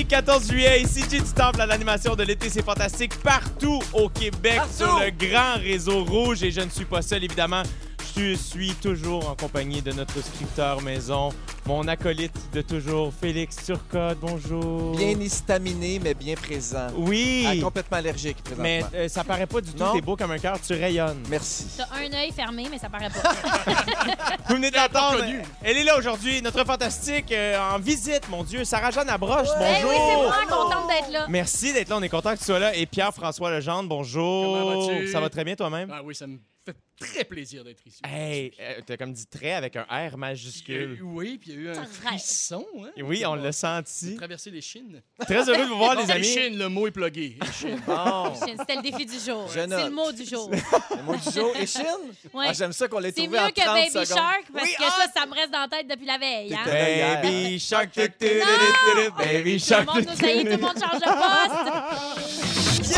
Mardi 0.00 0.14
14 0.14 0.48
juillet, 0.48 0.80
ici 0.80 1.02
J 1.10 1.20
du 1.20 1.30
Temple 1.30 1.60
à 1.60 1.66
l'animation 1.66 2.16
de 2.16 2.22
l'été, 2.22 2.48
c'est 2.48 2.64
fantastique 2.64 3.14
partout 3.16 3.80
au 3.92 4.08
Québec 4.08 4.56
Partout. 4.56 4.72
sur 4.72 4.98
le 4.98 5.10
grand 5.10 5.60
réseau 5.62 6.04
rouge 6.04 6.42
et 6.42 6.50
je 6.50 6.62
ne 6.62 6.70
suis 6.70 6.86
pas 6.86 7.02
seul 7.02 7.22
évidemment. 7.22 7.62
Je 8.16 8.34
suis 8.34 8.72
toujours 8.76 9.28
en 9.28 9.34
compagnie 9.34 9.82
de 9.82 9.92
notre 9.92 10.24
scripteur 10.24 10.80
maison, 10.80 11.28
mon 11.70 11.86
acolyte 11.86 12.34
de 12.52 12.62
toujours, 12.62 13.12
Félix 13.14 13.64
Turcotte. 13.64 14.18
Bonjour. 14.20 14.96
Bien 14.96 15.10
histaminé, 15.20 16.00
mais 16.02 16.14
bien 16.14 16.34
présent. 16.34 16.88
Oui, 16.96 17.46
Ah, 17.48 17.54
complètement 17.62 17.98
allergique 17.98 18.38
présentement. 18.42 18.64
mais 18.64 18.82
euh, 18.92 19.06
ça 19.08 19.22
paraît 19.22 19.46
pas 19.46 19.60
du 19.60 19.70
tout. 19.72 19.84
T'es 19.94 20.00
beau 20.00 20.16
comme 20.16 20.32
un 20.32 20.38
cœur, 20.38 20.56
tu 20.60 20.72
rayonnes. 20.72 21.22
Merci. 21.28 21.66
T'as 21.76 21.84
un 21.96 22.12
œil 22.12 22.32
fermé, 22.32 22.66
mais 22.68 22.78
ça 22.78 22.88
paraît 22.88 23.08
pas. 23.08 23.22
Vous 24.48 24.56
venez 24.56 24.72
d'entendre. 24.72 25.22
Elle 25.62 25.76
est 25.76 25.84
là 25.84 25.96
aujourd'hui, 25.96 26.42
notre 26.42 26.64
fantastique 26.64 27.30
euh, 27.30 27.56
en 27.72 27.78
visite, 27.78 28.28
mon 28.28 28.42
Dieu, 28.42 28.64
Sarah-Jeanne 28.64 29.08
Abroche. 29.08 29.46
Eh 29.60 29.82
Bonjour. 29.84 29.90
oui, 29.90 29.96
c'est 30.08 30.16
moi, 30.16 30.36
contente 30.50 30.88
d'être 30.88 31.12
là. 31.12 31.26
Merci 31.28 31.72
d'être 31.72 31.88
là, 31.88 31.98
on 31.98 32.02
est 32.02 32.08
content 32.08 32.32
que 32.34 32.38
tu 32.40 32.46
sois 32.46 32.58
là. 32.58 32.74
Et 32.74 32.86
Pierre-François 32.86 33.48
Legendre, 33.52 33.88
bonjour. 33.88 34.58
Comment 34.58 34.80
vas-tu? 34.88 35.06
Ça 35.12 35.20
va 35.20 35.28
très 35.30 35.44
bien 35.44 35.54
toi-même? 35.54 35.88
Ah 35.94 36.00
oui, 36.04 36.16
ça 36.16 36.26
me 36.26 36.38
très 37.00 37.24
plaisir 37.24 37.64
d'être 37.64 37.84
ici. 37.86 38.00
Hey, 38.04 38.52
euh, 38.60 38.80
t'as 38.86 38.96
comme 38.96 39.12
dit 39.12 39.26
très 39.26 39.52
avec 39.54 39.74
un 39.76 39.82
R 39.82 39.86
Puis, 39.88 39.96
euh, 40.12 40.16
majuscule. 40.16 40.98
oui, 41.02 41.38
puis 41.38 41.50
il 41.52 41.56
y 41.56 41.58
a 41.68 41.72
eu 41.72 41.76
un 41.76 41.84
frisson. 41.86 42.64
Hein? 42.84 42.90
Oui, 43.02 43.24
on 43.26 43.34
l'a 43.34 43.52
senti. 43.52 44.14
traversé 44.16 44.50
les 44.50 44.60
Chines. 44.60 45.02
Très 45.20 45.48
heureux 45.48 45.64
de 45.64 45.70
vous 45.70 45.78
voir, 45.78 45.94
les 45.96 46.04
Les 46.04 46.10
amis. 46.12 46.24
Chines, 46.24 46.58
le 46.58 46.68
mot 46.68 46.86
est 46.86 46.90
plugué. 46.90 47.36
Les 47.40 47.52
Chines. 47.52 47.82
Bon. 47.86 48.34
C'était 48.34 48.76
le 48.76 48.82
défi 48.82 49.06
du 49.06 49.18
jour. 49.18 49.46
C'est 49.48 49.66
le 49.66 49.90
mot 49.90 50.12
du 50.12 50.24
jour. 50.24 50.50
Le 50.50 51.02
mot 51.02 51.16
du 51.16 51.30
jour. 51.30 51.52
Et 51.58 51.66
Chine? 51.66 51.84
Ouais. 52.32 52.46
Ah, 52.48 52.52
J'aime 52.52 52.72
ça 52.72 52.86
qu'on 52.88 52.98
l'ait 52.98 53.08
C'est 53.12 53.22
trouvé 53.22 53.38
mieux 53.38 53.44
en 53.44 53.48
que 53.48 53.54
30 53.60 53.74
Baby 53.74 53.90
secondes. 53.90 54.06
Shark 54.06 54.44
parce 54.52 54.66
Oui, 54.66 54.74
que 54.78 54.84
ah! 54.86 54.94
ça, 55.14 55.20
ça 55.20 55.26
me 55.26 55.34
reste 55.34 55.50
dans 55.50 55.60
la 55.60 55.68
tête 55.68 55.88
depuis 55.88 56.06
la 56.06 56.18
veille. 56.18 56.54
Hein? 56.54 57.20
Baby 57.22 57.58
Shark, 57.58 57.90
tu- 57.92 58.00
tu- 58.02 58.40
Baby 59.18 59.42
Tout 59.42 59.44
le 59.44 59.58
Shark. 59.58 59.86
monde 59.86 59.96
nous 60.06 60.16
tout 60.16 60.26
le 60.26 60.56
monde 60.58 60.78
change 60.78 61.00
de 61.00 61.06
poste. 62.84 62.94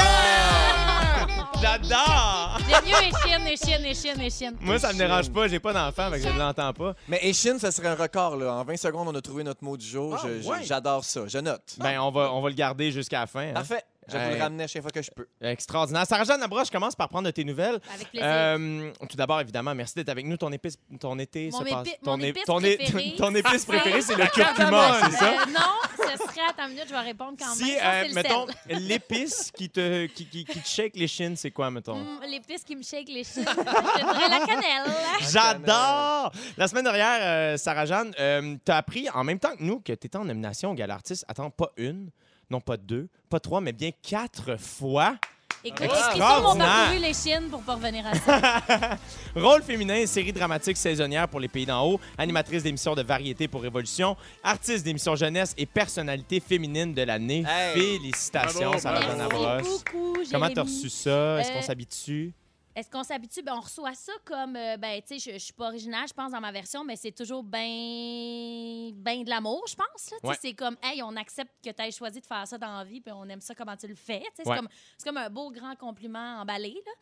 J'adore! 1.62 2.58
J'aime 2.68 2.84
mieux 2.84 3.44
les 3.44 3.56
chiennes, 3.56 4.18
les 4.18 4.30
chiennes. 4.30 4.56
Moi, 4.60 4.78
ça 4.80 4.92
me 4.92 4.98
dérange 4.98 5.30
pas, 5.30 5.46
j'ai 5.46 5.60
pas 5.60 5.72
d'enfant, 5.72 6.10
fait 6.10 6.20
que 6.20 6.28
je 6.28 6.36
l'entends 6.38 6.72
pas. 6.72 6.94
Mais 7.08 7.20
et 7.22 7.32
Chine, 7.32 7.58
ça 7.60 7.70
serait 7.70 7.88
un 7.88 7.94
record. 7.94 8.36
Là. 8.36 8.52
En 8.54 8.64
20 8.64 8.77
secondes, 8.77 9.06
on 9.08 9.14
a 9.14 9.20
trouvé 9.20 9.44
notre 9.44 9.62
mot 9.62 9.77
du 9.77 9.86
jour. 9.86 10.16
Ah, 10.19 10.27
Je- 10.27 10.42
je- 10.42 10.48
ouais. 10.48 10.64
J'adore 10.64 11.04
ça. 11.04 11.20
Je 11.28 11.38
note. 11.38 11.62
Ben, 11.78 12.00
on 12.00 12.10
va, 12.10 12.32
on 12.32 12.41
va 12.41 12.48
le 12.48 12.54
garder 12.56 12.91
jusqu'à 12.91 13.20
la 13.20 13.27
fin. 13.28 13.48
hein. 13.50 13.54
Parfait. 13.54 13.82
Je 14.08 14.12
vais 14.14 14.19
vous 14.19 14.31
Hey. 14.33 14.36
le 14.39 14.42
ramener 14.42 14.64
à 14.64 14.67
chaque 14.67 14.83
fois 14.83 14.91
que 14.91 15.00
je 15.03 15.11
peux. 15.14 15.28
Extraordinaire. 15.41 16.05
Sarah-Jeanne 16.06 16.42
Abroche, 16.42 16.67
je 16.67 16.72
commence 16.72 16.97
par 16.97 17.08
prendre 17.08 17.27
de 17.27 17.31
tes 17.31 17.45
nouvelles. 17.45 17.81
Avec 17.95 18.11
plaisir. 18.11 18.27
Euh, 18.28 18.91
tout 19.09 19.17
d'abord, 19.17 19.41
évidemment, 19.41 19.75
merci 19.75 19.94
d'être 19.94 20.09
avec 20.09 20.27
nous. 20.27 20.36
Ton 20.36 20.50
épice, 20.50 20.77
ton 20.98 21.19
été 21.20 21.50
Mon 21.53 21.59
se 21.61 21.64
passe. 21.64 21.89
ton 22.05 22.19
épice 22.20 22.42
ton 22.44 22.56
préférée, 22.61 23.14
ton 23.17 23.34
épice 23.34 23.53
c'est- 23.61 23.67
préférée, 23.67 24.03
c'est 24.03 24.17
le 24.17 24.27
curcuma, 24.34 24.98
c'est 25.05 25.17
ça? 25.17 25.31
euh, 25.31 25.47
non, 25.53 25.98
ce 25.98 26.17
serait, 26.25 26.41
attends 26.50 26.64
une 26.64 26.70
minute, 26.70 26.84
je 26.89 26.92
vais 26.94 27.00
répondre 27.00 27.36
quand 27.39 27.55
Si, 27.55 27.64
même. 27.64 27.78
Ça, 27.78 27.92
euh, 27.92 28.05
mettons, 28.12 28.47
l'épice 28.69 29.50
qui 29.53 29.70
te, 29.70 30.06
qui, 30.06 30.27
qui, 30.27 30.44
qui 30.44 30.61
te 30.61 30.66
shake 30.69 30.97
les 30.97 31.06
chines, 31.09 31.37
c'est 31.37 31.53
quoi, 31.53 31.70
mettons? 31.70 31.92
Hum, 31.94 32.20
L'épice 32.28 32.64
qui 32.64 32.75
me 32.75 32.83
shake 32.83 33.09
les 33.09 33.22
chines. 33.25 33.44
je 33.47 33.55
te 33.55 34.31
la 34.31 34.47
cannelle. 34.47 34.92
J'adore! 35.31 36.33
La 36.56 36.69
semaine 36.69 36.84
dernière, 36.84 37.19
euh, 37.20 37.56
Sarah-Jeanne, 37.56 38.12
euh, 38.19 38.56
t'as 38.64 38.77
appris 38.78 39.09
en 39.11 39.25
même 39.25 39.39
temps 39.39 39.55
que 39.56 39.62
nous 39.62 39.81
que 39.81 39.92
t'étais 39.92 40.16
en 40.16 40.25
nomination 40.25 40.70
au 40.70 40.75
Gala 40.75 40.94
Artiste. 40.94 41.25
Attends, 41.28 41.50
pas 41.50 41.70
une, 41.77 42.11
non 42.53 42.61
pas 42.61 42.77
deux, 42.77 43.08
pas 43.31 43.41
trois, 43.41 43.61
mais 43.62 43.72
bien 43.72 43.91
quatre 44.03 44.56
fois. 44.61 45.17
Écoute, 45.65 45.87
parcouru 46.19 46.99
les 47.00 47.15
chines 47.15 47.49
pour 47.49 47.62
pas 47.62 47.75
revenir 47.76 48.04
à 48.04 48.15
ça. 48.16 48.99
Rôle 49.37 49.62
féminin, 49.62 50.04
série 50.06 50.32
dramatique 50.32 50.76
saisonnière 50.76 51.28
pour 51.28 51.38
les 51.38 51.47
pays 51.49 51.65
d'en 51.65 51.87
haut, 51.87 52.00
animatrice 52.19 52.65
d'émissions 52.65 52.97
de 52.97 53.03
variété 53.03 53.47
pour 53.47 53.62
Révolution, 53.62 54.16
artiste 54.43 54.84
d'émissions 54.84 55.15
jeunesse 55.15 55.54
et 55.56 55.65
personnalité 55.66 56.41
féminine 56.41 56.93
de 56.93 57.03
l'année. 57.03 57.44
Hey! 57.49 57.75
Félicitations. 57.99 58.72
Abroche. 58.72 59.62
Merci 59.62 59.71
beaucoup, 59.84 60.15
Comment 60.32 60.50
t'as 60.50 60.62
reçu 60.62 60.91
ça? 60.91 61.41
Est-ce 61.41 61.53
qu'on 61.53 61.59
Euh, 61.59 61.62
s'habitue? 61.62 62.32
Est-ce 62.75 62.91
qu'on 62.91 63.03
s'habitue? 63.03 63.43
Ben, 63.43 63.55
on 63.56 63.60
reçoit 63.60 63.94
ça 63.94 64.12
comme, 64.25 64.56
euh, 64.56 64.77
ben, 64.78 65.00
tu 65.03 65.19
sais, 65.19 65.31
je, 65.33 65.38
je 65.38 65.44
suis 65.44 65.53
pas 65.53 65.66
originale, 65.69 66.09
je 66.09 66.15
pense, 66.15 66.33
dans 66.33 66.41
ma 66.41 66.53
version, 66.53 66.84
mais 66.84 66.97
c'est 66.97 67.12
toujours 67.12 67.43
ben, 67.43 68.93
ben 68.94 69.25
de 69.25 69.28
l'amour, 69.31 69.62
je 69.69 69.75
pense. 69.75 70.10
là. 70.10 70.16
Tu 70.16 70.21
sais, 70.21 70.27
Ouais. 70.27 70.37
C'est 70.41 70.55
comme, 70.55 70.77
hey, 70.82 71.03
on 71.03 71.15
accepte 71.16 71.53
que 71.62 71.71
tu 71.71 71.82
aies 71.82 71.91
choisi 71.91 72.21
de 72.21 72.27
faire 72.27 72.47
ça 72.47 72.56
dans 72.59 72.78
la 72.78 72.84
vie, 72.84 73.00
puis 73.00 73.12
on 73.12 73.28
aime 73.28 73.41
ça 73.41 73.55
comment 73.55 73.77
tu 73.77 73.87
le 73.88 73.94
fais. 73.94 74.21
Tu 74.21 74.25
sais, 74.25 74.43
C'est 74.44 74.49
Ouais. 74.49 74.56
comme, 74.56 74.69
c'est 74.97 75.06
comme 75.06 75.19
un 75.19 75.28
beau 75.31 75.50
grand 75.50 75.77
compliment 75.77 76.41
emballé. 76.41 76.72
Là. 76.87 76.93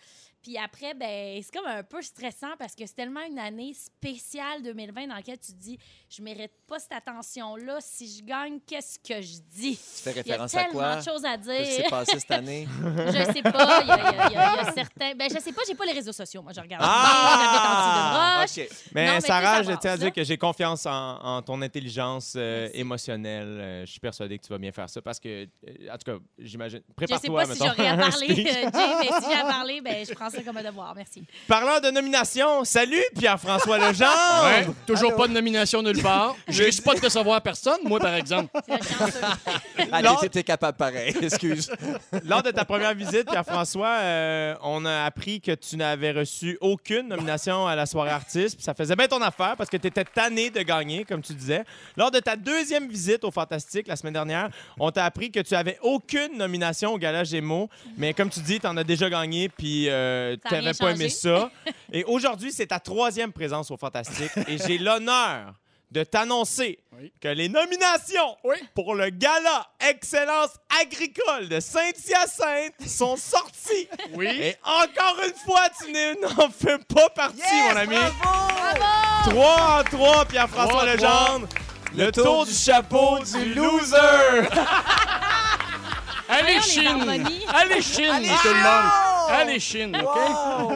Puis 0.42 0.56
après, 0.56 0.94
ben, 0.94 1.40
c'est 1.42 1.52
comme 1.52 1.66
un 1.70 1.82
peu 1.82 2.00
stressant 2.02 2.56
parce 2.58 2.74
que 2.74 2.86
c'est 2.86 2.94
tellement 2.94 3.20
une 3.28 3.38
année 3.38 3.74
spéciale 3.74 4.62
2020 4.62 5.08
dans 5.08 5.14
laquelle 5.14 5.38
tu 5.38 5.52
te 5.52 5.58
dis, 5.58 5.78
je 6.08 6.22
mérite 6.22 6.52
pas 6.66 6.78
cette 6.78 6.92
attention-là. 6.92 7.78
Si 7.80 8.18
je 8.18 8.24
gagne, 8.24 8.58
qu'est-ce 8.66 8.98
que 8.98 9.20
je 9.20 9.38
dis? 9.54 9.76
Tu 9.76 10.02
fais 10.02 10.10
Il 10.12 10.16
y 10.16 10.18
a 10.18 10.22
référence 10.22 10.54
à 10.54 10.58
tellement 10.64 10.72
quoi? 10.80 10.96
de 10.96 11.02
choses 11.04 11.24
à 11.24 11.36
Qu'est-ce 11.36 11.68
qui 11.68 11.74
s'est 11.76 11.80
dire. 11.82 11.90
passé 11.90 12.18
cette 12.18 12.30
année? 12.30 12.66
Je 13.06 13.32
sais 13.32 13.42
pas. 13.42 13.80
Il 13.82 13.88
y 13.88 13.90
a, 13.90 13.96
il 13.96 14.16
y 14.16 14.18
a- 14.18 14.26
il 14.28 14.32
y 14.32 14.36
a- 14.36 14.52
il 14.52 14.64
y 14.64 14.68
a 14.68 14.72
certains. 14.72 15.14
Ben, 15.14 15.28
je 15.30 15.38
sais 15.38 15.52
pas, 15.52 15.62
j'ai 15.66 15.74
pas 15.74 15.84
les 15.84 15.92
réseaux 15.92 16.12
sociaux. 16.12 16.42
Moi, 16.42 16.52
je 16.54 16.60
regarde. 16.60 16.82
Ah! 16.86 17.26
J'habite 17.40 17.60
en 17.66 17.76
dessous 17.80 18.60
de 18.60 18.66
broche. 18.66 18.78
OK. 18.80 18.92
Mais 18.94 19.06
Non, 19.06 19.12
mais 19.14 19.20
Sarah, 19.20 19.62
je 19.62 19.72
tiens 19.72 19.92
à 19.92 19.96
dire 19.96 20.12
que 20.12 20.24
j'ai 20.24 20.38
confiance 20.38 20.86
en, 20.86 21.18
en 21.22 21.42
ton 21.42 21.60
intelligence 21.62 22.34
euh, 22.36 22.68
émotionnelle. 22.72 23.46
Euh, 23.60 23.80
je 23.86 23.90
suis 23.90 24.00
persuadé 24.00 24.38
que 24.38 24.44
tu 24.46 24.52
vas 24.52 24.58
bien 24.58 24.72
faire 24.72 24.88
ça 24.88 25.02
parce 25.02 25.20
que, 25.20 25.28
euh, 25.44 25.48
en 25.92 25.98
tout 25.98 26.10
cas, 26.12 26.18
j'imagine. 26.38 26.80
Je 26.80 26.84
sais 26.86 26.94
Prépare-toi, 27.06 27.42
pas 27.46 27.54
si 27.54 27.58
j'aurais 27.58 27.88
à 27.88 27.96
parler, 28.10 28.34
Jay, 28.34 28.44
mais 28.44 29.08
si 29.20 29.26
j'ai 29.30 29.36
à 29.36 29.44
parler, 29.44 29.80
ben, 29.80 30.06
je 30.06 30.14
prends 30.14 30.29
ça 30.30 30.42
comme 30.42 30.56
un 30.56 30.62
devoir. 30.62 30.94
Merci. 30.94 31.24
Parlant 31.48 31.80
de 31.80 31.91
nomination, 31.91 32.64
salut 32.64 33.02
Pierre-François 33.18 33.78
Legendre! 33.78 34.44
Ouais, 34.44 34.66
toujours 34.86 35.10
Allô? 35.10 35.18
pas 35.18 35.28
de 35.28 35.32
nomination 35.32 35.82
nulle 35.82 36.02
part. 36.02 36.36
Je 36.48 36.62
risque 36.62 36.82
pas 36.84 36.94
de 36.94 37.00
recevoir 37.00 37.41
personne, 37.42 37.78
moi, 37.84 37.98
par 37.98 38.14
exemple. 38.14 38.48
Ah, 39.92 40.02
Lors- 40.02 40.28
t'es 40.30 40.42
capable 40.42 40.76
pareil. 40.76 41.14
Excuse. 41.22 41.70
Lors 42.24 42.42
de 42.42 42.50
ta 42.50 42.64
première 42.64 42.94
visite, 42.94 43.28
Pierre-François, 43.30 43.88
euh, 44.00 44.54
on 44.62 44.84
a 44.84 45.04
appris 45.04 45.41
que 45.41 45.52
tu 45.52 45.76
n'avais 45.76 46.12
reçu 46.12 46.58
aucune 46.60 47.08
nomination 47.08 47.66
à 47.66 47.74
la 47.74 47.86
soirée 47.86 48.10
artiste. 48.10 48.56
Puis 48.56 48.64
ça 48.64 48.74
faisait 48.74 48.97
bien 48.97 49.08
ton 49.08 49.22
affaire 49.22 49.54
parce 49.56 49.70
que 49.70 49.76
tu 49.76 49.86
étais 49.88 50.04
tanné 50.04 50.50
de 50.50 50.60
gagner, 50.62 51.04
comme 51.04 51.22
tu 51.22 51.32
disais. 51.34 51.64
Lors 51.97 52.10
de 52.10 52.18
ta 52.18 52.36
deuxième 52.36 52.88
visite 52.88 53.24
au 53.24 53.30
Fantastique 53.30 53.86
la 53.88 53.97
semaine 53.97 54.12
dernière, 54.14 54.48
on 54.78 54.91
t'a 54.91 55.04
appris 55.04 55.30
que 55.30 55.41
tu 55.41 55.54
avais 55.54 55.78
aucune 55.82 56.36
nomination 56.36 56.92
au 56.94 56.98
Gala 56.98 57.24
Gémeaux. 57.24 57.68
Mais 57.97 58.14
comme 58.14 58.30
tu 58.30 58.41
dis, 58.41 58.60
tu 58.60 58.66
en 58.66 58.76
as 58.76 58.84
déjà 58.84 59.08
gagné, 59.10 59.48
puis 59.48 59.88
euh, 59.88 60.19
A 60.20 60.36
tu 60.72 60.78
pas 60.78 60.91
aimé 60.92 61.08
ça. 61.08 61.50
Et 61.92 62.04
aujourd'hui, 62.04 62.53
c'est 62.53 62.66
ta 62.69 62.81
troisième 62.81 63.32
présence 63.32 63.70
au 63.70 63.76
Fantastique. 63.76 64.31
Et 64.48 64.58
j'ai 64.58 64.78
l'honneur 64.78 65.54
de 65.91 66.04
t'annoncer 66.04 66.78
Oui. 66.92 67.12
que 67.20 67.26
les 67.28 67.48
nominations 67.48 68.36
Oui. 68.44 68.54
pour 68.76 68.94
le 68.94 69.10
Gala 69.10 69.66
Excellence 69.88 70.50
agricole 70.80 71.48
de 71.48 71.59
Saint-Hyacinthe 71.59 72.80
sont 72.86 73.16
sorties. 73.16 73.88
Oui. 74.14 74.28
Et 74.28 74.56
encore 74.62 75.16
une 75.26 75.34
fois, 75.44 75.62
tu 75.82 75.91
n'es- 75.91 76.14
n'en 76.14 76.48
fais 76.48 76.78
pas 76.78 77.09
partie, 77.10 77.41
mon 77.70 77.76
ami. 77.76 77.97
Bravo! 78.22 79.30
3 79.30 79.80
en 79.80 79.84
3, 79.84 80.25
Pierre-François 80.26 80.86
Legendre. 80.94 81.48
Le, 81.97 82.12
tour, 82.12 82.47
du 82.47 82.54
chapeau 82.54 83.19
du 83.19 83.53
loser. 83.53 83.97
Allez, 86.28 86.60
Chine! 86.62 87.26
Allez, 87.48 87.82
Chine, 87.82 88.22
tout 88.42 88.48
le 88.48 88.54
monde! 88.62 89.09
Allez, 89.32 89.60
Chine, 89.60 89.96
OK? 89.96 90.04
Wow! 90.04 90.72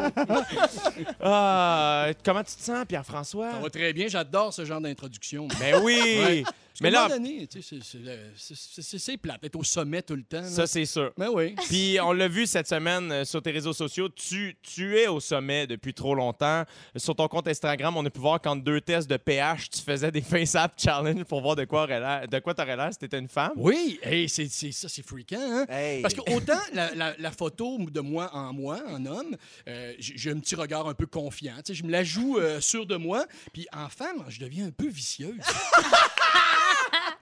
Ah, 1.21 2.07
comment 2.25 2.43
tu 2.43 2.55
te 2.55 2.63
sens, 2.63 2.85
Pierre-François? 2.87 3.53
Ça 3.53 3.59
va 3.59 3.71
très 3.71 3.93
bien, 3.93 4.09
j'adore 4.09 4.53
ce 4.53 4.65
genre 4.65 4.81
d'introduction. 4.81 5.49
Ben 5.61 5.81
oui. 5.83 6.01
Ouais. 6.25 6.45
Mais 6.81 6.91
Mais 6.91 6.91
là, 6.91 7.09
c'est- 7.09 7.97
euh, 7.97 8.31
c'est- 8.35 9.17
plate, 9.17 9.45
être 9.45 9.57
au 9.57 9.63
sommet 9.65 10.03
tout 10.03 10.17
le 10.17 10.25
temps. 10.25 10.41
là. 10.41 10.49
ça, 10.49 10.67
c'est 10.67 10.85
sûr. 10.87 11.13
Ben 11.17 11.29
oui. 11.33 11.55
Puis 11.69 11.99
on 12.03 12.13
l'a 12.13 12.27
vu 12.29 12.47
cette 12.47 12.67
semaine 12.67 13.13
euh, 13.13 13.25
sur 13.25 13.41
tes 13.43 13.53
réseaux 13.53 13.73
sociaux, 13.73 14.09
tu, 14.09 14.57
tu 14.63 14.99
es 14.99 15.07
au 15.07 15.21
sommet 15.21 15.67
depuis 15.67 15.95
trop 15.95 16.15
longtemps. 16.15 16.65
Sur 16.97 17.15
ton 17.15 17.29
compte 17.29 17.47
Instagram, 17.49 17.97
on 17.97 18.05
a 18.05 18.11
pu 18.11 18.19
voir 18.21 18.41
qu'en 18.41 18.57
deux 18.57 18.81
tests 18.81 19.09
de 19.09 19.17
pH, 19.17 19.71
tu 19.71 19.81
faisais 19.83 20.11
des 20.11 20.21
face-app 20.21 20.73
challenge 20.77 21.25
pour 21.25 21.41
voir 21.43 21.55
de 21.57 21.65
quoi 21.65 21.87
de 21.87 22.39
quoi 22.41 22.55
t'aurais 22.55 22.77
l'air 22.77 22.93
si 22.93 22.99
t'étais 22.99 23.19
une 23.19 23.29
femme. 23.29 23.53
Oui, 23.57 24.01
hey, 24.03 24.29
c'est 24.29 24.49
ça, 24.49 24.89
c'est 24.89 25.07
fréquent. 25.07 25.37
Hein? 25.41 25.67
Hey. 25.69 26.03
Parce 26.03 26.15
que 26.15 26.21
autant 26.35 26.59
la, 26.73 26.95
la- 26.95 27.15
la 27.17 27.31
photo 27.31 27.79
de 27.79 28.01
moi 28.01 28.31
en 28.35 28.53
moi, 28.53 28.81
en 28.89 29.05
homme, 29.07 29.37
euh, 29.69 29.93
j'ai 29.99 30.31
un 30.31 30.41
petit 30.41 30.55
regard 30.57 30.89
un 30.89 30.95
peu 30.95 31.07
confiant. 31.07 31.55
Je 31.69 31.83
me 31.85 31.91
la 31.91 32.03
joue 32.05 32.39
euh, 32.39 32.61
sûre 32.61 32.87
de 32.87 32.97
moi. 32.97 33.27
Puis 33.53 33.67
en 33.73 33.89
femme, 33.89 34.25
je 34.29 34.41
deviens 34.41 34.67
un 34.67 34.71
peu 34.71 34.89
vicieuse. 34.89 35.39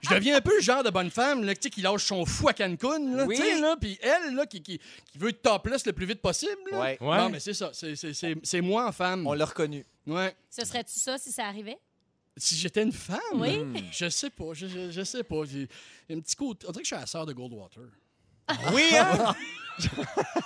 Je 0.03 0.13
deviens 0.13 0.37
un 0.37 0.41
peu 0.41 0.55
le 0.55 0.61
genre 0.61 0.83
de 0.83 0.89
bonne 0.89 1.09
femme 1.09 1.43
là, 1.43 1.55
qui 1.55 1.81
lâche 1.81 2.03
son 2.05 2.25
fou 2.25 2.49
à 2.49 2.53
Cancun. 2.53 3.15
Là, 3.15 3.25
Oui. 3.25 3.35
tu 3.35 3.41
sais, 3.41 3.59
là, 3.59 3.75
Puis 3.79 3.97
elle, 4.01 4.35
là, 4.35 4.45
qui, 4.45 4.61
qui, 4.61 4.77
qui 4.79 5.17
veut 5.17 5.29
être 5.29 5.41
topless 5.41 5.85
le 5.85 5.93
plus 5.93 6.05
vite 6.05 6.21
possible. 6.21 6.51
là. 6.71 6.79
Ouais. 6.81 6.97
Ouais. 7.01 7.17
Non, 7.17 7.29
mais 7.29 7.39
c'est 7.39 7.53
ça. 7.53 7.71
C'est- 7.73 7.95
c'est- 7.95 8.13
C'est 8.13 8.35
c'est 8.43 8.61
moi 8.61 8.87
en 8.87 8.91
femme. 8.91 9.25
On 9.25 9.33
l'a 9.33 9.45
reconnu. 9.45 9.85
Ouais. 10.05 10.35
Ce 10.49 10.65
serait-tu 10.65 10.99
ça 10.99 11.17
si 11.17 11.31
ça 11.31 11.45
arrivait? 11.45 11.77
Si 12.35 12.55
j'étais 12.55 12.81
une 12.83 12.91
femme, 12.91 13.19
Oui. 13.35 13.57
Hmm. 13.59 13.75
je 13.91 14.09
sais 14.09 14.29
pas. 14.29 14.53
Je, 14.53 14.67
je, 14.67 14.91
je 14.91 15.03
sais 15.03 15.23
pas. 15.23 15.43
J'ai 15.45 15.67
un 16.09 16.19
petit 16.19 16.35
côté. 16.35 16.65
On 16.67 16.71
dirait 16.71 16.81
que 16.81 16.87
je 16.89 16.93
suis 16.95 16.99
la 17.01 17.05
sœur 17.05 17.25
de 17.25 17.33
Goldwater. 17.33 17.83
Oui, 18.73 18.83
hein? 18.97 19.33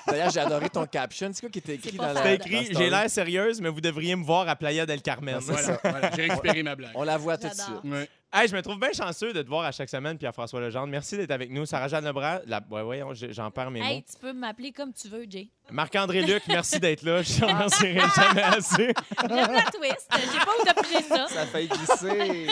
D'ailleurs, 0.08 0.30
j'ai 0.30 0.40
adoré 0.40 0.70
ton 0.70 0.86
caption. 0.86 1.30
C'est 1.34 1.42
quoi 1.42 1.50
qui 1.50 1.60
était 1.60 1.76
écrit 1.76 1.98
dans 1.98 2.14
la. 2.14 2.32
Écrit 2.34 2.70
J'ai 2.72 2.90
l'air 2.90 3.10
sérieuse, 3.10 3.60
mais 3.60 3.68
vous 3.70 3.82
devriez 3.82 4.16
me 4.16 4.24
voir 4.24 4.48
à 4.48 4.56
Playa 4.56 4.86
del 4.86 5.02
Carmen. 5.02 5.36
Ah, 5.38 5.42
c'est 5.42 5.52
Voilà, 5.52 5.80
voilà, 5.84 6.12
j'ai 6.16 6.22
récupéré 6.28 6.64
ma 6.64 6.76
blague. 6.76 6.92
On 6.96 7.04
la 7.04 7.18
voit 7.18 7.38
tout 7.38 7.50
de 7.50 7.54
suite. 7.54 7.84
Ouais. 7.84 8.10
Hey, 8.32 8.48
je 8.48 8.56
me 8.56 8.62
trouve 8.62 8.78
bien 8.80 8.92
chanceux 8.94 9.32
de 9.34 9.42
te 9.42 9.48
voir 9.48 9.64
à 9.66 9.72
chaque 9.72 9.90
semaine, 9.90 10.18
Pierre-François 10.18 10.60
Legendre. 10.60 10.88
Merci 10.88 11.16
d'être 11.18 11.32
avec 11.32 11.50
nous. 11.50 11.66
Sarah-Jeanne 11.66 12.04
Lebras, 12.06 12.40
la... 12.46 12.62
ouais, 12.70 12.84
voyons, 12.84 13.14
j'ai- 13.14 13.32
j'en 13.34 13.50
perds 13.52 13.72
mes 13.72 13.80
Hey, 13.82 13.96
mots. 13.98 14.04
tu 14.12 14.18
peux 14.20 14.34
m'appeler 14.34 14.72
comme 14.74 14.92
tu 14.94 15.08
veux, 15.08 15.26
Jay. 15.30 15.48
Marc-André 15.72 16.22
Luc, 16.24 16.44
merci 16.50 16.78
d'être 16.80 17.04
là. 17.04 17.22
Je 17.22 17.40
te 17.40 17.46
remercierai 17.46 18.02
jamais 18.16 18.44
assez. 18.44 18.94
J'aime 19.30 19.52
la 19.54 19.64
twist. 19.72 20.10
J'ai 20.12 20.40
pas 20.40 20.52
où 20.60 20.66
t'as 20.66 20.74
pris 20.74 21.04
ça. 21.08 21.28
Ça 21.30 21.46
fait 21.46 21.68
glisser. 21.68 22.48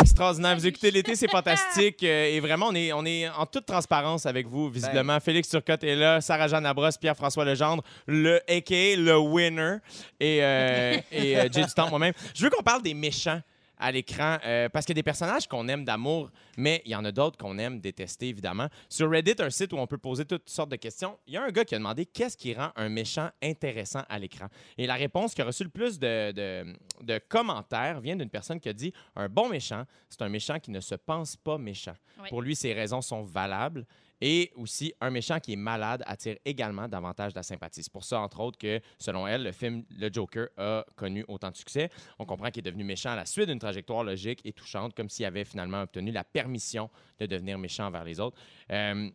Extraordinaire. 0.00 0.56
Vous 0.56 0.66
écoutez 0.66 0.90
l'été, 0.90 1.16
c'est 1.16 1.30
fantastique. 1.30 2.02
Euh, 2.02 2.26
et 2.26 2.40
vraiment, 2.40 2.66
on 2.68 2.74
est, 2.74 2.92
on 2.92 3.04
est 3.04 3.28
en 3.28 3.46
toute 3.46 3.66
transparence 3.66 4.26
avec 4.26 4.46
vous, 4.46 4.68
visiblement. 4.68 5.18
Félix 5.20 5.48
Turcotte 5.48 5.84
est 5.84 5.96
là, 5.96 6.20
Sarah-Jeanne 6.20 6.64
Labrosse, 6.64 6.98
Pierre-François 6.98 7.44
Legendre, 7.44 7.82
le 8.06 8.36
a.k.a. 8.48 8.96
le 8.96 9.16
winner, 9.18 9.76
et, 10.20 10.42
euh, 10.42 10.96
et 11.12 11.38
euh, 11.38 11.48
Jay 11.50 11.62
du 11.64 11.90
moi-même. 11.90 12.12
Je 12.34 12.44
veux 12.44 12.50
qu'on 12.50 12.62
parle 12.62 12.82
des 12.82 12.94
méchants 12.94 13.40
à 13.78 13.92
l'écran, 13.92 14.38
euh, 14.44 14.68
parce 14.68 14.86
qu'il 14.86 14.94
y 14.94 14.98
a 14.98 15.00
des 15.00 15.02
personnages 15.02 15.46
qu'on 15.46 15.68
aime 15.68 15.84
d'amour, 15.84 16.30
mais 16.56 16.82
il 16.84 16.92
y 16.92 16.94
en 16.94 17.04
a 17.04 17.12
d'autres 17.12 17.36
qu'on 17.36 17.58
aime 17.58 17.80
détester, 17.80 18.28
évidemment. 18.28 18.68
Sur 18.88 19.10
Reddit, 19.10 19.34
un 19.40 19.50
site 19.50 19.72
où 19.72 19.76
on 19.76 19.86
peut 19.86 19.98
poser 19.98 20.24
toutes 20.24 20.48
sortes 20.48 20.70
de 20.70 20.76
questions, 20.76 21.18
il 21.26 21.34
y 21.34 21.36
a 21.36 21.42
un 21.44 21.50
gars 21.50 21.64
qui 21.64 21.74
a 21.74 21.78
demandé 21.78 22.06
qu'est-ce 22.06 22.36
qui 22.36 22.54
rend 22.54 22.70
un 22.76 22.88
méchant 22.88 23.28
intéressant 23.42 24.02
à 24.08 24.18
l'écran. 24.18 24.46
Et 24.78 24.86
la 24.86 24.94
réponse 24.94 25.34
qui 25.34 25.42
a 25.42 25.44
reçu 25.44 25.64
le 25.64 25.70
plus 25.70 25.98
de, 25.98 26.32
de- 26.32 26.76
de 27.02 27.20
commentaires 27.28 28.00
vient 28.00 28.16
d'une 28.16 28.30
personne 28.30 28.60
qui 28.60 28.68
a 28.68 28.72
dit 28.72 28.92
un 29.14 29.28
bon 29.28 29.48
méchant, 29.48 29.84
c'est 30.08 30.22
un 30.22 30.28
méchant 30.28 30.58
qui 30.58 30.70
ne 30.70 30.80
se 30.80 30.94
pense 30.94 31.36
pas 31.36 31.58
méchant. 31.58 31.94
Oui. 32.22 32.28
Pour 32.30 32.42
lui, 32.42 32.56
ses 32.56 32.72
raisons 32.72 33.02
sont 33.02 33.22
valables. 33.22 33.84
Et 34.20 34.50
aussi, 34.56 34.94
un 35.00 35.10
méchant 35.10 35.40
qui 35.40 35.52
est 35.52 35.56
malade 35.56 36.02
attire 36.06 36.36
également 36.44 36.88
davantage 36.88 37.32
de 37.32 37.38
la 37.38 37.42
sympathie. 37.42 37.82
C'est 37.82 37.92
pour 37.92 38.04
ça, 38.04 38.20
entre 38.20 38.40
autres, 38.40 38.58
que, 38.58 38.80
selon 38.98 39.26
elle, 39.26 39.42
le 39.42 39.52
film 39.52 39.84
Le 39.90 40.10
Joker 40.12 40.48
a 40.56 40.84
connu 40.96 41.24
autant 41.28 41.50
de 41.50 41.56
succès. 41.56 41.90
On 42.18 42.24
comprend 42.24 42.50
qu'il 42.50 42.60
est 42.60 42.70
devenu 42.70 42.84
méchant 42.84 43.10
à 43.10 43.16
la 43.16 43.26
suite 43.26 43.48
d'une 43.48 43.58
trajectoire 43.58 44.04
logique 44.04 44.40
et 44.44 44.52
touchante, 44.52 44.94
comme 44.94 45.10
s'il 45.10 45.26
avait 45.26 45.44
finalement 45.44 45.82
obtenu 45.82 46.12
la 46.12 46.24
permission 46.24 46.90
de 47.18 47.26
devenir 47.26 47.58
méchant 47.58 47.86
envers 47.86 48.04
les 48.04 48.20
autres. 48.20 48.38
Euh, 48.70 49.10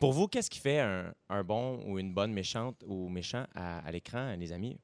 pour 0.00 0.12
vous, 0.12 0.28
qu'est-ce 0.28 0.50
qui 0.50 0.58
fait 0.58 0.80
un, 0.80 1.44
bon 1.44 1.82
ou 1.86 1.98
une 1.98 2.12
bonne 2.12 2.32
méchante 2.32 2.82
ou 2.86 3.08
méchant 3.08 3.46
à, 3.54 3.90
l'écran, 3.90 4.34
les 4.36 4.52
amis? 4.52 4.78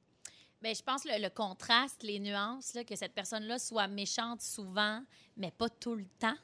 Ben, 0.61 0.73
je 0.73 0.81
pense 0.81 1.03
le, 1.03 1.21
le 1.21 1.29
contraste, 1.29 2.03
les 2.03 2.19
nuances, 2.19 2.77
que 2.87 2.95
cette 2.95 3.13
personne-là 3.13 3.59
soit 3.59 3.87
méchante 3.87 4.41
souvent, 4.41 5.01
mais 5.35 5.51
pas 5.51 5.69
tout 5.69 5.95
le 5.95 6.05
temps. 6.17 6.35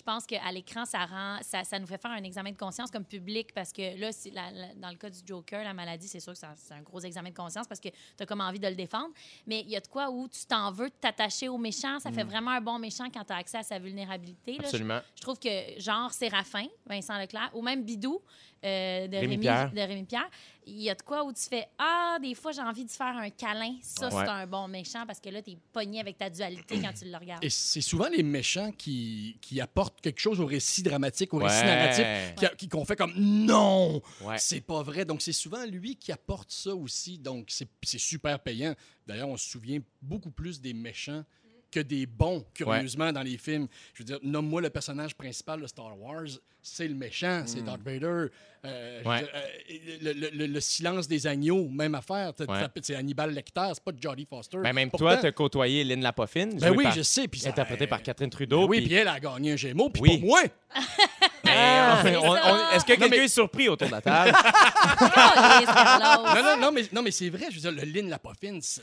Je 0.00 0.04
pense 0.04 0.24
qu'à 0.24 0.50
l'écran, 0.50 0.86
ça 0.86 1.04
rend, 1.04 1.36
ça, 1.42 1.62
ça 1.62 1.78
nous 1.78 1.86
fait 1.86 2.00
faire 2.00 2.10
un 2.12 2.22
examen 2.24 2.52
de 2.52 2.56
conscience 2.56 2.90
comme 2.90 3.04
public 3.04 3.52
parce 3.54 3.70
que 3.70 4.00
là, 4.00 4.10
c'est 4.12 4.30
la- 4.30 4.50
la- 4.50 4.74
dans 4.74 4.88
le 4.88 4.96
cas 4.96 5.10
du 5.10 5.18
Joker, 5.26 5.62
la 5.62 5.74
maladie, 5.74 6.08
c'est 6.08 6.20
sûr 6.20 6.32
que 6.32 6.38
c'est 6.38 6.72
un 6.74 6.80
gros 6.80 7.00
examen 7.00 7.28
de 7.28 7.34
conscience 7.34 7.66
parce 7.66 7.80
que 7.80 7.90
tu 7.90 8.22
as 8.22 8.24
comme 8.24 8.40
envie 8.40 8.58
de 8.58 8.66
le 8.66 8.74
défendre. 8.74 9.10
Mais 9.46 9.60
il 9.60 9.68
y 9.68 9.76
a 9.76 9.80
de 9.80 9.86
quoi 9.88 10.08
où 10.10 10.26
tu 10.26 10.46
t'en 10.46 10.72
veux 10.72 10.88
de 10.88 10.94
t'attacher 10.98 11.48
au 11.50 11.58
méchant. 11.58 11.98
Ça 12.00 12.10
fait 12.10 12.24
vraiment 12.24 12.52
un 12.52 12.62
bon 12.62 12.78
méchant 12.78 13.10
quand 13.12 13.24
tu 13.24 13.32
as 13.34 13.36
accès 13.36 13.58
à 13.58 13.62
sa 13.62 13.78
vulnérabilité. 13.78 14.52
là. 14.52 14.58
Je- 14.60 14.64
Absolument. 14.64 15.00
je 15.16 15.20
trouve 15.20 15.38
que, 15.38 15.78
genre, 15.78 16.10
Séraphin, 16.12 16.66
Vincent 16.86 17.18
Leclerc, 17.18 17.50
ou 17.52 17.60
même 17.60 17.84
Bidou 17.84 18.22
euh, 18.64 19.06
de, 19.08 19.16
Rémi 19.16 19.28
Rémi, 19.32 19.38
Pierre. 19.42 19.72
de 19.72 19.80
Rémi 19.80 20.04
Pierre, 20.04 20.28
il 20.66 20.80
y 20.82 20.90
a 20.90 20.94
de 20.94 21.02
quoi 21.02 21.24
où 21.24 21.32
tu 21.32 21.42
fais 21.48 21.66
Ah, 21.78 22.18
des 22.22 22.34
fois, 22.34 22.52
j'ai 22.52 22.60
envie 22.60 22.84
de 22.84 22.90
faire 22.90 23.16
un 23.16 23.30
câlin. 23.30 23.76
Ça, 23.82 24.06
Ouais. 24.08 24.12
c'est 24.24 24.30
un 24.30 24.46
bon 24.46 24.68
méchant 24.68 25.04
parce 25.06 25.18
que 25.18 25.30
là, 25.30 25.40
tu 25.42 25.52
es 25.52 25.58
pogné 25.72 26.00
avec 26.00 26.18
ta 26.18 26.28
dualité 26.28 26.78
quand 26.80 26.92
tu 26.92 27.06
le 27.06 27.16
regardes. 27.16 27.42
Et 27.44 27.48
c'est 27.50 27.80
souvent 27.80 28.08
les 28.08 28.22
méchants 28.22 28.70
qui, 28.72 29.38
qui 29.40 29.60
apportent 29.60 30.00
quelque 30.00 30.20
chose 30.20 30.38
au 30.40 30.46
récit 30.46 30.82
dramatique, 30.82 31.32
au 31.32 31.38
récit 31.38 31.64
narratif, 31.64 32.04
qui, 32.36 32.56
qui- 32.56 32.68
qu'on 32.68 32.84
fait 32.84 32.96
comme 32.96 33.14
non, 33.16 34.02
Ouais. 34.22 34.36
c'est 34.38 34.60
pas 34.60 34.82
vrai. 34.82 35.04
Donc 35.04 35.22
c'est 35.22 35.32
souvent 35.32 35.64
lui 35.64 35.96
qui 35.96 36.12
apporte 36.12 36.50
ça 36.50 36.74
aussi. 36.74 37.18
Donc 37.18 37.46
c'est 37.48 37.68
c'est 37.82 37.98
super 37.98 38.38
payant. 38.40 38.74
D'ailleurs, 39.06 39.28
on 39.28 39.36
se 39.36 39.48
souvient 39.48 39.78
beaucoup 40.02 40.30
plus 40.30 40.60
des 40.60 40.74
méchants 40.74 41.24
que 41.70 41.80
des 41.80 42.04
bons, 42.04 42.44
curieusement, 42.52 43.12
dans 43.12 43.22
les 43.22 43.38
films. 43.38 43.68
Je 43.94 44.00
veux 44.02 44.04
dire, 44.04 44.18
nomme-moi 44.24 44.60
le 44.60 44.70
personnage 44.70 45.14
principal 45.14 45.60
de 45.60 45.66
Star 45.68 45.96
Wars, 45.98 46.26
c'est 46.62 46.88
le 46.88 46.94
méchant, 46.94 47.42
c'est 47.46 47.64
Darth 47.64 47.82
Vader. 47.82 48.26
Euh, 48.62 49.02
Ouais. 49.04 49.24
euh, 49.34 49.40
le, 50.02 50.12
le- 50.12 50.30
le- 50.34 50.46
le 50.46 50.60
silence 50.60 51.08
des 51.08 51.26
agneaux, 51.26 51.66
même 51.70 51.94
affaire. 51.94 52.34
T'as- 52.34 52.44
Ouais. 52.44 52.60
t'as- 52.68 52.80
C'est 52.82 52.94
Hannibal 52.94 53.32
Lecter, 53.32 53.70
c'est 53.72 53.82
pas 53.82 53.92
Jodie 53.98 54.26
Foster. 54.28 54.58
Ben, 54.62 54.74
même 54.74 54.90
Pourtant- 54.90 55.06
toi, 55.06 55.16
tu 55.16 55.26
as 55.26 55.32
côtoyé 55.32 55.82
Lynn 55.82 56.02
Lapoffine, 56.02 56.58
Ben 56.58 56.74
oui, 56.76 56.84
par- 56.84 56.92
je 56.92 57.00
sais. 57.00 57.26
Puis 57.26 57.48
interprétée 57.48 57.86
par 57.86 58.02
Catherine 58.02 58.28
Ben 58.28 58.32
Trudeau. 58.36 58.68
oui, 58.68 58.82
puis- 58.82 58.92
elle 58.92 59.08
a 59.08 59.18
gagné 59.18 59.52
un 59.52 59.56
Gémeaux, 59.56 59.88
puis 59.88 60.02
Oui. 60.02 60.18
pas 60.18 60.26
moi. 60.26 60.42
Ben, 61.42 61.52
Ah, 61.56 62.02
on- 62.04 62.76
Est-ce 62.76 62.84
que 62.84 62.92
quelqu'un 62.92 63.08
mais- 63.08 63.16
est 63.24 63.28
surpris 63.28 63.68
autour 63.68 63.88
de 63.88 63.92
la 63.92 64.00
table? 64.00 64.30
Non, 66.00 66.42
non, 66.42 66.56
non, 66.60 66.72
mais, 66.72 66.82
non, 66.92 67.02
mais 67.02 67.10
c'est 67.10 67.28
vrai. 67.28 67.46
Je 67.50 67.56
veux 67.56 67.60
dire, 67.60 67.72
le 67.72 67.82
Lynn 67.90 68.08
Lapoffine, 68.08 68.60
c'est 68.62 68.82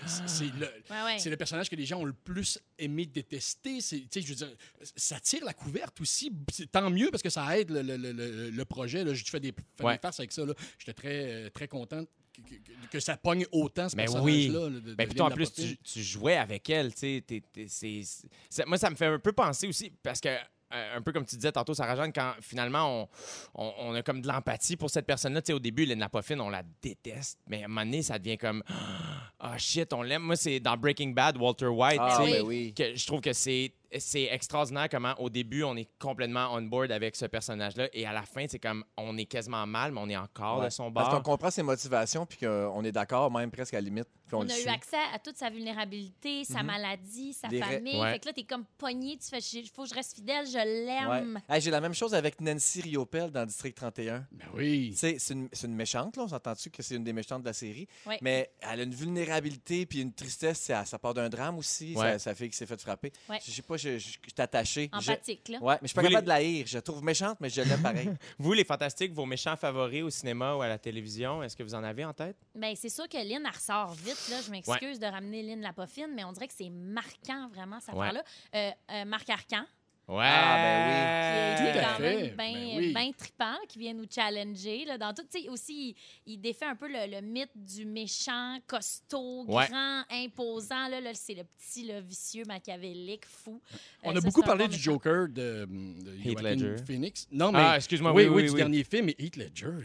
le, 0.59 0.65
Ouais, 0.89 1.03
ouais. 1.05 1.19
c'est 1.19 1.29
le 1.29 1.37
personnage 1.37 1.69
que 1.69 1.75
les 1.75 1.85
gens 1.85 1.99
ont 1.99 2.05
le 2.05 2.13
plus 2.13 2.59
aimé 2.77 3.05
détester. 3.05 3.79
C'est, 3.81 3.97
tu 3.99 4.07
sais, 4.11 4.21
je 4.21 4.27
veux 4.29 4.35
dire, 4.35 4.49
ça 4.95 5.19
tire 5.19 5.45
la 5.45 5.53
couverte 5.53 5.99
aussi. 6.01 6.31
Tant 6.71 6.89
mieux 6.89 7.09
parce 7.11 7.23
que 7.23 7.29
ça 7.29 7.57
aide 7.57 7.66
le, 7.69 7.81
le- 7.81 7.97
le- 7.97 8.11
le- 8.13 8.49
le 8.49 8.65
projet. 8.65 9.03
Là. 9.03 9.13
Je 9.13 9.23
fais 9.25 9.39
des, 9.39 9.53
fais 9.77 9.83
Ouais. 9.83 9.93
des 9.93 9.99
farces 9.99 10.19
avec 10.19 10.31
ça. 10.31 10.45
là. 10.45 10.53
J'étais 10.79 10.93
très, 10.93 11.31
euh, 11.31 11.49
très 11.49 11.67
content 11.67 12.03
que, 12.35 12.41
que- 12.41 12.87
que 12.91 12.99
ça 12.99 13.17
pogne 13.17 13.45
autant 13.51 13.89
ce 13.89 13.95
Mais 13.95 14.03
personnage-là. 14.03 14.25
oui. 14.33 14.47
là, 14.49 14.69
de- 14.69 14.93
Ben, 14.95 15.07
Lynn 15.07 15.15
toi, 15.17 15.25
en 15.27 15.31
plus, 15.31 15.51
tu, 15.53 15.77
tu 15.77 16.03
jouais 16.03 16.35
avec 16.37 16.69
elle, 16.69 16.93
tu 16.93 16.99
sais. 16.99 17.23
t'es- 17.25 17.43
t'es- 17.51 17.67
c'est- 17.67 18.01
c'est- 18.49 18.65
moi, 18.65 18.77
ça 18.77 18.89
me 18.89 18.95
fait 18.95 19.07
un 19.07 19.19
peu 19.19 19.31
penser 19.33 19.67
aussi, 19.67 19.91
parce 20.03 20.19
que, 20.21 20.29
euh, 20.29 20.97
un 20.97 21.01
peu 21.01 21.11
comme 21.13 21.25
tu 21.25 21.35
disais 21.35 21.51
tantôt, 21.51 21.73
Sarah 21.73 21.95
Jeanne, 21.95 22.11
quand 22.13 22.33
finalement, 22.41 23.07
on, 23.55 23.63
on, 23.63 23.73
on 23.79 23.93
a 23.95 24.03
comme 24.03 24.21
de 24.21 24.27
l'empathie 24.27 24.75
pour 24.75 24.89
cette 24.91 25.05
personne-là. 25.07 25.41
Tu 25.41 25.47
sais, 25.47 25.53
au 25.53 25.59
début, 25.59 25.85
Lynn 25.85 25.97
Lapoffine, 25.99 26.39
on 26.41 26.49
la 26.49 26.61
déteste, 26.81 27.39
mais 27.47 27.61
à 27.63 27.65
un 27.65 27.67
moment 27.69 27.85
donné, 27.85 28.03
ça 28.03 28.19
devient 28.19 28.37
comme, 28.37 28.61
ah 29.39 29.57
shit, 29.57 29.91
on 29.93 30.01
l'aime. 30.03 30.21
Moi, 30.23 30.35
c'est 30.35 30.59
dans 30.59 30.77
Breaking 30.77 31.09
Bad, 31.11 31.37
Walter 31.37 31.67
White, 31.67 31.99
Ah, 32.01 32.19
tu 32.23 32.31
sais, 32.31 32.41
oui. 32.41 32.73
que 32.75 32.95
je 32.95 33.07
trouve 33.07 33.21
que 33.21 33.33
c'est 33.33 33.73
c'est 33.99 34.23
extraordinaire 34.31 34.87
comment 34.89 35.13
au 35.19 35.29
début 35.29 35.63
on 35.63 35.75
est 35.75 35.89
complètement 35.99 36.49
on 36.53 36.61
board 36.61 36.91
avec 36.91 37.15
ce 37.15 37.25
personnage 37.25 37.75
là 37.77 37.87
et 37.93 38.05
à 38.05 38.13
la 38.13 38.23
fin 38.23 38.45
c'est 38.47 38.59
comme 38.59 38.83
on 38.97 39.17
est 39.17 39.25
quasiment 39.25 39.65
mal 39.65 39.91
mais 39.91 39.99
on 40.01 40.09
est 40.09 40.17
encore 40.17 40.59
Ouais. 40.59 40.65
de 40.65 40.69
son 40.71 40.91
Parce 40.91 41.07
qu'on 41.09 41.15
bord. 41.15 41.23
comprend 41.23 41.51
ses 41.51 41.63
motivations, 41.63 42.25
puis 42.25 42.37
qu'on 42.39 42.83
est 42.83 42.91
d'accord, 42.91 43.29
même 43.31 43.51
presque 43.51 43.73
à 43.73 43.77
la 43.77 43.81
limite. 43.81 44.07
on 44.31 44.47
a 44.47 44.59
eu 44.59 44.67
accès 44.67 44.97
à 45.13 45.19
toute 45.19 45.37
sa 45.37 45.49
vulnérabilité, 45.49 46.43
sa 46.43 46.59
Mhm. 46.59 46.65
maladie, 46.65 47.33
sa 47.33 47.47
Des 47.47 47.59
famille. 47.59 47.99
Ouais. 47.99 48.13
Fait 48.13 48.19
que 48.19 48.25
là, 48.25 48.33
t'es 48.33 48.43
comme 48.43 48.65
pogné, 48.77 49.17
tu 49.17 49.27
fais, 49.29 49.39
il 49.39 49.69
faut 49.69 49.83
que 49.83 49.89
je 49.89 49.93
reste 49.95 50.15
fidèle, 50.15 50.45
je 50.47 50.57
Ouais. 50.57 50.65
l'aime. 50.65 51.39
Hey, 51.49 51.61
J'ai 51.61 51.71
la 51.71 51.79
même 51.81 51.93
chose 51.93 52.13
avec 52.13 52.41
Nancy 52.41 52.81
Riopel 52.81 53.31
dans 53.31 53.45
District 53.45 53.73
31. 53.75 54.25
Ben 54.31 54.45
oui. 54.53 54.89
Tu 54.91 54.97
sais, 54.97 55.15
C'est 55.19 55.33
une, 55.33 55.47
c'est 55.53 55.67
une 55.67 55.75
méchante, 55.75 56.17
là. 56.17 56.23
On 56.23 56.27
s'entend-tu 56.27 56.69
que 56.69 56.81
c'est 56.83 56.95
une 56.95 57.03
des 57.03 57.13
méchantes 57.13 57.41
de 57.41 57.47
la 57.47 57.53
série? 57.53 57.87
Ouais. 58.05 58.17
Mais 58.21 58.51
elle 58.61 58.81
a 58.81 58.83
une 58.83 58.93
vulnérabilité 58.93 59.85
puis 59.85 60.01
une 60.01 60.13
tristesse. 60.13 60.59
Ça, 60.59 60.83
ça 60.85 60.99
part 60.99 61.13
d'un 61.13 61.29
drame 61.29 61.57
aussi. 61.57 61.93
Ouais. 61.95 62.13
Ça, 62.13 62.19
ça 62.19 62.35
fait 62.35 62.45
qu'il 62.45 62.55
s'est 62.55 62.65
fait 62.65 62.79
frapper. 62.81 63.11
Ouais. 63.29 63.39
Je 63.45 63.51
sais 63.51 63.61
pas, 63.61 63.76
je, 63.77 63.97
je, 63.97 64.05
je 64.05 64.09
suis 64.09 64.19
attaché. 64.37 64.89
Je- 64.99 65.11
Empathique, 65.11 65.49
là. 65.49 65.59
Ouais, 65.61 65.75
mais 65.75 65.79
je 65.83 65.87
suis 65.87 65.95
pas 65.95 66.01
Vous 66.01 66.07
capable 66.09 66.21
les- 66.21 66.25
de 66.25 66.29
la 66.29 66.35
haïr. 66.35 66.65
Je 66.67 66.75
la 66.77 66.81
trouve 66.81 67.03
méchante, 67.03 67.37
mais 67.39 67.49
je 67.49 67.61
l'aime 67.61 67.81
pareil. 67.81 68.09
Vous 68.39 68.53
les 68.53 68.63
fantastiques, 68.63 69.13
vos 69.13 69.25
méchants 69.25 69.55
favoris 69.55 70.03
au 70.03 70.09
cinéma 70.09 70.55
ou 70.55 70.61
à 70.61 70.67
la 70.67 70.77
télévision, 70.77 71.41
est-ce 71.43 71.55
que 71.55 71.63
vous 71.63 71.75
en 71.75 71.83
avez 71.83 72.03
en 72.05 72.13
tête? 72.13 72.35
Ben, 72.55 72.75
c'est 72.75 72.89
sûr 72.89 73.07
que 73.07 73.17
Lynn, 73.17 73.43
elle 73.45 73.51
ressort 73.55 73.93
vite. 73.93 74.27
Là. 74.29 74.37
Je 74.45 74.51
m'excuse 74.51 74.99
de 74.99 75.05
ramener 75.05 75.43
Lynn 75.43 75.61
Lapoffine, 75.61 76.09
mais 76.15 76.23
on 76.23 76.31
dirait 76.31 76.47
que 76.47 76.53
c'est 76.57 76.69
marquant, 76.69 77.47
vraiment, 77.53 77.79
cette 77.79 77.93
Ouais. 77.95 78.07
affaire-là. 78.07 78.23
Euh, 78.55 78.71
euh, 78.91 79.05
Marc 79.05 79.29
Arcan, 79.29 79.63
Ouais. 80.09 80.23
Ah, 80.25 81.55
qui 81.57 81.63
est, 81.63 81.71
qui 81.71 81.77
est 81.77 81.81
quand 81.81 81.97
fait. 81.97 82.15
même 82.15 82.19
bien 82.27 82.35
Ben 82.37 82.77
oui. 82.77 82.93
ben 82.93 83.11
trippant, 83.13 83.55
qui 83.67 83.77
vient 83.79 83.93
nous 83.93 84.05
challenger. 84.09 84.85
Là, 84.85 84.97
dans 84.97 85.13
tout, 85.13 85.23
Tu 85.29 85.41
sais, 85.41 85.49
aussi, 85.49 85.95
il, 86.25 86.33
il 86.33 86.37
défait 86.39 86.63
un 86.65 86.77
peu 86.77 86.87
le, 86.87 87.11
le 87.13 87.19
mythe 87.21 87.51
du 87.55 87.85
méchant, 87.85 88.57
costaud, 88.67 89.43
Ouais. 89.49 89.67
grand, 89.67 90.03
imposant. 90.09 90.87
Là, 90.87 91.01
là, 91.01 91.11
c'est 91.13 91.33
le 91.33 91.43
petit, 91.43 91.83
là, 91.85 91.99
vicieux, 91.99 92.43
machiavélique, 92.47 93.25
fou. 93.25 93.61
On 94.01 94.09
Euh, 94.09 94.17
a 94.17 94.21
ça, 94.21 94.21
beaucoup 94.21 94.43
parlé 94.43 94.63
bon 94.63 94.69
du 94.71 94.77
méchant. 94.77 94.91
Joker 94.93 95.27
de, 95.27 95.67
de 95.69 96.17
Heath 96.23 96.41
Ledger. 96.41 96.75
Phoenix. 96.85 97.27
Non, 97.29 97.51
mais 97.51 97.59
Ah, 97.61 97.75
excuse-moi, 97.75 98.13
oui, 98.13 98.23
oui, 98.27 98.29
oui, 98.29 98.43
du 98.43 98.49
oui. 98.51 98.55
dernier 98.55 98.83
film, 98.85 99.07
mais 99.07 99.15
Heath 99.19 99.35
Ledger, 99.35 99.83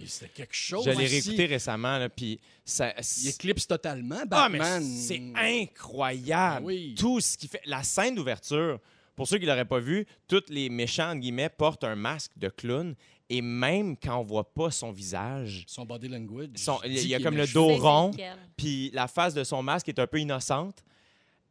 il- 0.00 0.08
c'était 0.08 0.28
quelque 0.32 0.54
chose. 0.54 0.84
Je 0.86 0.90
l'ai 0.92 1.06
réécouté 1.06 1.44
récemment, 1.44 1.98
là, 1.98 2.08
puis 2.08 2.40
ça. 2.64 2.94
Il 3.22 3.28
éclipse 3.28 3.66
totalement 3.66 4.20
Ah, 4.30 4.48
mais 4.48 4.58
Batman. 4.60 4.82
c'est 4.82 5.20
incroyable. 5.34 6.60
Ben 6.60 6.66
oui. 6.66 6.94
Tout 6.98 7.20
ce 7.20 7.36
qui 7.36 7.48
fait. 7.48 7.60
La 7.66 7.82
scène 7.82 8.14
d'ouverture, 8.14 8.80
pour 9.18 9.28
ceux 9.28 9.36
qui 9.38 9.44
ne 9.44 9.50
l'auraient 9.50 9.64
pas 9.64 9.80
vu, 9.80 10.06
tous 10.28 10.44
les 10.48 10.70
méchants, 10.70 11.10
entre 11.10 11.18
guillemets, 11.20 11.48
portent 11.50 11.84
un 11.84 11.96
masque 11.96 12.32
de 12.36 12.48
clown. 12.48 12.94
Et 13.28 13.42
même 13.42 13.96
quand 13.96 14.16
on 14.18 14.22
voit 14.22 14.54
pas 14.54 14.70
son 14.70 14.90
visage, 14.92 15.64
Son 15.66 15.84
body 15.84 16.08
language. 16.08 16.50
Son- 16.54 16.80
il 16.86 17.06
y 17.06 17.14
a- 17.14 17.20
comme 17.20 17.36
le 17.36 17.46
dos 17.52 17.76
rond. 17.76 18.12
puis 18.56 18.90
la 18.94 19.06
face 19.08 19.34
de 19.34 19.44
son 19.44 19.62
masque 19.62 19.88
est 19.90 19.98
un 19.98 20.06
peu 20.06 20.18
innocente, 20.18 20.82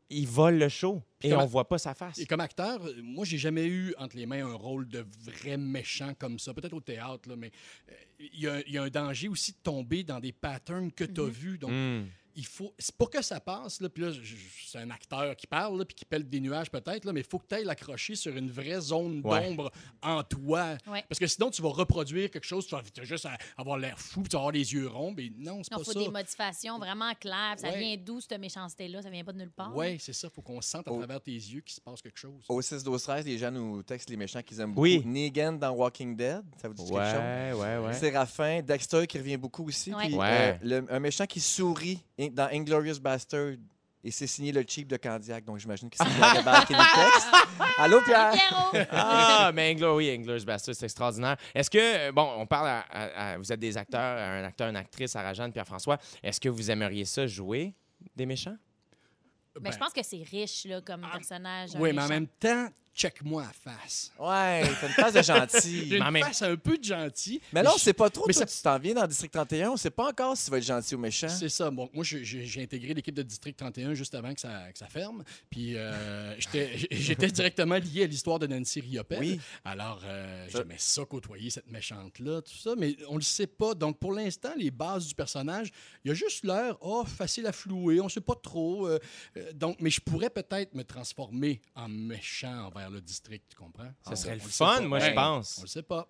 il 0.10 0.26
vole 0.26 0.58
le 0.58 0.70
show 0.70 1.04
et 1.22 1.34
on 1.34 1.46
voit 1.46 1.68
pas 1.68 1.78
sa 1.78 1.94
face. 1.94 2.18
Et 2.18 2.26
comme 2.26 2.40
acteur, 2.40 2.80
moi, 3.04 3.26
j'ai 3.26 3.38
jamais 3.38 3.66
eu 3.68 3.94
entre 4.00 4.16
les 4.16 4.26
mains 4.26 4.48
un 4.48 4.54
rôle 4.56 4.88
de 4.88 5.06
vrai 5.26 5.58
méchant 5.58 6.14
comme 6.18 6.40
ça. 6.40 6.54
Peut-être 6.54 6.74
au 6.74 6.80
théâtre, 6.82 7.28
là, 7.30 7.36
mais 7.36 7.52
euh, 7.90 7.94
il 8.34 8.40
y, 8.40 8.48
a- 8.48 8.62
il 8.66 8.74
y 8.74 8.78
a 8.78 8.84
un 8.84 8.90
danger 8.90 9.28
aussi 9.28 9.52
de 9.52 9.58
tomber 9.62 10.04
dans 10.04 10.20
des 10.22 10.32
patterns 10.32 10.92
que 10.92 11.04
tu 11.04 11.20
as 11.22 11.26
Mhm. 11.26 11.30
vus. 11.30 11.58
Donc, 11.58 11.72
Hmm. 11.72 12.06
Il 12.40 12.46
faut, 12.46 12.72
c'est 12.78 12.96
pour 12.96 13.10
que 13.10 13.22
ça 13.24 13.40
passe, 13.40 13.82
là, 13.82 13.90
puis 13.90 14.04
là, 14.04 14.12
c'est 14.68 14.78
un 14.78 14.92
acteur 14.92 15.36
qui 15.36 15.48
parle, 15.48 15.76
là, 15.80 15.86
puis 15.86 15.96
qui 15.96 16.06
pèle 16.06 16.30
des 16.30 16.40
nuages 16.40 16.70
peut-être, 16.70 17.04
là, 17.04 17.12
mais 17.12 17.22
il 17.22 17.26
faut 17.26 17.40
que 17.40 17.48
tu 17.48 17.56
ailles 17.56 17.64
l'accrocher 17.66 18.14
sur 18.16 18.38
une 18.38 18.52
vraie 18.52 18.80
zone 18.80 19.22
Ouais. 19.26 19.48
d'ombre 19.50 19.72
en 20.04 20.22
toi. 20.24 20.78
Ouais. 20.88 21.04
Parce 21.10 21.18
que 21.20 21.26
sinon, 21.26 21.50
tu 21.50 21.64
vas 21.64 21.70
reproduire 21.70 22.30
quelque 22.30 22.46
chose, 22.46 22.68
tu 22.68 22.76
vas 22.76 22.84
tu 22.84 23.02
vas 23.02 23.06
juste 23.08 23.26
à- 23.26 23.38
avoir 23.58 23.78
l'air 23.80 23.98
fou, 24.00 24.22
puis 24.22 24.30
tu 24.30 24.36
vas 24.36 24.42
avoir 24.42 24.52
les 24.54 24.72
yeux 24.72 24.88
ronds, 24.88 25.14
mais 25.18 25.32
non, 25.36 25.64
c'est 25.64 25.70
Il 25.72 25.78
pas 25.78 25.84
faut 25.84 25.92
ça. 25.94 26.00
des 26.00 26.10
modifications 26.10 26.78
vraiment 26.78 27.12
claires. 27.16 27.56
Ça 27.58 27.72
vient 27.72 27.98
d'où, 27.98 28.22
cette 28.22 28.40
méchanceté-là? 28.40 29.02
Ça 29.02 29.10
vient 29.10 29.24
pas 29.24 29.34
de 29.34 29.40
nulle 29.40 29.50
part? 29.52 29.76
Oui, 29.76 29.98
c'est 30.00 30.14
ça, 30.14 30.28
il 30.32 30.34
faut 30.36 30.44
qu'on 30.44 30.62
sente 30.62 30.88
à 30.88 30.92
travers 30.92 31.20
tes 31.22 31.32
yeux 31.34 31.62
qu'il 31.62 31.74
se 31.76 31.82
passe 31.82 32.02
quelque 32.04 32.20
chose. 32.20 32.44
Au 32.48 32.62
6 32.62 32.84
12 32.84 33.02
13 33.02 33.26
les 33.26 33.40
gens 33.40 33.50
nous 33.52 33.82
textent 33.82 34.12
les 34.12 34.16
méchants 34.18 34.44
qu'ils 34.44 34.60
aiment 34.62 34.70
beaucoup. 34.76 34.82
Oui. 34.84 35.02
Negan 35.04 35.54
dans 35.54 35.72
Walking 35.72 36.16
Dead, 36.16 36.44
ça 36.62 36.68
vous 36.68 36.76
dit 36.76 36.84
quelque 36.84 36.94
chose? 37.04 37.16
Ouais, 37.16 37.54
ouais, 37.54 37.78
ouais. 37.88 37.94
Séraphin, 37.94 38.62
Dexter 38.62 39.08
qui 39.08 39.18
revient 39.18 39.38
beaucoup 39.38 39.68
aussi. 39.68 39.92
Ouais. 39.92 40.06
puis, 40.06 40.16
Ouais. 40.16 40.60
euh, 40.64 40.82
le- 40.82 40.94
un 40.94 41.00
méchant 41.00 41.26
qui 41.26 41.40
sourit 41.40 42.00
dans 42.30 42.50
Inglorious 42.52 43.00
Bastard. 43.00 43.54
Et 44.04 44.12
c'est 44.12 44.28
signé 44.28 44.52
le 44.54 44.64
cheap 44.66 44.88
de 44.88 44.96
Candiac, 44.96 45.44
donc 45.44 45.58
j'imagine 45.58 45.90
que 45.90 45.98
c'est 45.98 46.06
qui 46.06 46.74
nous 46.74 46.80
texte. 46.80 47.28
Allô, 47.78 48.00
Pierre? 48.06 48.34
Ah, 48.92 49.52
mais 49.54 49.74
Anglo, 49.74 49.98
oui, 49.98 50.16
English 50.16 50.46
Bastard, 50.46 50.76
c'est 50.76 50.86
extraordinaire. 50.86 51.36
Est-ce 51.54 51.70
que, 51.70 51.78
euh, 52.08 52.12
bon, 52.14 52.32
on 52.38 52.46
parle 52.46 52.68
à, 52.68 52.80
à- 52.90 53.32
à- 53.34 53.38
Vous 53.38 53.52
êtes 53.52 53.60
des 53.60 53.76
acteurs, 53.76 54.00
un 54.18 54.44
acteur, 54.46 54.70
une 54.70 54.76
actrice, 54.78 55.12
Sarah-Jeanne, 55.12 55.52
Pierre-François. 55.52 55.98
Est-ce 56.24 56.40
que 56.40 56.48
vous 56.48 56.72
aimeriez 56.72 57.04
ça 57.06 57.26
jouer 57.28 57.74
des 58.16 58.26
méchants? 58.26 58.56
Mais 59.56 59.62
Ben, 59.72 59.74
je 59.74 59.78
pense 59.80 59.92
que 59.92 60.04
c'est 60.04 60.24
riche 60.24 60.66
là, 60.66 60.80
comme 60.80 61.04
Ah, 61.04 61.18
personnage. 61.18 61.72
Oui, 61.78 61.92
mais 61.92 62.04
en 62.04 62.08
même 62.08 62.28
temps, 62.28 62.68
check-moi 62.98 63.44
à 63.44 63.54
face. 63.54 64.12
Ouais, 64.20 64.64
t'as 64.82 64.88
une 64.88 64.94
face 64.94 65.14
de 65.14 65.22
J'ai 65.22 65.34
gentil. 65.34 65.96
une 65.98 66.12
même- 66.12 66.24
face 66.24 66.42
un 66.42 66.56
peu 66.56 66.78
de 66.78 66.84
gentil. 66.84 67.40
Mais 67.54 67.62
là, 67.62 67.72
on 67.74 67.78
je- 67.78 67.84
sait 67.84 67.94
pas 67.94 68.10
trop. 68.10 68.26
mais 68.28 68.34
toi, 68.34 68.48
ça- 68.48 68.58
tu 68.58 68.62
t'en 68.64 68.80
viens 68.80 68.96
dans 68.96 69.04
le 69.04 69.08
District 69.08 69.32
31, 69.32 69.70
on 69.72 69.78
sait 69.78 69.92
pas 69.92 70.08
encore 70.10 70.36
si 70.36 70.46
tu 70.46 70.52
vas 70.52 70.58
être 70.58 70.64
gentil 70.66 70.96
ou 70.96 70.98
méchant. 70.98 71.30
C'est 71.30 71.50
ça. 71.50 71.70
Bon, 71.70 71.90
moi, 71.94 72.04
j'ai 72.04 72.62
intégré 72.64 72.94
l'équipe 72.94 73.14
de 73.14 73.22
District 73.22 73.56
31 73.56 73.94
juste 73.94 74.16
avant 74.16 74.34
que 74.34 74.40
ça, 74.40 74.72
que 74.72 74.78
ça 74.80 74.88
ferme. 74.88 75.24
Puis 75.50 75.76
euh, 75.78 76.36
j'étais 76.40 76.78
j'étais 76.92 77.28
directement 77.28 77.76
lié 77.76 78.04
à 78.04 78.08
l'histoire 78.08 78.40
de 78.40 78.48
Nancy 78.48 78.82
Riopelle. 78.82 79.20
Oui. 79.20 79.40
Alors, 79.64 80.02
euh, 80.06 80.48
j'aimais 80.50 80.76
ça 80.80 81.06
côtoyer 81.06 81.50
cette 81.52 81.70
méchante-là, 81.70 82.42
tout 82.42 82.58
ça. 82.58 82.72
Mais 82.78 82.96
on 83.10 83.16
le 83.18 83.22
sait 83.22 83.48
pas. 83.48 83.76
Donc, 83.76 84.00
pour 84.00 84.14
l'instant, 84.14 84.50
les 84.58 84.72
bases 84.72 85.08
du 85.08 85.14
personnage, 85.16 85.72
il 86.04 86.08
y 86.10 86.12
a 86.12 86.14
juste 86.16 86.44
l'air, 86.44 86.76
oh, 86.82 87.04
facile 87.06 87.46
à 87.46 87.52
flouer. 87.52 88.02
On 88.02 88.10
sait 88.10 88.22
pas 88.22 88.36
trop. 88.36 88.88
euh, 88.88 88.98
euh, 89.38 89.52
donc, 89.54 89.78
mais 89.80 89.90
je 89.90 90.02
pourrais 90.02 90.30
peut-être 90.30 90.74
me 90.74 90.84
transformer 90.84 91.62
en 91.76 91.88
méchant 91.88 92.66
envers 92.68 92.87
le 92.90 93.02
district, 93.02 93.46
tu 93.50 93.56
comprends? 93.56 93.92
Ça 94.02 94.12
Ah, 94.12 94.16
serait 94.16 94.32
on 94.32 94.44
le 94.44 94.50
fun, 94.50 94.82
moi, 94.82 95.00
je 95.00 95.12
pense. 95.12 95.58
On 95.60 95.62
le 95.64 95.68
sait 95.68 95.84
pas. 95.84 96.08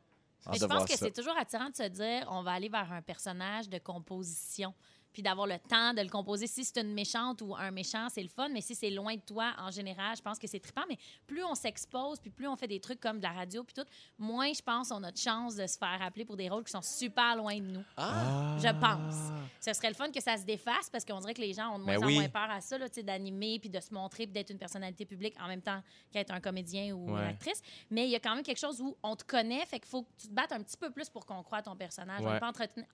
Mais 0.52 0.58
je 0.60 0.66
pense 0.66 0.86
que 0.86 0.96
c'est 0.98 1.12
toujours 1.12 1.36
attirant 1.38 1.70
de 1.70 1.76
se 1.76 1.88
dire 1.90 2.26
on 2.30 2.42
va 2.42 2.52
aller 2.52 2.70
vers 2.70 2.92
un 2.92 3.02
personnage 3.02 3.68
de 3.70 3.80
composition. 3.80 4.74
Puis 5.18 5.24
d'avoir 5.24 5.48
le 5.48 5.58
temps 5.58 5.96
de 5.96 6.02
le 6.04 6.10
composer. 6.10 6.46
Si 6.46 6.64
c'est 6.64 6.80
une 6.80 6.94
méchante 6.94 7.42
ou 7.42 7.56
un 7.56 7.72
méchant, 7.72 8.08
c'est 8.08 8.22
le 8.22 8.30
fun. 8.30 8.50
Mais 8.50 8.62
si 8.62 8.76
c'est 8.76 8.92
loin 8.92 9.16
de 9.16 9.22
toi, 9.22 9.52
en 9.58 9.72
général, 9.72 10.16
je 10.16 10.22
pense 10.22 10.38
que 10.38 10.46
c'est 10.46 10.60
trippant. 10.60 10.84
Mais 10.88 11.00
plus 11.26 11.44
on 11.44 11.56
s'expose, 11.56 12.20
puis 12.20 12.30
plus 12.30 12.48
on 12.48 12.56
fait 12.56 12.68
des 12.68 12.80
trucs 12.80 13.00
comme 13.00 13.18
de 13.18 13.24
la 13.24 13.32
radio, 13.32 13.64
puis 13.64 13.74
tout, 13.74 13.90
moins 14.20 14.54
je 14.54 14.62
pense 14.62 14.92
on 14.92 15.02
a 15.02 15.12
de 15.12 15.18
chance 15.18 15.56
de 15.56 15.66
se 15.66 15.76
faire 15.76 15.98
appeler 16.04 16.24
pour 16.24 16.38
des 16.38 16.50
rôles 16.50 16.64
qui 16.66 16.72
sont 16.72 16.84
super 16.84 17.36
loin 17.36 17.56
de 17.58 17.64
nous. 17.64 17.84
Ah, 17.98 18.58
Je 18.60 18.68
pense. 18.80 19.16
Ce 19.60 19.74
serait 19.74 19.88
le 19.90 19.96
fun 19.96 20.12
que 20.12 20.22
ça 20.22 20.38
se 20.38 20.44
défasse 20.46 20.88
parce 20.92 21.04
qu'on 21.04 21.20
dirait 21.20 21.34
que 21.34 21.42
les 21.42 21.54
gens 21.54 21.74
ont 21.74 21.80
de 21.80 21.84
moins 21.86 21.96
Ben 21.96 22.04
en 22.04 22.08
oui. 22.10 22.14
moins 22.20 22.30
peur 22.30 22.52
à 22.52 22.62
ça, 22.62 22.78
d'animer 22.78 23.58
puis 23.58 23.70
de 23.72 23.80
se 23.80 23.92
montrer 23.92 24.26
puis 24.28 24.34
d'être 24.34 24.52
une 24.52 24.60
personnalité 24.60 25.04
publique 25.08 25.34
en 25.42 25.48
même 25.48 25.64
temps 25.64 25.82
qu'être 26.12 26.30
un 26.32 26.40
comédien 26.40 26.94
ou 26.96 27.12
Ouais. 27.16 27.24
une 27.24 27.30
actrice. 27.30 27.64
Mais 27.90 28.06
il 28.06 28.12
y 28.12 28.16
a 28.16 28.20
quand 28.20 28.36
même 28.36 28.44
quelque 28.44 28.60
chose 28.60 28.80
où 28.82 28.96
on 29.02 29.16
te 29.16 29.24
connaît, 29.24 29.66
fait 29.66 29.80
qu'il 29.80 29.90
faut 29.90 30.04
que 30.04 30.10
tu 30.20 30.28
te 30.28 30.34
battes 30.34 30.52
un 30.52 30.62
petit 30.62 30.78
peu 30.78 30.92
plus 30.92 31.10
pour 31.10 31.26
qu'on 31.26 31.42
croie 31.42 31.58
à 31.58 31.62
ton 31.64 31.76
personnage. 31.76 32.22
On 32.22 32.28
Ouais. 32.28 32.34
n'est 32.34 32.40
pas 32.40 32.52
entreten- 32.52 32.86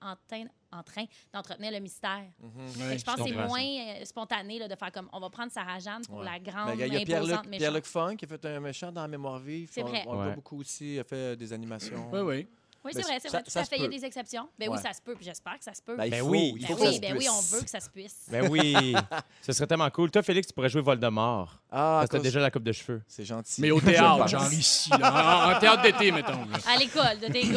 en, 0.78 0.82
train- 0.82 1.02
en 1.02 1.02
train 1.02 1.04
d'entretenir 1.32 1.72
le 1.72 1.80
mystère. 1.80 2.24
Ouais, 2.42 2.92
que 2.94 2.98
je 2.98 3.04
pense 3.04 3.16
que 3.16 3.22
c'est 3.24 3.32
moins 3.32 3.60
euh, 3.62 4.04
spontané 4.04 4.58
là, 4.58 4.68
de 4.68 4.74
faire 4.76 4.92
comme 4.92 5.08
on 5.12 5.20
va 5.20 5.30
prendre 5.30 5.50
Sarah 5.52 5.78
Jeanne 5.78 6.02
pour 6.06 6.18
Ouais. 6.18 6.24
la 6.24 6.38
Ben, 6.38 6.42
grande, 6.42 6.70
Il 6.74 6.80
y 6.80 6.82
a- 6.82 6.86
il 6.86 6.92
y 6.92 6.96
a 6.96 7.00
imposante 7.00 7.06
Pierre-Luc 7.06 7.46
méchante. 7.46 7.58
Pierre-Luc 7.58 7.84
Funk 7.86 8.16
qui 8.16 8.24
a 8.24 8.28
fait 8.28 8.44
un 8.46 8.60
méchant 8.60 8.92
dans 8.92 9.06
Mémoire 9.08 9.38
vive. 9.38 9.68
C'est 9.72 9.82
On- 9.82 9.86
vrai. 9.86 10.02
On, 10.06 10.12
le 10.12 10.16
voit 10.18 10.26
Ouais. 10.28 10.34
beaucoup 10.34 10.58
aussi. 10.60 10.94
Il 10.94 11.00
a 11.00 11.04
fait 11.04 11.36
des 11.36 11.52
animations. 11.52 12.08
Oui, 12.12 12.20
oui. 12.20 12.48
Oui, 12.84 12.92
Ben, 12.94 13.02
c'est 13.02 13.08
vrai, 13.08 13.18
c'est 13.20 13.28
ça- 13.28 13.38
vrai. 13.38 13.42
Tout 13.44 13.50
ça 13.50 13.64
se 13.64 13.68
fait, 13.70 13.76
il 13.78 13.82
y 13.82 13.86
a 13.86 13.88
des 13.88 14.04
exceptions. 14.04 14.46
Ben 14.58 14.68
Ouais. 14.68 14.76
oui, 14.76 14.82
ça 14.82 14.92
se 14.92 15.00
peut, 15.00 15.14
puis 15.14 15.24
j'espère 15.24 15.58
que 15.58 15.64
ça 15.64 15.72
se 15.72 15.80
peut. 15.82 15.96
Ben, 15.96 16.10
Ben 16.10 16.20
faut, 16.20 16.28
oui. 16.28 16.52
il 16.56 16.66
Ben 16.66 16.76
faut 16.76 16.82
oui, 16.82 16.86
ça 16.88 16.92
se 16.92 17.00
ben 17.00 17.16
oui, 17.16 17.26
on 17.30 17.40
veut 17.56 17.62
que 17.62 17.70
ça 17.70 17.80
se 17.80 17.88
puisse. 17.88 18.16
Ben 18.30 18.48
oui, 18.50 18.94
ce 19.42 19.52
serait 19.52 19.66
tellement 19.66 19.88
cool. 19.90 20.10
Toi, 20.10 20.22
Félix, 20.22 20.48
tu 20.48 20.52
pourrais 20.54 20.68
jouer 20.68 20.82
Voldemort. 20.82 21.60
Ah, 21.70 21.96
Parce 22.00 22.10
que 22.10 22.16
t'as 22.18 22.22
déjà 22.22 22.40
la 22.40 22.50
coupe 22.50 22.62
de 22.62 22.72
cheveux. 22.72 23.02
c'est 23.08 23.24
gentil. 23.24 23.60
Mais 23.62 23.70
au 23.70 23.80
théâtre, 23.80 24.28
genre 24.28 24.52
ici, 24.52 24.90
là, 24.90 25.56
en, 25.56 25.58
théâtre 25.58 25.82
d'été, 25.82 26.12
mettons. 26.12 26.32
là. 26.44 26.58
À 26.72 26.76
l'école, 26.76 27.18
de 27.20 27.32
tes 27.32 27.48
gars. 27.48 27.56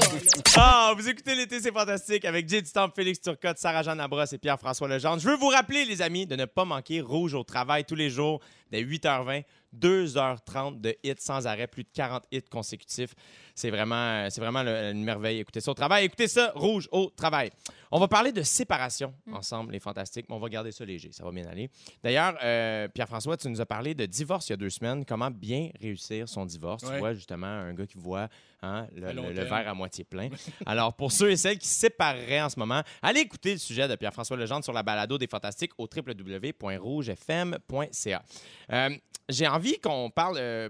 Ah, 0.56 0.94
vous 0.98 1.08
écoutez 1.08 1.36
l'été, 1.36 1.60
c'est 1.60 1.72
fantastique 1.74 2.24
avec 2.26 2.48
Jay 2.50 2.64
Stamp, 2.66 2.90
Félix 2.96 3.20
Turcotte, 3.22 3.58
Sarah-Jeanne 3.58 3.98
Labrosse 3.98 4.34
et 4.34 4.38
Pierre-François 4.38 4.88
Legendre. 4.88 5.20
Je 5.22 5.28
veux 5.30 5.36
vous 5.38 5.50
rappeler, 5.50 5.86
les 5.86 6.02
amis, 6.02 6.26
de 6.26 6.36
ne 6.36 6.46
pas 6.46 6.66
manquer 6.66 7.02
Rouge 7.02 7.34
au 7.34 7.44
travail 7.44 7.84
tous 7.86 7.96
les 7.96 8.10
jours 8.10 8.40
dès 8.72 8.82
8h20, 8.84 9.44
2h30 9.76 10.82
de 10.82 10.96
hits 11.04 11.14
sans 11.20 11.46
arrêt, 11.48 11.68
plus 11.68 11.84
de 11.84 11.90
40 11.94 12.24
hits 12.32 12.42
consécutifs. 12.50 13.14
C'est 13.56 13.70
vraiment, 13.70 14.30
c'est 14.30 14.42
vraiment 14.42 14.64
le- 14.64 14.92
une 14.92 15.04
merveille. 15.04 15.40
Écoutez 15.40 15.62
ça 15.62 15.72
au 15.72 15.74
travail. 15.74 16.06
Écoutez 16.06 16.28
ça, 16.28 16.52
Rouge 16.56 16.88
au 16.92 17.10
travail. 17.16 17.52
On 17.91 18.00
va 18.00 18.08
parler 18.08 18.32
de 18.32 18.41
séparation 18.41 19.13
ensemble, 19.32 19.72
les 19.72 19.79
fantastiques, 19.79 20.25
mais 20.29 20.36
on 20.36 20.39
va 20.39 20.50
garder 20.50 20.72
ça 20.72 20.86
léger. 20.86 21.12
Ça 21.12 21.24
va 21.24 21.32
bien 21.32 21.48
aller. 21.48 21.70
D'ailleurs, 22.03 22.38
euh, 22.44 22.88
Pierre-François, 22.88 23.38
tu 23.38 23.50
nous 23.50 23.62
as 23.62 23.65
parlé 23.65 23.94
de 23.94 24.06
divorce 24.06 24.50
il 24.50 24.51
y 24.51 24.53
a 24.53 24.58
deux 24.58 24.70
semaines. 24.70 25.06
Comment 25.06 25.32
bien 25.32 25.70
réussir 25.79 26.27
son 26.27 26.46
divorce? 26.46 26.84
Tu 26.84 26.98
vois, 26.98 27.13
justement, 27.13 27.48
un 27.48 27.74
gars 27.74 27.88
qui 27.88 27.98
voit 27.98 28.27
hein, 28.62 28.88
le, 28.96 29.44
verre 29.44 29.70
à 29.70 29.74
moitié 29.74 30.03
plein. 30.03 30.29
Alors, 30.65 30.94
pour 30.94 31.12
ceux 31.12 31.32
et 31.32 31.38
celles 31.38 31.58
qui 31.58 31.67
se 31.67 31.79
sépareraient 31.79 32.41
en 32.41 32.50
ce 32.50 32.60
moment, 32.60 32.82
allez 33.01 33.22
écouter 33.22 33.53
le 33.53 33.60
sujet 33.60 33.88
de 33.88 33.96
Pierre-François 33.96 34.38
Legendre 34.38 34.63
sur 34.63 34.74
la 34.74 34.84
balado 34.84 35.17
des 35.17 35.27
fantastiques 35.27 35.72
au 35.77 35.88
www.rougefm.ca. 35.94 38.24
Euh, 38.72 38.89
J'ai 39.29 39.48
envie 39.48 39.79
qu'on 39.79 40.10
parle 40.10 40.38
euh, 40.39 40.70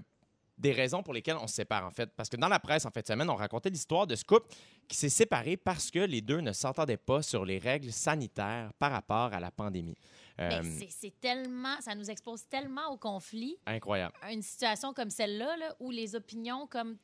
des 0.58 0.72
raisons 0.72 1.04
pour 1.04 1.14
lesquelles 1.14 1.38
on 1.40 1.48
se 1.48 1.54
sépare, 1.56 1.86
en 1.86 1.92
fait. 1.92 2.10
Parce 2.16 2.30
que 2.30 2.38
dans 2.38 2.48
la 2.48 2.60
presse, 2.60 2.86
en 2.86 2.92
fait, 2.92 3.02
de 3.02 3.08
semaine, 3.08 3.30
on 3.30 3.36
racontait 3.36 3.70
l'histoire 3.70 4.08
de 4.08 4.16
ce 4.16 4.24
couple 4.24 4.48
qui 4.88 4.98
s'est 4.98 5.10
séparé 5.10 5.56
parce 5.58 5.92
que 5.92 6.00
les 6.00 6.22
deux 6.22 6.40
ne 6.40 6.52
s'entendaient 6.52 6.98
pas 6.98 7.22
sur 7.22 7.46
les 7.46 7.60
règles 7.60 7.92
sanitaires 7.92 8.72
par 8.80 8.92
rapport 8.92 9.34
à 9.34 9.40
la 9.40 9.52
pandémie. 9.52 9.96
Euh, 10.40 10.62
c'est- 10.90 11.20
tellement, 11.20 11.80
ça 11.82 11.96
nous 11.96 12.10
expose 12.12 12.48
tellement 12.48 12.90
au 12.92 12.98
conflit, 12.98 13.58
incroyable. 13.66 14.14
une 14.32 14.42
situation 14.44 14.94
comme 14.94 15.10
celle-là, 15.10 15.58
là, 15.58 15.76
où 15.80 15.90
les 15.92 16.16
opinions 16.16 16.68
comme 16.68 16.98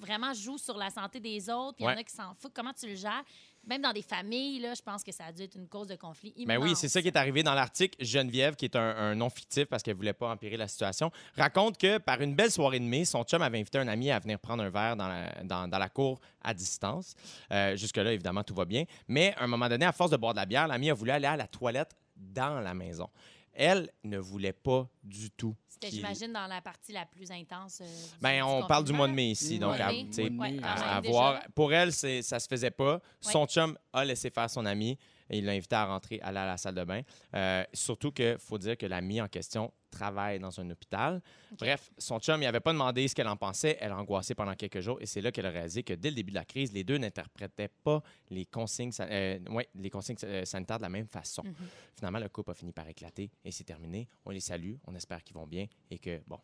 vraiment 0.00 0.34
jouent 0.34 0.58
sur 0.58 0.76
la 0.76 0.90
santé 0.90 1.20
des 1.20 1.48
autres, 1.48 1.76
il 1.78 1.84
y 1.84 1.86
en 1.86 1.90
a 1.96 2.02
qui 2.02 2.12
s'en 2.14 2.34
foutent. 2.34 2.52
Comment 2.52 2.72
tu 2.72 2.88
le 2.88 2.96
gères? 2.96 3.22
Même 3.66 3.82
dans 3.82 3.92
des 3.92 4.02
familles, 4.02 4.58
là, 4.60 4.74
je 4.74 4.80
pense 4.80 5.04
que 5.04 5.12
ça 5.12 5.26
a 5.26 5.32
dû 5.32 5.42
être 5.42 5.54
une 5.54 5.68
cause 5.68 5.86
de 5.86 5.94
conflit 5.94 6.32
immense. 6.36 6.46
Ben 6.48 6.62
oui, 6.62 6.74
c'est 6.74 6.88
ça 6.88 7.02
qui 7.02 7.08
est 7.08 7.16
arrivé 7.16 7.42
dans 7.42 7.54
l'article. 7.54 8.02
Geneviève, 8.02 8.56
qui 8.56 8.64
est 8.64 8.74
un, 8.74 8.80
un 8.96 9.14
nom 9.14 9.28
fictif 9.28 9.66
parce 9.66 9.82
qu'elle 9.82 9.96
voulait 9.96 10.14
pas 10.14 10.30
empirer 10.30 10.56
la 10.56 10.66
situation, 10.66 11.10
raconte 11.36 11.76
que 11.78 11.98
par 11.98 12.20
une 12.22 12.34
belle 12.34 12.50
soirée 12.50 12.80
de 12.80 12.84
mai, 12.84 13.04
son 13.04 13.22
chum 13.22 13.42
avait 13.42 13.58
invité 13.60 13.78
un 13.78 13.88
ami 13.88 14.10
à 14.10 14.18
venir 14.18 14.38
prendre 14.38 14.62
un 14.62 14.70
verre 14.70 14.96
dans 14.96 15.08
la, 15.08 15.30
dans, 15.44 15.68
dans 15.68 15.78
la 15.78 15.88
cour 15.88 16.20
à 16.42 16.54
distance. 16.54 17.14
Euh, 17.52 17.76
Jusque-là, 17.76 18.12
évidemment, 18.12 18.42
tout 18.42 18.54
va 18.54 18.64
bien. 18.64 18.84
Mais 19.08 19.34
à 19.36 19.44
un 19.44 19.46
moment 19.46 19.68
donné, 19.68 19.84
à 19.84 19.92
force 19.92 20.10
de 20.10 20.16
boire 20.16 20.32
de 20.32 20.38
la 20.38 20.46
bière, 20.46 20.66
l'ami 20.66 20.90
a 20.90 20.94
voulu 20.94 21.10
aller 21.10 21.26
à 21.26 21.36
la 21.36 21.46
toilette 21.46 21.94
dans 22.16 22.60
la 22.60 22.74
maison. 22.74 23.08
Elle 23.52 23.90
ne 24.04 24.18
voulait 24.18 24.52
pas 24.52 24.88
du 25.02 25.30
tout. 25.30 25.54
C'était, 25.68 25.90
j'imagine, 25.90 26.32
dans 26.32 26.46
la 26.46 26.60
partie 26.60 26.92
la 26.92 27.06
plus 27.06 27.30
intense. 27.30 27.80
euh, 27.80 27.86
Ben, 28.20 28.36
du 28.36 28.42
on 28.42 28.66
parle 28.66 28.84
du 28.84 28.92
mois 28.92 29.08
de 29.08 29.12
mai 29.14 29.30
ici. 29.30 29.58
Donc, 29.58 29.78
à, 29.80 29.90
Ouais, 29.90 30.56
à- 30.62 31.00
voir. 31.00 31.40
Pour 31.54 31.72
elle, 31.72 31.92
c'est, 31.92 32.22
ça 32.22 32.38
se 32.38 32.46
faisait 32.46 32.70
pas. 32.70 33.00
Son 33.20 33.46
chum 33.46 33.76
a 33.92 34.04
laissé 34.04 34.30
faire 34.30 34.48
son 34.50 34.66
ami 34.66 34.98
et 35.30 35.38
il 35.38 35.44
l'a 35.44 35.52
invité 35.52 35.76
à 35.76 35.86
rentrer, 35.86 36.20
aller 36.20 36.38
à 36.38 36.46
la 36.46 36.56
salle 36.56 36.74
de 36.74 36.84
bain. 36.84 37.02
Euh, 37.34 37.64
surtout 37.72 38.10
qu'il 38.12 38.36
faut 38.38 38.58
dire 38.58 38.76
que 38.76 38.86
l'ami 38.86 39.20
en 39.20 39.28
question 39.28 39.72
travaille 39.90 40.38
dans 40.38 40.58
un 40.60 40.70
hôpital. 40.70 41.20
Bref, 41.58 41.90
son 41.98 42.18
chum, 42.20 42.40
il 42.42 42.46
avait 42.46 42.60
pas 42.60 42.72
demandé 42.72 43.06
ce 43.08 43.14
qu'elle 43.14 43.28
en 43.28 43.36
pensait. 43.36 43.76
Elle 43.80 43.92
a 43.92 43.98
angoissé 43.98 44.34
pendant 44.34 44.54
quelques 44.54 44.80
jours 44.80 44.98
et 45.00 45.06
c'est 45.06 45.20
là 45.20 45.32
qu'elle 45.32 45.46
a 45.46 45.50
réalisé 45.50 45.82
que 45.82 45.94
dès 45.94 46.10
le 46.10 46.16
début 46.16 46.30
de 46.30 46.36
la 46.36 46.44
crise, 46.44 46.72
les 46.72 46.84
deux 46.84 46.98
n'interprétaient 46.98 47.70
pas 47.82 48.02
les 48.30 48.46
consignes, 48.46 48.92
euh, 49.00 49.38
ouais, 49.50 49.68
les 49.74 49.90
consignes 49.90 50.16
euh, 50.24 50.44
sanitaires 50.44 50.78
de 50.78 50.82
la 50.82 50.88
même 50.88 51.08
façon. 51.08 51.42
Mhm. 51.44 51.54
Finalement, 51.96 52.18
le 52.18 52.28
couple 52.28 52.50
a 52.50 52.54
fini 52.54 52.72
par 52.72 52.86
éclater 52.88 53.30
et 53.44 53.50
c'est 53.50 53.64
terminé. 53.64 54.08
On 54.24 54.30
les 54.30 54.40
salue, 54.40 54.74
on 54.86 54.94
espère 54.94 55.22
qu'ils 55.24 55.34
vont 55.34 55.46
bien 55.46 55.66
et 55.90 55.98
que, 55.98 56.20
bon. 56.26 56.38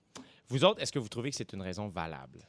Vous 0.49 0.64
autres, 0.64 0.81
est-ce 0.81 0.93
que 0.93 0.99
vous 0.99 1.09
trouvez 1.09 1.31
que 1.31 1.37
c'est 1.37 1.52
une 1.52 1.62
raison 1.62 1.88
valable? 1.88 2.47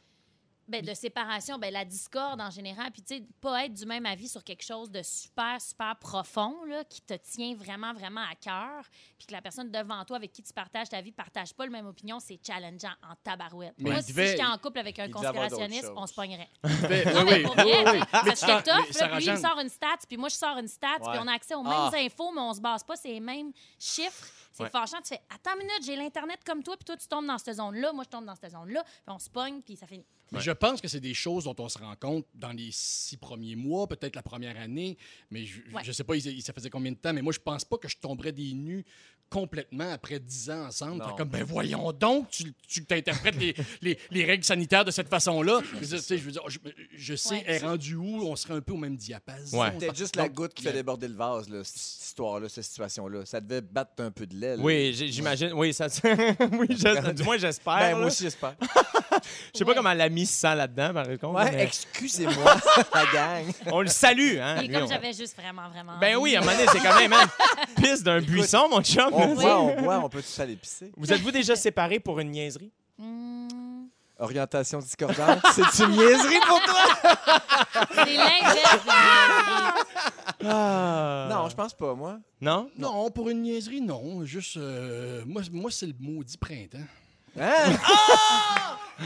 Ben, 0.67 0.83
de 0.83 0.93
séparation, 0.93 1.57
ben, 1.57 1.71
la 1.71 1.85
discorde 1.85 2.41
en 2.41 2.49
général, 2.49 2.91
puis 2.91 3.01
tu 3.01 3.15
sais, 3.17 3.23
pas 3.39 3.63
être 3.65 3.73
du 3.73 3.85
même 3.85 4.05
avis 4.05 4.27
sur 4.27 4.43
quelque 4.43 4.63
chose 4.63 4.91
de 4.91 5.01
super, 5.01 5.61
super 5.61 5.95
profond, 5.95 6.55
là, 6.65 6.83
qui 6.83 7.01
te 7.01 7.13
tient 7.13 7.55
vraiment, 7.55 7.93
vraiment 7.93 8.19
à 8.29 8.35
cœur, 8.35 8.83
puis 9.17 9.27
que 9.27 9.31
la 9.33 9.41
personne 9.41 9.71
devant 9.71 10.03
toi 10.03 10.17
avec 10.17 10.33
qui 10.33 10.43
tu 10.43 10.51
partages 10.51 10.89
ta 10.89 10.99
vie 10.99 11.13
partage 11.13 11.53
pas 11.53 11.63
la 11.65 11.71
même 11.71 11.85
opinion, 11.87 12.19
c'est 12.19 12.37
challengeant 12.45 12.91
en 13.09 13.15
tabarouette. 13.23 13.75
Mais 13.77 13.91
Moi, 13.91 14.01
si 14.01 14.11
devait- 14.11 14.27
j'étais 14.31 14.43
en 14.45 14.57
couple 14.57 14.79
avec 14.79 14.99
un 14.99 15.09
conspirationniste, 15.09 15.89
on 15.95 16.05
se 16.05 16.13
pognerait. 16.13 16.49
Non, 16.65 16.69
oui, 16.71 16.87
mais 16.89 17.23
oui, 17.37 17.43
pour 17.43 17.55
oui, 17.57 17.63
vrai, 17.71 17.91
oui. 17.91 17.99
ça 18.11 18.21
Mais 18.25 18.31
tu 18.31 18.37
serait 18.37 18.61
t'en- 18.63 18.75
tough, 18.75 18.87
mais 18.87 18.87
là, 18.87 18.93
Sarah 18.93 19.15
puis 19.17 19.25
lui, 19.25 19.33
il 19.33 19.39
sort 19.39 19.59
une 19.59 19.69
stat, 19.69 19.87
puis 20.07 20.17
moi, 20.17 20.27
je 20.29 20.35
sors 20.35 20.57
une 20.57 20.67
stat, 20.67 20.87
puis 20.99 21.07
Ouais. 21.11 21.19
on 21.21 21.27
a 21.27 21.33
accès 21.33 21.55
aux 21.55 21.63
mêmes 21.63 21.71
Ah. 21.73 21.91
infos, 21.95 22.31
mais 22.33 22.41
on 22.41 22.53
se 22.53 22.59
base 22.59 22.83
pas 22.83 22.97
sur 22.97 23.09
les 23.09 23.21
mêmes 23.21 23.53
chiffres. 23.79 24.27
C'est 24.51 24.63
Ouais. 24.63 24.69
fâchant. 24.69 24.97
Tu 25.01 25.09
fais, 25.09 25.21
attends 25.29 25.51
une 25.53 25.67
minute, 25.67 25.83
j'ai 25.85 25.95
l'Internet 25.95 26.39
comme 26.45 26.61
toi, 26.63 26.75
puis 26.75 26.83
toi, 26.83 26.97
tu 26.97 27.07
tombes 27.07 27.25
dans 27.27 27.37
cette 27.37 27.55
zone-là, 27.55 27.93
moi, 27.93 28.03
je 28.03 28.09
tombe 28.09 28.25
dans 28.25 28.35
cette 28.35 28.51
zone-là, 28.51 28.83
puis 28.83 28.93
on 29.15 29.19
se 29.19 29.29
pogne, 29.29 29.61
puis 29.61 29.75
ça 29.77 29.85
finit. 29.87 30.05
Mais 30.31 30.41
je 30.41 30.51
pense 30.57 30.81
que 30.81 30.87
c'est 30.87 30.99
des 30.99 31.13
choses 31.13 31.45
dont 31.45 31.55
on 31.59 31.69
se 31.69 31.77
rend 31.77 31.95
compte 31.95 32.25
dans 32.33 32.51
les 32.51 32.69
six 32.71 33.17
premiers 33.17 33.55
mois, 33.55 33.87
peut-être 33.87 34.15
la 34.15 34.23
première 34.23 34.57
année, 34.59 34.97
mais 35.31 35.45
je, 35.45 35.61
Ouais. 35.73 35.83
je 35.83 35.91
sais 35.91 36.03
pas, 36.03 36.15
il- 36.15 36.25
il- 36.27 36.41
ça 36.41 36.53
faisait 36.53 36.69
combien 36.69 36.91
de 36.91 36.97
temps, 36.97 37.13
mais 37.13 37.21
moi, 37.21 37.33
je 37.33 37.39
pense 37.39 37.63
pas 37.65 37.77
que 37.77 37.87
je 37.87 37.97
tomberais 37.97 38.31
des 38.31 38.53
nus 38.53 38.85
complètement 39.29 39.91
après 39.91 40.19
dix 40.19 40.49
ans 40.49 40.67
ensemble. 40.67 41.03
Comme, 41.17 41.29
ben 41.29 41.43
voyons 41.43 41.91
donc, 41.91 42.29
tu, 42.29 42.53
tu 42.67 42.85
t'interprètes 42.85 43.35
les, 43.37 43.55
les- 43.81 43.97
les 44.11 44.25
règles 44.25 44.43
sanitaires 44.43 44.85
de 44.85 44.91
cette 44.91 45.09
façon-là. 45.09 45.61
Je 45.73 45.75
veux 45.79 45.85
dire, 45.85 45.99
sais, 45.99 46.17
je, 46.17 46.23
veux 46.23 46.31
dire, 46.31 46.43
je, 46.47 46.57
je 46.95 47.15
sais, 47.15 47.35
Ouais. 47.35 47.43
est 47.47 47.57
rendu 47.59 47.95
où, 47.95 48.21
on 48.23 48.35
serait 48.35 48.53
un 48.55 48.61
peu 48.61 48.73
au 48.73 48.77
même 48.77 48.95
diapason. 48.95 49.59
Ouais. 49.59 49.71
Peut-être 49.71 49.95
juste 49.97 50.15
la 50.15 50.29
goutte 50.29 50.53
qui 50.53 50.63
fait 50.63 50.69
a- 50.69 50.73
déborder 50.73 51.07
le 51.07 51.15
vase, 51.15 51.49
là, 51.49 51.61
cette 51.63 52.03
histoire-là, 52.07 52.47
cette 52.49 52.63
situation-là. 52.63 53.25
Ça 53.25 53.41
devait 53.41 53.61
battre 53.61 53.91
un 54.03 54.11
peu 54.11 54.25
de 54.25 54.35
l'aile. 54.35 54.59
Oui, 54.61 54.93
j'imagine. 54.93 55.51
Oui, 55.53 55.73
ça. 55.73 55.87
oui, 56.03 56.67
je- 56.69 57.11
du 57.13 57.23
moins, 57.23 57.37
j'espère. 57.37 57.77
Ben, 57.79 57.97
moi 57.97 58.07
aussi, 58.07 58.23
j'espère. 58.23 58.55
Je 59.53 59.57
sais 59.59 59.65
pas 59.65 59.73
comment 59.73 59.93
l'ami 59.93 60.25
se 60.25 60.33
sent 60.41 60.55
là-dedans, 60.55 60.93
par 60.93 61.07
contre. 61.07 61.27
Ouais, 61.33 61.51
mais 61.51 61.63
excusez-moi, 61.63 62.55
la 62.93 63.05
gang. 63.13 63.45
on 63.71 63.81
le 63.81 63.87
salue, 63.87 64.37
hein. 64.39 64.57
Et 64.61 64.67
lui, 64.67 64.73
comme 64.73 64.83
on- 64.83 64.87
j'avais 64.87 65.13
juste 65.13 65.35
vraiment, 65.35 65.69
vraiment. 65.69 65.97
Ben 65.99 66.15
oui, 66.17 66.35
à 66.35 66.39
un 66.39 66.41
moment 66.43 66.55
donné, 66.55 66.67
c'est 66.71 66.79
quand 66.79 66.97
même 66.99 67.13
hein, 67.13 67.25
pisse 67.81 68.03
d'un 68.03 68.21
buisson, 68.21 68.67
mon 68.69 68.81
chum. 68.83 69.11
On 69.17 69.33
boit, 69.35 69.59
on 69.59 69.81
boit, 69.81 69.99
on 69.99 70.09
peut 70.09 70.21
tous 70.21 70.39
aller 70.39 70.55
pisser. 70.55 70.91
Vous 70.95 71.11
êtes-vous 71.11 71.31
déjà 71.31 71.55
séparés 71.55 71.99
pour 71.99 72.19
une 72.19 72.31
niaiserie? 72.31 72.71
Hmm, 72.97 73.85
Orientation 74.19 74.79
discordante, 74.79 75.39
c'est 75.53 75.83
une 75.83 75.91
niaiserie 75.91 76.39
pour 76.47 76.59
toi? 76.61 76.83
c'est 77.93 78.15
l'inverse. 78.15 78.87
Ah. 80.45 81.27
Non, 81.29 81.49
je 81.49 81.55
pense 81.55 81.73
pas, 81.73 81.93
moi. 81.95 82.19
Non? 82.39 82.69
Non, 82.77 83.09
pour 83.11 83.29
une 83.29 83.41
niaiserie, 83.41 83.81
non. 83.81 84.23
Juste, 84.23 84.57
euh, 84.57 85.23
moi, 85.25 85.41
moi 85.51 85.71
c'est 85.71 85.87
le 85.87 85.93
maudit 85.99 86.37
printemps. 86.37 86.77
Hein? 87.39 87.75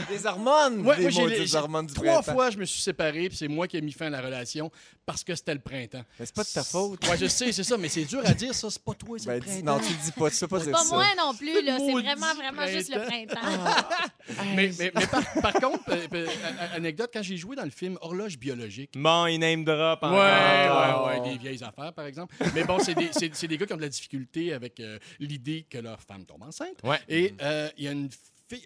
Des 0.08 0.26
hormones! 0.26 0.86
Ouais, 0.86 0.96
des 0.96 1.02
moi, 1.02 1.10
j'ai- 1.10 1.20
maudites 1.22 1.46
j'ai- 1.46 1.56
hormones 1.56 1.86
du 1.86 1.94
Trois 1.94 2.14
printemps. 2.22 2.32
fois, 2.32 2.50
je 2.50 2.58
me 2.58 2.64
suis 2.64 2.80
séparé, 2.80 3.28
puis 3.28 3.36
c'est 3.36 3.48
moi 3.48 3.66
qui 3.68 3.76
ai 3.76 3.80
mis 3.80 3.92
fin 3.92 4.06
à 4.06 4.10
la 4.10 4.20
relation 4.20 4.70
parce 5.04 5.22
que 5.24 5.34
c'était 5.34 5.54
le 5.54 5.60
printemps. 5.60 6.04
Mais 6.18 6.26
c'est 6.26 6.34
pas 6.34 6.44
de 6.44 6.48
ta 6.48 6.62
faute. 6.64 7.06
Ouais, 7.08 7.18
je 7.18 7.26
sais, 7.26 7.52
c'est 7.52 7.64
ça, 7.64 7.76
mais 7.76 7.88
c'est 7.88 8.04
dur 8.04 8.20
à 8.24 8.32
dire, 8.34 8.54
ça. 8.54 8.70
C'est 8.70 8.82
pas 8.82 8.94
toi, 8.94 9.18
c'est 9.18 9.26
Ben, 9.26 9.34
le 9.34 9.40
printemps. 9.40 9.74
non, 9.76 9.80
tu 9.80 9.92
le 9.92 9.98
dis 10.04 10.12
pas, 10.12 10.30
tu 10.30 10.38
peux 10.40 10.48
pas 10.48 10.60
dire 10.60 10.72
pas 10.72 10.78
ça. 10.84 10.94
moi 10.94 11.04
non 11.18 11.34
plus, 11.34 11.62
là. 11.62 11.76
C'est 11.78 11.92
vraiment, 11.92 12.34
vraiment 12.34 12.66
juste 12.66 12.94
le 12.94 13.02
printemps. 13.04 13.40
Mais, 14.54 14.70
mais- 14.78 14.92
mais 14.94 15.06
par, 15.08 15.22
par 15.42 15.52
contre, 15.54 15.82
euh, 15.88 16.06
euh, 16.14 16.26
a- 16.58 16.76
anecdote, 16.76 17.10
quand 17.12 17.22
j'ai 17.22 17.36
joué 17.36 17.56
dans 17.56 17.64
le 17.64 17.70
film 17.70 17.98
Horloge 18.00 18.38
biologique, 18.38 18.92
Bon, 18.94 19.26
il 19.26 19.38
name 19.38 19.64
drop 19.64 20.00
Ouais, 20.02 20.08
encore. 20.08 21.06
ouais, 21.08 21.20
ouais, 21.20 21.30
des 21.32 21.38
vieilles 21.38 21.62
affaires, 21.64 21.92
par 21.92 22.06
exemple. 22.06 22.34
Mais 22.54 22.62
bon, 22.64 22.78
c'est 22.78 22.94
des, 22.94 23.10
des 23.48 23.58
gars 23.58 23.66
qui 23.66 23.72
ont 23.72 23.76
de 23.76 23.82
la 23.82 23.88
difficulté 23.88 24.52
avec 24.52 24.78
euh, 24.80 24.98
l'idée 25.18 25.66
que 25.68 25.78
leur 25.78 26.00
femme 26.00 26.24
tombe 26.24 26.42
enceinte. 26.44 26.76
Ouais. 26.84 27.00
Et 27.08 27.34
euh, 27.42 27.68
il 27.76 27.84
y 27.84 27.88
a 27.88 27.92
une 27.92 28.08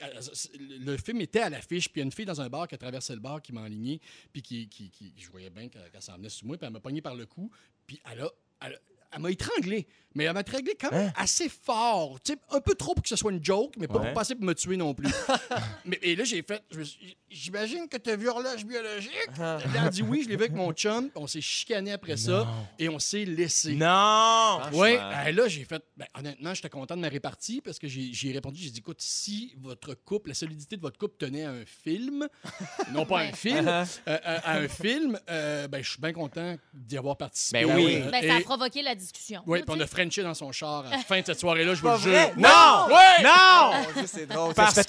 euh, 0.02 0.20
c'est- 0.32 0.50
Le 0.56 0.96
film 0.96 1.20
était 1.20 1.40
à 1.40 1.50
l'affiche, 1.50 1.88
puis 1.88 2.00
il 2.00 2.02
y 2.02 2.02
a 2.02 2.06
une 2.06 2.12
fille 2.12 2.24
dans 2.26 2.40
un 2.40 2.48
bar 2.48 2.66
qui 2.68 2.74
a 2.74 2.78
traversé 2.78 3.14
le 3.14 3.20
bar, 3.20 3.40
qui 3.42 3.52
m'a 3.52 3.62
enligné, 3.62 4.00
puis 4.32 4.42
qui, 4.42 4.68
qui, 4.68 4.90
qui- 4.90 5.12
je 5.16 5.28
voyais 5.30 5.50
bien 5.50 5.68
qu'elle 5.68 5.82
s'en 6.00 6.16
venait 6.16 6.28
sous 6.28 6.46
moi, 6.46 6.56
puis 6.56 6.66
elle 6.66 6.72
m'a 6.72 6.80
pogné 6.80 7.00
par 7.02 7.14
le 7.14 7.26
cou, 7.26 7.50
puis 7.86 8.00
elle 8.10 8.20
a. 8.22 8.30
Elle, 8.60 8.80
elle 9.12 9.20
m'a 9.20 9.30
étranglé, 9.30 9.86
mais 10.16 10.24
elle 10.24 10.32
m'a 10.32 10.40
étranglé 10.40 10.74
quand 10.80 10.90
même 10.90 11.12
assez 11.16 11.48
fort. 11.48 12.18
Tu 12.24 12.32
sais, 12.32 12.38
un 12.50 12.60
peu 12.60 12.74
trop 12.74 12.94
pour 12.94 13.02
que 13.02 13.08
ce 13.08 13.16
soit 13.16 13.30
une 13.30 13.44
joke, 13.44 13.74
mais 13.78 13.86
pas, 13.86 13.98
Ouais. 14.00 14.12
pas 14.14 14.22
assez 14.22 14.34
pour 14.34 14.44
me 14.44 14.54
tuer 14.54 14.76
non 14.76 14.94
plus. 14.94 15.06
mais, 15.84 15.98
et 16.02 16.16
là, 16.16 16.24
j'ai 16.24 16.42
fait. 16.42 16.62
je 16.72 16.78
me 16.78 16.84
suis- 16.84 17.16
J'imagine 17.28 17.88
que 17.88 17.96
tu 17.96 18.08
as 18.10 18.16
vu 18.16 18.28
horloge 18.28 18.64
biologique? 18.64 19.10
Ah. 19.40 19.58
Elle 19.64 19.76
a 19.86 19.88
dit 19.90 20.00
oui, 20.02 20.22
je 20.22 20.28
l'ai 20.28 20.36
vu 20.36 20.44
avec 20.44 20.54
mon 20.54 20.72
chum, 20.72 21.10
on 21.16 21.26
s'est 21.26 21.40
chicané 21.40 21.92
après 21.92 22.16
ça, 22.16 22.46
et 22.78 22.88
on 22.88 22.98
s'est 23.00 23.24
laissé. 23.24 23.74
Non! 23.74 24.60
Oui, 24.72 24.94
Franchement. 24.96 25.32
là, 25.34 25.48
j'ai 25.48 25.64
fait. 25.64 25.82
ben, 25.96 26.06
honnêtement, 26.16 26.54
j'étais 26.54 26.68
content 26.70 26.96
de 26.96 27.00
ma 27.00 27.08
répartie 27.08 27.60
parce 27.60 27.78
que 27.78 27.88
j'ai 27.88 28.10
j'ai 28.12 28.32
répondu. 28.32 28.60
J'ai 28.62 28.70
dit, 28.70 28.78
écoute, 28.78 29.00
si 29.00 29.54
votre 29.60 29.94
couple, 29.94 30.28
la 30.28 30.34
solidité 30.34 30.76
de 30.76 30.80
votre 30.82 30.98
couple 30.98 31.16
tenait 31.18 31.44
à 31.44 31.50
un 31.50 31.64
film, 31.66 32.28
non 32.92 33.04
pas 33.04 33.18
à 33.20 33.22
un 33.24 33.32
film, 33.32 33.66
euh, 33.68 33.84
euh, 34.08 34.18
à 34.24 34.56
un 34.58 34.68
film, 34.68 35.18
euh, 35.28 35.66
ben, 35.68 35.82
je 35.82 35.90
suis 35.90 36.00
bien 36.00 36.12
content 36.12 36.56
d'y 36.72 36.96
avoir 36.96 37.16
participé. 37.16 37.64
Ben 37.64 37.76
oui. 37.76 37.96
Euh, 38.02 38.10
Ben, 38.10 38.26
ça 38.26 38.36
a 38.36 38.38
et- 38.38 38.44
provoqué 38.44 38.82
la 38.82 38.94
discussion. 38.94 39.42
Oui, 39.46 39.58
là, 39.58 39.64
puis 39.64 39.74
on 39.74 39.76
tu 39.78 39.82
a 39.82 39.86
sais. 39.86 39.90
Dans 40.22 40.34
son 40.34 40.52
char 40.52 40.86
à 40.86 40.90
la 40.90 40.98
fin 40.98 41.20
de 41.20 41.26
cette 41.26 41.40
soirée-là, 41.40 41.74
je 41.74 41.80
vous 41.82 41.88
le 41.88 41.98
jure. 41.98 42.12
Non! 42.36 42.86
Ouais! 42.88 43.22
Non! 43.24 43.72
Mon 43.86 43.92
Dieu, 44.00 44.06
c'est 44.06 44.26
drôle. 44.26 44.54
Parce 44.54 44.74
que 44.74 44.82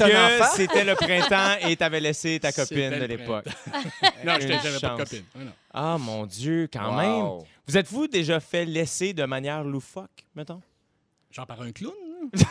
c'était 0.55 0.83
le 0.83 0.95
printemps 0.95 1.55
et 1.67 1.75
t'avais 1.75 1.99
laissé 1.99 2.39
ta 2.39 2.51
copine 2.51 2.91
de 2.99 3.05
l'époque. 3.05 3.45
Non, 4.25 4.35
je 4.39 4.47
Une 4.47 4.59
j'avais 4.61 4.79
pas 4.79 4.89
de 4.95 4.97
copine. 5.03 5.23
Ah, 5.73 5.97
mon 5.99 6.25
Dieu, 6.25 6.67
quand 6.71 6.89
Wow. 6.89 6.95
même. 6.97 7.45
Vous 7.67 7.77
êtes-vous 7.77 8.07
déjà 8.07 8.39
fait 8.39 8.65
laisser 8.65 9.13
de 9.13 9.23
manière 9.25 9.63
loufoque, 9.63 10.25
mettons? 10.35 10.61
Genre 11.31 11.45
par 11.45 11.61
un 11.61 11.71
clown? 11.71 11.93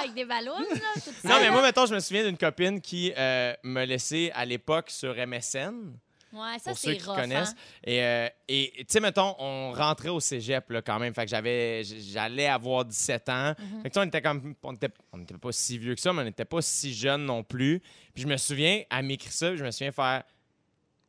avec 0.00 0.14
des 0.14 0.24
ballons, 0.24 0.58
là. 0.58 0.66
tout 0.94 1.10
ça, 1.22 1.28
Non, 1.28 1.36
mais 1.40 1.50
moi, 1.50 1.62
mettons, 1.62 1.86
je 1.86 1.94
me 1.94 2.00
souviens 2.00 2.24
d'une 2.24 2.36
copine 2.36 2.80
qui 2.80 3.12
euh, 3.16 3.54
me 3.62 3.84
laissait 3.84 4.30
à 4.34 4.44
l'époque 4.44 4.90
sur 4.90 5.14
MSN. 5.14 5.96
Ouais, 6.32 6.58
ça, 6.58 6.70
pour 6.70 6.78
ceux 6.78 6.90
c'est 6.92 6.96
qui 6.98 7.04
rough. 7.04 7.16
connaissent. 7.16 7.50
hein. 7.50 7.80
Et, 7.84 8.02
euh, 8.02 8.28
et 8.48 8.72
tu 8.78 8.84
sais, 8.88 9.00
mettons, 9.00 9.34
on 9.38 9.72
rentrait 9.72 10.08
au 10.10 10.20
cégep 10.20 10.68
là, 10.70 10.82
quand 10.82 10.98
même. 10.98 11.14
Fait 11.14 11.24
que 11.24 11.30
j'avais, 11.30 11.82
j'allais 11.84 12.46
avoir 12.48 12.84
17 12.84 13.28
ans. 13.28 13.54
Mhm. 13.58 13.82
Fait 13.82 13.90
que 13.90 13.98
on 13.98 14.02
était 14.04 14.20
comme, 14.22 14.54
on 14.62 14.74
était, 14.74 14.90
on 15.12 15.22
était 15.22 15.38
pas 15.38 15.52
si 15.52 15.78
vieux 15.78 15.94
que 15.94 16.00
ça, 16.00 16.12
mais 16.12 16.22
on 16.22 16.24
n'était 16.24 16.44
pas 16.44 16.60
si 16.62 16.92
jeunes 16.92 17.24
non 17.24 17.42
plus. 17.42 17.80
Puis 18.12 18.22
je 18.24 18.26
me 18.28 18.36
souviens, 18.36 18.82
elle 18.90 19.04
m'écrit 19.06 19.30
ça, 19.32 19.54
je 19.56 19.64
me 19.64 19.70
souviens 19.70 19.92
faire, 19.92 20.24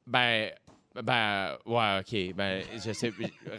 ben, 0.06 0.52
ben, 1.04 1.58
ouais, 1.66 2.00
ok, 2.00 2.36
ben, 2.36 2.64
je 2.84 2.92
sais, 2.94 3.12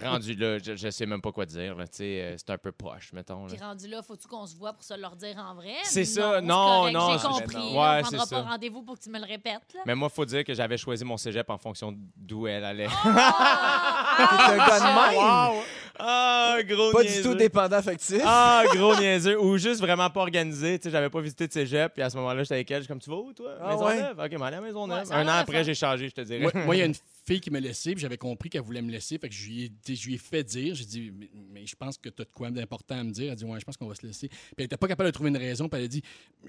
rendu 0.03 0.35
là, 0.35 0.59
je, 0.59 0.77
je 0.77 0.91
sais 0.91 1.07
même 1.07 1.21
pas 1.21 1.33
quoi 1.33 1.47
dire, 1.47 1.75
là, 1.77 1.87
tu 1.87 1.97
sais, 1.99 2.21
euh, 2.23 2.35
c'est 2.37 2.51
un 2.51 2.59
peu 2.59 2.73
poche, 2.73 3.13
mettons. 3.13 3.47
là. 3.47 3.53
Puis 3.55 3.63
rendu 3.63 3.89
là, 3.89 4.03
faut-tu 4.03 4.27
qu'on 4.29 4.47
se 4.47 4.57
voit 4.57 4.73
pour 4.73 4.83
se 4.85 4.95
leur 4.99 5.15
dire 5.17 5.37
en 5.39 5.55
vrai? 5.55 5.75
C'est 5.85 6.05
ça, 6.05 6.41
non, 6.41 6.55
correct, 6.91 6.93
non, 6.95 7.19
J'ai 7.19 7.29
compris. 7.29 7.57
non. 7.57 7.61
là, 7.63 7.67
Ouais, 7.69 7.73
on 7.73 8.03
prendra 8.03 8.05
c'est 8.11 8.17
pas 8.17 8.25
ça. 8.27 8.43
rendez-vous 8.43 8.83
pour 8.83 8.99
que 8.99 9.03
tu 9.05 9.11
me 9.11 9.19
le 9.19 9.25
répètes. 9.27 9.75
Là. 9.75 9.81
Mais 9.87 9.95
moi, 9.95 10.09
faut 10.09 10.25
dire 10.25 10.45
que 10.45 10.55
j'avais 10.55 10.77
choisi 10.77 11.05
mon 11.05 11.17
cégep 11.17 11.49
en 11.51 11.59
fonction 11.59 11.95
d'où 12.17 12.47
elle 12.47 12.65
allait. 12.65 12.87
Ah! 13.05 14.17
T'es 14.49 14.53
un 14.55 14.57
gars 14.59 14.79
de 14.81 15.55
même? 15.55 15.65
Ah, 16.01 16.57
gros 16.65 16.93
Pas 16.93 17.03
du 17.03 17.23
tout 17.23 17.35
dépendant 17.35 17.77
affectif. 17.77 18.23
Ah, 18.25 18.63
gros 18.73 18.95
niaiseux. 18.97 19.41
Ou 19.41 19.57
juste 19.59 19.81
vraiment 19.81 20.09
pas 20.11 20.21
organisé. 20.21 20.79
Tu 20.79 20.85
sais, 20.85 20.91
j'avais 20.91 21.11
pas 21.11 21.21
visité 21.21 21.49
de 21.49 21.53
cégep. 21.53 21.93
Puis 21.93 22.03
à 22.03 22.11
ce 22.11 22.17
moment-là, 22.19 22.43
j'étais 22.45 22.55
avec 22.55 22.71
elle. 22.71 22.79
Je 22.79 22.83
suis 22.83 22.89
comme, 22.89 23.01
tu 23.01 23.11
vas 23.11 23.17
où, 23.17 23.33
toi? 23.33 23.51
Ah 23.61 23.71
Maisonneuve? 23.73 24.19
OK, 24.19 24.31
mais 24.39 24.47
allez 24.47 24.57
à 24.57 24.61
Maisonneuve. 24.61 24.99
Ouais, 25.01 25.05
ça 25.05 25.15
a 25.15 25.19
Un 25.19 25.27
an 25.29 25.33
après, 25.41 25.65
j'ai 25.65 25.75
changé, 25.75 26.09
je 26.09 26.15
te 26.15 26.21
dirais. 26.21 26.41
Moi, 26.41 26.53
moi, 26.65 26.77
il 26.77 26.79
y 26.79 26.83
a 26.83 26.85
une 26.85 26.95
fille 27.29 27.41
qui 27.41 27.51
m'a 27.51 27.61
laissé, 27.61 27.93
puis 27.93 28.01
j'avais 28.01 28.17
compris 28.19 28.49
qu'elle 28.51 28.63
voulait 28.63 28.83
me 28.83 28.91
laisser. 28.91 29.19
Fait 29.19 29.29
que 29.29 29.35
je 29.35 29.47
lui 29.47 29.65
ai, 29.65 29.69
dit- 29.69 29.97
je 29.97 30.07
lui 30.07 30.15
ai 30.15 30.19
fait 30.19 30.43
dire. 30.43 30.75
J'ai 30.75 30.85
dit, 30.87 31.13
mais, 31.15 31.29
mais 31.53 31.67
je 31.67 31.77
pense 31.77 31.99
que 31.99 32.09
tu 32.09 32.23
as 32.23 32.25
de 32.25 32.31
quoi 32.35 32.51
d'important 32.51 32.99
à 32.99 33.05
me 33.05 33.11
dire. 33.11 33.27
Elle 33.27 33.33
a 33.33 33.37
dit, 33.37 33.45
ouais, 33.45 33.61
je 33.61 33.65
pense 33.65 33.77
qu'on 33.77 33.87
va 33.89 33.95
se 33.95 34.07
laisser. 34.07 34.29
Puis 34.29 34.39
elle 34.57 34.65
n'était 34.65 34.77
pas 34.79 34.89
capable 34.89 35.09
de 35.09 35.13
trouver 35.13 35.29
une 35.31 35.37
raison. 35.37 35.69
Puis 35.69 35.79
elle 35.79 35.85
a 35.85 35.89
dit, 35.89 36.03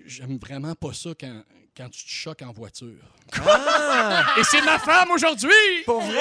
j'aime 0.05 0.37
vraiment 0.37 0.73
pas 0.75 0.93
ça 0.93 1.09
quand, 1.19 1.43
quand 1.75 1.89
tu 1.89 2.03
te 2.05 2.09
choques 2.09 2.41
en 2.41 2.51
voiture. 2.53 2.95
Ah! 3.33 4.35
Et 4.39 4.43
c'est 4.43 4.61
ma 4.61 4.79
femme 4.79 5.11
aujourd'hui! 5.11 5.49
Pour 5.85 6.01
vrai? 6.01 6.17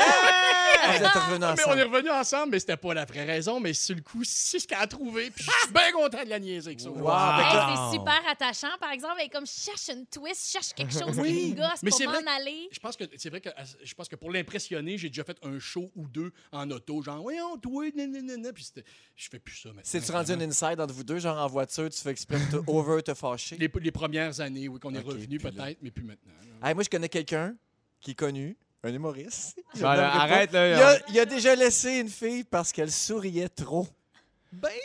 Vous 0.89 1.05
êtes 1.05 1.07
revenus 1.13 1.41
Mais 1.57 1.63
on 1.67 1.77
est 1.77 1.83
revenus 1.83 2.13
ensemble, 2.13 2.53
mais 2.53 2.61
c'était 2.61 2.77
pas 2.77 2.95
la 2.95 3.05
vraie 3.05 3.25
raison. 3.25 3.61
Mais 3.61 3.75
sur 3.75 3.95
le 3.97 4.03
coup, 4.03 4.23
c'est 4.25 4.59
ce 4.59 4.67
qu'elle 4.67 4.79
a 4.79 4.87
trouvé. 4.87 5.31
Puis 5.31 5.45
je 5.45 5.51
suis 5.51 5.73
bien 5.73 5.93
content 5.93 6.25
de 6.25 6.29
la 6.31 6.39
niaiser 6.39 6.69
avec 6.69 6.81
ça. 6.81 6.91
Wow. 6.91 6.97
Hey, 6.99 7.05
Wow. 7.05 7.91
c'est 7.93 7.97
super 7.99 8.21
attachant, 8.31 8.77
par 8.81 8.93
exemple. 8.93 9.15
Elle 9.21 9.29
comme, 9.31 9.47
je 9.47 9.53
cherche 9.53 9.89
une 9.89 10.07
twist, 10.07 10.51
cherche 10.53 10.73
quelque 10.75 10.93
chose 11.05 11.19
Oui, 11.19 11.33
qui 11.33 11.51
me 11.53 11.57
gosse 11.57 11.83
mais 11.83 11.91
pour 11.91 11.99
c'est 11.99 12.07
m'en 12.07 12.13
aller. 12.37 12.69
Je 12.73 12.79
pense 12.79 12.97
que 12.97 13.05
c'est 13.17 13.31
vrai 13.31 13.41
que 13.41 13.49
je 13.83 13.95
pense 13.95 14.09
que 14.09 14.17
pour 14.17 14.31
l'impressionner, 14.49 14.99
j'ai 14.99 15.09
déjà 15.09 15.25
fait 15.25 15.39
un 15.43 15.59
show 15.59 15.91
ou 15.95 16.09
deux 16.09 16.33
en 16.53 16.71
auto, 16.71 17.03
genre 17.03 17.23
voyons 17.23 17.57
toi, 17.59 17.85
nanana, 17.95 18.53
puis 18.53 18.65
c'était- 18.65 18.85
je 19.17 19.29
fais 19.29 19.39
plus 19.39 19.57
ça 19.57 19.69
maintenant. 19.69 19.83
C'est-tu 19.85 20.11
rendu 20.13 20.33
un 20.33 20.41
inside 20.41 20.81
entre 20.81 20.95
vous 20.95 21.05
deux, 21.05 21.19
genre 21.19 21.39
en 21.39 21.47
voiture, 21.49 21.89
tu 21.91 22.01
fais 22.01 22.11
exprès 22.11 22.39
de 22.39 22.59
te 22.59 22.63
over 22.71 23.03
te 23.03 23.15
fâcher? 23.15 23.57
les, 23.57 23.71
les 23.81 23.91
premières 23.93 24.41
années, 24.41 24.69
oui, 24.69 24.79
qu'on 24.81 24.95
est 24.95 24.99
revenu 25.01 25.39
peut-être, 25.39 25.79
mais 25.83 25.91
plus 25.91 26.05
maintenant. 26.05 26.33
Hey, 26.63 26.75
moi, 26.75 26.83
je 26.83 26.89
connais 26.89 27.09
quelqu'un 27.09 27.55
qui 28.01 28.13
est 28.13 28.15
connu, 28.15 28.57
un 28.83 28.93
humoriste. 28.95 29.61
Voilà, 29.75 30.15
arrête, 30.15 30.53
là. 30.53 30.69
Il 30.69 30.83
a, 30.83 30.99
il 31.11 31.19
a 31.21 31.25
déjà 31.27 31.55
laissé 31.55 31.99
une 32.01 32.09
fille 32.09 32.45
parce 32.45 32.73
qu'elle 32.73 32.91
souriait 32.93 33.49
trop. 33.49 33.87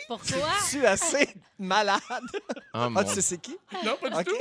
Pourquoi? 0.08 0.48
Tu 0.70 0.84
assez 0.86 1.28
malade. 1.58 2.00
Ah, 2.72 2.88
mon 2.90 3.00
Ah, 3.00 3.04
tu 3.04 3.14
sais 3.14 3.22
c'est 3.22 3.38
qui? 3.38 3.56
Non, 3.84 3.96
pas 4.00 4.10
du 4.10 4.24
tout, 4.24 4.36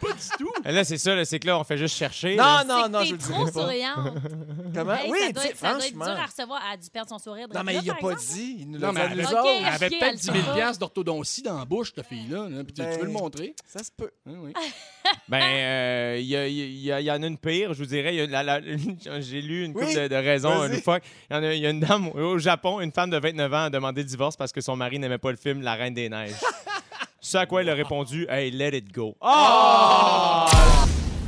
pas 0.00 0.12
du 0.12 0.28
tout. 0.38 0.52
Là, 0.64 0.84
c'est 0.84 0.96
ça, 0.98 1.24
c'est 1.24 1.40
que 1.40 1.46
là, 1.48 1.58
on 1.58 1.64
fait 1.64 1.76
juste 1.76 1.96
chercher. 1.96 2.36
Non, 2.36 2.44
là. 2.44 2.64
non, 2.64 2.88
non, 2.88 2.98
que 3.00 3.06
je 3.06 3.12
le 3.12 3.18
t'es 3.18 3.24
dirai 3.26 3.34
trop 3.36 3.44
pas. 3.46 3.52
souriante. 3.52 4.12
Comment? 4.74 4.94
Hey, 4.94 5.10
oui, 5.10 5.18
ça, 5.26 5.32
doit 5.32 5.44
être, 5.46 5.58
ça 5.58 5.72
doit 5.74 5.86
être 5.86 5.92
dur 5.94 6.02
à 6.08 6.26
recevoir. 6.26 6.62
Elle 6.66 6.74
a 6.74 6.76
dû 6.76 6.90
perdre 6.90 7.08
son 7.08 7.18
sourire. 7.18 7.48
de 7.48 7.54
Non, 7.54 7.64
mais 7.64 7.72
là, 7.74 7.80
il 7.82 7.90
a 7.90 7.94
pas 7.94 8.10
exemple. 8.12 8.32
dit. 8.32 8.56
Il 8.60 8.70
nous 8.70 8.78
l'a 8.78 8.92
dit 8.92 8.98
à 8.98 9.08
nous 9.08 9.14
elle- 9.20 9.26
Ok, 9.26 9.32
autres. 9.32 9.46
Elle 9.58 9.64
avait 9.66 9.86
ok, 9.86 9.92
peut-être 9.92 10.02
elle 10.12 10.16
10 10.18 10.22
000 10.26 10.36
sait 10.36 10.42
pas. 10.44 10.54
piastres 10.54 10.78
d'orthodontie 10.78 11.42
dans 11.42 11.58
la 11.58 11.64
bouche, 11.64 11.92
cette 11.94 12.06
fille-là. 12.06 12.46
puis 12.64 12.66
tu- 12.66 12.72
tu 12.74 12.82
veux 12.82 12.96
Ben- 12.96 13.04
le 13.06 13.10
montrer? 13.12 13.56
Ça 13.66 13.82
se 13.82 13.90
peut. 13.90 14.10
Hein, 14.26 14.34
oui. 14.42 14.52
Ben, 15.28 15.42
euh, 15.42 16.16
il 16.20 16.26
y, 16.26 16.34
y 16.34 16.88
y 16.88 17.10
en 17.10 17.22
a 17.22 17.26
une 17.26 17.36
pire, 17.38 17.74
je 17.74 17.78
vous 17.78 17.86
dirais. 17.86 18.14
J'ai 19.20 19.42
lu 19.42 19.64
une 19.64 19.72
couple 19.74 19.86
Oui, 19.86 19.94
de, 19.94 20.08
de 20.08 20.14
raisons 20.16 20.58
vas-y. 20.58 20.76
loufoques. 20.76 21.02
Il 21.30 21.34
y, 21.34 21.36
a, 21.46 21.54
il 21.54 21.60
y 21.60 21.66
a 21.66 21.70
une 21.70 21.80
dame 21.80 22.08
au 22.08 22.38
Japon, 22.38 22.80
une 22.80 22.92
femme 22.92 23.10
de 23.10 23.18
29 23.18 23.52
ans, 23.52 23.64
a 23.64 23.70
demandé 23.70 24.02
le 24.02 24.08
divorce 24.08 24.36
parce 24.36 24.52
que 24.52 24.60
son 24.60 24.76
mari 24.76 24.98
n'aimait 24.98 25.18
pas 25.18 25.30
le 25.30 25.36
film 25.36 25.62
La 25.62 25.74
Reine 25.74 25.94
des 25.94 26.08
Neiges. 26.08 26.32
Ce 27.20 27.36
à 27.38 27.46
quoi 27.46 27.62
elle 27.62 27.70
a 27.70 27.74
répondu 27.74 28.26
Hey, 28.28 28.50
let 28.50 28.76
it 28.76 28.92
go. 28.92 29.16
Oh! 29.20 30.46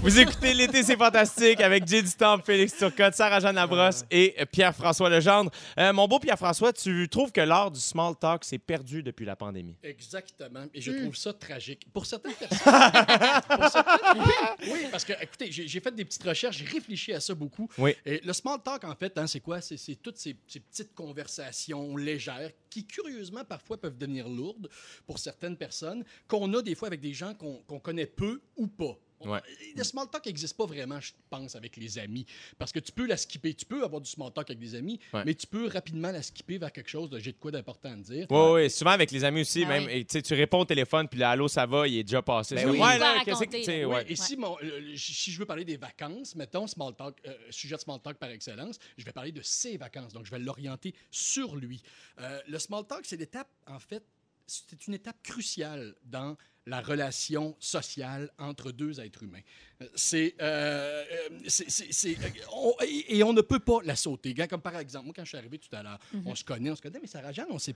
Vous 0.06 0.20
écoutez 0.20 0.54
L'été, 0.54 0.84
c'est 0.84 0.96
fantastique 0.96 1.60
avec 1.60 1.84
Jay 1.84 2.06
Stamp, 2.06 2.38
Félix 2.44 2.76
Turcotte, 2.76 3.14
Sarah-Jeanne 3.14 3.56
Labrosse 3.56 4.04
et 4.08 4.36
Pierre-François 4.52 5.10
Legendre. 5.10 5.50
Euh, 5.80 5.92
mon 5.92 6.06
beau 6.06 6.20
Pierre-François, 6.20 6.72
tu 6.72 7.08
trouves 7.08 7.32
que 7.32 7.40
l'art 7.40 7.72
du 7.72 7.80
small 7.80 8.14
talk 8.14 8.44
s'est 8.44 8.58
perdu 8.58 9.02
depuis 9.02 9.26
la 9.26 9.34
pandémie? 9.34 9.74
Exactement. 9.82 10.66
Et 10.72 10.80
je 10.80 10.92
Hmm. 10.92 11.00
trouve 11.02 11.16
ça 11.16 11.32
tragique. 11.32 11.88
Pour 11.92 12.06
certaines 12.06 12.34
personnes. 12.34 12.58
pour 13.50 13.68
certaines- 13.68 14.22
oui, 14.62 14.68
oui, 14.74 14.86
parce 14.92 15.04
que, 15.04 15.12
écoutez, 15.20 15.50
j'ai 15.50 15.80
fait 15.80 15.92
des 15.94 16.04
petites 16.04 16.22
recherches, 16.22 16.58
j'ai 16.58 16.66
réfléchi 16.66 17.12
à 17.12 17.18
ça 17.18 17.34
beaucoup. 17.34 17.68
Oui. 17.76 17.96
Et 18.06 18.20
le 18.24 18.32
small 18.32 18.62
talk, 18.62 18.84
en 18.84 18.94
fait, 18.94 19.18
hein, 19.18 19.26
c'est 19.26 19.40
quoi? 19.40 19.60
C'est 19.60 19.76
toutes 20.00 20.18
ces, 20.18 20.36
ces 20.46 20.60
petites 20.60 20.94
conversations 20.94 21.96
légères 21.96 22.52
qui, 22.70 22.86
curieusement, 22.86 23.44
parfois 23.44 23.76
peuvent 23.80 23.98
devenir 23.98 24.28
lourdes 24.28 24.68
pour 25.04 25.18
certaines 25.18 25.56
personnes, 25.56 26.04
qu'on 26.28 26.52
a 26.54 26.62
des 26.62 26.76
fois 26.76 26.86
avec 26.86 27.00
des 27.00 27.12
gens 27.12 27.34
qu'on 27.34 27.56
qu'on 27.66 27.80
connaît 27.80 28.06
peu 28.06 28.40
ou 28.56 28.68
pas. 28.68 28.96
Ouais. 29.24 29.40
Le 29.76 29.82
small 29.84 30.08
talk 30.10 30.26
n'existe 30.26 30.56
pas 30.56 30.66
vraiment, 30.66 31.00
je 31.00 31.12
pense, 31.30 31.54
avec 31.56 31.76
les 31.76 31.98
amis. 31.98 32.26
Parce 32.58 32.72
que 32.72 32.78
tu 32.80 32.92
peux 32.92 33.06
la 33.06 33.16
skipper. 33.16 33.54
Tu 33.54 33.64
peux 33.64 33.82
avoir 33.84 34.00
du 34.00 34.10
small 34.10 34.32
talk 34.32 34.50
avec 34.50 34.58
des 34.58 34.74
amis, 34.74 35.00
Ouais. 35.12 35.22
mais 35.24 35.34
tu 35.34 35.46
peux 35.46 35.68
rapidement 35.68 36.10
la 36.10 36.22
skipper 36.22 36.58
vers 36.58 36.70
quelque 36.72 36.90
chose 36.90 37.08
de 37.10 37.18
j'ai 37.18 37.32
de 37.32 37.38
quoi 37.38 37.50
d'important 37.50 37.92
à 37.92 37.96
te 37.96 38.00
dire. 38.00 38.26
Oui, 38.30 38.50
oui, 38.62 38.70
souvent 38.70 38.90
avec 38.92 39.10
les 39.10 39.24
amis 39.24 39.40
aussi, 39.42 39.64
Ah 39.64 39.68
même. 39.68 39.84
oui. 39.86 40.06
et, 40.12 40.22
tu 40.22 40.34
réponds 40.34 40.60
au 40.60 40.64
téléphone, 40.64 41.08
puis 41.08 41.22
allô, 41.22 41.48
ça 41.48 41.64
va, 41.66 41.88
il 41.88 41.98
est 41.98 42.04
déjà 42.04 42.22
passé. 42.22 42.54
Ben 42.56 42.68
oui. 42.70 42.78
ouais, 42.78 42.98
là, 42.98 43.24
que 43.24 43.30
là. 43.30 44.02
Et 44.08 44.36
mon- 44.36 44.56
si 44.96 45.32
je 45.32 45.38
veux 45.38 45.46
parler 45.46 45.64
des 45.64 45.76
vacances, 45.76 46.34
mettons, 46.34 46.66
small 46.66 46.94
talk, 46.94 47.16
euh, 47.26 47.34
sujet 47.50 47.76
de 47.76 47.80
small 47.80 48.00
talk 48.00 48.18
par 48.18 48.30
excellence, 48.30 48.78
je 48.96 49.04
vais 49.04 49.12
parler 49.12 49.32
de 49.32 49.42
ses 49.42 49.76
vacances. 49.76 50.12
Donc, 50.12 50.26
je 50.26 50.30
vais 50.30 50.38
l'orienter 50.38 50.94
sur 51.10 51.56
lui. 51.56 51.82
Euh, 52.20 52.40
le 52.48 52.58
small 52.58 52.86
talk, 52.86 53.04
c'est 53.04 53.16
l'étape, 53.16 53.48
en 53.66 53.78
fait, 53.78 54.04
c'est 54.46 54.86
une 54.86 54.94
étape 54.94 55.16
cruciale 55.22 55.94
dans 56.04 56.36
la 56.66 56.80
relation 56.80 57.56
sociale 57.60 58.30
entre 58.38 58.72
deux 58.72 59.00
êtres 59.00 59.22
humains. 59.22 59.40
C'est. 59.94 60.34
euh, 60.40 61.04
euh, 61.12 61.28
euh, 62.06 62.84
et, 62.86 63.18
et 63.18 63.22
on 63.22 63.32
ne 63.34 63.42
peut 63.42 63.58
pas 63.58 63.78
la 63.84 63.94
sauter. 63.94 64.34
Comme 64.48 64.60
par 64.62 64.76
exemple, 64.78 65.04
moi, 65.04 65.12
quand 65.14 65.22
je 65.24 65.28
suis 65.28 65.36
arrivé 65.38 65.58
tout 65.58 65.68
à 65.76 65.82
l'heure, 65.82 65.98
on 66.24 66.34
se 66.34 66.42
connaît, 66.42 66.70
on 66.70 66.76
se 66.76 66.80
connaît, 66.82 66.98
mais 67.00 67.06
Sarah 67.06 67.30
Jeanne, 67.30 67.46
on 67.50 67.54
ne 67.54 67.58
se 67.58 67.70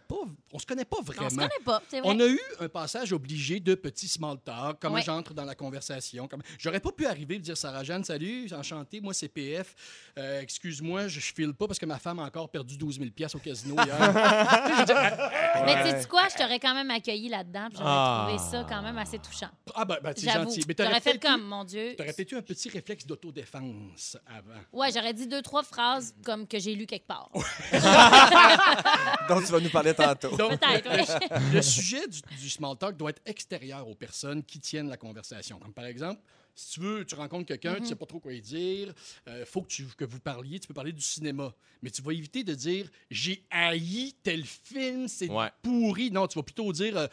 connaît 0.67 0.85
pas 0.87 1.03
vraiment. 1.03 1.27
On 1.27 1.31
se 1.31 1.35
connaît 1.37 1.51
pas, 1.65 1.83
vrai. 1.91 2.01
On 2.05 2.19
a 2.21 2.27
eu 2.27 2.41
un 2.59 2.69
passage 2.69 3.13
obligé 3.13 3.61
de 3.61 3.75
petits 3.75 4.09
small 4.09 4.39
talk, 4.43 4.79
comment 4.81 4.95
Ouais. 4.95 5.03
j'entre 5.03 5.35
dans 5.35 5.45
la 5.45 5.55
conversation. 5.55 6.27
Comme... 6.27 6.43
J'aurais 6.59 6.81
pas 6.81 6.91
pu 6.91 7.07
arriver 7.07 7.35
et 7.37 7.39
dire 7.39 7.57
Sarah 7.57 7.85
Jeanne, 7.85 8.03
salut, 8.03 8.49
enchanté, 8.53 9.01
moi 9.01 9.13
c'est 9.15 9.29
PF. 9.29 9.75
Euh, 10.19 10.41
Excuse-moi, 10.41 11.07
je, 11.09 11.21
je 11.21 11.33
file 11.35 11.53
pas 11.53 11.67
parce 11.69 11.79
que 11.79 11.87
ma 11.87 11.99
femme 11.99 12.19
a 12.19 12.25
encore 12.25 12.49
perdu 12.49 12.77
12 12.79 12.99
000 12.99 13.11
pièces 13.11 13.35
au 13.35 13.39
casino 13.39 13.75
hier. 13.85 13.97
Je 14.89 15.65
Mais 15.67 15.85
tu 15.95 16.01
sais 16.03 16.09
quoi, 16.09 16.29
je 16.29 16.37
t'aurais 16.37 16.59
quand 16.59 16.75
même 16.75 16.91
accueilli 16.91 17.29
là-dedans, 17.29 17.69
j'aurais 17.73 17.85
Ah. 17.87 18.27
trouvé 18.27 18.51
ça 18.51 18.67
quand 18.69 18.80
même 18.83 18.99
assez 18.99 19.19
touchant. 19.19 19.51
ah, 19.75 19.85
ben, 19.85 19.99
ben, 20.03 20.13
c'est 20.17 20.27
J'avoue. 20.27 20.45
gentil. 20.51 20.65
Mais 20.69 20.75
J'aurais 20.79 21.01
fait 21.01 21.19
comme, 21.19 21.43
mon 21.43 21.65
Dieu. 21.65 21.95
T'aurais 21.97 22.13
peut-être 22.13 22.33
eu 22.33 22.37
un 22.37 22.43
petit 22.43 22.69
réflexe 22.69 23.07
d'autodéfense 23.07 24.17
avant. 24.27 24.61
Ouais, 24.73 24.91
j'aurais 24.93 25.15
dit 25.15 25.27
deux, 25.27 25.43
trois 25.43 25.63
phrases 25.63 26.15
comme 26.25 26.47
que 26.47 26.59
j'ai 26.59 26.75
lu 26.75 26.87
quelque 26.87 27.07
part. 27.07 27.31
dont 29.29 29.41
tu 29.41 29.47
vas 29.53 29.61
nous 29.61 29.71
parler 29.71 29.95
tantôt. 29.95 30.37
Donc, 30.37 30.59
Peut-être, 30.61 30.91
oui. 31.31 31.39
le 31.55 31.63
sujet 31.63 32.07
du, 32.09 32.21
du 32.41 32.51
small 32.51 32.77
talk 32.77 32.97
doit 32.97 33.11
être 33.11 33.23
extérieur 33.27 33.87
aux 33.89 33.95
personnes 33.95 34.43
qui 34.43 34.59
tiennent 34.61 34.89
la 34.89 34.97
conversation. 34.97 35.59
Comme 35.59 35.73
par 35.73 35.85
exemple, 35.87 36.21
si 36.55 36.73
tu 36.75 36.81
veux, 36.81 37.05
tu 37.05 37.15
rencontres 37.15 37.47
quelqu'un, 37.47 37.77
tu 37.77 37.87
sais 37.87 37.95
pas 37.97 38.07
trop 38.07 38.21
quoi 38.21 38.33
lui 38.33 38.41
dire, 38.43 38.93
euh, 39.29 39.45
faut 39.47 39.63
que, 39.63 39.69
tu, 39.69 39.87
que 39.97 40.05
vous 40.05 40.21
parliez, 40.21 40.59
tu 40.61 40.67
peux 40.69 40.75
parler 40.75 40.93
du 40.93 41.01
cinéma. 41.01 41.53
Mais 41.83 41.91
tu 41.91 42.03
vas 42.03 42.13
éviter 42.13 42.45
de 42.45 42.55
dire 42.55 42.89
j'ai 43.11 43.45
haï 43.51 44.15
tel 44.23 44.45
film, 44.45 45.09
c'est 45.09 45.29
Ouais. 45.31 45.49
pourri. 45.63 46.11
Non, 46.11 46.27
tu 46.27 46.39
vas 46.39 46.43
plutôt 46.43 46.73
dire. 46.73 47.09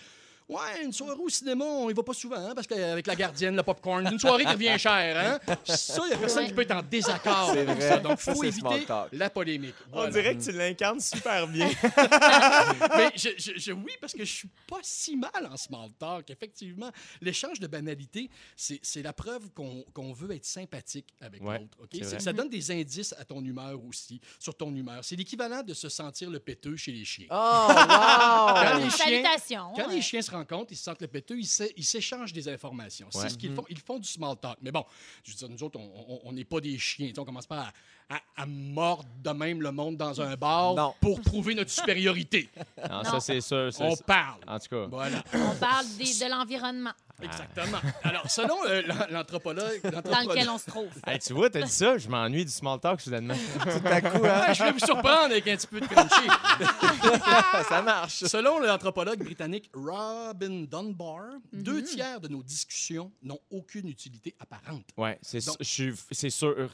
Ouais, 0.50 0.84
une 0.86 0.94
soirée 0.94 1.20
au 1.20 1.28
cinéma, 1.28 1.66
on 1.66 1.90
y 1.90 1.94
va 1.94 2.04
pas 2.04 2.14
souvent, 2.14 2.38
hein, 2.38 2.54
parce 2.56 2.68
qu'avec 2.68 3.06
la 3.06 3.16
gardienne, 3.16 3.54
le 3.56 3.64
popcorn, 3.64 4.08
une 4.10 4.18
soirée 4.18 4.46
qui 4.46 4.52
revient 4.52 4.80
cher, 4.80 5.40
hein? 5.46 5.56
Ça, 5.66 6.02
il 6.06 6.12
y 6.12 6.14
a 6.14 6.18
personne 6.18 6.44
Ouais. 6.44 6.48
qui 6.48 6.54
peut 6.56 6.62
être 6.62 6.72
en 6.72 6.82
désaccord 6.82 7.50
avec 7.50 7.68
vrai. 7.68 7.82
ça. 7.90 7.98
Donc, 7.98 8.18
faut 8.20 8.44
éviter 8.46 8.86
la 9.12 9.30
polémique. 9.30 9.76
On 9.92 10.08
dirait 10.08 10.38
que 10.38 10.42
tu 10.44 10.52
l'incarnes 10.54 11.02
super 11.02 11.46
bien. 11.48 11.68
Mais 12.98 13.12
je, 13.16 13.30
je- 13.38 13.58
je- 13.60 13.72
oui, 13.74 13.92
parce 14.00 14.14
que 14.14 14.24
je 14.24 14.32
suis 14.32 14.50
pas 14.68 14.80
si 14.84 15.16
mal 15.18 15.32
en 15.52 15.58
small 15.58 15.90
talk. 16.00 16.30
Effectivement, 16.30 16.92
l'échange 17.22 17.60
de 17.60 17.68
banalité, 17.68 18.30
c'est 18.56 18.80
c'est 18.82 19.02
la 19.02 19.12
preuve 19.14 19.50
qu'on 19.54 19.84
qu'on 19.94 20.14
veut 20.14 20.34
être 20.34 20.46
sympathique 20.46 21.08
avec 21.20 21.42
Ouais, 21.44 21.60
l'autre. 21.60 21.78
ok? 21.82 21.90
c'est 21.92 21.98
C'est- 22.04 22.10
vrai. 22.12 22.20
Ça 22.22 22.34
donne 22.34 22.50
des 22.50 22.72
indices 22.72 23.14
à 23.20 23.26
ton 23.26 23.44
humeur 23.44 23.80
aussi, 23.86 24.22
sur 24.40 24.56
ton 24.56 24.74
humeur. 24.74 25.04
C'est 25.04 25.16
l'équivalent 25.18 25.62
de 25.64 25.74
se 25.74 25.90
sentir 25.90 26.30
le 26.30 26.40
péteux 26.40 26.76
chez 26.78 26.92
les 26.94 27.04
chiens. 27.06 27.28
Oh, 27.30 27.34
Quand 27.68 28.74
wow! 28.74 28.78
les 28.78 28.84
Une 28.86 28.92
chiens- 28.92 29.06
salutation. 29.06 29.74
Quand 29.76 29.88
ouais. 29.90 29.96
les 29.96 30.02
chiens 30.02 30.22
se 30.22 30.32
rencontrent, 30.38 30.72
ils 30.72 30.76
se 30.78 30.84
sentent 30.84 31.02
le 31.02 31.08
péteux, 31.08 31.38
ils 31.40 31.46
s'é- 31.46 31.74
ils 31.76 31.84
s'échangent 31.84 32.34
des 32.34 32.48
informations. 32.48 33.08
Ouais. 33.14 33.22
C'est 33.22 33.30
ce 33.30 33.38
qu'ils 33.38 33.54
font. 33.54 33.66
Ils 33.70 33.80
font 33.80 34.00
du 34.00 34.08
small 34.08 34.36
talk. 34.38 34.58
Mais 34.62 34.72
bon, 34.72 34.84
je 35.24 35.32
veux 35.32 35.38
dire, 35.38 35.50
nous 35.50 35.64
autres, 35.64 35.80
on- 35.80 36.32
n'est 36.32 36.46
pas 36.46 36.60
des 36.62 36.78
chiens. 36.78 37.12
On 37.18 37.26
commence 37.26 37.48
pas 37.48 37.72
à, 38.10 38.22
à- 38.42 38.46
mordre 38.46 39.06
de 39.24 39.30
même 39.32 39.62
le 39.62 39.72
monde 39.72 39.98
dans 39.98 40.22
un 40.22 40.36
bar 40.36 40.76
Non. 40.76 40.94
pour 41.02 41.20
prouver 41.22 41.56
notre 41.56 41.72
supériorité. 41.72 42.50
Non, 42.90 42.98
Non. 43.04 43.04
ça, 43.04 43.20
c'est 43.20 43.42
sûr. 43.42 43.70
On 43.80 43.96
parle. 43.98 44.40
En 44.48 44.60
tout 44.60 44.68
cas. 44.70 44.86
Voilà. 44.90 45.24
On 45.34 45.56
parle 45.56 45.86
des- 45.98 46.04
de 46.26 46.30
l'environnement 46.32 46.92
Exactement. 47.20 47.80
Alors, 48.04 48.30
selon 48.30 48.64
euh, 48.68 48.84
l'an- 48.86 49.08
l'anthropologue, 49.10 49.82
dans 49.82 50.20
lequel 50.30 50.48
on 50.52 50.60
se 50.60 50.68
trouve. 50.68 50.90
Hey, 51.08 51.18
tu 51.18 51.34
vois, 51.34 51.50
t'as 51.50 51.64
dit 51.64 51.72
ça, 51.72 51.98
je 51.98 52.08
m'ennuie 52.08 52.46
du 52.46 52.52
small 52.52 52.80
talk 52.80 53.02
soudainement. 53.02 53.34
Tout 53.64 53.88
à 53.88 54.02
coup, 54.02 54.24
hein? 54.24 54.54
Je 54.54 54.64
vais 54.64 54.72
vous 54.72 54.78
surprendre 54.80 55.24
avec 55.32 55.48
un 55.48 55.56
petit 55.58 55.66
peu 55.66 55.82
de 55.82 55.88
crunchy. 55.88 56.28
Ça 57.70 57.82
marche. 57.82 58.24
Selon 58.26 58.60
l'anthropologue 58.60 59.24
britannique 59.24 59.70
Robin 59.74 60.66
Dunbar, 60.70 61.24
deux 61.52 61.82
tiers 61.84 62.20
de 62.22 62.28
nos 62.28 62.44
discussions 62.44 63.12
n'ont 63.24 63.40
aucune 63.50 63.88
utilité 63.88 64.36
apparente. 64.40 64.86
Ouais, 64.96 65.18
c'est 65.24 65.40
sûr. 65.42 65.96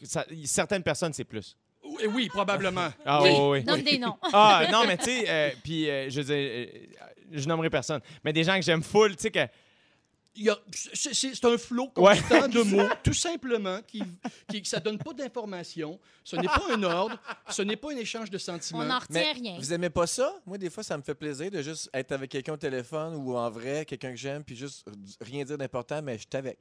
Ça- 0.03 0.25
certaines 0.43 0.83
personnes, 0.83 1.13
c'est 1.13 1.22
plus. 1.25 1.57
Oui, 1.83 2.05
oui, 2.13 2.29
probablement. 2.29 2.89
Ah 3.05 3.21
oui. 3.21 3.63
oui, 3.67 3.83
des 3.83 3.97
noms. 3.97 4.15
Ah 4.31 4.65
non, 4.71 4.85
mais 4.87 4.97
tu 4.97 5.05
sais, 5.05 5.25
euh, 5.27 5.49
puis 5.63 5.89
euh, 5.89 6.09
je 6.09 6.21
veux 6.21 6.25
dire, 6.25 6.35
euh, 6.35 6.65
je 7.31 7.47
nommerai 7.47 7.69
personne, 7.69 7.99
mais 8.23 8.31
des 8.31 8.43
gens 8.43 8.55
que 8.55 8.61
j'aime 8.61 8.83
full, 8.83 9.15
tu 9.15 9.23
sais 9.23 9.31
que 9.31 9.45
c'est- 10.71 11.13
C'est 11.13 11.35
c'est 11.35 11.45
un 11.45 11.57
flot 11.57 11.91
Ouais. 11.97 12.17
constant 12.19 12.47
de 12.47 12.61
mots, 12.63 12.89
tout 13.03 13.13
simplement, 13.13 13.79
qui, 13.85 14.01
qui 14.49 14.63
ça 14.65 14.79
donne 14.79 14.97
pas 14.97 15.13
d'informations. 15.13 15.99
Ce 16.23 16.35
n'est 16.35 16.47
pas 16.47 16.63
un 16.71 16.81
ordre, 16.83 17.17
ce 17.49 17.61
n'est 17.61 17.75
pas 17.75 17.91
un 17.91 17.97
échange 17.97 18.29
de 18.29 18.37
sentiments. 18.37 18.79
On 18.81 18.85
n'en 18.85 18.99
retient 18.99 19.21
Mais 19.21 19.31
rien. 19.33 19.55
vous 19.57 19.73
aimez 19.73 19.89
pas 19.89 20.07
ça? 20.07 20.33
Moi, 20.45 20.57
des 20.57 20.69
fois, 20.69 20.83
ça 20.83 20.97
me 20.97 21.03
fait 21.03 21.15
plaisir 21.15 21.51
de 21.51 21.61
juste 21.61 21.89
être 21.93 22.11
avec 22.13 22.31
quelqu'un 22.31 22.53
au 22.53 22.57
téléphone 22.57 23.15
ou 23.15 23.35
en 23.35 23.49
vrai, 23.49 23.85
quelqu'un 23.85 24.11
que 24.11 24.17
j'aime, 24.17 24.43
puis 24.43 24.55
juste 24.55 24.87
rien 25.21 25.43
dire 25.43 25.57
d'important, 25.57 26.01
mais 26.01 26.13
je 26.17 26.19
suis 26.21 26.37
avec. 26.37 26.57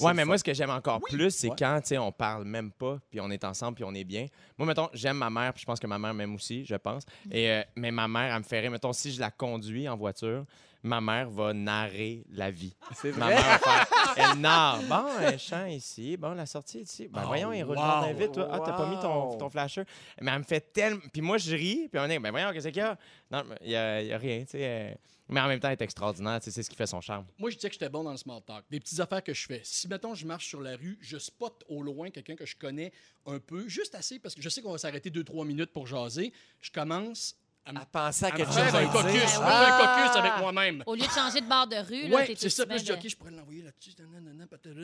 Ouais, 0.00 0.12
mais 0.14 0.22
fun. 0.22 0.26
moi, 0.26 0.38
ce 0.38 0.44
que 0.44 0.54
j'aime 0.54 0.70
encore 0.70 1.00
plus, 1.00 1.30
c'est 1.30 1.48
Ouais. 1.48 1.56
quand, 1.58 1.80
tu 1.80 1.88
sais, 1.88 1.98
on 1.98 2.12
parle 2.12 2.44
même 2.44 2.70
pas, 2.70 2.98
puis 3.10 3.20
on 3.20 3.30
est 3.30 3.44
ensemble, 3.44 3.76
puis 3.76 3.84
on 3.84 3.94
est 3.94 4.04
bien. 4.04 4.26
Moi, 4.58 4.66
mettons, 4.66 4.88
j'aime 4.92 5.16
ma 5.16 5.30
mère, 5.30 5.52
puis 5.54 5.62
je 5.62 5.66
pense 5.66 5.80
que 5.80 5.86
ma 5.86 5.98
mère 5.98 6.12
m'aime 6.14 6.34
aussi, 6.34 6.64
je 6.64 6.74
pense. 6.76 7.04
Et, 7.30 7.50
euh, 7.50 7.62
mais 7.76 7.90
ma 7.90 8.06
mère, 8.08 8.34
elle 8.34 8.38
me 8.40 8.44
ferait, 8.44 8.68
mettons, 8.70 8.92
si 8.92 9.12
je 9.12 9.20
la 9.20 9.30
conduis 9.30 9.88
en 9.88 9.96
voiture, 9.96 10.44
ma 10.82 11.00
mère 11.00 11.28
va 11.30 11.52
narrer 11.52 12.24
la 12.30 12.50
vie. 12.50 12.74
C'est 12.94 13.16
Ma 13.16 13.26
vrai? 13.26 13.34
mère 13.34 13.44
va 13.44 13.58
faire, 13.58 13.86
elle 14.16 14.40
narre. 14.40 14.82
Bon, 14.82 15.04
un 15.18 15.36
champ 15.38 15.66
ici, 15.66 16.16
bon, 16.16 16.32
la 16.34 16.46
sortie 16.46 16.80
ici. 16.80 17.08
Ben 17.08 17.22
Oh, 17.24 17.26
voyons, 17.28 17.52
il 17.52 17.62
roule 17.64 17.76
wow. 17.76 17.82
dans 17.82 18.14
vite, 18.14 18.32
toi. 18.32 18.48
Ah, 18.52 18.60
t'as 18.64 18.72
pas 18.72 18.88
mis 18.88 18.98
ton, 19.00 19.36
ton 19.36 19.50
flasher. 19.50 19.82
Mais 20.20 20.30
elle 20.32 20.38
me 20.38 20.44
fait 20.44 20.72
tellement. 20.72 21.00
Puis 21.12 21.22
moi, 21.22 21.38
je 21.38 21.54
ris, 21.54 21.88
puis 21.88 22.00
on 22.00 22.04
est, 22.04 22.18
ben 22.18 22.30
voyons, 22.30 22.52
qu'est-ce 22.52 22.68
qu'il 22.68 22.76
y 22.76 22.80
a? 22.80 22.96
Non, 23.30 23.44
il 23.62 23.70
y 23.70 23.76
a, 23.76 24.00
il 24.02 24.08
y 24.08 24.12
a 24.12 24.18
rien, 24.18 24.40
tu 24.40 24.52
sais. 24.52 24.60
euh, 24.62 24.94
Mais 25.28 25.40
en 25.40 25.48
même 25.48 25.60
temps, 25.60 25.68
elle 25.68 25.74
est 25.74 25.82
extraordinaire, 25.82 26.38
c'est 26.40 26.50
ce 26.50 26.70
qui 26.70 26.76
fait 26.76 26.86
son 26.86 27.00
charme. 27.00 27.26
Moi, 27.38 27.50
je 27.50 27.56
disais 27.56 27.68
que 27.68 27.74
j'étais 27.74 27.88
bon 27.90 28.02
dans 28.04 28.12
le 28.12 28.16
small 28.16 28.40
talk. 28.46 28.64
Des 28.70 28.80
petites 28.80 29.00
affaires 29.00 29.22
que 29.22 29.34
je 29.34 29.46
fais. 29.46 29.60
Si, 29.64 29.88
mettons, 29.88 30.14
je 30.14 30.24
marche 30.26 30.46
sur 30.46 30.60
la 30.62 30.76
rue, 30.76 30.96
je 31.00 31.18
spot 31.18 31.64
au 31.68 31.82
loin 31.82 32.10
quelqu'un 32.10 32.36
que 32.36 32.46
je 32.46 32.56
connais 32.56 32.92
un 33.26 33.38
peu, 33.38 33.68
juste 33.68 33.94
assez, 33.94 34.18
parce 34.18 34.34
que 34.34 34.40
je 34.42 34.48
sais 34.48 34.62
qu'on 34.62 34.72
va 34.72 34.78
s'arrêter 34.78 35.10
deux, 35.10 35.24
trois 35.24 35.44
minutes 35.44 35.72
pour 35.72 35.86
jaser. 35.86 36.32
Je 36.62 36.70
commence 36.70 37.36
à 37.76 37.80
À 37.80 37.84
penser 37.84 38.24
à 38.24 38.28
à 38.28 38.30
quelque 38.32 38.46
chose 38.46 38.54
faire 38.56 38.74
à 38.74 38.78
un 38.78 38.86
caucus. 38.86 39.22
Ah! 39.42 39.66
un 39.66 40.02
caucus 40.04 40.16
avec 40.16 40.32
moi-même. 40.38 40.82
Au 40.86 40.94
lieu 40.94 41.02
de 41.02 41.10
changer 41.10 41.40
de 41.40 41.46
bord 41.48 41.66
de 41.66 41.76
rue, 41.76 42.26
t'es 42.26 42.34
c'est 42.36 42.48
ça. 42.50 42.66
Puis 42.66 42.78
je 42.78 42.84
dis, 42.84 42.92
OK, 42.92 43.08
je 43.08 43.16
pourrais 43.16 43.30
l'envoyer 43.30 43.62
là-dessus. 43.62 43.90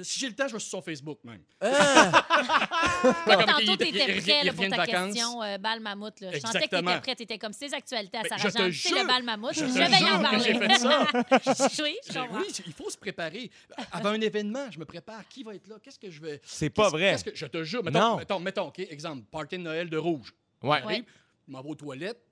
Si 0.05 0.19
j'ai 0.21 0.29
le 0.29 0.35
temps, 0.35 0.47
je 0.49 0.53
vais 0.55 0.59
sur 0.59 0.71
son 0.71 0.83
Facebook 0.83 1.19
même. 1.25 1.41
Ah! 1.61 2.25
Tantôt, 3.27 3.77
t'étais 3.77 3.91
il- 4.17 4.23
prêt 4.23 4.53
pour 4.55 4.69
ta 4.77 4.87
question 4.87 5.43
euh, 5.43 5.59
bal 5.59 5.81
mammouth. 5.81 6.15
Je 6.21 6.25
sentais 6.27 6.41
que 6.41 6.47
Exactement. 6.47 6.91
t'étais 6.91 7.01
prêt. 7.01 7.15
T'étais 7.17 7.39
comme 7.39 7.53
ses 7.53 7.73
actualités 7.75 8.19
à 8.19 8.23
Ben, 8.23 8.29
Sarah 8.29 8.43
je 8.43 8.49
te 8.49 8.59
Jeanne. 8.59 8.73
C'est 8.73 8.89
jure- 8.89 8.99
le 8.99 9.07
bal 9.07 9.23
mammouth. 9.23 9.53
je 9.55 9.65
vais 9.65 10.01
y 10.01 10.11
en 10.11 10.23
parler. 10.23 10.41
j'ai 10.45 10.59
fait 10.59 10.79
ça. 10.79 11.83
oui, 12.33 12.47
il 12.67 12.73
faut 12.73 12.91
se 12.91 12.99
préparer. 12.99 13.51
Avant 13.93 14.11
un 14.11 14.21
événement, 14.21 14.67
je 14.71 14.79
me 14.79 14.85
prépare. 14.85 15.27
Qui 15.29 15.43
va 15.43 15.55
être 15.55 15.67
là? 15.69 15.77
Qu'est-ce 15.83 15.99
que 15.99 16.11
je 16.11 16.21
vais. 16.21 16.41
C'est 16.45 16.71
pas 16.71 16.89
vrai. 16.89 17.13
qu'est-ce 17.13 17.25
que- 17.25 17.35
je 17.35 17.47
te 17.47 17.63
jure. 17.65 17.83
Mettons, 17.85 18.19
Non. 18.29 18.41
mettons, 18.41 18.73
exemple, 18.77 19.23
party 19.31 19.59
de 19.59 19.63
Noël 19.63 19.89
de 19.89 19.97
rouge. 19.97 20.33
Ouais. 20.63 21.05
Je 21.47 21.53
m'en 21.53 21.61
vais 21.63 21.69
aux 21.71 21.75
toilettes, 21.75 22.23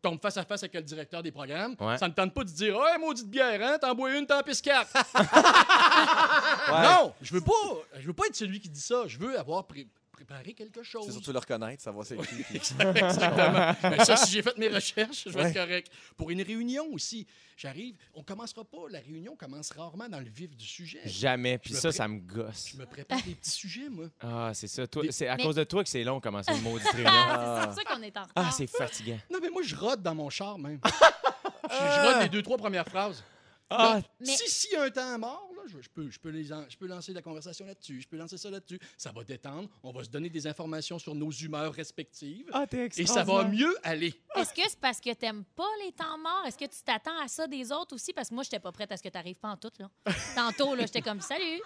tombe 0.00 0.20
face 0.20 0.36
à 0.36 0.44
face 0.44 0.62
avec 0.62 0.74
le 0.74 0.82
directeur 0.82 1.22
des 1.22 1.30
programmes. 1.32 1.74
Ouais. 1.80 1.98
Ça 1.98 2.08
ne 2.08 2.12
tente 2.12 2.32
pas 2.34 2.42
de 2.44 2.48
dire 2.50 2.76
Ouais, 2.76 2.98
maudite 2.98 3.28
bière, 3.28 3.60
hein, 3.62 3.78
t'en 3.80 3.94
bois 3.94 4.12
une, 4.16 4.26
t'en 4.26 4.42
pisses 4.42 4.62
quatre. 4.62 4.92
Ouais. 6.70 6.82
Non, 6.82 7.12
je 7.20 7.34
veux 7.34 7.40
pas. 7.40 7.52
Je 7.98 8.06
veux 8.06 8.12
pas 8.12 8.26
être 8.26 8.36
celui 8.36 8.60
qui 8.60 8.68
dit 8.68 8.80
ça. 8.80 9.02
Je 9.06 9.18
veux 9.18 9.38
avoir 9.38 9.66
pré- 9.66 9.86
préparer 10.24 10.52
quelque 10.52 10.82
chose. 10.82 11.04
C'est 11.06 11.12
surtout 11.12 11.32
le 11.32 11.38
reconnaître, 11.38 11.82
savoir 11.82 12.04
c'est 12.04 12.16
qui. 12.18 12.42
puis- 12.42 12.56
Exactement. 12.94 13.74
Mais 13.84 14.04
ça, 14.04 14.16
si 14.16 14.32
j'ai 14.32 14.42
fait 14.42 14.56
mes 14.58 14.68
recherches, 14.68 15.24
je 15.26 15.30
vais 15.30 15.40
être 15.40 15.46
Ouais. 15.46 15.54
correct. 15.54 15.90
Pour 16.16 16.30
une 16.30 16.42
réunion 16.42 16.84
aussi, 16.92 17.26
j'arrive, 17.56 17.96
on 18.14 18.22
commencera 18.22 18.62
pas, 18.64 18.78
la 18.90 18.98
réunion 19.00 19.34
commence 19.34 19.70
rarement 19.72 20.08
dans 20.10 20.20
le 20.20 20.28
vif 20.28 20.54
du 20.54 20.66
sujet. 20.66 21.00
Jamais. 21.06 21.56
Puis 21.56 21.72
ça, 21.72 21.88
pré- 21.88 21.92
ça 21.96 22.06
me 22.08 22.18
gosse. 22.20 22.68
Je 22.72 22.76
me 22.76 22.84
prépare 22.84 23.22
des 23.22 23.34
petits 23.34 23.50
sujets, 23.50 23.88
moi. 23.88 24.06
Ah, 24.20 24.50
c'est 24.52 24.68
ça. 24.68 24.86
Toi- 24.86 25.02
Des- 25.04 25.12
C'est 25.12 25.28
à 25.28 25.36
Mais- 25.36 25.42
cause 25.42 25.56
de 25.56 25.64
toi 25.64 25.82
que 25.82 25.88
c'est 25.88 26.04
long 26.04 26.20
commencer 26.20 26.52
une 26.54 26.62
maudite 26.62 26.88
réunion. 26.92 27.10
Ah, 27.10 27.58
c'est 27.62 27.66
pour 27.68 27.76
ça 27.76 27.84
qu'on 27.94 28.02
est 28.02 28.16
en 28.16 28.22
retard. 28.22 28.32
Ah, 28.36 28.50
c'est 28.54 28.66
fatigant. 28.66 29.18
Non, 29.30 29.38
mais 29.40 29.48
moi, 29.48 29.62
je 29.64 29.74
rôde 29.74 30.02
dans 30.02 30.14
mon 30.14 30.28
char 30.28 30.58
même. 30.58 30.80
je, 31.70 31.74
je 31.74 32.06
rôde 32.12 32.22
les 32.22 32.28
deux, 32.28 32.42
trois 32.42 32.58
premières 32.58 32.86
phrases. 32.88 33.24
Ah, 33.70 34.00
Mais- 34.20 34.26
Si 34.36 34.68
y 34.72 34.76
a 34.76 34.82
un 34.82 34.90
temps 34.90 35.18
mort, 35.18 35.48
là, 35.62 35.66
je, 35.68 35.80
je 35.80 35.88
peux, 35.88 36.10
je, 36.10 36.18
peux 36.18 36.30
les 36.30 36.52
en- 36.52 36.68
je 36.68 36.76
peux 36.76 36.86
lancer 36.86 37.12
la 37.12 37.22
conversation 37.22 37.66
là-dessus, 37.66 38.00
je 38.00 38.08
peux 38.08 38.16
lancer 38.16 38.36
ça 38.38 38.50
là-dessus. 38.50 38.78
Ça 38.96 39.12
va 39.12 39.24
détendre, 39.24 39.68
on 39.82 39.92
va 39.92 40.04
se 40.04 40.10
donner 40.10 40.28
des 40.30 40.46
informations 40.46 40.98
sur 40.98 41.14
nos 41.14 41.30
humeurs 41.30 41.72
respectives. 41.72 42.48
ah 42.52 42.66
t'es 42.66 42.88
Et 42.96 43.06
ça 43.06 43.22
va 43.24 43.44
mieux 43.44 43.74
aller. 43.82 44.14
Est-ce 44.36 44.54
que 44.54 44.62
c'est 44.68 44.78
parce 44.80 45.00
que 45.00 45.12
t'aimes 45.14 45.44
pas 45.56 45.68
les 45.84 45.92
temps 45.92 46.18
morts? 46.18 46.44
Est-ce 46.46 46.58
que 46.58 46.64
tu 46.64 46.82
t'attends 46.84 47.18
à 47.22 47.28
ça 47.28 47.46
des 47.46 47.70
autres 47.72 47.94
aussi? 47.94 48.12
Parce 48.12 48.28
que 48.28 48.34
moi, 48.34 48.42
j'étais 48.44 48.60
pas 48.60 48.72
prête 48.72 48.90
à 48.92 48.96
ce 48.96 49.02
que 49.02 49.08
t'arrives 49.08 49.36
pas 49.36 49.48
en 49.50 49.56
tout. 49.56 49.70
Là. 49.78 49.90
Tantôt, 50.34 50.74
là, 50.74 50.86
j'étais 50.86 51.02
comme 51.02 51.20
Salut! 51.20 51.60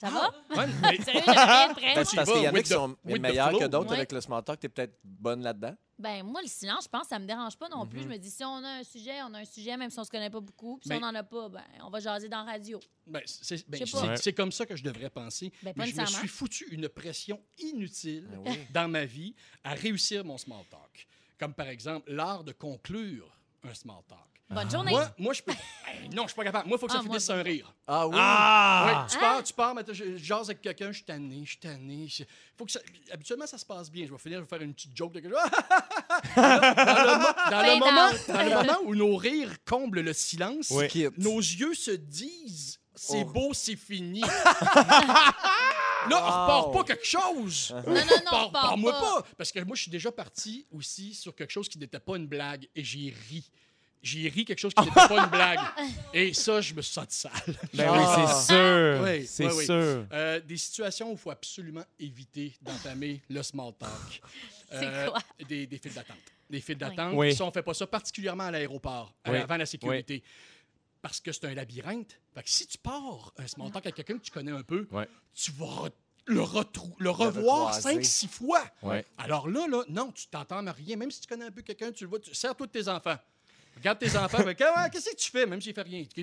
Ça 0.00 0.10
va? 0.10 0.28
Ouais, 0.56 0.66
mais- 0.82 1.02
Sérieux, 1.02 1.22
j'avais 1.24 1.40
rien 1.44 1.68
de 1.68 1.72
prêt. 1.74 1.86
Ben, 1.86 1.94
parce 1.94 2.14
vas 2.14 2.24
qu'il 2.24 2.42
y 2.42 2.48
en 2.48 2.54
a 2.54 2.62
qui 2.62 2.68
sont 2.68 2.96
the 3.06 3.18
meilleurs 3.20 3.58
que 3.58 3.64
d'autres 3.66 3.90
Ouais. 3.90 3.96
avec 3.98 4.12
le 4.12 4.20
small 4.20 4.42
talk. 4.42 4.58
T'es 4.60 4.68
peut-être 4.68 4.98
bonne 5.04 5.42
là-dedans. 5.42 5.74
Ben, 5.98 6.24
moi, 6.24 6.42
le 6.42 6.48
silence, 6.48 6.84
je 6.84 6.88
pense, 6.88 7.06
ça 7.06 7.18
me 7.20 7.26
dérange 7.26 7.56
pas 7.56 7.68
non 7.68 7.86
plus. 7.86 7.98
Mhm. 8.00 8.04
Je 8.04 8.08
me 8.08 8.16
dis, 8.18 8.30
si 8.30 8.42
on 8.44 8.56
a 8.64 8.78
un 8.80 8.82
sujet, 8.82 9.22
on 9.22 9.32
a 9.34 9.38
un 9.38 9.44
sujet, 9.44 9.76
même 9.76 9.90
si 9.90 9.98
on 10.00 10.04
se 10.04 10.10
connaît 10.10 10.28
pas 10.30 10.40
beaucoup. 10.40 10.76
Puis 10.78 10.88
Mais- 10.88 10.96
si 10.98 11.02
on 11.02 11.06
en 11.06 11.14
a 11.14 11.22
pas, 11.22 11.48
ben, 11.48 11.62
on 11.84 11.90
va 11.90 12.00
jaser 12.00 12.28
dans 12.28 12.42
la 12.44 12.52
radio. 12.52 12.80
Ben, 13.06 13.22
c'est 13.24 13.68
ben, 13.68 13.80
comme 14.34 14.50
ça 14.52 14.66
que 14.66 14.74
je 14.74 14.82
devrais 14.82 15.10
penser. 15.10 15.52
Ben, 15.62 15.72
mais 15.76 15.86
je 15.86 16.00
me 16.00 16.06
suis 16.06 16.28
foutu 16.28 16.66
une 16.72 16.88
pression 16.88 17.40
inutile 17.58 18.26
Ben 18.30 18.40
oui. 18.44 18.58
dans 18.72 18.88
ma 18.90 19.04
vie 19.04 19.34
à 19.62 19.74
réussir 19.74 20.24
mon 20.24 20.36
small 20.36 20.64
talk. 20.68 21.06
Comme 21.38 21.54
par 21.54 21.68
exemple 21.68 22.12
l'art 22.12 22.42
de 22.42 22.52
conclure 22.52 23.30
un 23.62 23.74
small 23.74 24.02
talk. 24.08 24.18
Bonne 24.54 24.70
journée. 24.70 24.90
Moi, 24.92 25.08
moi, 25.18 25.32
je 25.34 25.42
peux. 25.42 25.52
Hey, 25.86 26.08
non, 26.08 26.22
je 26.24 26.28
suis 26.28 26.36
pas 26.36 26.44
capable. 26.44 26.66
Moi, 26.68 26.76
il 26.76 26.80
faut 26.80 26.86
que 26.86 26.92
ça 26.92 26.98
Ah, 26.98 27.02
moi, 27.02 27.12
finisse 27.12 27.24
sur 27.26 27.34
un 27.34 27.42
rire. 27.42 27.72
Ah 27.86 28.06
oui? 28.08 28.16
Ah! 28.18 28.86
Ouais, 29.04 29.10
tu 29.12 29.18
pars, 29.18 29.42
tu 29.44 29.52
pars, 29.52 29.74
mais 29.76 29.82
je, 29.88 29.92
je 29.92 30.16
jase 30.16 30.48
avec 30.50 30.60
quelqu'un, 30.60 30.88
je 30.88 30.96
suis 30.96 31.04
tanné, 31.04 31.42
je 31.44 31.50
suis 31.50 31.58
tanné. 31.58 32.08
je- 32.08 32.24
Faut 32.58 32.64
que 32.64 32.72
ça- 32.72 32.80
habituellement, 33.12 33.46
ça 33.46 33.58
se 33.58 33.64
passe 33.64 33.90
bien. 33.90 34.04
Je 34.06 34.10
vais 34.12 34.18
finir, 34.18 34.38
je 34.38 34.42
vais 34.42 34.48
faire 34.48 34.60
une 34.62 34.74
petite 34.74 34.90
joke 34.96 35.12
de 35.12 35.20
quelque 35.20 35.34
chose. 35.34 35.50
dans 36.36 36.42
le, 36.42 37.18
mo- 37.18 37.50
dans 37.50 37.62
le 37.62 37.78
moment, 37.78 38.08
out. 38.08 38.20
dans 38.28 38.42
le 38.42 38.50
moment 38.66 38.78
où 38.86 38.94
nos 38.96 39.16
rires 39.16 39.52
comblent 39.64 40.00
le 40.00 40.12
silence, 40.12 40.70
Oui. 40.72 40.88
Nos 41.16 41.38
yeux 41.38 41.74
se 41.74 41.92
disent 41.92 42.80
c'est 42.94 43.22
Oh. 43.24 43.30
beau, 43.32 43.54
c'est 43.54 43.76
fini. 43.76 44.20
Là, 46.10 46.10
on 46.10 46.16
repart 46.16 46.72
pas 46.72 46.84
quelque 46.84 47.06
chose. 47.06 47.72
Non, 47.86 47.94
non, 47.94 48.00
non, 48.00 48.30
Pars- 48.30 48.46
repars 48.48 48.62
Pars-moi 48.62 48.92
pas. 48.92 49.00
pas. 49.22 49.26
Parce 49.38 49.52
que 49.52 49.60
moi, 49.60 49.76
je 49.76 49.82
suis 49.82 49.90
déjà 49.90 50.10
parti 50.12 50.66
aussi 50.72 51.14
sur 51.14 51.34
quelque 51.34 51.50
chose 51.52 51.68
qui 51.68 51.78
n'était 51.78 52.00
pas 52.00 52.16
une 52.16 52.26
blague 52.26 52.68
et 52.74 52.82
j'ai 52.84 53.14
ri. 53.30 53.48
J'ai 54.04 54.28
ri 54.28 54.44
quelque 54.44 54.58
chose 54.58 54.74
qui 54.74 54.84
n'était 54.84 54.94
pas 55.08 55.24
une 55.24 55.30
blague. 55.30 55.58
Et 56.12 56.34
ça, 56.34 56.60
je 56.60 56.74
me 56.74 56.82
suis 56.82 56.92
senti 56.92 57.16
sale. 57.16 57.32
Ben 57.72 57.88
Ah. 57.90 57.96
oui, 57.96 58.26
c'est 58.28 58.52
sûr. 58.52 59.02
Oui, 59.02 59.26
c'est 59.26 59.46
oui, 59.46 59.52
oui. 59.56 59.64
sûr. 59.64 60.06
Euh, 60.12 60.40
des 60.40 60.56
situations 60.58 61.08
où 61.08 61.12
il 61.12 61.18
faut 61.18 61.30
absolument 61.30 61.84
éviter 61.98 62.54
d'entamer 62.60 63.22
le 63.30 63.42
small 63.42 63.72
talk. 63.78 64.20
C'est 64.70 65.06
quoi? 65.08 65.18
Des, 65.48 65.66
des 65.66 65.78
files 65.78 65.94
d'attente. 65.94 66.16
Des 66.50 66.60
files 66.60 66.76
d'attente. 66.76 67.14
Oui. 67.14 67.34
Ça, 67.34 67.44
on 67.46 67.50
fait 67.52 67.62
pas 67.62 67.72
ça, 67.74 67.86
particulièrement 67.86 68.44
à 68.44 68.50
l'aéroport, 68.50 69.14
à- 69.24 69.30
Oui. 69.32 69.38
avant 69.38 69.56
la 69.56 69.66
sécurité. 69.66 70.22
Parce 71.00 71.20
que 71.20 71.32
c'est 71.32 71.44
un 71.46 71.54
labyrinthe. 71.54 72.18
Fait 72.34 72.42
que 72.42 72.50
si 72.50 72.66
tu 72.66 72.76
pars 72.78 73.32
un 73.38 73.46
small 73.46 73.70
talk 73.70 73.86
avec 73.86 73.94
quelqu'un 73.94 74.18
que 74.18 74.24
tu 74.24 74.30
connais 74.30 74.50
un 74.52 74.62
peu, 74.62 74.86
tu 75.34 75.50
vas 75.52 75.88
le, 76.26 76.42
le 76.98 77.10
revoir 77.10 77.74
cinq, 77.74 78.04
six 78.04 78.28
fois. 78.28 78.64
Ouais. 78.82 79.04
Alors 79.16 79.48
là, 79.48 79.66
là, 79.68 79.84
non, 79.88 80.10
tu 80.12 80.26
t'entends 80.26 80.62
rien. 80.72 80.96
Même 80.96 81.10
si 81.10 81.20
tu 81.20 81.26
connais 81.28 81.44
un 81.46 81.50
peu 81.50 81.62
quelqu'un, 81.62 81.90
tu 81.92 82.04
le 82.04 82.10
vois, 82.10 82.18
tu 82.18 82.34
sers 82.34 82.54
de 82.54 82.66
tes 82.66 82.88
enfants. 82.88 83.16
Regarde 83.76 83.98
tes 83.98 84.16
enfants, 84.16 84.38
qu'est-ce 84.90 85.10
que 85.10 85.16
tu 85.16 85.30
fais, 85.30 85.46
même 85.46 85.60
s'il 85.60 85.74
fait 85.74 85.82
rien? 85.82 86.04
Tu 86.14 86.22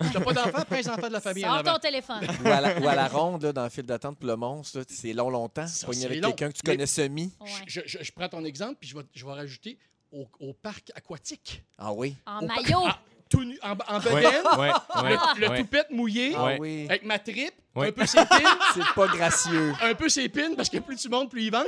n'as 0.00 0.20
pas 0.20 0.32
d'enfants, 0.32 0.62
prends 0.66 0.76
les 0.76 0.88
enfants 0.88 1.08
de 1.08 1.12
la 1.12 1.20
famille 1.20 1.42
Sors 1.44 1.62
ton 1.62 1.78
téléphone. 1.78 2.26
Ou 2.44 2.48
à, 2.48 2.60
la, 2.60 2.78
ou 2.78 2.88
à 2.88 2.94
la 2.94 3.08
ronde, 3.08 3.42
là, 3.42 3.52
dans 3.52 3.64
le 3.64 3.70
fil 3.70 3.84
d'attente 3.84 4.16
pour 4.18 4.26
le 4.28 4.36
monstre, 4.36 4.82
c'est 4.88 5.12
long, 5.12 5.28
longtemps. 5.30 5.66
Pogner 5.84 6.06
avec 6.06 6.20
quelqu'un 6.22 6.48
que 6.48 6.54
tu 6.56 6.62
Mais- 6.66 6.72
connais 6.72 6.86
semi. 6.86 7.32
Ouais. 7.40 7.48
Je, 7.66 7.80
je- 7.86 7.98
je 8.02 8.12
prends 8.12 8.28
ton 8.28 8.44
exemple, 8.44 8.76
puis 8.80 8.88
je 8.88 8.96
vais, 8.96 9.04
je 9.14 9.24
vais 9.26 9.32
rajouter 9.32 9.78
au, 10.12 10.26
au 10.40 10.52
parc 10.54 10.90
aquatique. 10.94 11.62
Ah 11.78 11.92
oui? 11.92 12.14
En 12.26 12.42
Au 12.42 12.46
par- 12.46 12.56
maillot. 12.62 12.82
Ah, 12.86 12.98
tout 13.32 13.44
nu, 13.44 13.58
en, 13.62 13.72
en 13.72 13.98
Ouais, 14.00 14.04
bedaine, 14.22 14.42
ouais, 14.58 14.70
ouais, 15.02 15.10
le, 15.36 15.40
le 15.40 15.48
ouais. 15.48 15.58
toupette 15.58 15.90
mouillé, 15.90 16.34
Ah 16.36 16.56
oui. 16.60 16.86
avec 16.88 17.04
ma 17.04 17.18
tripe, 17.18 17.54
Ouais. 17.74 17.88
un 17.88 17.92
peu 17.92 18.04
ses 18.06 18.18
pines, 18.26 18.46
C'est 18.74 18.94
pas 18.94 19.06
gracieux. 19.08 19.72
un 19.80 19.94
peu 19.94 20.08
ses 20.10 20.28
pines, 20.28 20.54
parce 20.56 20.68
que 20.68 20.78
plus 20.78 20.96
tu 20.96 21.08
montes, 21.08 21.30
plus 21.30 21.44
il 21.44 21.50
vente. 21.50 21.66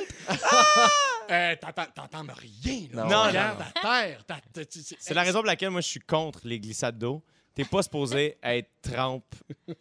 Euh, 1.30 1.56
t'entends, 1.60 1.86
t'entends 1.94 2.26
rien, 2.34 2.80
là. 2.92 3.04
Non, 3.04 3.08
non, 3.08 3.20
à 3.22 3.32
terre. 3.32 4.24
t'as- 4.26 4.40
t'as- 4.52 4.64
tu- 4.66 4.82
tu- 4.84 4.94
C'est 4.98 5.14
la 5.14 5.22
raison 5.22 5.38
pour 5.38 5.46
laquelle 5.46 5.70
moi 5.70 5.80
je 5.80 5.88
suis 5.88 6.00
contre 6.00 6.40
les 6.44 6.60
glissades 6.60 6.98
d'eau. 6.98 7.22
T'es 7.54 7.64
pas 7.64 7.82
supposé 7.82 8.36
être 8.42 8.68
trempe 8.82 9.32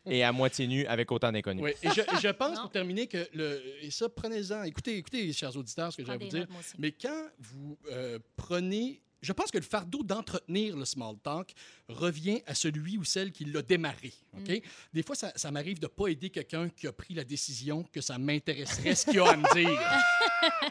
et 0.06 0.24
à 0.24 0.32
moitié 0.32 0.67
nu 0.67 0.86
avec 0.86 1.12
autant 1.12 1.32
d'inconnus. 1.32 1.63
Oui, 1.63 1.72
et 1.82 1.89
je, 1.89 2.30
pense, 2.30 2.56
Non. 2.56 2.62
pour 2.62 2.72
terminer, 2.72 3.08
que 3.08 3.28
le, 3.34 3.62
et 3.82 3.89
ça, 3.91 4.08
prenez-en. 4.08 4.63
Écoutez, 4.63 4.96
écoutez, 4.98 5.34
chers 5.34 5.58
auditeurs, 5.58 5.91
ce 5.91 5.98
que 5.98 6.06
j'ai 6.06 6.12
à 6.12 6.17
vous 6.17 6.28
dire. 6.28 6.46
Mais 6.78 6.91
quand 6.91 7.24
vous 7.39 7.78
euh, 7.91 8.19
prenez. 8.38 9.02
Je 9.23 9.31
pense 9.31 9.49
que 9.51 9.57
le 9.57 9.63
fardeau 9.63 10.03
d'entretenir 10.03 10.75
le 10.75 10.83
small 10.86 11.15
talk 11.23 11.53
revient 11.88 12.41
à 12.45 12.53
celui 12.53 12.97
ou 12.97 13.03
celle 13.05 13.31
qui 13.31 13.45
l'a 13.45 13.62
démarré. 13.62 14.13
Mm. 14.33 14.55
Des 14.93 15.01
fois, 15.01 15.15
ça, 15.15 15.31
ça 15.36 15.49
m'arrive 15.49 15.79
de 15.79 15.86
ne 15.86 15.89
pas 15.89 16.07
aider 16.09 16.29
quelqu'un 16.29 16.67
qui 16.69 16.88
a 16.88 16.91
pris 16.91 17.13
la 17.13 17.23
décision 17.23 17.83
que 17.91 18.01
ça 18.01 18.17
m'intéresserait 18.17 18.95
ce 18.95 19.05
qu'il 19.09 19.19
a 19.21 19.29
à 19.29 19.38
me 19.38 19.53
dire. 19.55 19.79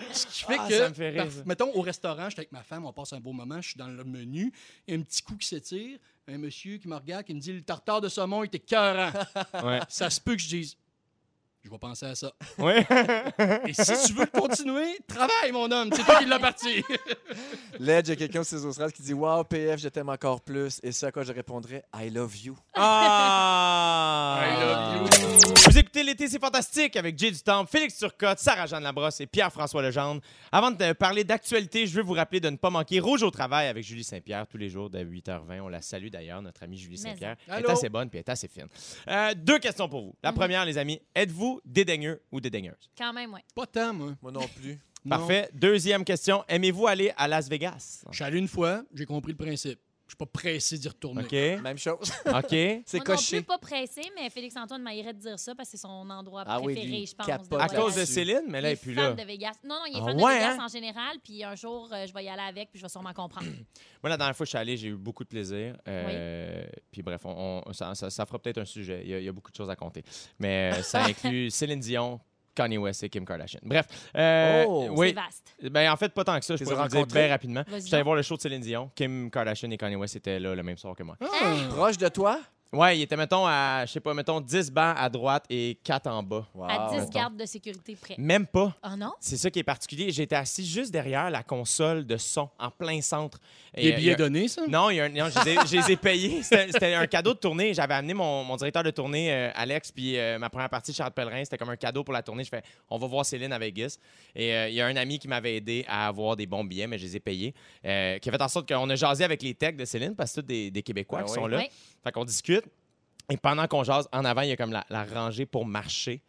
ce 0.13 0.27
qui 0.27 0.45
fait 0.45 0.57
Ah, 0.59 0.69
que, 0.69 0.79
ça 0.79 0.89
me 0.91 0.95
fait 0.95 1.11
rire, 1.11 1.25
par- 1.29 1.47
mettons, 1.47 1.75
au 1.75 1.81
restaurant, 1.81 2.29
j'étais 2.29 2.41
avec 2.41 2.53
ma 2.53 2.63
femme, 2.63 2.85
on 2.85 2.93
passe 2.93 3.15
un 3.15 3.21
beau 3.21 3.33
moment, 3.33 3.61
je 3.61 3.69
suis 3.71 3.79
dans 3.79 3.89
le 3.89 4.05
menu, 4.05 4.53
et 4.87 4.95
un 4.95 5.01
petit 5.01 5.23
coup 5.23 5.37
qui 5.37 5.47
s'étire, 5.49 5.99
un 6.29 6.37
monsieur 6.39 6.77
qui 6.77 6.89
me 6.89 6.95
regarde, 6.97 7.25
qui 7.25 7.35
me 7.35 7.41
dit 7.41 7.53
Le 7.55 7.63
tartare 7.63 8.03
de 8.03 8.09
saumon 8.11 8.45
était 8.45 8.59
cœurant. 8.61 9.13
Ouais. 9.65 9.81
ça 9.89 10.11
se 10.11 10.21
peut 10.21 10.35
que 10.37 10.43
je 10.43 10.49
dise 10.49 10.77
Je 11.65 11.71
vais 11.71 11.79
penser 11.79 12.07
à 12.07 12.15
ça. 12.17 12.33
Ouais. 12.59 12.85
Et 13.67 13.73
si 13.73 14.07
tu 14.07 14.15
veux 14.15 14.27
continuer, 14.27 14.99
travaille, 15.07 15.53
mon 15.53 15.71
homme. 15.71 15.91
C'est 15.95 16.03
toi 16.03 16.17
qui 16.17 16.27
l'as 16.27 16.41
parti. 16.41 16.85
Ledge, 17.79 18.09
il 18.09 18.11
y 18.11 18.13
a 18.13 18.17
quelqu'un 18.17 18.43
sur 18.43 18.59
ses 18.59 18.67
australes 18.67 18.93
qui 18.93 19.03
dit 19.03 19.15
Wow, 19.15 19.45
PF, 19.45 19.81
je 19.81 19.89
t'aime 19.89 20.09
encore 20.09 20.41
plus. 20.41 20.81
Et 20.83 20.91
ce 20.91 21.07
à 21.07 21.13
quoi 21.13 21.23
je 21.23 21.33
répondrais 21.33 21.85
I 21.95 22.11
love 22.11 22.37
you. 22.37 22.57
Ah! 22.75 24.41
I 24.43 24.61
love 24.61 25.09
you. 25.21 25.42
Vous 25.69 25.79
écoutez 25.79 26.03
L'été, 26.03 26.29
c'est 26.29 26.41
fantastique 26.41 26.97
avec 26.97 27.17
Jay 27.19 27.31
Dutemps, 27.31 27.65
Félix 27.67 27.97
Turcotte, 27.97 28.39
Sarah-Jeanne 28.41 28.83
Labrosse 28.83 29.21
et 29.21 29.27
Pierre-François 29.27 29.81
Legendre. 29.81 30.21
Avant 30.51 30.71
de 30.73 30.93
parler 30.93 31.23
d'actualité, 31.25 31.87
je 31.87 31.95
veux 31.95 32.03
vous 32.03 32.13
rappeler 32.15 32.41
de 32.41 32.51
ne 32.51 32.57
pas 32.57 32.69
manquer 32.69 32.99
Rouge 33.01 33.23
au 33.23 33.31
travail 33.31 33.69
avec 33.69 33.85
Julie 33.85 34.03
Saint-Pierre 34.05 34.47
tous 34.49 34.57
les 34.59 34.69
jours 34.69 34.91
dès 34.91 35.05
8h20. 35.05 35.61
On 35.61 35.69
la 35.69 35.81
salue 35.81 36.09
d'ailleurs, 36.09 36.43
notre 36.43 36.63
amie 36.65 36.77
Julie 36.79 36.99
Saint-Pierre. 36.99 37.37
Elle 37.47 37.65
est 37.65 37.71
assez 37.71 37.89
bonne 37.89 38.11
puis 38.11 38.19
elle 38.19 38.25
est 38.27 38.31
assez 38.31 38.49
fine. 38.49 38.67
Euh, 39.09 39.35
deux 39.37 39.59
questions 39.61 39.89
pour 39.89 40.03
vous. 40.03 40.15
La 40.23 40.33
Mhm. 40.33 40.37
première, 40.39 40.65
les 40.65 40.77
amis, 40.79 41.01
êtes-vous 41.15 41.61
dédaigneux 41.65 42.21
ou 42.33 42.41
dédaigneuse? 42.41 42.91
Quand 42.99 43.13
même, 43.13 43.33
oui. 43.33 43.41
Pas 43.55 43.67
tant, 43.67 43.95
moi. 43.95 44.15
Moi 44.21 44.33
non 44.33 44.49
plus. 44.57 44.79
Non. 45.05 45.17
Parfait. 45.19 45.49
Deuxième 45.55 46.05
question, 46.05 46.45
aimez-vous 46.49 46.87
aller 46.87 47.13
à 47.17 47.29
Las 47.29 47.49
Vegas? 47.49 48.03
Je 48.11 48.17
suis 48.17 48.25
allé 48.25 48.39
une 48.39 48.49
fois, 48.49 48.83
j'ai 48.95 49.07
compris 49.07 49.33
le 49.33 49.39
principe. 49.39 49.79
Je 50.13 50.15
suis 50.15 50.27
pas 50.27 50.27
pressé 50.41 50.77
d'y 50.77 50.89
retourner. 50.89 51.23
OK. 51.25 51.63
Même 51.63 51.79
chose. 51.79 52.13
OK. 52.27 52.51
C'est 52.85 53.01
coché. 53.01 53.37
plus 53.39 53.47
pas 53.47 53.57
pressé, 53.57 54.03
mais 54.15 54.29
Félix-Antoine 54.29 54.83
m'airait 54.83 55.15
de 55.15 55.19
dire 55.19 55.39
ça 55.39 55.55
parce 55.55 55.71
que 55.71 55.79
c'est 55.79 55.81
son 55.81 55.89
endroit 56.11 56.45
Ah 56.47 56.61
oui, 56.61 56.75
préféré, 56.75 56.99
lui, 56.99 57.07
je 57.07 57.15
pense. 57.15 57.27
capote 57.27 57.59
À 57.59 57.69
cause 57.71 57.95
de. 57.95 58.05
Céline, 58.05 58.43
mais 58.47 58.61
là, 58.61 58.69
elle 58.69 58.75
Il 58.77 58.79
est 58.79 58.83
plus 58.83 58.95
fan 58.95 59.05
là. 59.05 59.13
de 59.15 59.27
Vegas. 59.27 59.53
Non, 59.65 59.77
non, 59.77 59.87
il 59.89 59.97
est 59.97 60.01
Ah 60.03 60.05
fan 60.05 60.17
ouais, 60.21 60.35
de 60.35 60.39
Vegas 60.39 60.57
hein? 60.61 60.65
en 60.67 60.69
général, 60.69 61.17
puis 61.25 61.43
un 61.45 61.55
jour, 61.55 61.89
euh, 61.93 62.07
je 62.07 62.13
vais 62.13 62.25
y 62.25 62.29
aller 62.29 62.43
avec, 62.43 62.71
puis 62.71 62.79
je 62.79 62.85
vais 62.85 62.91
sûrement 62.91 63.15
comprendre. 63.15 63.47
Moi, 64.03 64.11
la 64.11 64.19
dernière 64.19 64.37
fois 64.37 64.45
que 64.45 64.49
je 64.49 64.51
suis 64.51 64.59
allé, 64.59 64.77
j'ai 64.77 64.89
eu 64.89 64.97
beaucoup 64.97 65.25
de 65.25 65.29
plaisir. 65.31 65.77
Euh, 65.89 66.67
Puis 66.91 67.01
bref, 67.03 67.23
on, 67.25 67.63
on- 67.65 67.73
ça, 67.73 67.95
ça- 67.95 68.11
ça 68.11 68.27
fera 68.27 68.39
peut-être 68.39 68.59
un 68.59 68.65
sujet. 68.67 69.01
Il 69.05 69.11
y, 69.11 69.15
a, 69.15 69.19
il 69.19 69.25
y 69.25 69.29
a 69.29 69.33
beaucoup 69.33 69.51
de 69.51 69.57
choses 69.57 69.71
à 69.71 69.77
compter. 69.77 70.05
Mais 70.39 70.73
euh, 70.75 70.83
ça 70.83 71.05
inclut 71.05 71.49
Céline 71.51 71.81
Dion, 71.81 72.21
Kanye 72.55 72.79
West 72.79 73.03
et 73.03 73.09
Kim 73.09 73.25
Kardashian. 73.25 73.61
Bref. 73.63 73.87
euh, 74.17 74.65
Oh! 74.69 74.83
C'est 74.85 74.91
oui. 74.91 75.13
vaste. 75.13 75.55
Ben, 75.71 75.91
en 75.91 75.97
fait, 75.97 76.13
pas 76.13 76.25
tant 76.25 76.39
que 76.39 76.45
ça. 76.45 76.57
Je 76.57 76.65
peux 76.65 76.75
vous 76.75 76.83
le 76.83 76.89
dire 76.89 77.07
bien 77.07 77.29
rapidement. 77.29 77.65
J'étais 77.73 77.95
allé 77.95 78.03
voir 78.05 78.17
le 78.17 78.23
show 78.23 78.37
de 78.37 78.41
Céline 78.43 78.61
Dion. 78.61 78.91
Kim 78.95 79.31
Kardashian 79.31 79.71
et 79.71 79.77
Kanye 79.79 79.97
West 79.97 80.17
étaient 80.17 80.39
là 80.39 80.55
le 80.55 80.63
même 80.63 80.77
soir 80.77 80.95
que 80.95 81.03
moi. 81.03 81.17
Ah. 81.21 81.55
Proche 81.71 81.99
de 81.99 82.09
toi? 82.09 82.41
Ouais, 82.73 82.97
il 82.99 83.03
était, 83.03 83.17
mettons, 83.19 83.47
à, 83.47 83.85
je 83.87 83.93
sais 83.93 84.01
pas, 84.01 84.15
mettons, 84.15 84.41
10 84.41 84.71
bancs 84.71 84.95
à 84.99 85.09
droite 85.11 85.45
et 85.51 85.79
4 85.85 86.07
en 86.07 86.23
bas. 86.23 86.47
Wow. 86.55 86.65
à 86.71 86.89
10 86.91 86.97
mettons. 87.01 87.11
gardes 87.11 87.37
de 87.37 87.45
sécurité 87.45 87.95
près. 88.01 88.15
Même 88.17 88.47
pas. 88.47 88.75
Ah 88.83 88.97
non? 88.97 89.13
C'est 89.21 89.37
ça 89.37 89.51
qui 89.51 89.59
est 89.59 89.63
particulier. 89.63 90.11
J'étais 90.11 90.37
assis 90.37 90.65
juste 90.65 90.91
derrière 90.91 91.29
la 91.31 91.43
console 91.43 92.07
de 92.07 92.17
son, 92.17 92.49
en 92.59 92.71
plein 92.71 93.03
centre. 93.03 93.39
Des 93.77 93.93
euh, 93.93 93.97
billets 93.97 94.13
a- 94.15 94.17
donnés, 94.17 94.49
ça? 94.49 94.63
Non, 94.67 94.89
il 94.89 94.97
y 94.97 95.01
a 95.01 95.05
un- 95.05 95.09
non, 95.11 95.27
je, 95.29 95.45
les 95.45 95.51
ai, 95.53 95.59
je 95.67 95.77
les 95.77 95.93
ai 95.93 95.97
payés. 95.99 96.43
C'était 96.43 96.73
c'était 96.73 96.95
un 96.95 97.07
cadeau 97.07 97.35
de 97.35 97.39
tournée. 97.39 97.75
J'avais 97.75 97.93
amené 97.93 98.15
mon, 98.15 98.43
mon 98.43 98.57
directeur 98.57 98.83
de 98.83 98.91
tournée, 98.91 99.31
euh, 99.31 99.51
Alex, 99.55 99.93
puis 99.93 100.17
euh, 100.19 100.39
ma 100.39 100.49
première 100.49 100.71
partie, 100.71 100.95
Charles 100.95 101.13
Pellerin. 101.13 101.45
C'était 101.45 101.59
comme 101.59 101.69
un 101.71 101.77
cadeau 101.77 102.03
pour 102.05 102.15
la 102.15 102.23
tournée. 102.23 102.43
Je 102.45 102.49
fais, 102.49 102.63
on 102.89 102.97
va 102.97 103.07
voir 103.07 103.27
Céline 103.27 103.53
à 103.53 103.59
Vegas. 103.59 103.99
Et 104.35 104.55
euh, 104.55 104.69
il 104.71 104.75
y 104.75 104.81
a 104.81 104.87
un 104.87 104.97
ami 104.97 105.19
qui 105.19 105.29
m'avait 105.29 105.57
aidé 105.57 105.85
à 105.89 106.07
avoir 106.09 106.37
des 106.37 106.47
bons 106.47 106.65
billets, 106.65 106.87
mais 106.87 106.97
je 106.97 107.05
les 107.05 107.17
ai 107.17 107.21
payés. 107.21 107.55
euh, 107.85 108.19
qui 108.19 108.31
a 108.31 108.33
fait 108.33 108.41
en 108.43 108.49
sorte 108.49 108.67
qu'on 108.67 108.89
a 108.89 108.95
jasé 108.95 109.25
avec 109.25 109.43
les 109.43 109.53
techs 109.53 109.77
de 109.77 109.85
Céline, 109.85 110.15
parce 110.17 110.31
que 110.31 110.35
c'est 110.37 110.41
tous 110.41 110.47
des, 110.49 110.71
des 110.71 110.83
Québécois 110.83 111.19
Ben 111.19 111.25
qui 111.27 111.33
oui. 111.33 111.35
sont 111.39 111.47
là. 111.47 111.59
Oui. 111.59 111.69
Fait 112.03 112.13
qu'on 112.13 112.25
discute. 112.25 112.65
Et 113.31 113.37
pendant 113.37 113.67
qu'on 113.67 113.85
jase, 113.85 114.09
en 114.13 114.25
avant, 114.25 114.43
il 114.43 114.49
y 114.49 114.53
a 114.53 114.57
comme 114.57 114.73
la, 114.73 114.85
la 114.91 115.05
rangée 115.05 115.47
pour 115.47 115.65
marcher. 115.65 116.23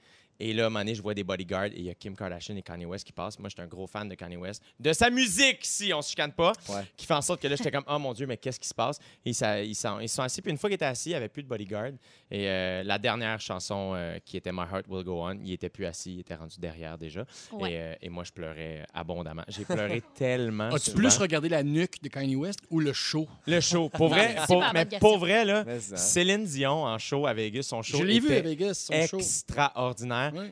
Et 0.50 0.54
là, 0.54 0.64
à 0.64 0.66
un 0.68 0.70
moment 0.70 0.80
donné, 0.80 0.96
je 0.96 1.02
vois 1.02 1.14
des 1.14 1.24
bodyguards 1.24 1.66
et 1.66 1.74
il 1.78 1.84
y 1.86 1.90
a 1.90 1.94
Kim 1.94 2.16
Kardashian 2.16 2.56
et 2.56 2.62
Kanye 2.62 2.86
West 2.86 3.06
qui 3.06 3.14
passent. 3.14 3.40
Moi, 3.40 3.50
j'étais 3.50 3.62
un 3.62 3.68
gros 3.68 3.88
fan 3.88 4.10
de 4.10 4.16
Kanye 4.16 4.36
West. 4.38 4.62
De 4.80 4.92
sa 4.94 5.10
musique, 5.10 5.60
si 5.62 5.94
on 5.94 6.02
se 6.02 6.10
chicane 6.10 6.32
pas, 6.34 6.54
Ouais. 6.70 6.84
qui 6.98 7.06
fait 7.06 7.14
en 7.14 7.22
sorte 7.22 7.42
que 7.42 7.48
là, 7.48 7.56
j'étais 7.56 7.72
comme, 7.72 7.84
oh 7.88 8.00
mon 8.00 8.14
Dieu, 8.14 8.28
mais 8.28 8.38
qu'est-ce 8.38 8.60
qui 8.60 8.68
se 8.68 8.74
passe? 8.74 8.98
Et 9.26 9.30
ils, 9.30 9.34
ça- 9.34 9.62
ils 9.62 9.76
sont, 9.76 10.00
ils 10.00 10.10
sont 10.10 10.22
assis. 10.24 10.42
Puis 10.42 10.52
une 10.52 10.58
fois 10.58 10.70
qu'ils 10.70 10.76
étaient 10.76 10.86
assis, 10.86 11.10
il 11.10 11.14
n'y 11.14 11.18
avait 11.18 11.30
plus 11.30 11.44
de 11.44 11.48
bodyguard. 11.48 11.92
Et 12.32 12.50
euh, 12.50 12.84
la 12.84 12.98
dernière 13.00 13.40
chanson 13.40 13.94
euh, 13.96 14.18
qui 14.26 14.38
était 14.38 14.52
My 14.52 14.62
Heart 14.72 14.86
Will 14.90 15.04
Go 15.04 15.22
On, 15.24 15.38
il 15.44 15.52
était 15.54 15.70
plus 15.70 15.86
assis, 15.86 16.14
il 16.16 16.20
était 16.22 16.36
rendu 16.36 16.56
derrière 16.60 16.98
déjà. 16.98 17.26
Ouais. 17.52 17.72
Et, 17.72 17.78
euh, 17.80 17.96
et 18.02 18.10
moi, 18.10 18.24
je 18.24 18.32
pleurais 18.32 18.86
abondamment. 18.94 19.44
J'ai 19.48 19.66
pleuré 19.66 20.02
tellement. 20.16 20.70
As-tu 20.70 20.92
souvent. 20.92 20.98
plus 20.98 21.18
regardé 21.18 21.50
la 21.50 21.64
nuque 21.64 22.02
de 22.02 22.10
Kanye 22.10 22.36
West 22.36 22.60
ou 22.70 22.80
le 22.80 22.92
show? 22.94 23.28
Le 23.48 23.60
show. 23.62 23.90
Pour 23.90 24.10
vrai, 24.10 24.36
pour- 24.48 24.64
mais 24.74 24.86
pour 25.00 25.18
vrai, 25.20 25.46
là. 25.46 25.64
Céline 25.80 26.44
Dion 26.46 26.84
en 26.86 26.98
show 26.98 27.26
à 27.28 27.34
Vegas, 27.34 27.64
son 27.64 27.82
show 27.82 27.98
Je 27.98 28.04
l'ai 28.04 28.20
vu 28.20 28.32
à 28.32 28.38
était 28.40 28.50
Vegas, 28.50 28.74
son 28.92 29.08
show. 29.08 29.20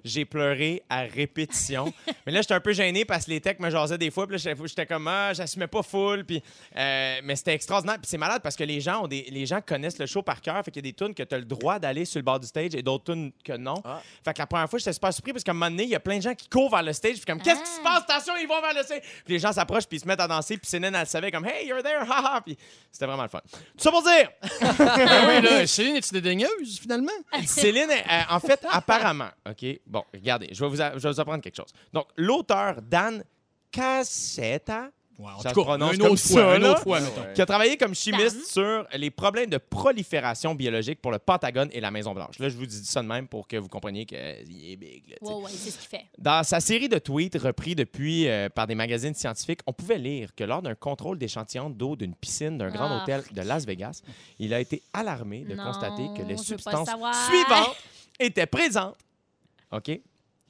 J'ai 0.03 0.25
pleuré 0.25 0.83
à 0.89 1.01
répétition. 1.01 1.93
mais 2.25 2.31
là, 2.31 2.41
j'étais 2.41 2.53
un 2.53 2.59
peu 2.59 2.73
gêné 2.73 3.05
parce 3.05 3.25
que 3.25 3.31
les 3.31 3.41
techs 3.41 3.59
me 3.59 3.69
jasaient 3.69 3.97
des 3.97 4.11
fois. 4.11 4.27
Puis 4.27 4.37
là, 4.37 4.53
j'étais- 4.65 4.85
comme, 4.85 5.07
ah, 5.07 5.33
j'assumais 5.33 5.67
pas 5.67 5.83
full. 5.83 6.25
Puis, 6.25 6.41
euh, 6.75 7.19
mais 7.23 7.35
c'était 7.35 7.53
extraordinaire. 7.53 7.97
Puis 7.97 8.07
c'est 8.07 8.17
malade 8.17 8.41
parce 8.43 8.55
que 8.55 8.63
les 8.63 8.81
gens, 8.81 9.03
ont 9.03 9.07
des, 9.07 9.27
les 9.31 9.45
gens 9.45 9.61
connaissent 9.61 9.99
le 9.99 10.05
show 10.05 10.21
par 10.21 10.41
cœur. 10.41 10.63
Fait 10.63 10.71
qu'il 10.71 10.85
y 10.85 10.87
a 10.87 10.91
des 10.91 10.95
tunes 10.95 11.13
que 11.13 11.23
tu 11.23 11.35
as 11.35 11.37
le 11.37 11.45
droit 11.45 11.79
d'aller 11.79 12.05
sur 12.05 12.19
le 12.19 12.23
bord 12.23 12.39
du 12.39 12.47
stage 12.47 12.75
et 12.75 12.81
d'autres 12.81 13.05
tunes 13.13 13.31
que 13.43 13.53
non. 13.53 13.81
Ah. 13.85 14.01
Fait 14.23 14.33
que 14.33 14.39
la 14.39 14.47
première 14.47 14.69
fois, 14.69 14.79
j'étais 14.79 14.93
super 14.93 15.13
surpris 15.13 15.31
parce 15.33 15.43
qu'à 15.43 15.51
un 15.51 15.55
moment 15.55 15.69
donné, 15.71 15.83
il 15.83 15.89
y 15.89 15.95
a 15.95 15.99
plein 15.99 16.17
de 16.17 16.21
gens 16.23 16.33
qui 16.35 16.47
courent 16.49 16.69
vers 16.71 16.83
le 16.83 16.93
stage. 16.93 17.13
Puis 17.15 17.25
comme, 17.25 17.41
qu'est-ce 17.41 17.59
qui 17.61 17.65
se 17.69 17.79
Ah. 17.85 18.01
passe? 18.07 18.15
Attention, 18.17 18.33
ils 18.41 18.47
vont 18.47 18.61
vers 18.61 18.73
le 18.73 18.83
stage. 18.83 19.01
Puis 19.25 19.33
les 19.33 19.39
gens 19.39 19.51
s'approchent 19.53 19.85
puis 19.87 19.97
ils 19.97 20.01
se 20.01 20.07
mettent 20.07 20.19
à 20.19 20.27
danser. 20.27 20.57
Puis 20.57 20.67
Céline, 20.69 20.93
elle 20.93 21.01
le 21.01 21.05
savait 21.05 21.31
comme, 21.31 21.45
hey, 21.45 21.67
you're 21.67 21.81
there, 21.83 21.99
haha. 22.09 22.41
Puis 22.41 22.57
c'était 22.91 23.05
vraiment 23.05 23.23
le 23.23 23.29
fun. 23.29 23.41
Tout 23.51 23.59
ça 23.83 23.91
pour 23.91 24.03
dire. 24.03 24.29
Ah 24.61 25.27
oui, 25.27 25.41
là, 25.41 25.67
Céline, 25.67 25.95
es-tu 25.95 26.13
dédaigneuse, 26.13 26.79
finalement? 26.81 27.11
Céline, 27.45 27.89
euh, 27.91 28.21
en 28.29 28.39
fait, 28.39 28.65
apparemment, 28.69 29.29
OK, 29.49 29.60
bon, 29.85 30.03
regardez, 30.13 30.49
je 30.51 30.63
vais 30.63 30.69
vous, 30.69 30.81
a- 30.81 30.93
je 30.97 30.99
vais 30.99 31.11
vous 31.11 31.19
apprendre 31.19 31.41
quelque 31.41 31.55
chose. 31.57 31.71
Donc, 31.93 32.07
l'auteur 32.17 32.81
Dan 32.81 33.23
Cassetta, 33.71 34.89
Ouais, 35.19 35.27
en 35.29 35.39
Ça 35.39 35.49
tout 35.51 35.59
se 35.59 35.65
cas, 35.65 35.65
prononce 35.69 35.93
une 35.93 35.99
comme 35.99 36.11
autre 36.13 36.17
ça, 36.19 36.33
fois, 36.41 36.55
une 36.55 36.63
là. 36.63 36.71
autre 36.71 36.81
fois, 36.81 36.99
mettons. 36.99 37.21
Ouais. 37.21 37.33
qui 37.35 37.41
a 37.43 37.45
travaillé 37.45 37.77
comme 37.77 37.93
chimiste 37.93 38.37
Dan. 38.37 38.43
sur 38.43 38.87
les 38.97 39.11
problèmes 39.11 39.51
de 39.51 39.57
prolifération 39.59 40.55
biologique 40.55 40.99
pour 40.99 41.11
le 41.11 41.19
Pentagone 41.19 41.69
et 41.73 41.79
la 41.79 41.91
Maison-Blanche. 41.91 42.39
Là, 42.39 42.49
je 42.49 42.57
vous 42.57 42.65
dis 42.65 42.83
ça 42.83 43.03
de 43.03 43.07
même 43.07 43.27
pour 43.27 43.47
que 43.47 43.55
vous 43.57 43.67
compreniez 43.67 44.05
qu'il 44.07 44.17
est 44.17 44.75
big. 44.77 45.03
là, 45.09 45.15
tu 45.21 45.27
sais. 45.27 45.31
Ouais, 45.31 45.43
ouais, 45.43 45.51
c'est 45.53 45.69
ce 45.69 45.77
qu'il 45.77 45.89
fait. 45.89 46.05
Dans 46.17 46.43
sa 46.43 46.59
série 46.59 46.89
de 46.89 46.97
tweets 46.97 47.37
repris 47.37 47.75
depuis 47.75 48.27
euh, 48.27 48.49
par 48.49 48.65
des 48.65 48.73
magazines 48.73 49.13
scientifiques, 49.13 49.59
on 49.67 49.73
pouvait 49.73 49.99
lire 49.99 50.33
que 50.33 50.43
lors 50.43 50.63
d'un 50.63 50.73
contrôle 50.73 51.19
d'échantillons 51.19 51.69
d'eau 51.69 51.95
d'une 51.95 52.15
piscine 52.15 52.57
d'un 52.57 52.69
grand 52.69 52.89
Ah. 52.89 53.03
hôtel 53.03 53.23
de 53.31 53.41
Las 53.43 53.63
Vegas, 53.67 54.01
il 54.39 54.55
a 54.55 54.59
été 54.59 54.81
alarmé 54.91 55.41
de 55.41 55.53
Non, 55.53 55.65
constater 55.65 56.07
que 56.17 56.23
les 56.23 56.37
substances 56.37 56.89
suivantes 57.27 57.75
étaient 58.19 58.47
présentes. 58.47 58.95
OK? 59.71 59.85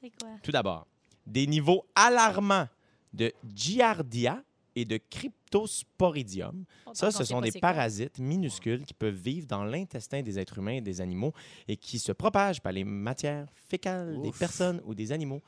C'est 0.01 0.12
quoi? 0.19 0.29
Tout 0.43 0.51
d'abord, 0.51 0.88
des 1.27 1.45
niveaux 1.47 1.86
alarmants 1.95 2.67
de 3.13 3.31
giardia 3.53 4.41
et 4.75 4.86
de 4.86 4.97
cryptosporidium. 5.10 6.63
Ça, 6.93 7.12
ce 7.12 7.23
sont 7.23 7.41
des 7.41 7.51
quoi? 7.51 7.62
parasites 7.62 8.19
minuscules 8.19 8.84
qui 8.86 8.93
peuvent 8.93 9.13
vivre 9.15 9.47
dans 9.47 9.63
l'intestin 9.63 10.21
des 10.21 10.39
êtres 10.39 10.57
humains 10.60 10.75
et 10.75 10.81
des 10.81 11.01
animaux 11.01 11.34
et 11.67 11.75
qui 11.77 11.99
se 11.99 12.12
propagent 12.12 12.62
par 12.62 12.71
les 12.71 12.84
matières 12.84 13.47
fécales 13.53 14.21
des 14.21 14.31
personnes 14.31 14.81
ou 14.86 14.95
des 14.95 15.12
animaux 15.12 15.41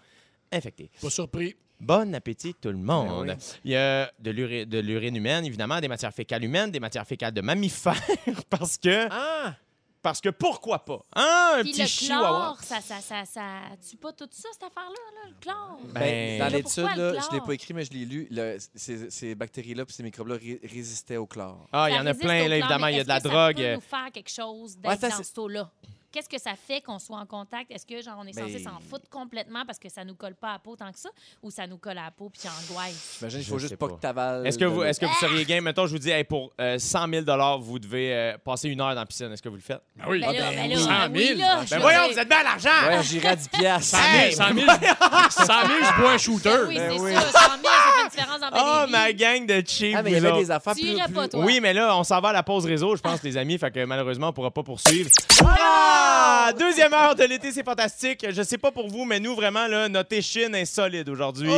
infectés. 0.52 0.92
Pas 1.02 1.10
surpris. 1.10 1.56
Bon 1.80 2.14
appétit 2.14 2.54
tout 2.54 2.70
le 2.70 2.78
monde. 2.78 3.28
Ben 3.28 3.38
oui. 3.38 3.46
Il 3.66 3.72
y 3.72 3.76
a 3.76 4.12
de 4.20 4.80
l'urine 4.80 5.16
humaine, 5.16 5.44
évidemment, 5.46 5.80
des 5.82 5.88
matières 5.88 6.14
fécales 6.14 6.44
humaines, 6.44 6.72
des 6.72 6.80
matières 6.80 7.08
fécales 7.08 7.34
de 7.34 7.42
mammifères, 7.42 8.00
parce 8.50 8.78
que, 8.78 9.08
Ah! 9.10 9.56
Parce 10.04 10.22
que 10.22 10.30
pourquoi 10.30 10.86
pas? 10.86 11.00
Hein, 11.16 11.54
un 11.58 11.62
Puis 11.64 11.72
petit 11.72 11.82
le 11.82 11.88
chihuahua. 11.88 12.28
chlore, 12.28 12.58
ça, 12.62 12.80
ça, 12.82 13.02
ça, 13.02 13.26
ça 13.26 13.44
tue 13.90 13.98
pas 13.98 14.12
tout 14.14 14.28
ça, 14.30 14.50
cette 14.54 14.64
affaire-là, 14.64 14.90
là, 15.16 15.30
le 15.30 15.36
chlore? 15.42 15.80
Ben, 15.86 15.94
Ben, 16.02 16.40
dans 16.40 16.46
Là, 16.46 16.50
l'étude, 16.52 16.74
pourquoi 16.84 16.96
le 16.96 17.04
là, 17.04 17.10
je 17.14 17.16
l'ai 17.24 17.28
chlore? 17.30 17.44
pas 17.46 17.54
écrit, 17.54 17.74
mais 17.74 17.86
je 17.86 17.92
l'ai 17.94 18.06
lu. 18.06 18.28
le- 18.30 18.58
ces, 18.76 19.10
ces 19.10 19.34
bactéries-là 19.34 19.84
et 19.90 19.92
ces 19.92 20.04
microbes-là 20.04 20.36
ré- 20.36 20.60
résistaient 20.64 21.18
au 21.18 21.26
chlore. 21.26 21.66
Ah, 21.72 21.90
il 21.90 21.94
y 21.94 21.96
Ça 21.96 22.02
en 22.02 22.06
a 22.06 22.10
résiste 22.10 22.22
plein, 22.26 22.34
là, 22.40 22.44
chlore, 22.46 22.54
évidemment. 22.58 22.86
mais 22.86 22.94
Il 22.94 22.98
y 22.98 23.00
a 23.00 23.04
de 23.04 23.08
la 23.10 23.16
est-ce 23.18 23.24
que 23.24 23.30
drogue. 23.30 23.58
Ça 23.58 23.64
euh, 23.64 23.70
peut 23.70 23.76
nous 23.76 23.82
faire 23.82 24.12
quelque 24.14 24.30
chose 24.30 24.76
Ouais, 24.76 24.82
d'être 24.92 25.02
ça, 25.02 25.10
dans 25.10 25.16
c'est- 25.18 25.24
ce 25.24 25.34
taux-là? 25.34 25.72
Qu'est-ce 26.14 26.30
que 26.30 26.40
ça 26.40 26.52
fait 26.56 26.80
qu'on 26.80 27.00
soit 27.00 27.18
en 27.18 27.26
contact? 27.26 27.72
Est-ce 27.72 27.88
que 27.88 28.00
genre 28.04 28.18
on 28.20 28.26
est 28.28 28.34
censé 28.34 28.54
Mais- 28.54 28.60
s'en 28.60 28.80
foutre 28.88 29.10
complètement 29.10 29.66
parce 29.66 29.80
que 29.80 29.90
ça 29.90 30.06
nous 30.06 30.14
colle 30.14 30.36
pas 30.36 30.50
à 30.50 30.54
la 30.54 30.60
peau 30.60 30.76
tant 30.76 30.92
que 30.92 31.00
ça 31.00 31.10
ou 31.42 31.50
ça 31.50 31.66
nous 31.66 31.78
colle 31.78 31.98
à 31.98 32.04
la 32.06 32.12
peau 32.12 32.30
puis 32.30 32.42
angoisse? 32.48 33.16
J'imagine 33.20 33.40
qu'il 33.40 33.50
faut 33.50 33.58
juste 33.58 33.76
pas 33.78 33.88
pas. 33.88 33.96
que 33.96 34.00
tu 34.02 34.06
avales. 34.08 34.46
Est-ce 34.46 34.60
que, 34.60 34.66
vous, 34.66 34.84
est-ce 34.84 35.00
que 35.00 35.08
vous 35.08 35.14
seriez 35.20 35.44
game? 35.44 35.64
Mettons, 35.64 35.88
je 35.88 35.92
vous 35.92 35.98
dis, 35.98 36.12
hey, 36.12 36.24
pour 36.24 36.52
euh, 36.62 36.78
100 36.78 37.08
000 37.26 37.60
vous 37.62 37.80
devez 37.80 38.14
euh, 38.14 38.38
passer 38.38 38.70
une 38.70 38.80
heure 38.80 38.90
dans 38.94 39.00
la 39.02 39.06
piscine. 39.08 39.32
Est-ce 39.32 39.42
que 39.42 39.50
vous 39.50 39.56
le 39.56 39.62
faites? 39.62 39.82
Ben 39.96 40.06
oui. 40.08 40.20
Ben 40.22 40.32
là, 40.34 40.40
ben 40.52 40.56
ben 40.56 40.70
là, 40.70 40.76
oui. 40.76 40.84
100 40.84 40.88
000. 40.88 41.12
oui, 41.14 41.36
là, 41.40 41.66
je 41.66 41.70
Ben 41.72 41.80
voyons, 41.80 42.12
vous 42.12 42.20
êtes 42.20 42.30
bien 42.30 42.38
à 42.38 42.44
l'argent! 42.44 42.70
Ouais, 42.88 43.04
j'irai 43.04 43.28
à 43.30 43.36
10 43.36 43.48
piastres. 43.50 43.98
100 43.98 43.98
000, 43.98 44.14
Hey! 44.24 44.34
100 44.34 44.44
000, 44.54 44.68
100 44.70 45.46
000, 45.46 45.80
je 45.84 46.02
bois 46.02 46.12
un 46.12 46.18
shooter. 46.20 46.50
Ben 46.50 46.68
oui, 46.68 46.76
Ben 46.78 46.92
c'est 46.96 47.00
oui. 47.02 47.14
ça. 47.16 47.22
100 47.22 47.30
000, 47.32 47.34
ça 47.34 47.50
fait 47.96 48.04
une 48.04 48.10
différence 48.10 48.40
dans 48.40 48.50
Oh, 48.54 48.88
ma 48.90 49.12
gang 49.14 49.46
de 49.48 49.64
cheap, 49.66 49.96
Ah, 49.98 50.04
mais 50.04 50.12
il 50.12 50.14
y 50.14 50.18
avait 50.28 50.34
des 50.40 50.52
affaires 50.52 50.76
Tu 50.76 50.82
plus. 50.82 50.92
irais 50.92 51.06
plus- 51.06 51.14
pas, 51.16 51.28
toi. 51.28 51.44
Oui, 51.44 51.60
mais 51.60 51.74
là, 51.74 51.98
on 51.98 52.04
s'en 52.04 52.22
va 52.22 52.30
à 52.30 52.34
la 52.34 52.44
pause 52.44 52.66
réseau, 52.66 52.96
je 52.96 53.02
pense, 53.02 53.24
les 53.24 53.36
amis, 53.36 53.58
fait 53.58 53.72
que 53.72 53.84
malheureusement, 53.86 54.28
on 54.28 54.34
pourra 54.34 54.52
pas 54.52 54.62
poursuivre. 54.64 55.10
Voilà! 55.44 56.54
Deuxième 56.58 56.94
heure 56.94 57.16
de 57.16 57.24
l'été, 57.26 57.52
c'est 57.52 57.66
fantastique. 57.66 58.26
Je 58.30 58.42
sais 58.44 58.58
pas 58.58 58.72
pour 58.72 58.88
vous, 58.88 59.04
mais 59.04 59.20
nous, 59.20 59.36
vraiment, 59.36 59.68
là, 59.68 59.90
notre 59.90 60.16
échine 60.16 60.56
est 60.56 60.66
solide 60.66 61.10
aujourd'hui. 61.10 61.52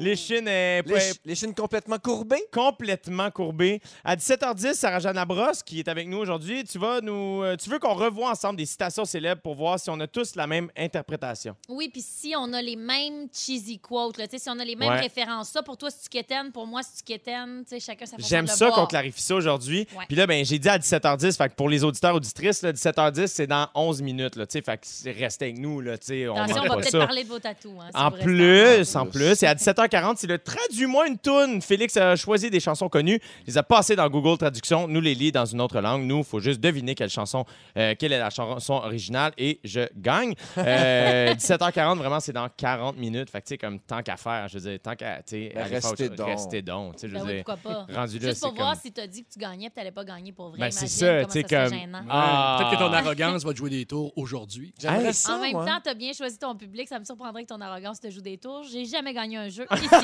L'échine 0.00 0.48
est 0.48 0.82
Les, 0.86 0.98
ch- 1.00 1.14
les 1.26 1.34
chines 1.34 1.54
complètement 1.54 1.98
courbées? 1.98 2.42
complètement 2.52 3.30
courbée. 3.30 3.80
À 4.02 4.16
17h10, 4.16 4.74
Sarah-Jeanne 4.74 5.14
Labrosse, 5.16 5.62
qui 5.62 5.78
est 5.80 5.88
avec 5.88 6.08
nous 6.08 6.16
aujourd'hui, 6.18 6.64
tu 6.64 6.78
vas 6.78 7.00
nous... 7.02 7.42
euh, 7.42 7.56
Tu 7.56 7.68
veux 7.68 7.78
qu'on 7.78 7.92
revoie 7.94 8.30
ensemble 8.30 8.56
des 8.56 8.64
citations 8.66 9.04
célèbres 9.04 9.42
pour 9.42 9.54
voir 9.54 9.78
si 9.78 9.90
on 9.90 10.00
a 10.00 10.06
tous 10.06 10.34
la 10.36 10.46
même 10.46 10.70
interprétation. 10.76 11.54
Oui, 11.68 11.90
puis 11.92 12.02
si 12.02 12.34
on 12.36 12.52
a 12.54 12.62
les 12.62 12.76
mêmes 12.76 13.28
cheesy 13.32 13.78
quotes, 13.78 14.16
là, 14.16 14.26
tu 14.26 14.38
sais, 14.38 14.42
si 14.44 14.48
on 14.50 14.58
a 14.58 14.64
les 14.64 14.74
mêmes 14.76 14.88
Ouais. 14.90 15.00
références, 15.00 15.50
ça 15.50 15.62
pour 15.62 15.76
toi, 15.76 15.90
c'est 15.90 16.02
tu 16.02 16.08
quétaine, 16.08 16.50
pour 16.50 16.66
moi, 16.66 16.80
c'est 16.82 17.04
tu 17.04 17.12
quétaine, 17.12 17.62
tu 17.68 17.74
sais, 17.74 17.80
chacun 17.80 18.06
sa 18.06 18.16
façon 18.16 18.28
J'aime 18.28 18.46
ça 18.46 18.70
qu'on 18.70 18.86
clarifie 18.86 19.20
ça 19.22 19.34
aujourd'hui. 19.34 19.86
Puis 20.08 20.16
là, 20.16 20.26
ben, 20.26 20.44
j'ai 20.44 20.58
dit 20.58 20.68
à 20.68 20.78
17h10, 20.78 21.36
fait 21.36 21.48
que 21.50 21.54
pour 21.54 21.68
les 21.68 21.84
auditeurs 21.84 22.14
auditrices, 22.14 22.62
là, 22.62 22.72
17h10, 22.72 23.26
c'est 23.26 23.46
dans 23.46 23.68
11 23.74 24.00
minutes. 24.02 24.36
Là, 24.36 24.46
fait 24.50 24.62
que 24.62 24.70
c'est- 24.82 25.10
restez 25.12 25.44
avec 25.46 25.58
nous. 25.58 25.80
Là, 25.80 25.96
on 26.10 26.30
on 26.30 26.46
va 26.46 26.76
peut-être 26.76 26.98
parler 26.98 27.24
de 27.24 27.28
vos 27.28 27.38
tatous. 27.38 27.72
Hein, 27.80 27.90
si 27.94 28.00
En 28.00 28.08
vous 28.08 28.16
restez 28.16 28.24
plus, 28.24 28.96
en 28.96 29.00
en 29.00 29.06
plus. 29.06 29.18
plus, 29.18 29.42
et 29.42 29.46
à 29.46 29.54
17h40, 29.90 30.14
c'est 30.16 30.26
le 30.26 30.38
Traduis-moi 30.38 31.08
une 31.08 31.18
toune. 31.18 31.60
Félix 31.62 31.96
a 31.96 32.16
choisi 32.16 32.50
des 32.50 32.60
chansons 32.60 32.88
connues, 32.88 33.20
les 33.46 33.58
a 33.58 33.62
passées 33.62 33.96
dans 33.96 34.08
Google 34.08 34.38
Traduction, 34.38 34.86
nous 34.88 35.00
les 35.00 35.14
lit 35.14 35.32
dans 35.32 35.44
une 35.44 35.60
autre 35.60 35.80
langue. 35.80 36.02
Nous, 36.04 36.18
il 36.18 36.24
faut 36.24 36.40
juste 36.40 36.60
deviner 36.60 36.94
quelle 36.94 37.10
chanson, 37.10 37.44
euh, 37.76 37.94
quelle 37.98 38.12
est 38.12 38.18
la 38.18 38.30
chanson 38.30 38.74
originale 38.74 39.32
et 39.38 39.60
je 39.64 39.80
gagne. 39.96 40.34
Euh, 40.58 41.34
17h40, 41.34 41.96
vraiment, 41.98 42.20
c'est 42.20 42.32
dans 42.32 42.48
40 42.48 42.96
minutes. 42.96 43.30
Fait 43.30 43.40
que, 43.40 43.46
tu 43.46 43.54
sais, 43.54 43.58
comme 43.58 43.80
tant 43.80 44.02
qu'à 44.02 44.16
faire, 44.16 44.48
je 44.48 44.58
veux 44.58 44.70
dire, 44.70 44.78
tant 44.82 44.94
qu'à, 44.94 45.22
tu 45.22 45.50
Ben, 45.54 45.64
restez 45.64 46.08
donc. 46.08 46.26
restez 46.28 46.62
donc. 46.62 46.94
tu 46.96 47.00
sais, 47.00 47.08
je 47.08 47.14
Ben 47.14 47.20
veux 47.20 47.26
oui, 47.26 47.34
dire, 47.36 47.44
pourquoi 47.44 47.86
pas. 47.86 48.00
rendu 48.00 48.20
Juste 48.20 48.40
pour 48.42 48.54
voir 48.54 48.72
comme... 48.72 48.80
si 48.82 48.92
t'as 48.92 49.06
dit 49.06 49.24
que 49.24 49.32
tu 49.32 49.38
gagnais 49.38 49.68
puis 49.68 49.74
t'allais 49.76 49.92
pas 49.92 50.04
gagner 50.04 50.32
pour 50.32 50.50
vrai. 50.50 50.58
Ben, 50.58 50.70
c'est 50.70 50.86
ça, 50.86 51.24
tu 51.24 51.30
sais, 51.32 51.42
comme- 51.44 51.68
gênant. 51.72 52.02
Ah. 52.08 52.58
Peut-être 52.60 52.72
que 52.72 52.84
ton 52.84 52.92
arrogance 52.92 53.44
va 53.44 53.52
te 53.52 53.58
jouer 53.58 53.70
des 53.70 53.86
tours 53.86 54.12
aujourd'hui. 54.16 54.72
J'aimerais 54.80 55.06
Hey. 55.08 55.14
ça. 55.14 55.36
En 55.36 55.40
même 55.40 55.52
moi. 55.52 55.64
temps, 55.66 55.78
t'as 55.82 55.94
bien 55.94 56.12
choisi 56.12 56.38
ton 56.38 56.54
public. 56.54 56.88
Ça 56.88 56.98
me 56.98 57.04
surprendrait 57.04 57.42
que 57.42 57.48
ton 57.48 57.60
arrogance 57.60 58.00
te 58.00 58.10
joue 58.10 58.20
des 58.20 58.38
tours. 58.38 58.64
J'ai 58.70 58.84
jamais 58.84 59.12
gagné 59.14 59.36
un 59.36 59.48
jeu 59.48 59.66
ici. 59.82 59.90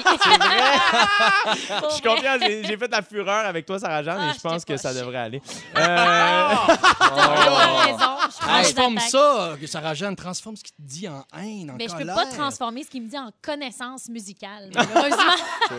Je 1.88 1.92
suis 1.94 2.02
content, 2.02 2.36
j'ai 2.40 2.76
fait 2.76 2.90
la 2.90 3.02
fureur 3.02 3.46
avec 3.46 3.66
toi, 3.66 3.78
Sarah-Jeanne, 3.78 4.18
Ah, 4.20 4.30
et 4.30 4.34
je 4.34 4.40
pense 4.40 4.64
que 4.64 4.76
ça 4.76 4.92
devrait 4.94 5.18
aller. 5.18 5.42
Ah! 5.74 6.66
Euh, 7.06 7.14
T'as 7.16 7.84
raison. 7.84 8.16
Je 8.28 8.46
les 8.46 8.72
Transforme 8.74 8.98
ça, 8.98 9.52
que 9.60 9.66
Sarah 9.66 9.94
Jeanne, 9.94 10.16
transforme 10.16 10.56
ce 10.56 10.64
qui 10.64 10.72
te 10.72 10.80
dit 10.82 11.08
en 11.08 11.24
haine, 11.38 11.70
en 11.70 11.74
Mais 11.74 11.86
je 11.86 11.92
peux 11.92 11.98
colère. 11.98 12.14
pas 12.14 12.26
transformer 12.26 12.82
ce 12.82 12.90
qui 12.90 13.00
me 13.00 13.08
dit 13.08 13.18
en 13.18 13.30
connaissance 13.42 14.08
musicale. 14.08 14.70
Malheureusement. 14.74 15.32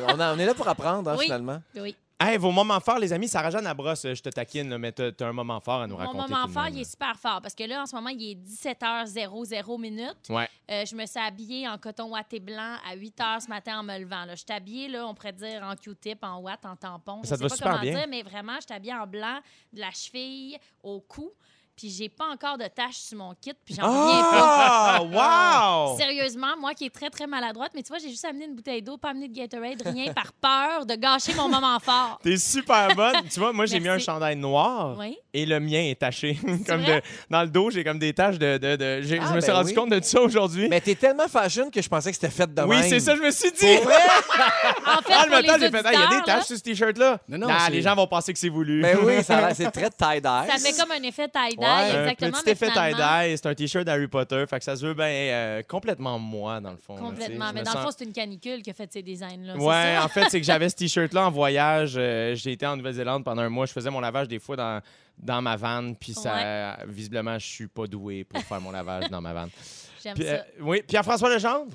On, 0.08 0.40
est 0.40 0.46
là 0.46 0.54
pour 0.54 0.68
apprendre, 0.68 1.12
hein, 1.12 1.16
Oui. 1.18 1.26
finalement. 1.26 1.62
oui. 1.76 1.96
Hey, 2.20 2.38
vos 2.38 2.52
moments 2.52 2.80
forts, 2.80 3.00
les 3.00 3.14
amis, 3.14 3.28
Sarah-Jeanne 3.28 3.64
Labrosse, 3.64 4.04
je 4.14 4.22
te 4.22 4.30
taquine, 4.30 4.70
là, 4.70 4.78
mais 4.78 4.92
t'as 4.92 5.12
t'as 5.12 5.28
un 5.28 5.34
moment 5.34 5.60
fort 5.60 5.82
à 5.82 5.88
nous 5.88 5.94
Mon 5.96 6.00
raconter. 6.00 6.18
moment 6.30 6.42
tout 6.44 6.48
de 6.48 6.54
fort, 6.54 6.68
il 6.70 6.80
est 6.82 6.90
super 6.92 7.16
fort 7.18 7.42
parce 7.42 7.54
que 7.56 7.64
là, 7.64 7.82
en 7.82 7.86
ce 7.86 7.96
moment, 7.96 8.10
il 8.10 8.32
est 8.32 8.36
17h00 8.36 9.80
minutes. 9.80 10.30
Ouais. 10.30 10.48
Euh, 10.70 10.86
je 10.86 10.96
me 10.96 11.06
suis 11.06 11.20
habillée 11.20 11.68
en 11.68 11.78
coton 11.78 12.10
watté 12.12 12.40
blanc 12.40 12.76
à 12.90 12.96
8 12.96 13.18
h 13.20 13.42
ce 13.42 13.50
matin 13.50 13.80
en 13.80 13.84
me 13.84 13.98
levant. 14.00 14.26
Là. 14.26 14.36
Je 14.36 14.44
suis 14.44 14.52
habillée, 14.54 14.88
là, 14.88 15.06
on 15.08 15.14
pourrait 15.14 15.34
dire 15.34 15.62
en 15.64 15.76
Q-tip, 15.76 16.24
en 16.24 16.40
watt, 16.40 16.66
en 16.66 16.76
tampon. 16.76 17.22
Je 17.24 17.30
Ça 17.30 17.38
te 17.38 17.42
sais 17.42 17.44
va 17.44 17.50
pas 17.50 17.56
super 17.56 17.72
comment 17.72 17.82
bien. 17.84 17.94
dire, 18.00 18.08
mais 18.10 18.24
vraiment, 18.24 18.56
je 18.60 18.66
suis 18.66 18.74
habillée 18.74 18.96
en 18.96 19.08
blanc, 19.08 19.40
de 19.74 19.80
la 19.80 19.92
cheville 19.92 20.58
au 20.84 21.00
cou. 21.02 21.32
Puis 21.78 21.92
j'ai 21.92 22.10
pas 22.10 22.26
encore 22.34 22.58
de 22.58 22.64
taches 22.66 22.96
sur 22.96 23.20
mon 23.20 23.36
kit, 23.40 23.54
puis 23.64 23.76
j'en 23.76 23.84
reviens 23.84 24.22
pas. 24.24 25.00
Ah! 25.12 25.88
wow! 25.92 25.96
Sérieusement, 25.98 26.58
moi 26.60 26.74
qui 26.74 26.86
est 26.86 26.90
très, 26.90 27.12
très 27.12 27.28
maladroite, 27.28 27.72
mais 27.76 27.84
tu 27.84 27.90
vois, 27.90 28.00
j'ai 28.00 28.10
juste 28.10 28.26
amené 28.26 28.46
une 28.46 28.56
bouteille 28.56 28.82
d'eau, 28.82 28.98
pas 28.98 29.10
amené 29.12 29.28
de 29.28 29.34
Gatorade, 29.36 29.84
rien, 29.86 30.12
par 30.12 30.34
peur 30.42 30.88
de 30.88 30.96
gâcher 30.96 31.36
mon 31.36 31.48
moment 31.48 31.78
fort. 31.80 32.20
T'es 32.24 32.38
super 32.38 32.96
bonne. 32.96 33.22
tu 33.32 33.40
vois, 33.40 33.54
moi, 33.54 33.68
j'ai 33.68 33.80
mis 33.80 33.90
un 33.90 34.00
chandail 34.00 34.36
noir 34.36 34.96
Oui. 34.98 35.16
et 35.36 35.46
le 35.46 35.60
mien 35.60 35.82
est 35.84 36.00
taché. 36.00 36.40
comme 36.68 36.82
vrai? 36.82 37.02
de, 37.02 37.02
dans 37.30 37.44
le 37.44 37.50
dos, 37.50 37.70
j'ai 37.70 37.84
comme 37.84 38.00
des 38.00 38.12
taches 38.12 38.40
de. 38.40 38.58
de, 38.58 38.76
de- 38.76 39.02
j'ai- 39.04 39.20
Ah, 39.22 39.28
je 39.30 39.36
me 39.36 39.40
suis 39.42 39.52
ben 39.52 39.58
rendu 39.58 39.70
oui. 39.70 39.76
compte 39.76 39.92
de 39.92 40.02
ça 40.04 40.20
aujourd'hui. 40.20 40.68
Mais 40.70 40.82
t'es 40.82 40.96
tellement 40.96 41.28
fashion 41.28 41.70
que 41.70 41.80
je 41.80 41.90
pensais 41.90 42.10
que 42.10 42.16
c'était 42.16 42.32
fait 42.34 42.52
de 42.52 42.62
Oui, 42.64 42.78
c'est 42.90 43.00
ça, 43.00 43.16
je 43.16 43.22
me 43.22 43.30
suis 43.30 43.52
dit. 43.52 43.66
En 43.78 45.02
fait, 45.04 45.14
Ah, 45.14 45.26
le 45.26 45.30
matin, 45.32 45.58
j'ai 45.60 45.70
fait, 45.70 45.82
Ah, 45.86 45.92
il 45.94 46.00
y 46.00 46.04
a 46.04 46.20
des 46.20 46.24
taches 46.26 46.46
sur 46.46 46.58
ce 46.58 46.62
t-shirt-là. 46.64 47.20
Non, 47.30 47.38
non, 47.38 47.48
c'est- 47.66 47.72
les 47.72 47.84
gens 47.84 47.94
vont 47.96 48.08
penser 48.08 48.34
que 48.34 48.40
c'est 48.40 48.50
voulu. 48.50 48.82
Mais 48.82 48.96
oui, 48.96 49.18
a 49.30 49.42
l'air- 49.42 49.56
c'est 49.56 49.70
très 49.70 49.92
tie-dye. 49.92 50.22
ça 50.24 50.58
fait 50.58 50.76
comme 50.76 50.92
un 50.92 51.04
effet 51.04 51.28
tie-dye. 51.28 51.67
Ouais. 51.76 52.00
exactement. 52.00 52.38
Un 52.38 52.42
petit 52.42 52.50
effet 52.52 52.72
tie-dye, 52.72 53.38
c'est 53.38 53.46
un 53.46 53.54
t-shirt 53.56 53.86
d'Harry 53.86 54.08
Potter, 54.08 54.44
fait 54.50 54.60
que 54.60 54.64
ça 54.66 54.76
se 54.76 54.86
veut 54.86 54.94
bien 54.94 55.06
euh, 55.08 55.62
complètement 55.68 56.18
moi, 56.20 56.60
dans 56.60 56.72
le 56.72 56.78
fond. 56.78 56.96
Complètement. 56.96 57.52
Mais 57.54 57.64
dans 57.64 57.74
le 57.74 57.80
fond, 57.80 57.90
c'est 57.98 58.06
une 58.06 58.14
canicule 58.14 58.62
qui 58.62 58.70
a 58.70 58.74
fait 58.74 58.92
ces 58.92 59.02
designs-là. 59.04 59.56
Ouais, 59.58 59.96
ça? 59.98 60.06
en 60.06 60.08
fait, 60.08 60.26
c'est 60.30 60.40
que 60.40 60.46
j'avais 60.46 60.70
ce 60.70 60.76
t-shirt-là 60.76 61.28
en 61.28 61.32
voyage. 61.32 61.96
euh, 61.98 62.36
J'ai 62.36 62.54
été 62.54 62.66
en 62.66 62.76
Nouvelle-Zélande 62.78 63.24
pendant 63.24 63.42
un 63.42 63.50
mois. 63.50 63.66
Je 63.66 63.74
faisais 63.74 63.90
mon 63.90 64.00
lavage 64.00 64.28
des 64.28 64.40
fois 64.40 64.56
dans, 64.56 64.82
dans 65.18 65.42
ma 65.42 65.56
vanne. 65.56 65.96
Puis 65.96 66.14
ça, 66.14 66.78
visiblement, 66.88 67.38
je 67.40 67.46
suis 67.46 67.68
pas 67.68 67.88
doué 67.88 68.24
pour 68.24 68.42
faire 68.42 68.62
mon 68.62 68.72
lavage 68.72 69.10
dans 69.10 69.22
ma 69.22 69.34
vanne. 69.34 69.50
J'aime 70.04 70.14
Puis, 70.16 70.26
ça. 70.26 70.32
euh, 70.34 70.42
oui, 70.62 70.84
Pierre-François 70.88 71.34
Legendre? 71.34 71.66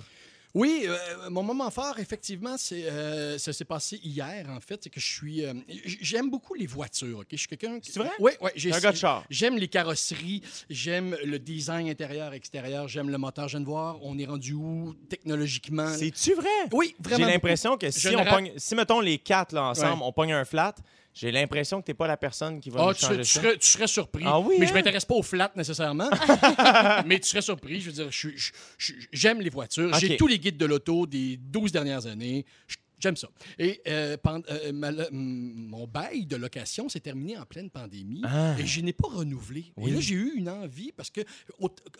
Oui, 0.54 0.84
euh, 0.86 1.30
mon 1.30 1.42
moment 1.42 1.70
fort, 1.70 1.98
effectivement, 1.98 2.56
c'est 2.58 2.84
euh, 2.84 3.38
ça 3.38 3.54
s'est 3.54 3.64
passé 3.64 3.98
hier, 4.04 4.46
en 4.50 4.60
fait. 4.60 4.80
C'est 4.84 4.90
que 4.90 5.00
je 5.00 5.06
suis. 5.08 5.44
euh, 5.46 5.54
j'aime 5.86 6.28
beaucoup 6.30 6.52
les 6.52 6.66
voitures, 6.66 7.20
OK? 7.20 7.26
Je 7.32 7.36
suis 7.38 7.48
quelqu'un. 7.48 7.80
qui- 7.80 7.90
C'est 7.90 8.00
vrai? 8.00 8.10
Oui, 8.18 8.32
oui. 8.40 8.50
j'ai- 8.54 8.70
un 8.72 8.78
gars 8.78 8.92
de 8.92 8.96
char. 8.98 9.24
J'aime 9.30 9.56
les 9.56 9.68
carrosseries, 9.68 10.42
j'aime 10.68 11.16
le 11.24 11.38
design 11.38 11.88
intérieur, 11.88 12.34
extérieur, 12.34 12.86
j'aime 12.86 13.08
le 13.08 13.16
moteur. 13.16 13.48
Je 13.48 13.52
viens 13.56 13.60
de 13.60 13.66
voir, 13.66 13.96
on 14.02 14.18
est 14.18 14.26
rendu 14.26 14.52
où 14.52 14.94
technologiquement? 15.08 15.88
C'est-tu 15.96 16.34
vrai? 16.34 16.48
Oui, 16.72 16.94
J'ai 17.02 17.08
vraiment. 17.10 17.26
l'impression 17.28 17.78
que 17.78 17.90
si, 17.90 18.14
on 18.14 18.22
ra- 18.22 18.34
pogne, 18.34 18.52
si, 18.58 18.74
mettons, 18.74 19.00
les 19.00 19.16
quatre 19.18 19.52
là, 19.54 19.64
ensemble, 19.64 20.00
Ouais. 20.02 20.06
on 20.08 20.12
pogne 20.12 20.32
un 20.34 20.44
flat, 20.44 20.74
j'ai 21.14 21.30
l'impression 21.32 21.80
que 21.80 21.86
t'es 21.86 21.94
pas 21.94 22.06
la 22.06 22.16
personne 22.16 22.60
qui 22.60 22.70
va 22.70 22.80
Ah, 22.82 22.86
nous 22.88 22.94
tu, 22.94 23.00
changer 23.00 23.14
serais, 23.14 23.22
tu 23.24 23.28
ça. 23.28 23.40
serais- 23.40 23.58
tu 23.58 23.66
serais 23.68 23.86
surpris. 23.86 24.24
Ah 24.26 24.40
oui, 24.40 24.56
mais 24.58 24.64
hein? 24.64 24.68
je 24.68 24.74
m'intéresse 24.74 25.04
pas 25.04 25.14
aux 25.14 25.22
flats 25.22 25.52
nécessairement. 25.56 26.08
mais 27.06 27.20
tu 27.20 27.28
serais 27.28 27.42
surpris. 27.42 27.80
Je 27.80 27.86
veux 27.90 27.92
dire, 27.92 28.10
je- 28.10 28.28
je- 28.78 28.92
j'aime 29.12 29.40
les 29.40 29.50
voitures. 29.50 29.92
J'ai 29.94 30.16
tous 30.16 30.26
les 30.26 30.38
guides 30.38 30.56
de 30.56 30.66
l'auto 30.66 31.06
des 31.06 31.36
12 31.36 31.72
dernières 31.72 32.06
années. 32.06 32.44
J'aime 32.98 33.16
ça. 33.16 33.28
Et 33.58 33.80
euh, 33.88 34.16
euh, 34.48 34.72
ma- 34.72 34.92
mon 35.10 35.88
bail 35.88 36.24
de 36.24 36.36
location 36.36 36.88
s'est 36.88 37.00
terminé 37.00 37.36
en 37.36 37.44
pleine 37.44 37.68
pandémie 37.68 38.22
Ah. 38.24 38.54
et 38.60 38.64
je 38.64 38.80
n'ai 38.80 38.92
pas 38.92 39.08
renouvelé. 39.08 39.72
Oui. 39.76 39.90
Et 39.90 39.94
là, 39.94 40.00
j'ai 40.00 40.14
eu 40.14 40.32
une 40.36 40.48
envie 40.48 40.92
parce 40.92 41.10
que, 41.10 41.20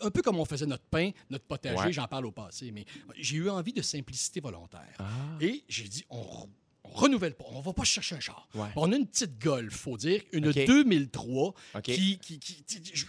un 0.01 0.09
peu 0.11 0.21
comme 0.21 0.39
on 0.39 0.45
faisait 0.45 0.65
notre 0.65 0.85
pain, 0.85 1.11
notre 1.29 1.43
potager, 1.43 1.75
Ouais. 1.77 1.91
j'en 1.91 2.07
parle 2.07 2.25
au 2.25 2.31
passé, 2.31 2.71
mais 2.71 2.85
j'ai 3.17 3.35
eu 3.35 3.49
envie 3.49 3.73
de 3.73 3.81
simplicité 3.81 4.39
volontaire. 4.39 4.95
Ah. 4.97 5.03
Et 5.41 5.65
j'ai 5.67 5.89
dit, 5.89 6.05
on, 6.09 6.21
on 6.21 6.49
renouvelle 6.93 7.33
pas, 7.35 7.45
on 7.51 7.59
va 7.61 7.73
pas 7.73 7.83
chercher 7.83 8.15
un 8.15 8.19
char. 8.19 8.47
Ouais. 8.55 8.67
On 8.75 8.91
a 8.91 8.95
une 8.95 9.07
petite 9.07 9.37
Golf, 9.39 9.73
faut 9.75 9.97
dire, 9.97 10.21
une 10.31 10.47
OK. 10.47 10.65
2003 10.65 11.53
OK. 11.75 11.81
qui, 11.83 12.17
qui, 12.19 12.39
qui- 12.39 12.63
je, 12.93 13.05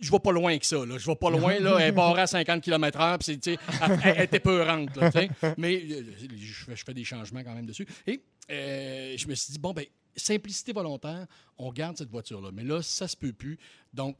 je 0.00 0.10
vais 0.12 0.18
pas 0.18 0.32
loin 0.32 0.56
que 0.58 0.66
ça. 0.66 0.84
Là. 0.84 0.98
Je 0.98 1.06
vais 1.06 1.16
pas 1.16 1.30
loin. 1.30 1.58
Là, 1.60 1.76
elle 1.78 1.88
est 1.88 1.92
barrée 1.92 2.22
à 2.22 2.26
50 2.26 2.62
km/h. 2.62 3.18
Elle, 3.46 4.00
elle 4.16 4.24
était 4.24 4.40
peurante. 4.40 4.96
Là. 4.96 5.10
Mais 5.58 5.76
euh, 5.90 6.04
je, 6.36 6.52
fais- 6.64 6.76
je 6.76 6.84
fais 6.84 6.94
des 6.94 7.04
changements 7.04 7.42
quand 7.44 7.54
même 7.54 7.66
dessus. 7.66 7.86
Et 8.06 8.20
euh, 8.50 9.14
je 9.16 9.26
me 9.28 9.34
suis 9.34 9.52
dit, 9.52 9.58
bon, 9.58 9.72
ben 9.72 9.84
simplicité 10.18 10.72
volontaire, 10.72 11.26
on 11.58 11.70
garde 11.72 11.96
cette 11.98 12.10
voiture-là. 12.10 12.50
Mais 12.52 12.64
là, 12.64 12.80
ça 12.82 13.06
se 13.06 13.16
peut 13.16 13.32
plus. 13.34 13.58
Donc, 13.92 14.18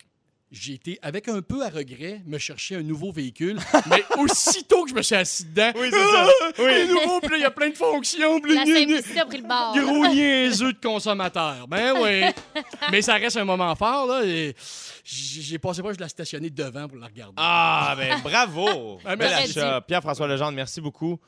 j'ai 0.61 0.75
été, 0.75 0.99
avec 1.03 1.29
un 1.29 1.43
peu 1.43 1.63
à 1.65 1.69
regret, 1.69 2.21
me 2.27 2.39
chercher 2.39 2.77
un 2.77 2.83
nouveau 2.83 3.13
véhicule. 3.13 3.59
mais 3.91 4.05
aussitôt 4.19 4.85
que 4.85 4.91
je 4.91 4.95
me 4.95 5.03
suis 5.03 5.15
assis 5.15 5.45
dedans, 5.45 5.73
Oui, 5.77 5.89
c'est 5.91 5.97
ça. 5.99 6.29
ah, 6.59 6.85
nouveau, 6.87 7.21
puis 7.21 7.37
il 7.37 7.43
y 7.43 7.45
a 7.45 7.51
plein 7.51 7.69
de 7.71 7.75
fonctions. 7.75 8.41
puis 8.41 8.55
La 8.55 8.65
simplicité 8.65 9.21
a 9.21 9.27
pris 9.27 9.39
le 9.39 9.47
bord. 9.49 9.77
Gros 9.77 10.07
niaiseux 10.09 10.73
de 10.73 10.79
consommateur. 10.81 11.67
Ben 11.69 11.95
oui. 12.01 12.23
Mais 12.91 13.03
ça 13.03 13.15
reste 13.15 13.37
un 13.37 13.45
moment 13.45 13.75
fort, 13.75 14.07
là. 14.07 14.25
et 14.25 14.55
J'ai 15.05 15.59
passé 15.59 15.83
pas, 15.83 15.93
je 15.93 15.99
l'ai 15.99 16.09
stationné 16.09 16.51
devant 16.51 16.89
pour 16.89 16.99
la 16.99 17.07
regarder. 17.07 17.35
Ah, 17.37 17.95
ben 17.97 18.19
bravo! 18.23 18.99
Bel 19.05 19.19
merci. 19.19 19.59
achat. 19.59 19.81
Pierre-François 19.83 20.27
Legendre, 20.27 20.53
merci 20.53 20.81
beaucoup. 20.81 21.19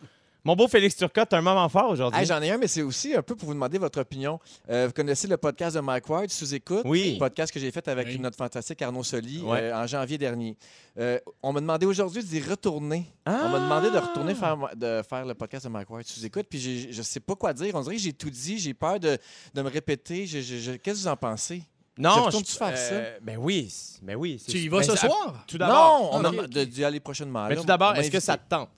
Mon 0.45 0.55
beau 0.55 0.69
Félix 0.69 0.97
Turcotte, 0.97 1.35
un 1.35 1.41
moment 1.43 1.69
fort 1.69 1.91
aujourd'hui. 1.91 2.21
Hey, 2.21 2.27
J'en 2.27 2.41
ai 2.41 2.51
un, 2.51 2.59
mais 2.59 2.69
c'est 2.69 2.81
aussi 2.83 3.15
un 3.15 3.23
peu 3.23 3.35
pour 3.35 3.49
vous 3.49 3.55
demander 3.55 3.77
votre 3.77 4.01
opinion. 4.01 4.39
Euh, 4.71 4.87
vous 4.87 4.93
connaissez 4.93 5.27
le 5.27 5.37
podcast 5.37 5.75
de 5.77 5.81
Mike 5.81 6.09
Ward, 6.09 6.31
Sous-Écoute? 6.31 6.83
Oui. 6.85 7.15
Le 7.15 7.19
podcast 7.19 7.53
que 7.53 7.59
j'ai 7.59 7.71
fait 7.73 7.87
avec 7.89 8.07
Oui. 8.07 8.19
notre 8.21 8.37
fantastique 8.37 8.81
Arnaud 8.81 9.03
Soli 9.03 9.43
Ouais. 9.43 9.63
euh, 9.65 9.77
en 9.83 9.87
janvier 9.87 10.17
dernier. 10.17 10.57
Euh, 10.99 11.19
on 11.43 11.53
m'a 11.53 11.61
demandé 11.61 11.87
aujourd'hui 11.87 12.23
d'y 12.23 12.41
retourner. 12.41 13.05
On 13.27 13.31
m'a 13.31 13.57
Ah! 13.57 13.59
demandé 13.59 13.91
de 13.91 13.99
retourner 13.99 14.35
faire, 14.35 14.57
de 14.77 15.03
faire 15.09 15.27
le 15.27 15.35
podcast 15.35 15.65
de 15.67 15.71
Mike 15.71 15.91
Ward 15.91 16.05
Sous-Écoute. 16.05 16.47
Puis 16.49 16.89
je 16.93 17.03
sais 17.03 17.21
pas 17.21 17.35
quoi 17.35 17.53
dire. 17.53 17.75
On 17.75 17.83
dirait 17.83 17.97
que 17.97 18.03
j'ai 18.03 18.13
tout 18.13 18.31
dit. 18.31 18.59
J'ai 18.59 18.75
peur 18.75 18.99
de, 19.01 19.19
de 19.55 19.63
me 19.63 19.69
répéter. 19.69 20.25
Je- 20.27 20.41
je- 20.41 20.57
je- 20.57 20.73
Qu'est-ce 20.73 20.99
que 20.99 21.03
vous 21.03 21.09
en 21.09 21.17
pensez? 21.17 21.63
Je 21.97 22.03
Non, 22.03 22.23
retourne-tu 22.23 22.53
faire 22.53 22.73
euh, 22.75 23.19
Ben 23.21 23.37
oui, 23.39 23.69
ben 24.03 24.15
oui. 24.15 24.41
tu 24.49 24.57
y 24.57 24.69
vas 24.69 24.79
ben, 24.79 24.85
ce 24.85 24.97
ça- 24.97 25.09
soir? 25.09 25.45
Tout 25.49 25.59
d'abord. 25.59 26.13
Non, 26.23 26.31
on 26.31 26.43
ok. 26.45 26.49
de- 26.49 26.65
d'y 26.65 26.85
aller 26.85 27.01
prochainement. 27.01 27.49
Mais 27.49 27.57
là. 27.57 27.61
tout 27.61 27.67
d'abord, 27.67 27.97
est-ce 27.97 28.11
que 28.11 28.21
ça 28.21 28.37
te 28.39 28.49
tente? 28.49 28.71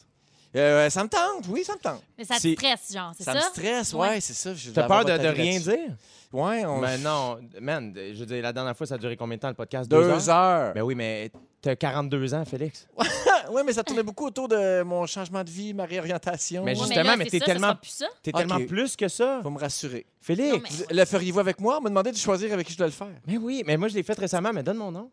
Euh, 0.56 0.90
ça 0.90 1.04
me 1.04 1.08
tente, 1.08 1.46
oui, 1.48 1.62
ça 1.64 1.74
me 1.74 1.78
tente. 1.80 2.02
Mais 2.18 2.24
ça 2.24 2.34
te 2.36 2.40
C'est- 2.40 2.52
stresse, 2.54 2.92
genre, 2.92 3.12
c'est 3.16 3.22
Ça, 3.24 3.32
ça? 3.34 3.38
me 3.38 3.44
stresse, 3.52 3.92
ouais, 3.94 4.00
Ouais. 4.08 4.20
c'est 4.20 4.34
ça. 4.34 4.52
Je 4.54 4.70
T'as 4.70 4.82
peur 4.88 5.04
de, 5.04 5.12
votre 5.12 5.22
de 5.22 5.28
avis 5.28 5.42
rien 5.42 5.52
là-dessus. 5.60 5.70
dire? 5.86 5.94
Ouais, 6.32 6.64
on... 6.64 6.80
Ben 6.80 7.00
non, 7.02 7.38
man, 7.60 7.92
je 7.96 8.18
veux 8.18 8.26
dire, 8.26 8.42
la 8.42 8.52
dernière 8.52 8.76
fois, 8.76 8.86
ça 8.86 8.94
a 8.94 8.98
duré 8.98 9.16
combien 9.16 9.36
de 9.36 9.40
temps 9.42 9.48
le 9.48 9.54
podcast? 9.54 9.88
deux 9.90 10.28
heures? 10.28 10.72
Ben 10.74 10.82
oui, 10.82 10.94
mais 10.94 11.30
t'as 11.60 11.74
42 11.76 12.34
ans, 12.34 12.44
Félix. 12.44 12.86
oui, 13.50 13.62
mais 13.66 13.72
ça 13.72 13.82
tournait 13.82 14.02
beaucoup 14.04 14.26
autour 14.26 14.46
de 14.48 14.82
mon 14.82 15.06
changement 15.06 15.42
de 15.42 15.50
vie, 15.50 15.72
ma 15.74 15.84
réorientation. 15.86 16.62
Mais 16.64 16.72
Ouais, 16.78 16.84
justement, 16.86 17.10
là, 17.10 17.16
mais 17.16 17.24
c'est 17.24 17.30
t'es 17.30 17.38
ça, 17.40 17.46
ça 17.46 17.52
tellement- 17.52 17.66
sera 17.68 17.80
plus 17.80 17.90
ça. 17.90 18.06
T'es 18.22 18.30
Ok. 18.32 18.38
tellement 18.38 18.64
plus 18.66 18.96
que 18.96 19.08
ça. 19.08 19.40
Faut 19.42 19.50
me 19.50 19.58
rassurer. 19.58 20.06
Félix. 20.20 20.52
Non, 20.52 20.60
mais- 20.62 20.68
Vous- 20.70 20.84
Le 20.98 21.04
feriez-vous 21.04 21.40
avec 21.40 21.60
moi? 21.60 21.78
On 21.78 21.80
m'a 21.80 21.88
demandé 21.88 22.12
de 22.12 22.16
choisir 22.16 22.52
avec 22.52 22.66
qui 22.66 22.72
je 22.74 22.78
dois 22.78 22.86
le 22.88 22.92
faire. 22.92 23.08
Mais 23.26 23.36
oui, 23.36 23.62
mais 23.66 23.76
moi, 23.76 23.88
je 23.88 23.94
l'ai 23.94 24.02
fait 24.04 24.18
récemment, 24.18 24.50
mais 24.52 24.62
donne 24.62 24.76
mon 24.78 24.92
nom. 24.92 25.10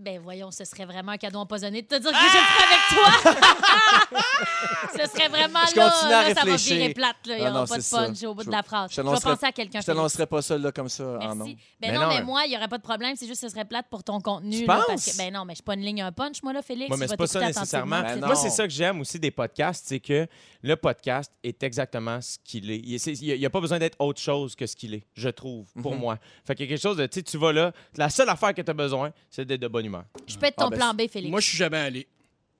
Ben 0.00 0.18
voyons, 0.18 0.50
ce 0.50 0.64
serait 0.64 0.86
vraiment 0.86 1.12
un 1.12 1.16
cadeau 1.18 1.38
empoisonné 1.40 1.82
de 1.82 1.86
te 1.86 1.94
dire 1.96 2.10
que 2.10 2.16
je 2.16 2.22
le 2.22 2.28
ferai 2.40 2.64
avec 2.66 3.34
toi. 3.34 4.20
ce 4.92 5.10
serait 5.10 5.28
vraiment 5.28 5.60
Je 5.70 5.76
là, 5.76 5.90
continue 5.90 6.12
à 6.12 6.22
là, 6.22 6.28
ça 6.28 6.34
va 6.34 6.40
réfléchir. 6.52 6.76
virer 6.76 6.94
plate. 6.94 7.16
là. 7.26 7.34
Il 7.36 7.40
n'y 7.42 7.48
aura 7.50 7.60
non, 7.60 7.66
pas 7.66 7.76
de 7.76 7.80
c'est 7.82 7.88
ça. 7.96 8.04
punch 8.06 8.22
au 8.24 8.34
bout 8.34 8.40
Je- 8.42 8.46
de 8.46 8.52
la 8.52 8.62
phrase. 8.62 8.90
je 8.90 8.96
Je 8.96 9.00
vais 9.02 9.06
t'annoncerai- 9.08 9.30
penser 9.34 9.46
à 9.46 9.52
quelqu'un. 9.52 9.80
Je 9.80 9.86
t'annoncerai 9.86 10.26
pas 10.26 10.42
ça 10.42 10.58
là, 10.58 10.72
comme 10.72 10.88
ça 10.88 11.04
en 11.04 11.18
Merci. 11.18 11.36
nom. 11.38 11.44
Ben 11.44 11.54
Mais 11.80 11.92
non, 11.92 12.00
non, 12.00 12.08
mais 12.08 12.16
hein. 12.16 12.22
moi, 12.24 12.44
il 12.46 12.50
n'y 12.50 12.56
aurait 12.56 12.68
pas 12.68 12.78
de 12.78 12.82
problème. 12.82 13.14
C'est 13.16 13.26
juste 13.26 13.42
que 13.42 13.48
ce 13.48 13.52
serait 13.54 13.64
plate 13.66 13.86
pour 13.90 14.02
ton 14.02 14.20
contenu. 14.20 14.60
Tu 14.60 14.66
là, 14.66 14.76
penses? 14.76 14.84
parce 14.88 15.06
que, 15.12 15.16
ben 15.18 15.32
non, 15.32 15.44
mais 15.44 15.52
je 15.52 15.56
suis 15.56 15.62
pas 15.64 15.74
une 15.74 15.82
ligne 15.82 16.02
un 16.02 16.12
punch, 16.12 16.42
moi, 16.42 16.52
là, 16.52 16.62
Félix. 16.62 16.88
Moi, 16.88 16.96
mais 16.96 17.04
Je 17.04 17.08
c'est 17.10 17.12
vais 17.14 17.16
pas 17.18 17.26
ça 17.26 17.40
t'écouter 17.40 17.58
nécessairement. 17.60 17.96
attentivement. 17.96 18.20
Ben 18.20 18.26
Moi, 18.26 18.34
non. 18.36 18.40
c'est 18.42 18.50
ça 18.50 18.64
que 18.66 18.72
j'aime 18.72 19.00
aussi 19.00 19.18
des 19.20 19.30
podcasts, 19.30 19.84
c'est 19.86 20.00
que 20.00 20.26
le 20.62 20.76
podcast 20.76 21.32
est 21.42 21.62
exactement 21.62 22.20
ce 22.20 22.38
qu'il 22.44 22.70
est. 22.70 22.78
Il 22.78 23.38
n'y 23.38 23.46
a, 23.46 23.50
pas 23.50 23.60
besoin 23.60 23.78
d'être 23.78 23.96
autre 23.98 24.20
chose 24.20 24.54
que 24.54 24.66
ce 24.66 24.76
qu'il 24.76 24.94
est, 24.94 25.06
je 25.14 25.28
trouve, 25.28 25.66
pour 25.82 25.92
Mhm. 25.94 26.00
moi. 26.00 26.18
Fait 26.46 26.54
qu'il 26.54 26.66
y 26.66 26.68
a 26.68 26.72
quelque 26.72 26.82
chose 26.82 26.96
de, 26.96 27.06
tu 27.06 27.20
sais, 27.20 27.22
tu 27.22 27.36
vas 27.38 27.52
là, 27.52 27.72
la 27.96 28.08
seule 28.10 28.28
affaire 28.28 28.54
que 28.54 28.62
tu 28.62 28.70
as 28.70 28.74
besoin, 28.74 29.10
c'est 29.30 29.44
d'être 29.44 29.60
de 29.60 29.68
bonne 29.68 29.86
humeur. 29.90 30.04
Je 30.26 30.36
peux 30.36 30.46
être 30.46 30.56
ton 30.56 30.66
Ah, 30.66 30.70
ben, 30.70 30.76
plan 30.78 30.94
B, 30.94 31.08
Félix. 31.10 31.30
Moi, 31.30 31.40
je 31.40 31.46
suis 31.48 31.56
jamais 31.58 31.78
allé. 31.78 32.06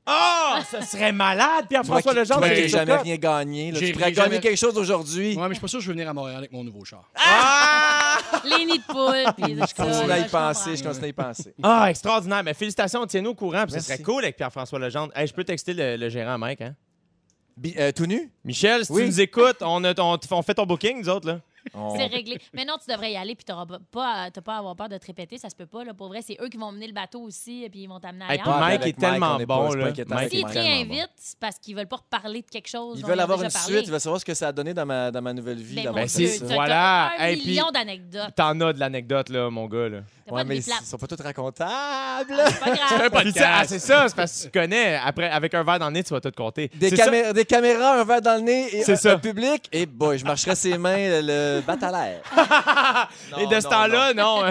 Ah, 0.06 0.60
ça 0.68 0.82
serait 0.82 1.12
malade, 1.12 1.66
Pierre-François 1.68 2.12
qui, 2.12 2.18
Legendre. 2.18 2.40
toi 2.40 2.46
avec 2.46 2.56
qui 2.58 2.62
les 2.64 2.72
n'as 2.72 2.78
jamais 2.78 2.86
Turcotte. 2.86 3.04
rien 3.04 3.16
gagné, 3.16 3.70
là, 3.70 3.78
J'ai 3.78 3.86
tu 3.88 3.92
pourrais 3.92 4.04
rien 4.06 4.14
gagner 4.14 4.30
jamais- 4.30 4.40
quelque 4.40 4.56
chose 4.58 4.76
aujourd'hui. 4.78 5.36
Ouais, 5.36 5.42
mais 5.42 5.48
je 5.50 5.54
suis 5.54 5.60
pas 5.60 5.68
sûr 5.68 5.78
que 5.78 5.82
je 5.84 5.88
vais 5.88 5.92
venir 5.94 6.08
à 6.08 6.14
Montréal 6.14 6.38
avec 6.38 6.52
mon 6.52 6.64
nouveau 6.64 6.84
char. 6.84 7.04
Ah! 7.14 8.18
Les 8.44 8.64
nids 8.64 8.78
de 8.78 8.84
poule. 8.84 9.32
puis 9.36 9.54
Je 9.56 9.74
continue 9.74 10.10
à 10.10 10.18
y 10.18 10.28
penser, 10.28 10.76
je 10.76 10.82
continue 10.82 11.04
à 11.04 11.08
y 11.08 11.12
penser. 11.12 11.54
Ah, 11.62 11.86
extraordinaire. 11.90 12.42
Mais 12.42 12.54
félicitations, 12.54 13.06
tiens-nous 13.06 13.30
au 13.30 13.34
courant. 13.34 13.62
puis 13.62 13.70
Ce 13.72 13.74
Merci. 13.76 13.92
serait 13.92 14.02
cool 14.02 14.24
avec 14.24 14.36
Pierre-François 14.36 14.78
Legendre. 14.78 15.12
Hey, 15.14 15.26
je 15.26 15.34
peux 15.34 15.44
texter 15.44 15.74
le, 15.74 15.96
le 15.96 16.08
gérant 16.08 16.38
Mike, 16.38 16.62
hein? 16.62 16.74
Bi- 17.56 17.74
euh, 17.78 17.92
tout 17.92 18.06
nu? 18.06 18.32
Michel, 18.44 18.86
si 18.86 18.92
Oui. 18.92 19.02
tu 19.02 19.08
nous 19.08 19.20
écoutes, 19.20 19.58
on, 19.60 19.84
a, 19.84 19.92
on, 20.00 20.18
on 20.30 20.42
fait 20.42 20.54
ton 20.54 20.64
booking, 20.64 21.00
nous 21.02 21.08
autres, 21.10 21.28
là. 21.28 21.40
On- 21.74 21.96
C'est 21.96 22.06
réglé. 22.06 22.38
Mais 22.54 22.64
non, 22.64 22.74
tu 22.84 22.90
devrais 22.90 23.12
y 23.12 23.16
aller, 23.16 23.34
puis 23.34 23.44
tu 23.44 23.52
n'auras 23.52 23.66
pas, 23.90 24.12
à- 24.24 24.30
t'as 24.30 24.40
pas 24.40 24.54
à 24.54 24.58
avoir 24.58 24.76
peur 24.76 24.88
de 24.88 24.96
te 24.98 25.06
répéter. 25.06 25.38
Ça 25.38 25.48
se 25.50 25.54
peut 25.56 25.66
pas. 25.66 25.84
Là. 25.84 25.94
Pour 25.94 26.08
vrai, 26.08 26.20
c'est 26.22 26.36
eux 26.40 26.48
qui 26.48 26.56
vont 26.56 26.72
mener 26.72 26.86
le 26.86 26.92
bateau 26.92 27.20
aussi, 27.20 27.64
et 27.64 27.70
puis 27.70 27.80
ils 27.80 27.86
vont 27.88 28.00
t'amener 28.00 28.24
Hey, 28.24 28.40
ailleurs. 28.40 28.48
Ouais, 28.48 28.60
Mike 28.60 28.82
avec 28.82 28.96
est 28.96 29.00
tellement 29.00 29.38
bon, 29.46 29.76
Mike 29.76 29.96
S'ils 29.96 30.06
Mike. 30.08 30.42
bon. 30.42 30.48
réinvitent, 30.60 31.10
c'est 31.16 31.38
parce 31.38 31.58
qu'ils 31.58 31.76
veulent 31.76 31.86
pas 31.88 31.96
reparler 31.96 32.42
de 32.42 32.48
quelque 32.50 32.68
chose. 32.68 32.98
Ils 33.00 33.06
veulent 33.06 33.20
avoir 33.20 33.42
une 33.42 33.50
parlé. 33.50 33.72
suite, 33.74 33.86
ils 33.86 33.90
veulent 33.90 34.00
savoir 34.00 34.20
ce 34.20 34.24
que 34.24 34.34
ça 34.34 34.48
a 34.48 34.52
donné 34.52 34.74
dans 34.74 34.86
ma, 34.86 35.10
dans 35.10 35.22
ma 35.22 35.32
nouvelle 35.32 35.58
vie. 35.58 35.76
Ben, 35.76 35.84
dans 35.84 35.92
mon 35.92 36.06
Ben, 36.06 36.54
voilà. 36.54 37.12
un 37.18 37.24
Hey, 37.26 37.36
million 37.36 37.70
d'anecdotes. 37.72 38.34
T'en 38.36 38.60
as 38.60 38.72
de 38.72 38.80
l'anecdote, 38.80 39.28
là, 39.28 39.50
mon 39.50 39.66
gars, 39.66 39.88
là. 39.88 39.98
Ouais, 40.30 40.44
mais 40.44 40.58
ils 40.58 40.62
sont 40.62 40.96
pas 40.96 41.06
tous 41.08 41.20
racontables. 41.20 42.34
Sais, 43.32 43.40
ah, 43.44 43.62
c'est 43.66 43.78
ça, 43.80 44.08
c'est 44.08 44.14
parce 44.14 44.38
que 44.38 44.44
tu 44.44 44.50
connais. 44.58 44.94
Après, 45.04 45.28
avec 45.28 45.52
un 45.54 45.64
verre 45.64 45.78
dans 45.80 45.86
le 45.88 45.92
nez, 45.94 46.04
tu 46.04 46.14
vas 46.14 46.20
tout 46.20 46.30
compter. 46.36 46.68
Des, 46.74 46.90
caméras, 47.44 48.00
un 48.00 48.04
verre 48.04 48.22
dans 48.22 48.36
le 48.36 48.42
nez 48.42 48.76
et 48.76 48.82
C'est 48.84 48.92
un, 48.92 48.96
ça. 48.96 49.12
un 49.14 49.18
public. 49.18 49.68
Et 49.72 49.86
boy, 49.86 50.18
je 50.18 50.24
marcherais 50.24 50.54
ses 50.54 50.78
mains 50.78 50.96
l'air. 51.58 52.22
Et 53.38 53.46
de 53.46 53.60
ce 53.60 53.64
non, 53.64 53.70
temps-là, 53.70 54.14
non. 54.14 54.42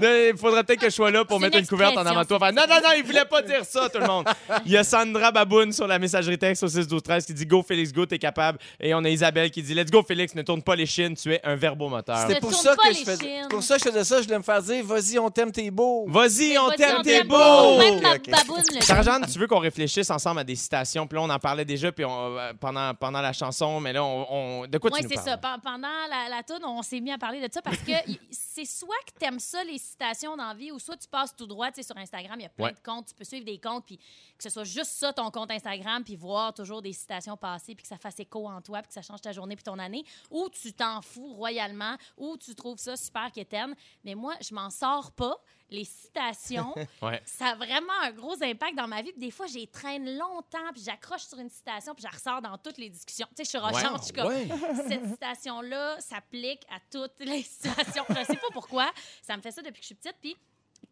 Il 0.00 0.36
faudrait 0.38 0.64
peut-être 0.64 0.80
que 0.80 0.90
je 0.90 0.94
sois 0.94 1.10
là 1.10 1.24
pour 1.24 1.38
C'est 1.38 1.44
mettre 1.44 1.58
une 1.58 1.66
couverte 1.66 1.96
en 1.96 2.06
avant 2.06 2.22
de 2.22 2.26
toi. 2.26 2.38
Faire, 2.38 2.52
non, 2.52 2.62
non, 2.68 2.76
non, 2.76 2.90
il 2.96 3.04
voulait 3.04 3.24
pas 3.24 3.42
dire 3.42 3.64
ça, 3.64 3.88
tout 3.88 3.98
le 3.98 4.06
monde. 4.06 4.26
Il 4.64 4.72
y 4.72 4.76
a 4.76 4.84
Sandra 4.84 5.30
Baboun 5.32 5.72
sur 5.72 5.86
la 5.86 5.98
messagerie 5.98 6.38
texte 6.38 6.62
au 6.62 6.68
6 6.68 6.86
12 6.86 7.02
13 7.02 7.26
qui 7.26 7.34
dit 7.34 7.46
Go 7.46 7.62
Félix, 7.66 7.92
go, 7.92 8.06
t'es 8.06 8.18
capable. 8.18 8.58
Et 8.80 8.94
on 8.94 9.04
a 9.04 9.08
Isabelle 9.08 9.50
qui 9.50 9.62
dit 9.62 9.74
Let's 9.74 9.90
go 9.90 10.02
Félix, 10.06 10.34
ne 10.34 10.42
tourne 10.42 10.62
pas 10.62 10.76
les 10.76 10.86
chines, 10.86 11.14
tu 11.16 11.32
es 11.32 11.40
un 11.44 11.56
verbomoteur. 11.56 12.16
Ne 12.16 12.28
C'était 12.28 12.40
pour 12.40 12.50
tourne 12.50 12.62
ça 12.62 12.76
pas 12.76 12.82
que 12.84 12.88
les 12.88 12.94
je 12.94 13.04
faisais. 13.04 13.40
Pour 13.50 13.62
ça 13.62 13.76
que 13.76 13.84
je 13.84 13.88
faisais 13.90 14.04
ça, 14.04 14.18
je 14.20 14.24
voulais 14.26 14.38
me 14.38 14.42
faire 14.42 14.62
dire 14.62 14.84
vas-y, 14.84 15.18
on 15.18 15.30
t'aime, 15.30 15.52
t'es 15.52 15.70
beau. 15.70 16.06
Vas-y, 16.08 16.56
on 16.58 16.70
t'aime, 16.70 17.02
t'es 17.02 17.24
beau. 17.24 17.78
Même 17.78 18.00
ma 18.00 18.18
baboune, 18.18 18.62
Sarah-Jeanne, 18.80 19.26
tu 19.30 19.38
veux 19.38 19.46
qu'on 19.46 19.58
réfléchisse 19.58 20.10
ensemble 20.10 20.40
à 20.40 20.44
des 20.44 20.56
citations? 20.56 21.06
Puis 21.06 21.16
là, 21.16 21.22
on 21.24 21.30
en 21.30 21.38
parlait 21.38 21.64
déjà 21.64 21.90
puis 21.92 22.04
on- 22.04 22.36
euh, 22.38 22.52
pendant, 22.60 22.94
pendant 22.94 23.20
la 23.20 23.32
chanson, 23.32 23.80
mais 23.80 23.92
là, 23.92 24.02
on, 24.04 24.26
on- 24.30 24.66
de 24.66 24.78
quoi 24.78 24.90
tu 24.90 25.02
nous 25.02 25.08
c'est 25.08 25.14
parles? 25.14 25.28
ça. 25.28 25.36
Pe- 25.36 25.62
La, 26.08 26.28
la 26.28 26.42
toune, 26.42 26.64
on 26.64 26.82
s'est 26.82 27.00
mis 27.00 27.10
à 27.12 27.18
parler 27.18 27.46
de 27.46 27.52
ça 27.52 27.62
parce 27.62 27.78
que 27.78 27.92
c'est 28.30 28.64
soit 28.64 28.94
que 29.06 29.18
tu 29.18 29.24
aimes 29.26 29.38
ça, 29.40 29.62
les 29.64 29.78
citations 29.78 30.36
dans 30.36 30.48
la 30.48 30.54
vie, 30.54 30.70
ou 30.72 30.78
soit 30.78 30.96
tu 30.96 31.08
passes 31.08 31.34
tout 31.36 31.46
droit. 31.46 31.68
Tu 31.70 31.76
sais, 31.76 31.82
sur 31.82 31.96
Instagram, 31.96 32.38
il 32.38 32.42
y 32.42 32.46
a 32.46 32.48
plein 32.48 32.66
Ouais. 32.66 32.72
de 32.72 32.80
comptes. 32.80 33.06
Tu 33.08 33.14
peux 33.14 33.24
suivre 33.24 33.44
des 33.44 33.58
comptes, 33.58 33.84
puis 33.86 33.96
que 33.98 34.42
ce 34.42 34.50
soit 34.50 34.64
juste 34.64 34.90
ça, 34.92 35.12
ton 35.12 35.30
compte 35.30 35.50
Instagram, 35.50 36.02
puis 36.04 36.16
voir 36.16 36.52
toujours 36.54 36.82
des 36.82 36.92
citations 36.92 37.36
passer, 37.36 37.74
puis 37.74 37.82
que 37.82 37.88
ça 37.88 37.98
fasse 37.98 38.18
écho 38.20 38.48
en 38.48 38.60
toi, 38.60 38.80
puis 38.82 38.88
que 38.88 38.94
ça 38.94 39.02
change 39.02 39.20
ta 39.20 39.32
journée 39.32 39.56
puis 39.56 39.64
ton 39.64 39.78
année. 39.78 40.04
Ou 40.30 40.48
tu 40.50 40.72
t'en 40.72 41.00
fous 41.02 41.32
royalement, 41.34 41.96
ou 42.16 42.36
tu 42.36 42.54
trouves 42.54 42.78
ça 42.78 42.96
super 42.96 43.30
quétaine. 43.32 43.74
Mais 44.04 44.14
moi, 44.14 44.34
je 44.40 44.54
m'en 44.54 44.70
sors 44.70 45.12
pas. 45.12 45.36
Les 45.70 45.84
citations, 45.84 46.74
Ouais. 47.02 47.20
ça 47.24 47.48
a 47.48 47.54
vraiment 47.56 47.92
un 48.02 48.10
gros 48.12 48.42
impact 48.42 48.74
dans 48.76 48.88
ma 48.88 49.02
vie. 49.02 49.12
Puis 49.12 49.20
des 49.20 49.30
fois, 49.30 49.46
j'y 49.46 49.68
traîne 49.68 50.16
longtemps, 50.16 50.72
puis 50.72 50.82
j'accroche 50.82 51.22
sur 51.24 51.38
une 51.38 51.50
citation, 51.50 51.94
puis 51.94 52.04
je 52.08 52.14
ressors 52.14 52.40
dans 52.42 52.56
toutes 52.58 52.78
les 52.78 52.88
discussions. 52.88 53.26
Tu 53.36 53.36
sais, 53.36 53.44
je 53.44 53.48
suis 53.50 53.58
rochante, 53.58 53.98
je 54.00 54.04
suis 54.04 54.12
comme, 54.14 54.28
Ouais. 54.28 54.48
cette 54.88 55.06
citation-là 55.06 56.00
s'applique 56.00 56.62
à 56.70 56.78
toutes 56.90 57.20
les 57.20 57.42
situations. 57.42 58.04
Je 58.08 58.24
sais 58.24 58.36
pas 58.36 58.48
pourquoi. 58.52 58.90
Ça 59.22 59.36
me 59.36 59.42
fait 59.42 59.50
ça 59.50 59.62
depuis 59.62 59.80
que 59.80 59.82
je 59.84 59.86
suis 59.86 59.94
petite. 59.94 60.16
Puis 60.20 60.36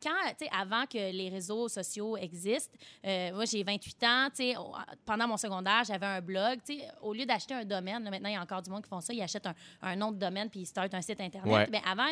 quand, 0.02 0.12
avant 0.52 0.84
que 0.86 0.98
les 1.12 1.28
réseaux 1.30 1.68
sociaux 1.68 2.16
existent, 2.16 2.76
euh, 3.04 3.32
moi, 3.32 3.44
j'ai 3.44 3.62
28 3.62 4.02
ans, 4.04 4.28
pendant 5.04 5.26
mon 5.28 5.36
secondaire, 5.36 5.84
j'avais 5.86 6.06
un 6.06 6.20
blog, 6.20 6.58
au 7.02 7.12
lieu 7.14 7.24
d'acheter 7.24 7.54
un 7.54 7.64
domaine, 7.64 8.04
là, 8.04 8.10
maintenant, 8.10 8.28
il 8.28 8.34
y 8.34 8.36
a 8.36 8.42
encore 8.42 8.62
du 8.62 8.70
monde 8.70 8.82
qui 8.82 8.88
font 8.88 9.00
ça, 9.00 9.12
ils 9.12 9.22
achètent 9.22 9.46
un, 9.46 9.54
un 9.82 9.96
nom 9.96 10.12
de 10.12 10.18
domaine 10.18 10.50
puis 10.50 10.60
ils 10.60 10.66
startent 10.66 10.94
un 10.94 11.00
site 11.02 11.20
Internet. 11.20 11.52
Ouais. 11.52 11.66
Mais 11.70 11.80
avant, 11.90 12.08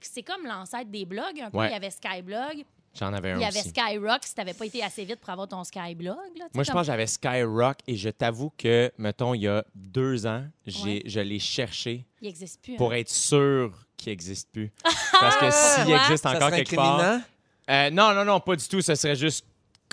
c'est 0.00 0.22
comme 0.22 0.46
l'ancêtre 0.46 0.90
des 0.90 1.04
blogs, 1.04 1.40
un 1.40 1.50
peu. 1.50 1.58
Ouais. 1.58 1.68
Il 1.68 1.72
y 1.72 1.76
avait 1.76 1.90
Skyblog, 1.90 2.64
J'en 2.94 3.12
avais 3.12 3.32
un 3.32 3.36
il 3.36 3.42
y 3.42 3.44
avait 3.44 3.60
aussi. 3.60 3.68
Skyrock, 3.68 4.24
si 4.24 4.34
t'avais 4.34 4.54
pas 4.54 4.64
été 4.66 4.82
assez 4.82 5.04
vite 5.04 5.20
pour 5.20 5.30
avoir 5.30 5.46
ton 5.46 5.62
Skyblog. 5.62 6.16
Là, 6.36 6.48
Moi, 6.54 6.64
je 6.64 6.68
comme- 6.70 6.78
pense 6.78 6.80
que 6.80 6.84
j'avais 6.86 7.06
Skyrock 7.06 7.76
et 7.86 7.94
je 7.96 8.08
t'avoue 8.08 8.50
que, 8.56 8.90
mettons, 8.98 9.34
il 9.34 9.42
y 9.42 9.46
a 9.48 9.64
deux 9.74 10.26
ans, 10.26 10.44
j'ai, 10.66 10.82
Ouais. 10.82 11.02
je 11.04 11.20
l'ai 11.20 11.38
cherché 11.38 12.06
Il 12.20 12.26
n'existe 12.26 12.60
plus. 12.62 12.76
pour 12.76 12.92
hein. 12.92 12.96
être 12.96 13.10
sûr 13.10 13.86
qu'il 14.16 14.28
n'existe 14.30 14.48
plus. 14.52 14.70
Parce 15.20 15.36
que 15.36 15.50
s'il 15.50 15.84
Pourquoi? 15.84 16.02
existe 16.04 16.26
encore 16.26 16.50
quelque 16.50 16.74
part. 16.76 17.20
Euh, 17.70 17.90
non, 17.90 18.14
non, 18.14 18.24
non, 18.24 18.40
pas 18.40 18.56
du 18.56 18.66
tout. 18.66 18.80
Ce 18.80 18.94
serait 18.94 19.16
juste 19.16 19.44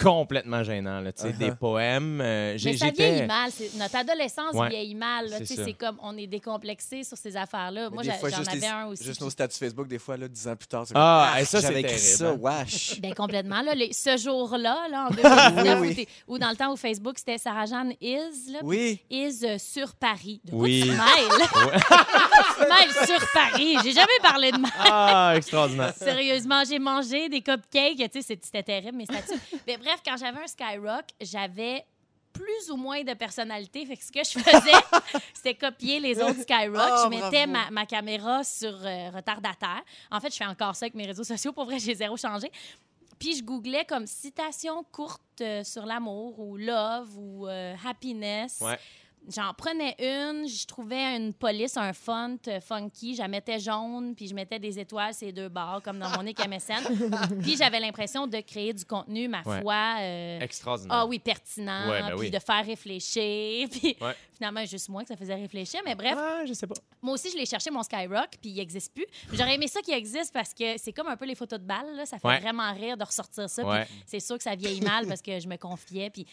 complètement 0.01 0.63
gênant. 0.63 0.99
Là, 1.01 1.11
tu 1.13 1.21
sais, 1.21 1.29
Uh-huh. 1.29 1.37
Des 1.37 1.51
poèmes. 1.51 2.21
euh, 2.21 2.57
j'ai- 2.57 2.71
Mais 2.71 2.77
ça 2.77 2.85
j'étais- 2.87 3.11
vieillit 3.11 3.27
mal. 3.27 3.51
c'est- 3.51 3.75
Notre 3.77 3.95
adolescence 3.95 4.53
Ouais, 4.53 4.69
vieillit 4.69 4.95
mal. 4.95 5.29
là. 5.29 5.37
c'est 5.37 5.43
Tu 5.43 5.47
sais, 5.47 5.55
ça. 5.55 5.65
C'est 5.65 5.73
comme 5.73 5.97
on 6.01 6.17
est 6.17 6.27
décomplexé 6.27 7.03
sur 7.03 7.17
ces 7.17 7.35
affaires-là. 7.37 7.89
Mais 7.89 7.93
Moi, 7.95 8.03
des 8.03 8.09
j'a- 8.09 8.15
fois, 8.15 8.29
j'en 8.29 8.43
avais 8.43 8.59
les- 8.59 8.65
un 8.67 8.85
aussi. 8.87 9.03
Juste 9.03 9.21
nos 9.21 9.29
statuts 9.29 9.57
Facebook, 9.57 9.87
des 9.87 9.99
fois, 9.99 10.17
là, 10.17 10.27
dix 10.27 10.47
ans 10.47 10.55
plus 10.55 10.67
tard. 10.67 10.85
c'est 10.85 10.93
Ah, 10.95 11.29
comme, 11.33 11.41
et 11.41 11.45
ça, 11.45 11.61
c'est 11.61 11.67
j'avais 11.67 11.79
écrit 11.81 11.95
terrible, 11.95 12.17
ça, 12.17 12.29
hein. 12.29 12.37
wesh. 12.39 12.99
Ben, 13.01 13.13
complètement. 13.13 13.61
Là, 13.61 13.75
les- 13.75 13.93
ce 13.93 14.17
jour-là, 14.17 14.87
là, 14.89 15.07
en 15.07 15.09
2019, 15.11 15.79
Oui, 15.81 15.93
oui. 15.97 16.07
Où, 16.27 16.37
dans 16.39 16.49
le 16.49 16.55
temps 16.55 16.73
où 16.73 16.75
Facebook, 16.75 17.17
c'était 17.17 17.37
Sarah-Jeanne 17.37 17.93
Is, 18.01 18.51
là, 18.51 18.59
Oui. 18.63 18.99
Is 19.09 19.39
euh, 19.45 19.57
sur 19.57 19.93
Paris. 19.95 20.41
De 20.43 20.51
quoi 20.51 20.59
Oui. 20.59 20.81
tu 20.83 20.89
sur 23.05 23.19
Paris. 23.33 23.77
J'ai 23.83 23.91
jamais 23.91 24.07
parlé 24.21 24.51
de 24.51 24.57
mal. 24.57 24.71
Ah, 24.79 25.33
extraordinaire. 25.35 25.93
Sérieusement, 25.97 26.63
j'ai 26.67 26.79
mangé 26.79 27.29
des 27.29 27.41
cupcakes. 27.41 27.97
Tu 27.97 28.03
sais, 28.13 28.21
c'est- 28.21 28.45
c'était 28.45 28.63
terrible, 28.63 28.97
mes 28.97 29.05
statuts. 29.05 29.39
Bref, 29.85 30.01
quand 30.03 30.17
j'avais 30.17 30.41
un 30.41 30.47
Skyrock, 30.47 31.05
j'avais 31.21 31.85
plus 32.33 32.71
ou 32.71 32.75
moins 32.75 33.03
de 33.03 33.13
personnalité. 33.13 33.85
Fait 33.85 33.95
que 33.95 34.03
ce 34.03 34.11
que 34.11 34.23
je 34.23 34.43
faisais, 34.43 35.21
c'était 35.35 35.53
copier 35.53 35.99
les 35.99 36.19
autres 36.19 36.41
Skyrock. 36.41 36.91
Oh, 36.91 37.01
je 37.03 37.09
mettais 37.09 37.45
ma, 37.45 37.69
ma 37.69 37.85
caméra 37.85 38.43
sur 38.43 38.73
euh, 38.73 39.11
retardataire. 39.11 39.83
En 40.09 40.19
fait, 40.19 40.31
je 40.31 40.37
fais 40.37 40.45
encore 40.45 40.75
ça 40.75 40.85
avec 40.85 40.95
mes 40.95 41.05
réseaux 41.05 41.23
sociaux. 41.23 41.53
Pour 41.53 41.65
vrai, 41.65 41.77
j'ai 41.77 41.93
zéro 41.93 42.17
changé. 42.17 42.51
Puis 43.19 43.37
je 43.37 43.43
googlais 43.43 43.85
comme 43.85 44.07
citation 44.07 44.83
courte 44.91 45.21
euh, 45.41 45.63
sur 45.63 45.85
l'amour 45.85 46.39
ou 46.39 46.57
love 46.57 47.15
ou 47.15 47.47
euh, 47.47 47.75
happiness. 47.85 48.61
Ouais. 48.61 48.79
J'en 49.33 49.53
prenais 49.53 49.95
une, 49.99 50.47
je 50.47 50.65
trouvais 50.67 51.15
une 51.17 51.33
police, 51.33 51.77
un 51.77 51.93
font 51.93 52.37
euh, 52.47 52.59
funky, 52.61 53.15
je 53.15 53.21
la 53.21 53.27
mettais 53.27 53.59
jaune, 53.59 54.13
puis 54.15 54.27
je 54.27 54.35
mettais 54.35 54.59
des 54.59 54.77
étoiles 54.79 55.13
ces 55.13 55.31
deux 55.31 55.49
barres, 55.49 55.81
comme 55.83 55.97
dans 55.99 56.09
mon 56.09 56.23
MSN. 56.23 57.39
puis 57.41 57.55
j'avais 57.57 57.79
l'impression 57.79 58.27
de 58.27 58.39
créer 58.41 58.73
du 58.73 58.85
contenu, 58.85 59.27
ma 59.27 59.41
Ouais. 59.41 59.61
foi, 59.61 59.95
euh, 59.99 60.39
Extraordinaire. 60.39 60.97
ah 60.97 61.05
oui, 61.05 61.19
pertinent, 61.19 61.89
Ouais, 61.89 62.01
ben 62.01 62.09
puis 62.11 62.19
oui. 62.19 62.31
de 62.31 62.39
faire 62.39 62.65
réfléchir. 62.65 63.67
Puis 63.71 63.95
Ouais. 64.01 64.13
finalement, 64.33 64.65
juste 64.65 64.89
moi 64.89 65.01
que 65.03 65.07
ça 65.07 65.15
faisait 65.17 65.35
réfléchir. 65.35 65.81
Mais 65.85 65.95
bref, 65.95 66.15
Ah, 66.17 66.43
je 66.45 66.53
sais 66.53 66.67
pas. 66.67 66.75
moi 67.01 67.13
aussi, 67.13 67.31
je 67.31 67.37
l'ai 67.37 67.45
cherché 67.45 67.71
mon 67.71 67.83
Skyrock, 67.83 68.29
puis 68.41 68.51
il 68.51 68.55
n'existe 68.55 68.93
plus. 68.93 69.05
J'aurais 69.33 69.55
aimé 69.55 69.67
ça 69.67 69.81
qu'il 69.81 69.93
existe 69.93 70.33
parce 70.33 70.53
que 70.53 70.77
c'est 70.77 70.93
comme 70.93 71.07
un 71.07 71.17
peu 71.17 71.25
les 71.25 71.35
photos 71.35 71.59
de 71.59 71.65
balles. 71.65 71.95
là. 71.95 72.05
Ça 72.05 72.17
fait 72.19 72.27
Ouais. 72.27 72.39
vraiment 72.39 72.71
rire 72.73 72.97
de 72.97 73.03
ressortir 73.03 73.49
ça. 73.49 73.61
puis 73.63 73.71
Ouais. 73.71 73.87
c'est 74.05 74.19
sûr 74.19 74.37
que 74.37 74.43
ça 74.43 74.55
vieillit 74.55 74.81
mal 74.81 75.07
parce 75.07 75.21
que 75.21 75.39
je 75.39 75.47
me 75.47 75.57
confiais. 75.57 76.09
Puis 76.09 76.25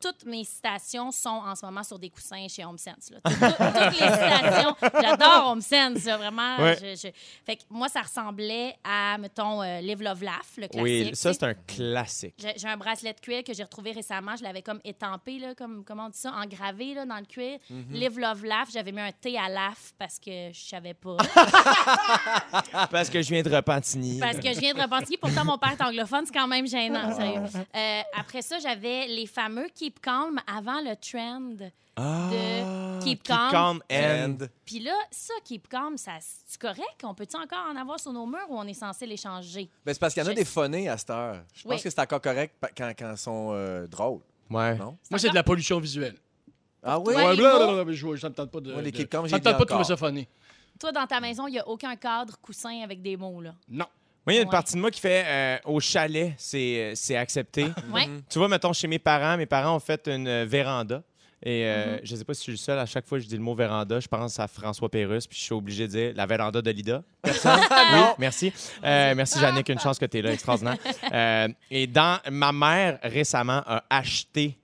toutes 0.00 0.24
mes 0.24 0.44
citations 0.44 1.10
sont 1.10 1.28
en 1.28 1.54
ce 1.54 1.64
moment 1.66 1.82
sur 1.82 1.98
des 1.98 2.10
coussins 2.10 2.46
chez 2.48 2.64
Home 2.64 2.78
Sense. 2.78 3.10
là. 3.10 3.18
Tu 3.26 3.32
sais, 3.32 3.38
tout- 3.38 3.64
toutes 3.64 4.00
les 4.00 4.06
citations, 4.08 4.76
j'adore 5.02 5.50
Home 5.50 5.60
Sense, 5.60 6.04
là, 6.04 6.16
vraiment. 6.16 6.56
Ouais. 6.58 6.76
je- 6.80 6.94
je- 7.08 7.12
Fait 7.44 7.56
que 7.56 7.62
moi, 7.70 7.88
ça 7.88 8.02
ressemblait 8.02 8.76
à, 8.84 9.18
mettons, 9.18 9.62
euh, 9.62 9.80
Live 9.80 10.02
Love 10.02 10.22
Laugh, 10.24 10.32
le 10.56 10.68
classique. 10.68 10.80
Oui, 10.82 11.10
ça, 11.14 11.32
c'est 11.32 11.42
un 11.44 11.54
classique. 11.54 12.34
J'ai 12.56 12.68
un 12.68 12.76
bracelet 12.76 13.12
de 13.12 13.20
cuir 13.20 13.44
que 13.44 13.52
j'ai 13.54 13.62
retrouvé 13.62 13.92
récemment. 13.92 14.36
Je 14.36 14.42
l'avais 14.42 14.62
comme 14.62 14.80
étampé, 14.84 15.38
là, 15.38 15.54
comme 15.54 15.84
comment 15.84 16.06
on 16.06 16.08
dit 16.10 16.18
ça, 16.18 16.32
engravé 16.32 16.94
là, 16.94 17.04
dans 17.06 17.18
le 17.18 17.26
cuir. 17.26 17.58
Mhm. 17.68 17.86
Live, 17.92 18.18
love, 18.18 18.44
laugh. 18.44 18.68
J'avais 18.72 18.92
mis 18.92 19.00
un 19.00 19.12
T 19.12 19.36
à 19.38 19.48
laugh 19.48 19.76
parce 19.98 20.18
que 20.18 20.50
je 20.52 20.60
savais 20.60 20.94
pas. 20.94 21.16
Parce 22.90 23.08
que 23.10 23.22
je 23.22 23.28
viens 23.30 23.42
de 23.42 23.54
Repentigny. 23.54 24.18
parce 24.18 24.38
que 24.38 24.52
je 24.52 24.58
viens 24.60 24.74
de 24.74 24.80
Repentigny. 24.80 25.16
Pourtant, 25.16 25.44
mon 25.44 25.58
père 25.58 25.72
est 25.72 25.82
anglophone. 25.82 26.24
C'est 26.26 26.32
quand 26.32 26.46
même 26.48 26.66
gênant, 26.66 27.14
sérieux. 27.14 27.42
Euh, 27.76 28.00
après 28.16 28.42
ça, 28.42 28.58
j'avais 28.58 29.06
les 29.06 29.26
fameux 29.26 29.68
Keep 29.90 30.00
Calm 30.02 30.40
avant 30.46 30.80
le 30.80 30.94
trend. 30.94 31.68
Ah, 31.96 32.28
de 32.30 33.02
Keep 33.04 33.24
Calm. 33.24 33.50
Calm 33.50 33.80
And. 33.90 34.46
Puis 34.64 34.78
là, 34.78 34.94
ça, 35.10 35.34
Keep 35.44 35.68
Calm, 35.68 35.96
ça, 35.96 36.12
c'est 36.20 36.60
correct? 36.60 37.02
On 37.02 37.12
peut-tu 37.14 37.36
encore 37.36 37.66
en 37.72 37.76
avoir 37.76 37.98
sur 37.98 38.12
nos 38.12 38.24
murs 38.24 38.46
ou 38.48 38.56
on 38.56 38.64
est 38.68 38.74
censé 38.74 39.04
les 39.06 39.16
changer? 39.16 39.68
Ben, 39.84 39.92
c'est 39.92 39.98
parce 39.98 40.14
qu'il 40.14 40.22
y 40.22 40.26
en 40.26 40.28
a 40.28 40.32
Je- 40.32 40.36
des 40.36 40.44
phonés 40.44 40.88
à 40.88 40.96
cette 40.96 41.10
heure. 41.10 41.42
Je 41.52 41.64
pense 41.64 41.72
Oui. 41.72 41.82
que 41.82 41.90
c'est 41.90 41.98
encore 41.98 42.20
correct 42.20 42.54
quand, 42.76 42.92
quand 42.96 43.10
ils 43.12 43.18
sont 43.18 43.50
euh, 43.52 43.86
drôles, 43.88 44.20
Ouais. 44.48 44.76
non? 44.76 44.96
Moi, 45.10 45.18
c'est 45.18 45.30
de 45.30 45.34
la 45.34 45.42
pollution 45.42 45.80
visuelle. 45.80 46.16
Ah 46.82 46.98
oui? 47.00 47.08
Ouais, 47.14 47.36
blablabla, 47.36 47.84
mots. 47.84 47.92
je, 47.92 48.14
je, 48.14 48.20
ça 48.20 48.28
me 48.28 48.34
tente 48.34 48.50
pas 48.52 48.60
de. 48.60 48.72
Les 48.80 48.92
de- 48.92 48.96
Keep 48.96 49.10
Calm, 49.10 49.24
ça 49.28 49.36
me 49.36 49.38
j'ai 49.38 49.42
tente 49.42 49.52
dit 49.54 49.58
pas 49.58 49.64
de 49.64 49.68
trouver 49.70 49.84
ça 49.84 49.96
funny. 49.96 50.28
Toi, 50.78 50.92
dans 50.92 51.06
ta 51.06 51.20
maison, 51.20 51.46
il 51.48 51.50
n'y 51.52 51.58
a 51.58 51.68
aucun 51.68 51.94
cadre 51.96 52.38
coussin 52.40 52.80
avec 52.82 53.02
des 53.02 53.16
mots, 53.16 53.40
là? 53.42 53.54
Non. 53.68 53.86
Moi, 54.26 54.34
il 54.34 54.36
y 54.36 54.38
a 54.38 54.42
une 54.42 54.48
Ouais. 54.48 54.52
partie 54.52 54.74
de 54.74 54.80
moi 54.80 54.90
qui 54.90 55.00
fait 55.00 55.24
euh, 55.26 55.58
au 55.64 55.80
chalet, 55.80 56.34
c'est 56.36 56.92
c'est 56.94 57.16
accepté. 57.16 57.64
Ouais. 57.92 58.08
tu 58.28 58.38
vois, 58.38 58.48
mettons, 58.48 58.72
chez 58.72 58.86
mes 58.86 58.98
parents, 58.98 59.36
mes 59.36 59.46
parents 59.46 59.76
ont 59.76 59.80
fait 59.80 60.06
une 60.08 60.28
euh, 60.28 60.44
véranda. 60.46 61.02
Et 61.42 61.64
euh, 61.64 61.96
Mm-hmm. 61.96 62.00
je 62.04 62.16
sais 62.16 62.24
pas 62.24 62.34
si 62.34 62.40
je 62.40 62.42
suis 62.42 62.52
le 62.52 62.58
seul, 62.58 62.78
à 62.78 62.84
chaque 62.84 63.06
fois 63.06 63.16
que 63.16 63.24
je 63.24 63.28
dis 63.30 63.36
le 63.36 63.42
mot 63.42 63.54
véranda, 63.54 63.98
je 63.98 64.06
pense 64.08 64.38
à 64.38 64.46
François 64.46 64.90
Pérusse, 64.90 65.26
puis 65.26 65.38
je 65.38 65.44
suis 65.44 65.54
obligé 65.54 65.86
de 65.86 65.92
dire 65.92 66.12
la 66.14 66.26
véranda 66.26 66.60
de 66.60 66.70
Lida. 66.70 67.02
Personne? 67.22 67.58
oui, 67.94 68.00
merci. 68.18 68.52
Euh, 68.84 69.14
merci, 69.16 69.40
Jannick, 69.40 69.66
une 69.70 69.78
chance 69.80 69.98
que 69.98 70.04
tu 70.04 70.18
es 70.18 70.22
là, 70.22 70.32
extraordinaire. 70.34 70.76
Euh, 71.12 71.48
et 71.70 71.86
dans 71.88 72.18
ma 72.30 72.52
mère, 72.52 72.98
récemment, 73.02 73.62
a 73.66 73.82
acheté, 73.90 74.58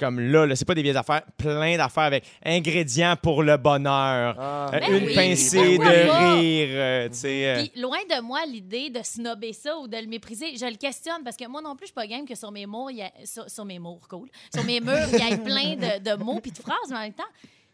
comme 0.00 0.18
là, 0.18 0.46
là 0.46 0.56
c'est 0.56 0.64
pas 0.64 0.74
des 0.74 0.82
vieilles 0.82 0.96
affaires, 0.96 1.22
plein 1.36 1.76
d'affaires 1.76 2.04
avec 2.04 2.24
ingrédients 2.44 3.14
pour 3.22 3.42
le 3.42 3.56
bonheur. 3.56 4.34
Ah, 4.38 4.70
Euh, 4.74 4.80
Ben 4.80 4.96
une 4.96 5.04
oui, 5.06 5.14
pincée 5.14 5.76
pourquoi 5.76 5.92
de 5.92 6.06
pas? 6.08 6.28
rire, 6.34 6.68
euh, 6.72 7.08
tu 7.10 7.14
sais. 7.16 7.46
euh, 7.48 7.62
Puis 7.62 7.80
loin 7.80 7.98
de 8.08 8.20
moi 8.22 8.40
l'idée 8.46 8.90
de 8.90 9.00
snobber 9.02 9.52
ça 9.52 9.76
ou 9.78 9.86
de 9.86 9.96
le 9.96 10.06
mépriser, 10.06 10.56
je 10.56 10.64
le 10.66 10.76
questionne 10.76 11.22
parce 11.22 11.36
que 11.36 11.46
moi 11.46 11.60
non 11.62 11.76
plus 11.76 11.84
je 11.86 11.88
suis 11.88 11.94
pas 11.94 12.06
game 12.06 12.26
que 12.26 12.34
sur 12.34 12.50
mes 12.50 12.66
il 12.90 12.96
y 12.96 13.02
a, 13.02 13.10
sur, 13.24 13.48
sur 13.50 13.64
mes 13.64 13.78
murs, 13.78 14.06
cool, 14.08 14.28
sur 14.54 14.64
mes 14.64 14.80
murs 14.80 15.08
il 15.12 15.18
y 15.18 15.32
a 15.32 15.36
plein 15.36 15.74
de, 15.76 16.10
de 16.10 16.16
mots 16.22 16.40
puis 16.40 16.50
de 16.52 16.58
phrases, 16.58 16.88
mais 16.88 16.96
en 16.96 17.00
même 17.00 17.12
temps 17.12 17.24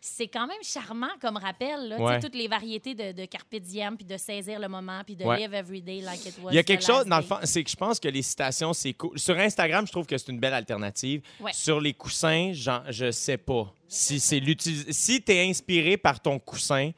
c'est 0.09 0.29
quand 0.29 0.47
même 0.47 0.63
charmant 0.63 1.09
comme 1.21 1.37
rappel, 1.37 1.89
là, 1.89 1.99
Ouais. 2.01 2.21
toutes 2.21 2.35
les 2.35 2.49
variétés 2.49 2.95
de, 2.95 3.13
de 3.13 3.25
carpe 3.27 3.55
diem, 3.57 3.97
puis 3.97 4.05
de 4.07 4.17
saisir 4.17 4.59
le 4.61 4.69
moment, 4.69 5.03
puis 5.05 5.17
de 5.17 5.25
Ouais. 5.25 5.39
live 5.39 5.55
every 5.55 5.83
day 5.83 6.01
like 6.01 6.25
it 6.25 6.35
was. 6.43 6.53
Il 6.53 6.55
y 6.55 6.59
a 6.59 6.63
quelque 6.63 6.85
chose, 6.85 7.05
dans 7.07 7.17
le 7.19 7.23
fond, 7.23 7.39
c'est 7.45 7.63
que 7.65 7.71
je 7.71 7.77
pense 7.77 7.99
que 8.01 8.09
les 8.09 8.23
citations, 8.23 8.73
c'est 8.73 8.93
cool. 8.93 9.19
Sur 9.19 9.37
Instagram, 9.39 9.87
je 9.87 9.93
trouve 9.93 10.07
que 10.07 10.17
c'est 10.17 10.31
une 10.31 10.39
belle 10.41 10.55
alternative. 10.55 11.23
Ouais. 11.41 11.53
Sur 11.53 11.81
les 11.81 11.93
coussins, 11.95 12.53
je 12.53 13.11
sais 13.11 13.37
pas. 13.39 13.73
Si 13.89 14.21
c'est 14.21 14.41
l'utilis- 14.41 14.93
Si 14.93 15.23
tu 15.23 15.33
es 15.33 15.49
inspiré 15.49 15.97
par 15.97 16.21
ton 16.21 16.39
coussin, 16.39 16.91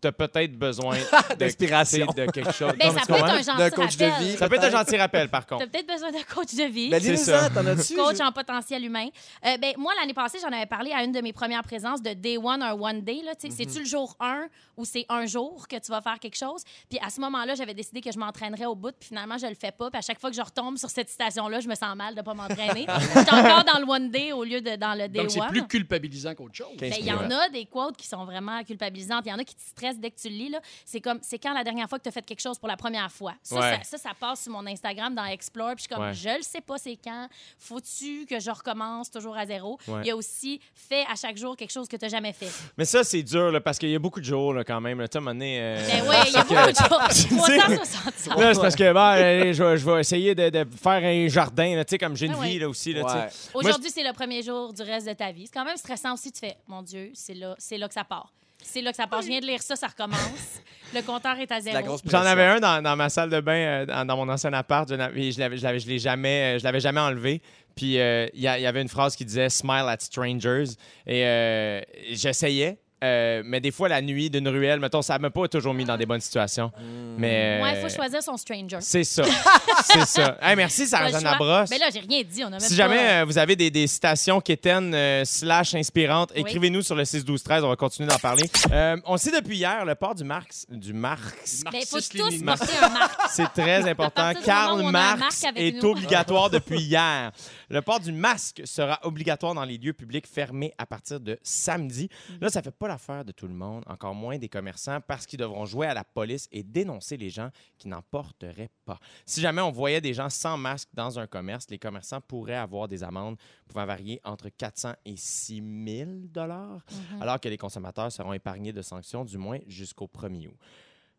tu 0.00 0.08
as 0.08 0.12
peut-être 0.12 0.52
besoin 0.58 0.96
de- 1.30 1.34
D'inspiration. 1.36 2.06
de 2.06 2.26
quelque 2.30 2.52
chose. 2.52 2.72
Ben, 2.78 2.88
Comme 2.88 2.98
ça 2.98 3.00
tu 3.00 3.06
peut 3.06 3.14
être 3.14 3.20
comprends? 3.20 3.34
un 3.34 3.42
gentil 3.42 3.58
D'un 3.58 3.70
coach 3.70 3.96
de 3.96 4.04
rappel. 4.04 4.24
vie. 4.26 4.36
Ça 4.36 4.48
peut 4.48 4.54
être 4.56 4.64
un 4.64 4.70
gentil 4.70 4.96
rappel, 4.96 5.28
par 5.28 5.46
contre. 5.46 5.64
T'as 5.64 5.70
peut-être 5.70 5.86
besoin 5.92 6.12
d'un 6.12 6.22
coach 6.22 6.54
de 6.54 6.64
vie. 6.64 6.88
Ben, 6.90 7.00
C'est 7.00 7.12
dis-nous 7.12 7.24
ça. 7.24 7.40
ça, 7.42 7.50
t'en 7.50 7.66
as-tu? 7.66 7.94
coach 7.96 8.20
en 8.20 8.32
potentiel 8.32 8.84
humain. 8.84 9.08
Euh, 9.46 9.56
ben, 9.58 9.74
moi, 9.78 9.92
l'année 10.00 10.14
passée, 10.14 10.38
j'en 10.40 10.48
avais 10.52 10.66
parlé 10.66 10.92
à 10.92 11.02
une 11.02 11.12
de 11.12 11.20
mes 11.20 11.32
premières 11.32 11.62
présences 11.62 12.02
de 12.02 12.12
Day 12.12 12.36
One 12.36 12.62
or 12.62 12.80
One 12.80 13.02
Day. 13.02 13.22
là, 13.24 13.34
tu 13.34 13.48
sais. 13.50 13.54
C'est-tu 13.56 13.80
le 13.80 13.84
jour 13.84 14.14
1 14.20 14.46
ou 14.76 14.84
c'est 14.84 15.06
un 15.08 15.26
jour 15.26 15.66
que 15.68 15.76
tu 15.76 15.90
vas 15.90 16.00
faire 16.02 16.18
quelque 16.18 16.36
chose? 16.36 16.62
Puis 16.90 16.98
à 17.04 17.10
ce 17.10 17.20
moment-là, 17.20 17.54
j'avais 17.54 17.74
décidé 17.74 18.00
que 18.00 18.12
je 18.12 18.18
m'entraînerais 18.18 18.66
au 18.66 18.74
bout. 18.74 18.92
Puis 18.98 19.08
finalement, 19.08 19.38
je 19.38 19.46
le 19.46 19.54
fais 19.54 19.72
pas. 19.72 19.90
Puis 19.90 19.98
à 19.98 20.02
chaque 20.02 20.20
fois 20.20 20.30
que 20.30 20.36
je 20.36 20.42
retombe 20.42 20.76
sur 20.78 20.90
cette 20.90 21.08
citation-là, 21.08 21.60
je 21.60 21.68
me 21.68 21.74
sens 21.74 21.94
mal 21.96 22.14
de 22.14 22.22
pas 22.22 22.34
m'entraîner. 22.34 22.86
Je 23.16 23.20
suis 23.20 23.30
encore 23.34 23.64
dans 23.64 23.78
le 23.78 23.84
One 23.88 24.10
Day 24.10 24.32
au 24.32 24.44
lieu 24.44 24.60
de 24.60 24.76
dans 24.76 24.94
le 24.94 25.08
Day 25.08 25.20
Donc, 25.20 25.30
c'est 25.30 25.40
One. 25.40 25.48
plus 25.48 25.66
culpabilisant 25.66 26.34
qu'autre 26.34 26.54
chose. 26.54 26.76
Ben, 26.78 26.92
Il 26.98 27.04
y 27.06 27.12
en 27.12 27.30
a 27.30 27.48
des 27.48 27.64
quotes 27.66 27.96
qui 27.96 28.06
sont 28.06 28.24
vraiment 28.24 28.62
culpabilisantes. 28.64 29.22
Il 29.26 29.30
y 29.30 29.32
en 29.32 29.38
a 29.38 29.44
qui 29.44 29.54
te 29.54 29.62
stressent 29.62 29.85
dès 29.94 30.10
que 30.10 30.18
tu 30.20 30.28
le 30.28 30.34
lis. 30.34 30.52
C'est 30.84 31.00
comme, 31.00 31.18
c'est 31.22 31.38
quand 31.38 31.52
la 31.54 31.64
dernière 31.64 31.88
fois 31.88 31.98
que 31.98 32.02
tu 32.04 32.08
as 32.08 32.12
fait 32.12 32.22
quelque 32.24 32.40
chose 32.40 32.58
pour 32.58 32.68
la 32.68 32.76
première 32.76 33.10
fois. 33.10 33.34
Ça, 33.42 33.56
Ouais. 33.56 33.78
ça, 33.84 33.96
ça, 33.96 33.98
ça 33.98 34.10
passe 34.18 34.42
sur 34.42 34.52
mon 34.52 34.66
Instagram 34.66 35.14
dans 35.14 35.24
Explore. 35.24 35.74
Puis 35.74 35.76
je 35.78 35.82
suis 35.82 35.88
comme, 35.88 36.04
Ouais. 36.06 36.14
je 36.14 36.36
le 36.38 36.42
sais 36.42 36.60
pas 36.60 36.78
c'est 36.78 36.96
quand. 37.02 37.28
Faut-tu 37.58 38.26
que 38.26 38.38
je 38.40 38.50
recommence 38.50 39.10
toujours 39.10 39.36
à 39.36 39.46
zéro? 39.46 39.78
Ouais. 39.88 40.00
Il 40.02 40.06
y 40.08 40.10
a 40.10 40.16
aussi, 40.16 40.60
fais 40.74 41.04
à 41.10 41.14
chaque 41.14 41.36
jour 41.36 41.56
quelque 41.56 41.72
chose 41.72 41.88
que 41.88 41.96
tu 41.96 42.04
n'as 42.04 42.08
jamais 42.10 42.32
fait. 42.32 42.50
Mais 42.76 42.84
ça, 42.84 43.02
c'est 43.04 43.22
dur, 43.22 43.50
là, 43.50 43.60
parce 43.60 43.78
qu'il 43.78 43.90
y 43.90 43.94
a 43.94 43.98
beaucoup 43.98 44.20
de 44.20 44.24
jours, 44.24 44.52
là, 44.54 44.64
quand 44.64 44.80
même. 44.80 44.98
Tu 45.00 45.04
sais, 45.12 45.16
à 45.16 45.18
un 45.18 45.20
moment 45.20 45.34
donné, 45.34 45.58
euh, 45.60 45.76
Ben 45.86 46.08
oui, 46.08 46.16
il 46.26 46.32
y 46.32 46.36
a 46.36 46.42
beaucoup 46.44 46.54
de 46.54 46.76
choses. 46.76 47.26
360 47.38 48.28
heures. 48.32 48.38
Là, 48.38 48.54
c'est 48.54 48.60
parce 48.60 48.76
que 48.76 48.84
allez, 48.84 49.54
je, 49.54 49.62
vais- 49.62 49.76
je 49.78 49.84
vais 49.90 50.00
essayer 50.00 50.34
de, 50.34 50.48
de 50.50 50.66
faire 50.76 51.02
un 51.04 51.28
jardin, 51.28 51.76
là, 51.76 51.84
tu 51.84 51.90
sais, 51.90 51.98
comme 51.98 52.16
j'ai 52.16 52.26
une 52.26 52.34
ouais. 52.34 52.48
vie 52.50 52.58
là, 52.58 52.68
aussi. 52.68 52.92
Là. 52.92 53.28
Aujourd'hui, 53.54 53.90
c'est 53.90 54.02
le 54.04 54.12
premier 54.12 54.42
jour 54.42 54.72
du 54.72 54.82
reste 54.82 55.06
de 55.08 55.12
ta 55.12 55.32
vie. 55.32 55.46
C'est 55.46 55.52
quand 55.54 55.64
même 55.64 55.76
stressant 55.76 56.14
aussi. 56.14 56.30
Tu 56.32 56.40
fais, 56.40 56.56
mon 56.66 56.82
Dieu, 56.82 57.10
c'est 57.14 57.34
là, 57.34 57.54
c'est 57.58 57.78
là 57.78 57.88
que 57.88 57.94
ça 57.94 58.04
part. 58.04 58.32
C'est 58.68 58.82
là 58.82 58.90
que 58.90 58.96
ça 58.96 59.06
part. 59.06 59.22
Je 59.22 59.28
viens 59.28 59.40
de 59.40 59.46
lire 59.46 59.62
ça, 59.62 59.76
ça 59.76 59.86
recommence. 59.86 60.60
Le 60.94 61.02
compteur 61.02 61.38
est 61.38 61.50
à 61.50 61.60
zéro. 61.60 61.96
J'en 62.04 62.20
avais 62.20 62.44
un 62.44 62.60
dans, 62.60 62.82
dans 62.82 62.96
ma 62.96 63.08
salle 63.08 63.30
de 63.30 63.40
bain, 63.40 63.52
euh, 63.52 63.86
dans, 63.86 64.04
dans 64.04 64.16
mon 64.16 64.28
ancien 64.32 64.52
appart. 64.52 64.88
Je 64.88 64.94
l'avais- 64.94 65.32
je 65.32 65.38
l'avais- 65.40 65.56
je 65.56 65.62
l'avais- 65.62 65.78
je 65.80 65.86
l'ai 65.88 65.98
jamais, 65.98 66.56
euh, 66.56 66.58
je 66.58 66.64
l'avais 66.64 66.80
jamais 66.80 67.00
enlevé. 67.00 67.42
Puis 67.74 67.98
euh, 67.98 68.26
il 68.34 68.40
y, 68.40 68.48
a- 68.48 68.58
il 68.58 68.62
y 68.62 68.66
avait 68.66 68.82
une 68.82 68.88
phrase 68.88 69.16
qui 69.16 69.24
disait 69.24 69.48
"Smile 69.50 69.84
at 69.88 69.98
strangers" 70.00 70.64
et 71.06 71.26
euh, 71.26 71.80
j'essayais. 72.12 72.78
Euh, 73.04 73.42
mais 73.44 73.60
des 73.60 73.70
fois, 73.70 73.88
la 73.88 74.00
nuit 74.00 74.30
d'une 74.30 74.48
ruelle, 74.48 74.80
mettons, 74.80 75.02
ça 75.02 75.18
m'a 75.18 75.30
pas 75.30 75.48
toujours 75.48 75.74
mis 75.74 75.84
dans 75.84 75.96
des 75.96 76.06
bonnes 76.06 76.20
situations. 76.20 76.72
Mais 77.18 77.60
Ouais, 77.62 77.72
il 77.72 77.76
euh, 77.76 77.88
faut 77.88 77.94
choisir 77.94 78.22
son 78.22 78.36
stranger. 78.36 78.78
C'est 78.80 79.04
ça. 79.04 79.24
c'est 79.84 80.06
ça. 80.06 80.38
Hey, 80.40 80.56
merci, 80.56 80.86
Sarah. 80.86 81.10
Labrosse. 81.10 81.70
Mais 81.70 81.78
là, 81.78 81.88
j'ai 81.92 82.00
rien 82.00 82.22
dit. 82.22 82.42
On 82.44 82.48
a 82.48 82.50
même 82.50 82.60
Si 82.60 82.70
pas- 82.70 82.74
jamais 82.76 83.20
euh, 83.20 83.24
vous 83.26 83.36
avez 83.38 83.54
des, 83.56 83.70
des 83.70 83.86
citations 83.86 84.40
quétaines 84.40 84.94
euh, 84.94 85.24
slash 85.24 85.74
inspirantes, 85.74 86.32
écrivez-nous 86.34 86.82
sur 86.82 86.94
le 86.94 87.02
6-12-13. 87.04 87.62
On 87.64 87.68
va 87.68 87.76
continuer 87.76 88.08
d'en 88.08 88.18
parler. 88.18 88.44
Euh, 88.72 88.96
on 89.04 89.16
sait 89.16 89.30
depuis 89.30 89.56
hier, 89.56 89.84
le 89.84 89.94
port 89.94 90.14
du 90.14 90.24
Marx, 90.24 90.66
du 90.70 90.92
Marx, 90.92 91.62
Mais 91.72 91.80
il 91.82 91.86
faut 91.86 91.98
tous 92.00 92.42
porter 92.44 92.72
un 92.82 93.08
c'est 93.30 93.52
très 93.52 93.88
important. 93.88 94.32
Karl 94.44 94.82
Marx 94.90 95.44
est 95.54 95.82
nous. 95.82 95.90
obligatoire 95.90 96.50
depuis 96.50 96.80
hier. 96.80 97.30
Le 97.68 97.82
port 97.82 98.00
du 98.00 98.12
masque 98.12 98.62
sera 98.64 98.98
obligatoire 99.02 99.54
dans 99.54 99.64
les 99.64 99.76
lieux 99.78 99.92
publics 99.92 100.26
fermés 100.26 100.72
à 100.78 100.86
partir 100.86 101.20
de 101.20 101.38
samedi. 101.42 102.08
Là, 102.40 102.48
ça 102.48 102.62
fait 102.62 102.70
pas 102.70 102.85
l'affaire 102.86 103.24
de 103.24 103.32
tout 103.32 103.46
le 103.48 103.54
monde, 103.54 103.82
encore 103.86 104.14
moins 104.14 104.38
des 104.38 104.48
commerçants, 104.48 105.00
parce 105.00 105.26
qu'ils 105.26 105.38
devront 105.38 105.66
jouer 105.66 105.86
à 105.86 105.94
la 105.94 106.04
police 106.04 106.48
et 106.52 106.62
dénoncer 106.62 107.16
les 107.16 107.30
gens 107.30 107.50
qui 107.78 107.88
n'en 107.88 108.02
porteraient 108.02 108.70
pas. 108.84 108.98
Si 109.24 109.40
jamais 109.40 109.62
on 109.62 109.70
voyait 109.70 110.00
des 110.00 110.14
gens 110.14 110.28
sans 110.30 110.56
masque 110.56 110.88
dans 110.94 111.18
un 111.18 111.26
commerce, 111.26 111.66
les 111.70 111.78
commerçants 111.78 112.20
pourraient 112.20 112.54
avoir 112.54 112.88
des 112.88 113.02
amendes 113.02 113.36
pouvant 113.68 113.86
varier 113.86 114.20
entre 114.24 114.48
400 114.48 114.94
et 115.04 115.16
6 115.16 115.62
000 115.86 116.10
dollars, 116.24 116.84
Mhm. 117.12 117.22
alors 117.22 117.40
que 117.40 117.48
les 117.48 117.58
consommateurs 117.58 118.10
seront 118.12 118.32
épargnés 118.32 118.72
de 118.72 118.82
sanctions, 118.82 119.24
du 119.24 119.38
moins 119.38 119.58
jusqu'au 119.66 120.06
1er 120.06 120.48
août. 120.48 120.58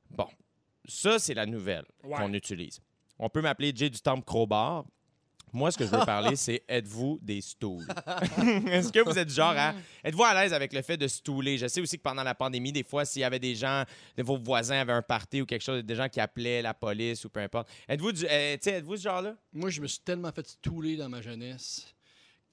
Bon, 0.10 0.28
ça, 0.86 1.20
c'est 1.20 1.34
la 1.34 1.46
nouvelle 1.46 1.86
Ouais. 2.04 2.16
qu'on 2.18 2.34
utilise. 2.34 2.80
On 3.20 3.30
peut 3.30 3.42
m'appeler 3.42 3.72
Jay 3.76 3.90
du 3.90 4.00
Temple 4.00 4.24
Crowbar. 4.24 4.86
Moi, 5.54 5.72
ce 5.72 5.78
que 5.78 5.86
je 5.86 5.90
veux 5.90 6.06
parler, 6.06 6.36
c'est 6.36 6.64
êtes-vous 6.68 7.20
des 7.22 7.42
stools? 7.42 7.86
Est-ce 8.68 8.92
que 8.92 9.00
vous 9.00 9.18
êtes 9.18 9.28
du 9.28 9.34
genre 9.34 9.54
à. 9.58 9.74
Êtes-vous 10.04 10.24
à 10.24 10.34
l'aise 10.34 10.54
avec 10.54 10.74
le 10.74 10.82
fait 10.82 10.98
de 10.98 11.08
stooler? 11.08 11.58
Je 11.58 11.68
sais 11.68 11.82
aussi 11.82 11.98
que 11.98 12.04
pendant 12.04 12.24
la 12.24 12.36
pandémie, 12.36 12.72
des 12.72 12.84
fois, 12.84 13.06
s'il 13.06 13.22
y 13.22 13.26
avait 13.26 13.40
des 13.40 13.56
gens, 13.56 13.84
de 14.18 14.24
vos 14.24 14.38
voisins 14.38 14.80
avaient 14.80 14.94
un 14.94 15.02
party 15.02 15.42
ou 15.42 15.46
quelque 15.46 15.64
chose, 15.64 15.84
des 15.84 15.96
gens 15.96 16.10
qui 16.10 16.20
appelaient 16.20 16.62
la 16.62 16.74
police 16.74 17.24
ou 17.26 17.30
peu 17.30 17.40
importe. 17.40 17.70
Êtes-vous 17.88 18.12
du. 18.12 18.26
euh, 18.26 18.54
tu 18.56 18.70
sais, 18.70 18.72
êtes-vous 18.78 18.98
ce 18.98 19.04
genre-là? 19.04 19.36
Moi, 19.54 19.70
je 19.70 19.82
me 19.82 19.88
suis 19.88 20.00
tellement 20.00 20.32
fait 20.32 20.48
stouler 20.48 20.98
dans 20.98 21.10
ma 21.10 21.22
jeunesse 21.22 21.94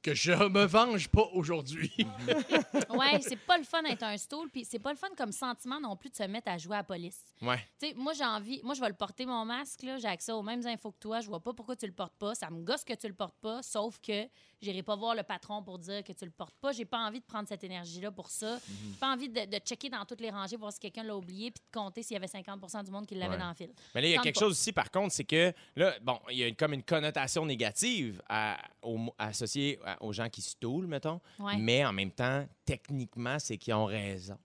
que 0.05 0.15
je 0.15 0.33
me 0.49 0.65
venge 0.67 1.09
pas 1.09 1.29
aujourd'hui. 1.33 1.93
Ouais, 2.91 3.21
c'est 3.21 3.37
pas 3.37 3.59
le 3.59 3.65
fun 3.65 3.83
d'être 3.83 4.03
un 4.03 4.17
stool, 4.17 4.49
puis 4.51 4.65
c'est 4.65 4.79
pas 4.79 4.93
le 4.93 4.97
fun 4.99 5.09
comme 5.17 5.33
sentiment 5.33 5.81
non 5.81 5.97
plus 5.97 6.11
de 6.11 6.15
se 6.17 6.23
mettre 6.25 6.49
à 6.49 6.59
jouer 6.59 6.75
à 6.75 6.79
la 6.79 6.85
police. 6.85 7.19
Ouais. 7.43 7.59
Tu 7.81 7.89
sais, 7.89 7.95
moi, 7.95 8.13
j'ai 8.13 8.25
envie. 8.25 8.61
Moi, 8.63 8.75
je 8.75 8.81
vais 8.81 8.89
le 8.89 8.95
porter, 8.95 9.27
mon 9.27 9.45
masque, 9.45 9.83
là. 9.83 9.99
J'ai 9.99 10.07
accès 10.09 10.31
aux 10.33 10.43
mêmes 10.43 10.65
infos 10.67 10.93
que 10.93 10.99
toi. 10.99 11.21
Je 11.21 11.27
vois 11.27 11.41
pas 11.43 11.53
pourquoi 11.53 11.75
tu 11.77 11.87
le 11.87 11.93
portes 11.93 12.15
pas. 12.17 12.35
Ça 12.35 12.51
me 12.51 12.63
gosse 12.63 12.85
que 12.85 12.93
tu 12.95 13.09
le 13.09 13.15
portes 13.15 13.37
pas, 13.41 13.63
sauf 13.63 13.99
que 14.01 14.29
j'irai 14.61 14.83
pas 14.83 14.95
voir 14.97 15.15
le 15.15 15.23
patron 15.23 15.63
pour 15.63 15.79
dire 15.79 16.05
que 16.05 16.13
tu 16.13 16.25
le 16.25 16.31
portes 16.31 16.55
pas. 16.61 16.73
J'ai 16.73 16.85
pas 16.85 16.99
envie 16.99 17.21
de 17.21 17.25
prendre 17.25 17.49
cette 17.49 17.65
énergie-là 17.65 18.11
pour 18.13 18.29
ça. 18.31 18.59
J'ai 18.69 18.99
pas 19.01 19.13
envie 19.13 19.29
de, 19.29 19.45
de 19.47 19.59
checker 19.59 19.89
dans 19.91 20.05
toutes 20.05 20.21
les 20.21 20.31
rangées, 20.31 20.57
voir 20.57 20.73
si 20.73 20.79
quelqu'un 20.79 21.03
l'a 21.03 21.17
oublié, 21.17 21.51
puis 21.51 21.63
de 21.67 21.79
compter 21.81 22.03
s'il 22.03 22.15
y 22.15 22.17
avait 22.17 22.27
50% 22.27 22.85
du 22.85 22.91
monde 22.91 23.07
qui 23.07 23.15
l'avait 23.15 23.35
Ouais. 23.35 23.39
dans 23.41 23.49
le 23.49 23.55
fil. 23.55 23.71
Mais 23.95 24.03
là, 24.03 24.09
il 24.09 24.11
y 24.13 24.17
a 24.17 24.21
quelque 24.21 24.35
pas. 24.39 24.41
chose 24.47 24.53
aussi, 24.53 24.73
par 24.73 24.91
contre, 24.91 25.13
c'est 25.13 25.25
que 25.25 25.53
là, 25.77 25.95
bon, 26.03 26.19
il 26.31 26.39
y 26.39 26.45
a 26.45 26.51
comme 26.53 26.73
une 26.75 26.83
connotation 26.85 27.45
négative 27.47 28.23
à, 28.29 28.59
au 28.83 29.13
associée 29.19 29.79
à- 29.85 29.94
aux 30.01 30.13
gens 30.13 30.29
qui 30.29 30.43
stoulent, 30.43 30.87
mettons. 30.87 31.21
Ouais. 31.39 31.57
Mais 31.59 31.85
en 31.85 31.93
même 31.93 32.11
temps, 32.13 32.47
techniquement, 32.65 33.39
c'est 33.39 33.57
qu'ils 33.59 33.75
ont 33.75 33.87
raison. 33.87 34.37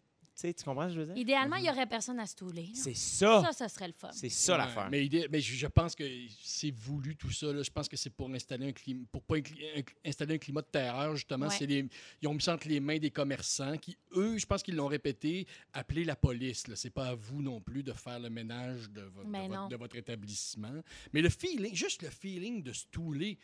Tu 0.41 0.47
sais, 0.47 0.53
tu 0.53 0.63
comprends 0.63 0.83
ce 0.83 0.87
que 0.87 0.93
je 0.93 0.99
veux 1.01 1.05
dire? 1.07 1.17
Idéalement, 1.17 1.57
il 1.57 1.65
y 1.65 1.69
aurait 1.69 1.85
personne 1.85 2.17
à 2.17 2.25
stouler. 2.25 2.69
C'est 2.73 2.95
ça. 2.95 3.41
Ça, 3.47 3.51
ça 3.51 3.67
serait 3.67 3.87
le 3.87 3.93
fun. 3.93 4.09
C'est 4.13 4.29
ça 4.29 4.53
Ouais, 4.53 4.57
l'affaire. 4.59 4.87
Mais, 4.89 5.05
idée- 5.05 5.27
mais 5.29 5.41
je, 5.41 5.53
je 5.53 5.67
pense 5.67 5.93
que 5.95 6.05
c'est 6.41 6.71
voulu 6.71 7.17
tout 7.17 7.29
ça. 7.29 7.51
là. 7.51 7.61
Je 7.61 7.69
pense 7.69 7.89
que 7.89 7.97
c'est 7.97 8.09
pour 8.09 8.29
installer 8.29 8.69
un 8.69 8.71
climat, 8.71 9.03
pour 9.11 9.21
pas 9.21 9.35
un- 9.35 9.81
installer 10.09 10.35
un 10.35 10.37
climat 10.37 10.61
de 10.61 10.67
terreur 10.67 11.13
justement. 11.17 11.47
Ouais. 11.47 11.55
C'est 11.59 11.65
les, 11.65 11.85
ils 12.21 12.27
ont 12.29 12.33
mis 12.33 12.41
ça 12.41 12.53
entre 12.53 12.69
les 12.69 12.79
mains 12.79 12.99
des 12.99 13.11
commerçants 13.11 13.75
qui, 13.77 13.97
eux, 14.15 14.37
je 14.37 14.45
pense 14.45 14.63
qu'ils 14.63 14.75
l'ont 14.77 14.87
répété, 14.87 15.45
appelez 15.73 16.05
la 16.05 16.15
police. 16.15 16.69
Là. 16.69 16.77
C'est 16.77 16.89
pas 16.89 17.07
à 17.09 17.15
vous 17.15 17.41
non 17.41 17.59
plus 17.59 17.83
de 17.83 17.91
faire 17.91 18.21
le 18.21 18.29
ménage 18.29 18.89
de, 18.91 19.01
vo- 19.01 19.25
de 19.25 19.27
Mais 19.29 19.45
votre, 19.49 19.67
de 19.67 19.75
votre 19.75 19.97
établissement. 19.97 20.71
Mais 21.11 21.21
le 21.21 21.27
feeling, 21.29 21.75
juste 21.75 22.01
le 22.01 22.09
feeling 22.09 22.63
de 22.63 22.71
stouler, 22.71 23.37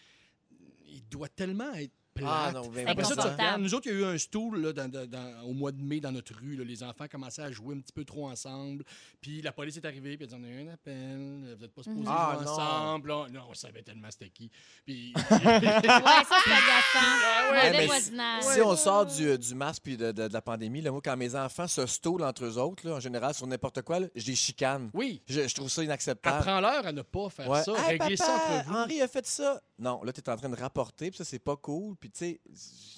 il 0.88 1.04
doit 1.10 1.30
tellement 1.30 1.74
être 1.74 1.92
plate. 2.14 2.30
Ah 2.32 2.52
non, 2.54 2.68
ben, 2.70 2.88
Après 2.88 3.04
ça, 3.04 3.10
tu 3.14 3.20
Inconfortable. 3.20 3.34
regardes, 3.42 3.62
nous 3.62 3.74
autres, 3.74 3.88
il 3.88 3.94
y 3.94 3.96
a 3.98 4.00
eu 4.00 4.06
un 4.16 4.18
stool 4.18 4.62
là, 4.62 4.72
dans- 4.72 4.88
dans- 4.90 5.06
dans- 5.06 5.42
au 5.44 5.52
mois 5.52 5.74
de 5.74 5.82
mai 5.82 6.00
dans 6.00 6.14
notre 6.14 6.34
rue. 6.34 6.56
là. 6.56 6.64
les 6.64 6.82
enfants 6.82 7.08
commençaient 7.12 7.42
à 7.42 7.52
jouer 7.52 7.76
un 7.76 7.80
petit 7.82 7.92
peu 7.92 8.06
trop 8.06 8.30
ensemble. 8.30 8.86
Puis 9.20 9.42
la 9.42 9.52
police 9.52 9.76
est 9.76 9.86
arrivée, 9.86 10.16
puis 10.16 10.26
elle 10.26 10.30
dit 10.30 10.36
On 10.42 10.44
a 10.46 10.50
eu 10.50 10.66
un 10.66 10.74
appel, 10.74 11.18
vous 11.58 11.62
n'êtes 11.62 11.74
pas 11.74 11.84
supposés. 11.84 12.06
Ah, 12.08 12.36
jouer 12.38 12.46
non. 12.46 12.52
ensemble. 12.54 13.10
Là, 13.10 13.26
non, 13.34 13.42
on 13.50 13.54
savait 13.54 13.82
tellement 13.84 14.08
c'était 14.12 14.30
qui. 14.30 14.50
Puis. 14.86 15.14
Ouais, 15.36 16.24
ça, 16.24 16.38
c'est 16.44 16.52
agaçant. 16.52 17.52
ouais, 17.52 17.72
Mauvais 17.72 17.88
mais 17.88 18.42
si- 18.54 18.62
on 18.62 18.76
sort 18.78 19.06
du, 19.08 19.38
du 19.38 19.54
masque 19.56 19.84
puis 19.84 19.98
de, 19.98 20.14
de- 20.14 20.28
de 20.30 20.34
la 20.34 20.42
pandémie, 20.42 20.82
là, 20.82 20.92
moi, 20.92 21.02
quand 21.04 21.18
mes 21.18 21.36
enfants 21.36 21.68
se 21.68 21.86
stoulent 21.86 22.24
entre 22.24 22.46
eux 22.46 22.58
autres, 22.58 22.88
là, 22.88 22.96
en 22.96 23.00
général, 23.02 23.34
sur 23.34 23.46
n'importe 23.48 23.82
quoi, 23.82 24.00
là, 24.00 24.08
je 24.16 24.26
les 24.26 24.36
chicane. 24.36 24.90
oui, 24.94 25.22
Je, 25.28 25.48
je 25.50 25.54
trouve 25.56 25.70
ça 25.70 25.84
inacceptable. 25.84 26.38
apprends-leur 26.38 26.86
à 26.88 26.92
ne 26.94 27.02
pas 27.02 27.30
faire 27.30 27.50
Ouais. 27.50 27.64
ça. 27.64 27.74
Hey, 27.90 27.98
Réglez 27.98 28.16
ça 28.18 28.26
papa, 28.28 28.60
entre 28.60 28.68
vous. 28.70 28.76
Henri 28.76 29.02
a 29.02 29.08
fait 29.10 29.26
ça. 29.28 29.62
Non, 29.78 30.02
là, 30.04 30.14
tu 30.14 30.22
es 30.22 30.30
en 30.30 30.38
train 30.38 30.48
de 30.50 30.56
rapporter, 30.56 31.10
puis 31.12 31.18
ça, 31.18 31.26
c'est 31.26 31.40
pas 31.40 31.58
cool. 31.58 31.98
Puis, 31.98 32.10
tu 32.10 32.18
sais, 32.20 32.42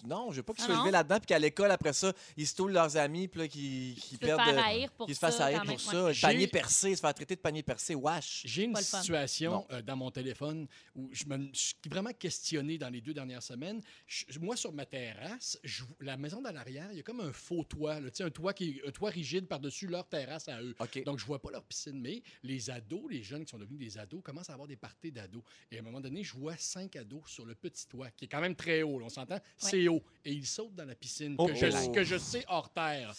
non, 0.05 0.29
je 0.31 0.37
veux 0.37 0.43
pas 0.43 0.53
qu'ils 0.53 0.63
Ah 0.65 0.67
soient 0.67 0.75
élevés 0.75 0.91
là-dedans, 0.91 1.17
puis 1.17 1.25
qu'à 1.25 1.39
l'école, 1.39 1.71
après 1.71 1.93
ça, 1.93 2.13
ils 2.35 2.45
se 2.45 2.53
stoulent 2.53 2.71
leurs 2.71 2.97
amis, 2.97 3.27
puis 3.27 3.39
là, 3.41 3.47
qu'ils 3.47 3.95
peux 4.19 4.27
perdent. 4.27 4.41
de- 4.53 4.57
haïr 4.59 4.91
pour 4.91 5.07
qu'ils 5.07 5.15
se 5.15 5.19
fassent 5.19 5.39
haïr 5.41 5.63
pour 5.63 5.79
ça. 5.81 6.13
Panier 6.21 6.47
percé, 6.47 6.95
se 6.95 7.01
faire 7.01 7.13
traiter 7.15 7.35
de 7.35 7.41
panier 7.41 7.63
percé, 7.63 7.95
wesh. 7.95 8.43
J'ai 8.45 8.63
une 8.65 8.73
situation 9.01 9.65
euh, 9.71 9.81
dans 9.81 9.95
mon 9.95 10.11
téléphone 10.11 10.67
où 10.95 11.09
je 11.11 11.25
me 11.25 11.49
suis 11.53 11.73
vraiment 11.87 12.13
questionné 12.13 12.77
dans 12.77 12.89
les 12.89 13.01
deux 13.01 13.13
dernières 13.13 13.41
semaines. 13.43 13.81
Je- 14.05 14.37
moi, 14.39 14.55
sur 14.55 14.71
ma 14.71 14.85
terrasse, 14.85 15.59
je- 15.63 15.83
la 15.99 16.15
maison 16.15 16.41
dans 16.41 16.51
l'arrière, 16.51 16.89
il 16.91 16.97
y 16.97 16.99
a 16.99 17.03
comme 17.03 17.21
un 17.21 17.33
faux 17.33 17.63
toit, 17.63 17.99
là, 17.99 18.11
tu 18.11 18.17
sais, 18.17 18.23
un 18.23 18.29
toit 18.29 18.53
qui 18.53 18.79
un 18.85 18.91
toit 18.91 19.09
rigide 19.09 19.47
par-dessus 19.47 19.87
leur 19.87 20.07
terrasse 20.07 20.47
à 20.47 20.61
eux. 20.61 20.75
OK. 20.79 21.03
Donc, 21.05 21.17
je 21.17 21.25
vois 21.25 21.41
pas 21.41 21.49
leur 21.49 21.63
piscine, 21.63 21.99
mais 21.99 22.21
les 22.43 22.69
ados, 22.69 23.05
les 23.09 23.23
jeunes 23.23 23.45
qui 23.45 23.49
sont 23.51 23.57
devenus 23.57 23.79
des 23.79 23.97
ados, 23.97 24.21
commencent 24.23 24.49
à 24.49 24.53
avoir 24.53 24.67
des 24.67 24.75
parties 24.77 25.11
d'ados. 25.11 25.41
Et 25.71 25.77
à 25.77 25.79
un 25.79 25.83
moment 25.83 26.01
donné, 26.01 26.23
je 26.23 26.33
vois 26.35 26.55
cinq 26.67 26.95
ados 26.95 27.23
sur 27.25 27.45
le 27.45 27.55
petit 27.55 27.87
toit, 27.87 28.09
qui 28.11 28.25
est 28.25 28.27
quand 28.27 28.41
même 28.41 28.55
très 28.55 28.83
haut, 28.83 28.99
là, 28.99 29.05
on 29.05 29.09
s'entend, 29.09 29.39
c'est 29.57 29.87
haut. 29.87 30.03
Et 30.25 30.31
ils 30.33 30.45
sautent 30.45 30.75
dans 30.75 30.85
la 30.85 30.95
piscine, 30.95 31.35
Oh, 31.37 31.47
que, 31.47 31.55
je, 31.55 31.65
oh. 31.67 31.91
que 31.91 32.03
je 32.03 32.17
sais 32.17 32.43
hors 32.47 32.69
terre. 32.71 33.13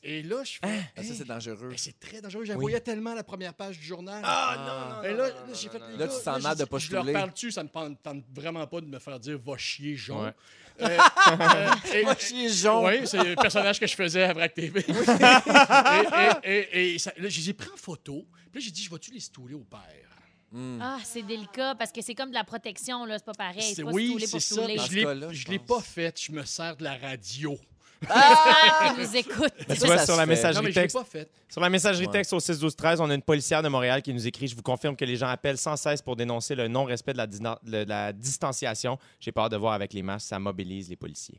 Et 0.00 0.22
là, 0.22 0.44
je 0.44 0.52
fais. 0.52 0.80
Ah, 0.96 1.02
ça, 1.02 1.12
c'est 1.12 1.24
dangereux. 1.26 1.70
mais 1.72 1.76
c'est 1.76 1.98
très 1.98 2.20
dangereux. 2.20 2.44
Je 2.44 2.50
la 2.52 2.56
Oui. 2.56 2.62
voyais 2.62 2.80
tellement 2.80 3.14
la 3.14 3.24
première 3.24 3.52
page 3.52 3.80
du 3.80 3.84
journal. 3.84 4.22
Ah, 4.24 5.02
Et 5.04 5.08
là, 5.12 5.28
là, 5.28 5.34
j'ai 5.52 5.68
fait 5.68 5.80
Là, 5.80 6.06
tu 6.06 6.14
te 6.14 6.22
sens 6.22 6.36
j'ai 6.36 6.42
mal 6.44 6.56
de 6.56 6.64
pas 6.66 6.78
Je 6.78 6.92
leur 6.92 7.12
parle 7.12 7.32
dessus, 7.32 7.50
ça 7.50 7.64
ne 7.64 7.68
tente 7.68 8.00
tente 8.00 8.22
vraiment 8.32 8.64
pas 8.68 8.80
de 8.80 8.86
me 8.86 9.00
faire 9.00 9.18
dire 9.18 9.36
va 9.44 9.56
chier, 9.58 9.96
Jean. 9.96 10.22
Ouais. 10.26 10.34
Euh, 10.82 10.86
euh, 10.86 11.70
et- 11.94 12.04
Va 12.04 12.16
chier, 12.16 12.48
jaune. 12.48 12.86
oui, 12.86 13.08
c'est 13.08 13.24
le 13.24 13.34
personnage 13.34 13.80
que 13.80 13.88
je 13.88 13.94
faisais 13.96 14.22
à 14.22 14.32
Vrac 14.32 14.54
TV. 14.54 14.84
et 14.88 14.92
et, 16.44 16.58
et, 16.80 16.94
et 16.94 16.98
ça- 17.00 17.12
là, 17.16 17.28
je 17.28 17.40
les 17.40 17.50
ai 17.50 17.54
pris 17.54 17.68
en 17.70 17.76
photo. 17.76 18.24
Puis 18.52 18.60
là, 18.60 18.60
j'ai 18.60 18.70
dit, 18.70 18.84
je 18.84 18.90
vais-tu 18.90 19.10
les 19.12 19.18
stouler 19.18 19.54
au 19.54 19.64
père? 19.64 19.80
Hmm. 20.50 20.78
Ah, 20.80 20.98
c'est 21.04 21.22
délicat 21.22 21.74
parce 21.74 21.92
que 21.92 22.00
c'est 22.00 22.14
comme 22.14 22.30
de 22.30 22.34
la 22.34 22.44
protection, 22.44 23.04
là. 23.04 23.18
C'est 23.18 23.24
pas 23.26 23.32
pareil. 23.34 23.74
C'est- 23.74 23.82
pas 23.84 23.90
oui, 23.90 24.16
c'est 24.20 24.30
pour 24.30 24.40
ça. 24.40 24.66
Je 24.66 24.88
ce 24.88 24.94
l'ai- 25.50 25.58
pas 25.58 25.80
fait. 25.80 26.18
Je 26.22 26.32
me 26.32 26.42
sers 26.44 26.76
de 26.76 26.84
la 26.84 26.96
radio. 26.96 27.58
Ah, 28.08 28.94
nous 28.98 29.16
écoute. 29.16 29.52
Mais 29.68 29.74
tu 29.74 29.80
Ça, 29.80 29.86
vois, 29.86 29.98
ça 29.98 30.06
sur 30.06 30.14
se 30.14 30.18
la 30.20 30.26
fait. 30.26 30.26
Non, 30.26 30.26
messagerie 30.26 30.64
mais 30.66 30.70
je 30.72 30.76
l'ai 30.76 30.82
texte, 30.82 30.96
pas 30.96 31.04
fait. 31.04 31.28
sur 31.48 31.60
la 31.60 31.68
messagerie 31.70 32.06
Ouais. 32.06 32.12
texte 32.12 32.32
au 32.32 32.40
6 32.40 32.58
12 32.58 32.76
13, 32.76 33.00
on 33.00 33.10
a 33.10 33.14
une 33.14 33.22
policière 33.22 33.62
de 33.62 33.68
Montréal 33.68 34.02
qui 34.02 34.12
nous 34.14 34.26
écrit 34.26 34.46
Je 34.46 34.54
vous 34.56 34.62
confirme 34.62 34.94
que 34.96 35.04
les 35.04 35.16
gens 35.16 35.28
appellent 35.28 35.58
sans 35.58 35.76
cesse 35.76 36.00
pour 36.02 36.14
dénoncer 36.16 36.54
le 36.54 36.68
non-respect 36.68 37.12
de 37.12 37.18
la, 37.18 37.26
dina- 37.26 37.58
de 37.64 37.84
la 37.88 38.12
distanciation. 38.12 38.98
J'ai 39.20 39.32
peur 39.32 39.48
de 39.48 39.56
voir 39.56 39.72
avec 39.72 39.92
les 39.92 40.02
masques, 40.02 40.28
ça 40.28 40.38
mobilise 40.38 40.88
les 40.88 40.96
policiers. 40.96 41.38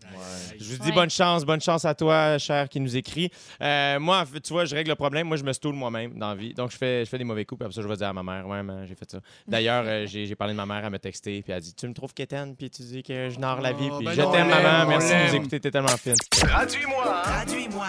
Je 0.60 0.74
vous 0.74 0.80
dis 0.84 0.90
Ouais. 0.90 0.96
bonne 0.96 1.10
chance, 1.10 1.46
bonne 1.46 1.62
chance 1.62 1.86
à 1.86 1.96
toi, 1.96 2.38
cher, 2.38 2.68
qui 2.70 2.80
nous 2.80 2.96
écrit. 2.98 3.32
Euh, 3.62 4.00
moi, 4.00 4.20
en 4.20 4.26
fait, 4.26 4.42
tu 4.42 4.52
vois, 4.54 4.66
je 4.66 4.76
règle 4.76 4.90
le 4.90 4.96
problème. 4.96 5.28
Moi, 5.28 5.38
je 5.38 5.44
me 5.44 5.54
stoule 5.54 5.76
moi-même 5.76 6.18
dans 6.18 6.30
la 6.30 6.36
vie. 6.36 6.54
Donc, 6.54 6.72
je 6.72 6.78
fais, 6.78 7.06
je 7.06 7.10
fais 7.10 7.18
des 7.18 7.24
mauvais 7.24 7.46
coups, 7.46 7.60
puis 7.60 7.66
après 7.66 7.76
ça, 7.76 7.82
je 7.82 7.88
vais 7.88 7.96
dire 7.96 8.08
à 8.08 8.14
ma 8.14 8.24
mère, 8.24 8.48
ouais, 8.48 8.62
maman, 8.64 8.86
j'ai 8.86 8.96
fait 8.96 9.10
ça. 9.10 9.20
D'ailleurs, 9.48 9.84
euh, 9.88 10.06
j'ai 10.08 10.26
j'ai 10.26 10.36
parlé 10.36 10.54
de 10.54 10.58
ma 10.58 10.66
mère, 10.66 10.84
elle 10.84 10.90
m'a 10.92 11.00
texté, 11.00 11.42
puis 11.42 11.52
elle 11.52 11.58
a 11.58 11.62
dit, 11.62 11.74
tu 11.74 11.88
me 11.88 11.94
trouves 11.94 12.14
quétaine, 12.14 12.56
puis 12.56 12.70
tu 12.70 12.82
dis 12.82 13.02
que 13.04 13.30
je 13.30 13.40
narre 13.40 13.62
la 13.62 13.72
vie, 13.74 13.88
Oh, 13.92 13.98
puis 13.98 14.06
ben 14.08 14.14
je 14.14 14.22
non, 14.22 14.32
t'aime, 14.32 14.50
l'aime, 14.50 14.64
maman. 14.64 14.86
on 14.86 14.90
Merci 14.90 15.10
de 15.10 15.14
nous 15.18 15.24
l'aime. 15.26 15.36
écouter, 15.36 15.60
t'es 15.60 15.72
tellement 15.72 15.88
fine. 15.98 16.16
Traduis-moi. 16.50 17.22
Traduis-moi. 17.24 17.88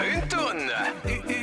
Une 0.00 0.28
toune. 0.28 0.70
Une. 1.28 1.37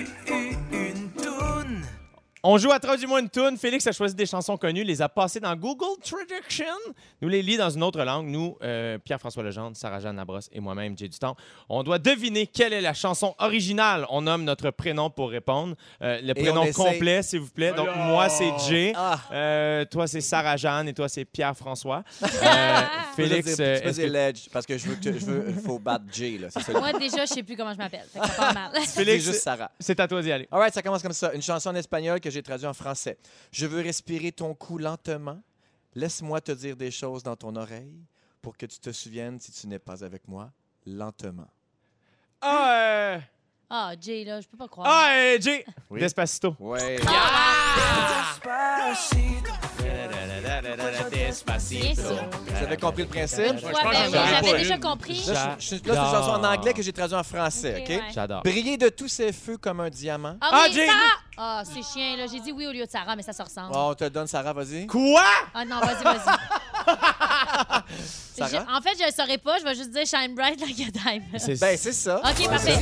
On 2.48 2.60
joue 2.60 2.72
à 2.72 2.80
traduire-moi 2.80 3.22
une 3.22 3.30
tune. 3.30 3.58
Félix 3.58 3.88
a 3.88 3.92
choisi 3.92 4.14
des 4.14 4.28
chansons 4.28 4.56
connues, 4.56 4.84
les 4.84 5.02
a 5.02 5.10
passées 5.10 5.40
dans 5.40 5.56
Google 5.56 6.00
Traduction. 6.04 6.66
Nous 7.20 7.28
les 7.28 7.42
lit 7.42 7.58
dans 7.58 7.72
une 7.72 7.82
autre 7.82 8.04
langue. 8.04 8.28
Nous, 8.28 8.56
euh, 8.62 9.00
Pierre-François 9.00 9.42
Legendre, 9.42 9.76
Sarah-Jeanne 9.76 10.16
Labrosse 10.16 10.48
et 10.52 10.60
moi-même, 10.60 10.96
Jay 10.96 11.08
Dutemps. 11.08 11.36
On 11.70 11.82
doit 11.82 11.98
deviner 11.98 12.46
quelle 12.46 12.72
est 12.74 12.82
la 12.82 12.94
chanson 12.94 13.34
originale. 13.40 14.06
On 14.12 14.22
nomme 14.22 14.44
notre 14.44 14.70
prénom 14.70 15.10
pour 15.10 15.32
répondre. 15.32 15.74
Euh, 16.04 16.22
le 16.22 16.30
Et 16.30 16.34
prénom 16.36 16.72
complet, 16.72 17.24
s'il 17.24 17.40
vous 17.40 17.50
plaît. 17.50 17.74
Donc, 17.74 17.88
Alors. 17.88 17.98
moi, 18.06 18.30
c'est 18.30 18.52
Jay. 18.70 18.94
Ah. 18.96 19.20
Euh, 19.32 19.86
toi, 19.86 20.06
c'est 20.06 20.22
Sarah-Jeanne 20.22 20.88
et 20.90 20.94
toi, 20.94 21.10
c'est 21.10 21.26
Pierre-François. 21.26 22.04
Euh, 22.46 22.82
Félix, 23.16 23.56
dire- 23.56 23.82
tu 23.82 24.02
que- 24.02 24.06
Ledge, 24.08 24.50
parce 24.52 24.66
que 24.66 24.78
je 24.78 24.88
veux 24.90 24.96
que 24.96 25.18
je 25.18 25.26
veux, 25.26 25.54
faut 25.66 25.80
battre 25.80 26.04
Jay, 26.12 26.38
là. 26.38 26.50
Ça. 26.52 26.60
Moi, 26.74 26.94
déjà, 26.94 27.26
je 27.26 27.34
sais 27.34 27.44
plus 27.44 27.56
comment 27.56 27.72
je 27.74 27.78
m'appelle. 27.78 28.06
Mal. 28.14 28.72
C'est 28.86 29.04
Félix, 29.04 29.24
juste 29.26 29.42
Sarah. 29.42 29.72
c'est 29.80 30.00
à 30.00 30.08
toi 30.08 30.22
d'y 30.22 30.32
aller. 30.32 30.48
All 30.52 30.60
right, 30.60 30.74
ça 30.74 30.82
commence 30.82 31.02
comme 31.02 31.14
ça. 31.14 31.34
Une 31.34 31.42
chanson 31.42 31.70
en 31.70 31.76
espagnol 31.76 32.20
que 32.20 32.30
j'ai 32.36 32.44
traduite 32.44 32.70
en 32.70 32.74
français. 32.74 33.18
Je 33.52 33.66
veux 33.66 33.82
respirer 33.82 34.32
ton 34.32 34.54
cou 34.54 34.78
lentement. 34.78 35.42
Laisse-moi 35.94 36.42
te 36.42 36.52
dire 36.52 36.76
des 36.76 36.92
choses 36.92 37.24
dans 37.24 37.36
ton 37.38 37.56
oreille 37.56 38.06
pour 38.42 38.58
que 38.58 38.66
tu 38.66 38.78
te 38.80 38.92
souviennes 38.92 39.40
si 39.40 39.52
tu 39.54 39.68
n'es 39.68 39.80
pas 39.80 40.04
avec 40.04 40.28
moi 40.28 40.52
lentement. 40.86 41.48
Ah, 42.42 43.16
euh, 43.16 43.20
Ah, 43.70 43.92
Jay, 44.00 44.24
là, 44.24 44.40
je 44.42 44.48
peux 44.48 44.58
pas 44.58 44.68
croire. 44.68 44.88
ah 44.90 45.10
euh, 45.16 45.38
Jay. 45.42 45.66
Oui. 45.90 46.00
Despacito. 46.00 46.56
Ouais. 46.60 46.98
Sûr. 51.34 52.30
Vous 52.48 52.64
avez 52.64 52.78
compris 52.78 53.04
le 53.04 53.08
principe? 53.10 53.40
Une 53.54 53.60
fois, 53.60 53.72
ben 53.84 53.90
oui, 54.08 54.18
j'avais 54.42 54.58
déjà 54.58 54.78
compris. 54.78 55.24
Là, 55.28 55.56
je- 55.60 55.66
je- 55.68 55.76
là, 55.76 55.80
c'est 55.84 55.90
une 55.90 55.96
chanson 55.96 56.32
en 56.32 56.44
anglais 56.44 56.74
que 56.74 56.82
j'ai 56.82 56.94
traduite 56.94 57.20
en 57.20 57.24
français, 57.24 57.76
Ok, 57.78 57.82
OK? 57.84 57.90
ouais. 57.90 58.02
J'adore. 58.14 58.44
Briller 58.44 58.78
de 58.78 58.90
tous 58.90 59.08
ses 59.08 59.32
feux 59.34 59.58
comme 59.58 59.80
un 59.80 59.90
diamant. 59.90 60.36
Ah, 60.42 60.50
Ah, 60.54 60.64
oui, 60.68 60.74
Jay! 60.74 60.86
Sarah! 60.88 61.00
Ah, 61.38 61.64
c'est 61.66 61.84
chien, 61.84 62.16
là. 62.18 62.26
J'ai 62.32 62.40
dit 62.40 62.52
oui 62.52 62.66
au 62.68 62.72
lieu 62.72 62.86
de 62.86 62.90
Sarah, 62.90 63.16
mais 63.16 63.24
ça 63.24 63.34
se 63.34 63.42
ressemble. 63.42 63.72
Oh, 63.74 63.88
on 63.92 63.94
te 63.96 64.06
donne, 64.06 64.28
Sarah, 64.28 64.54
vas-y. 64.54 64.88
Quoi? 64.88 65.22
Ah 65.54 65.66
non, 65.66 65.80
vas-y, 65.80 66.04
vas-y. 66.04 66.20
Sarah? 68.36 68.50
Je- 68.50 68.78
En 68.78 68.82
fait, 68.82 68.96
je 69.00 69.06
le 69.06 69.12
saurais 69.12 69.38
pas. 69.38 69.60
Je 69.60 69.64
vais 69.66 69.76
juste 69.76 69.92
dire 69.92 70.06
Shine 70.06 70.34
Bright 70.36 70.60
like 70.62 70.80
a 70.80 70.92
diamond. 70.92 71.26
C'est 71.38 71.60
Ben, 71.60 71.78
c'est 71.78 71.92
ça. 71.94 72.20
OK, 72.20 72.48
parfait. 72.50 72.78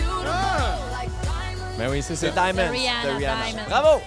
Ben 1.78 1.89
oui, 1.89 2.01
c'est 2.01 2.15
ça. 2.15 2.28
C'est 2.28 2.34
Diamonds 2.34 2.71
Rihanna. 2.71 3.17
Diamond. 3.17 3.61
Bravo! 3.67 4.01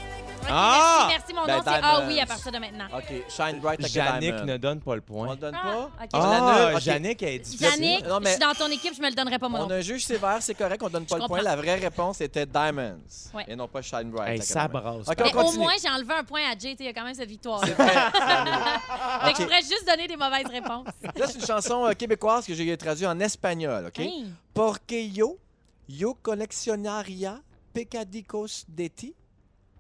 Ah! 0.49 1.09
merci, 1.09 1.33
merci. 1.33 1.35
Mon 1.35 1.45
Ben, 1.47 1.57
nom, 1.57 1.63
c'est 1.65 1.81
Ah 1.83 2.05
oui 2.07 2.21
à 2.21 2.27
partir 2.27 2.53
de 2.53 2.59
maintenant. 2.59 2.85
OK, 2.97 3.09
Shine 3.29 3.59
Bright 3.59 3.81
like 3.83 3.97
a 3.97 4.05
Jannick 4.05 4.21
diamond. 4.37 4.45
ne 4.45 4.57
donne 4.59 4.81
pas 4.81 4.95
le 4.95 5.03
On 5.09 5.13
point. 5.13 5.31
le 5.31 5.37
donne 5.37 5.57
Ah, 5.61 5.89
pas? 5.99 6.07
Ah, 6.13 6.71
Ok. 6.75 6.81
Jannick 6.83 7.23
elle 7.25 7.29
est 7.31 7.39
difficile. 7.41 7.67
Yannick, 7.67 8.07
Non, 8.07 8.21
mais- 8.21 8.27
je 8.27 8.31
suis 8.37 8.41
dans 8.41 8.53
ton 8.55 8.69
équipe, 8.71 8.95
je 8.97 9.03
me 9.03 9.09
le 9.09 9.15
donnerai 9.17 9.41
pas, 9.41 9.49
mon 9.49 9.59
On 9.59 9.63
nom. 9.67 9.71
a 9.71 9.75
un 9.75 9.81
juge 9.81 10.05
sévère, 10.05 10.37
c'est 10.41 10.55
correct, 10.55 10.81
on 10.85 10.89
donne 10.89 11.05
pas 11.05 11.17
Je 11.17 11.23
le 11.23 11.27
point. 11.27 11.43
La 11.43 11.57
vraie 11.57 11.75
réponse 11.75 12.21
était 12.21 12.47
Diamonds. 12.47 12.99
Ouais. 13.35 13.45
Et 13.49 13.57
non 13.57 13.67
pas 13.67 13.83
Shine 13.83 14.09
Bright. 14.11 14.29
Hey, 14.29 14.43
ça 14.43 14.69
diamond. 14.69 14.79
brasse. 15.03 15.09
On 15.19 15.25
Mais 15.25 15.35
au 15.49 15.53
moins, 15.55 15.73
j'ai 15.83 15.89
enlevé 15.91 16.15
un 16.15 16.25
point 16.25 16.43
à 16.49 16.57
Jay. 16.57 16.77
Il 16.79 16.87
y 16.87 16.89
a 16.89 16.93
quand 16.93 17.05
même 17.05 17.15
cette 17.15 17.29
victoire. 17.29 17.61
C'est 17.65 17.75
Fait 17.75 17.83
vrai. 17.83 19.33
que 19.33 19.39
je 19.39 19.43
pourrais 19.43 19.63
juste 19.63 19.85
donner 19.89 20.07
des 20.07 20.17
mauvaises 20.17 20.47
réponses. 20.49 20.87
Là, 21.03 21.27
c'est 21.27 21.41
une 21.41 21.47
chanson 21.47 21.87
euh, 21.87 21.93
québécoise 21.95 22.47
que 22.47 22.55
j'ai 22.55 22.77
traduite 22.77 23.09
en 23.09 23.19
espagnol, 23.19 23.87
OK? 23.89 23.99
Hey. 23.99 24.27
Porque 24.55 24.93
yo, 25.09 25.39
yo 25.89 26.15
coleccionaria 26.23 27.41
pecadicos 27.77 28.65
de 28.69 28.89
ti, 28.89 29.15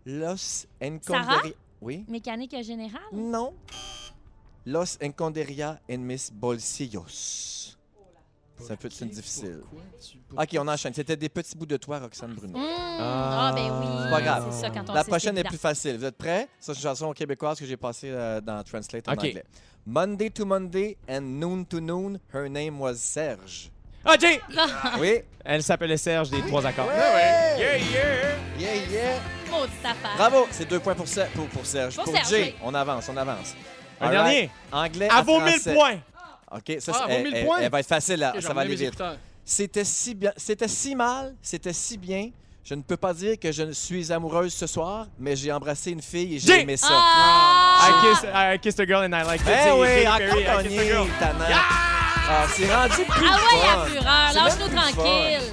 los 0.05 0.67
enconderia... 0.81 1.55
Oui? 1.81 2.05
Mécanique 2.09 2.63
générale? 2.63 3.03
Non. 3.13 3.55
Los 4.65 4.99
enconderia 5.03 5.81
en 5.89 5.99
mis 5.99 6.31
bolsillos. 6.33 7.77
C'est 8.59 8.73
un 8.73 8.77
peu 8.77 8.89
c'est 8.89 9.05
difficile. 9.05 9.61
OK, 10.33 10.57
on 10.59 10.67
enchaîne. 10.67 10.95
C'était 10.95 11.17
des 11.17 11.29
petits 11.29 11.57
bouts 11.57 11.67
de 11.67 11.77
toi, 11.77 11.99
Roxane 11.99 12.33
Bruno. 12.33 12.59
Mmh. 12.59 12.65
Ah. 12.67 13.49
Ah, 13.49 13.53
ben 13.55 13.71
oui. 13.81 13.87
C'est 14.05 14.11
pas 14.11 14.23
grave. 14.23 14.49
C'est 14.51 14.61
ça 14.63 14.71
quand 14.71 14.89
on 14.89 14.95
La 14.95 15.05
prochaine 15.05 15.37
est 15.37 15.45
plus 15.45 15.59
facile. 15.59 15.99
Vous 15.99 16.05
êtes 16.05 16.17
prêts? 16.17 16.49
Ça, 16.59 16.73
c'est 16.73 16.81
une 16.81 16.89
chanson 16.89 17.13
québécoise 17.13 17.59
que 17.59 17.67
j'ai 17.67 17.77
passée 17.77 18.11
euh, 18.11 18.41
dans 18.41 18.63
Translate 18.65 19.07
en 19.09 19.13
OK. 19.13 19.19
anglais. 19.19 19.45
Monday 19.85 20.31
to 20.31 20.47
Monday 20.47 20.97
and 21.09 21.21
noon 21.21 21.65
to 21.67 21.81
noon, 21.81 22.19
her 22.33 22.49
name 22.49 22.81
was 22.81 22.97
Serge. 22.97 23.71
Ah, 24.07 24.17
Jay! 24.19 24.41
Oui? 25.01 25.19
Elle 25.45 25.63
s'appelle 25.63 25.99
Serge 25.99 26.31
des 26.31 26.41
trois 26.43 26.65
accords. 26.67 26.87
Ouais! 26.87 27.57
Yeah, 27.59 27.77
yeah! 27.77 28.37
Yeah, 28.59 28.75
yeah! 28.91 29.21
Maudite 29.51 29.73
affaire. 29.85 30.17
Bravo! 30.17 30.49
C'est 30.51 30.69
deux 30.69 30.81
points 30.81 30.95
pour, 30.95 31.07
Ser- 31.09 31.27
pour, 31.35 31.47
pour 31.47 31.65
Serge. 31.67 31.95
Pour 31.97 32.05
Pour, 32.05 32.15
Serge, 32.15 32.29
Jay, 32.29 32.43
oui. 32.43 32.55
on 32.63 32.75
avance, 32.75 33.09
on 33.13 33.17
avance. 33.17 33.55
Un 34.01 34.07
All 34.07 34.13
dernier. 34.13 34.39
right. 34.41 34.51
Anglais 34.73 35.09
À 35.11 35.23
vos 35.23 35.41
1000 35.41 35.49
français. 35.55 35.75
points! 35.75 35.99
OK, 36.53 36.77
ça, 36.81 36.93
Ah, 36.95 36.99
c'est- 36.99 37.03
à 37.03 37.07
vos 37.07 37.13
elle, 37.13 37.23
1000 37.25 37.35
elle- 37.37 37.45
points? 37.47 37.59
elle 37.61 37.71
va 37.71 37.81
être 37.81 37.87
facile, 37.89 38.17
là. 38.21 38.35
Ça 38.41 38.53
va 38.55 38.61
aller 38.63 38.75
vite. 38.77 39.03
C'était 39.45 39.85
si 39.85 40.15
bien, 40.15 40.33
c'était 40.37 40.69
si 40.69 40.95
mal, 40.97 41.35
c'était 41.43 41.73
si 41.73 41.97
bien. 41.99 42.31
Je 42.65 42.75
ne 42.75 42.83
peux 42.83 42.97
pas 42.97 43.15
dire 43.15 43.39
que 43.39 43.53
je 43.53 43.71
suis 43.71 44.13
amoureuse 44.13 44.53
ce 44.53 44.67
soir, 44.67 45.07
mais 45.21 45.37
j'ai 45.37 45.53
embrassé 45.53 45.93
une 45.93 46.03
fille 46.03 46.35
et 46.35 46.39
j'ai 46.41 46.63
aimé 46.63 46.77
ça. 46.77 46.89
Ah! 46.91 47.89
I, 47.89 47.93
kissed, 48.11 48.29
I 48.35 48.59
kissed 48.59 48.81
a 48.81 48.85
girl 48.87 49.03
and 49.05 49.13
I 49.17 49.23
liked 49.25 49.43
it. 49.43 49.47
Ben 49.47 49.59
C'est 49.67 49.71
oui, 49.71 50.03
Katy 50.03 50.25
encore 50.25 50.39
I 50.39 50.43
kissed 50.43 50.49
a 50.49 50.63
gagné, 50.65 50.87
girl. 50.89 51.07
tannant. 51.21 51.45
Ah, 52.29 52.45
c'est 52.49 52.75
rendu 52.75 53.05
plus 53.09 53.29
Ah 53.31 53.37
ouais, 53.37 53.69
à 53.69 53.87
fureur. 53.87 54.33
Lâche-nous 54.35 54.77
tranquille. 54.77 55.53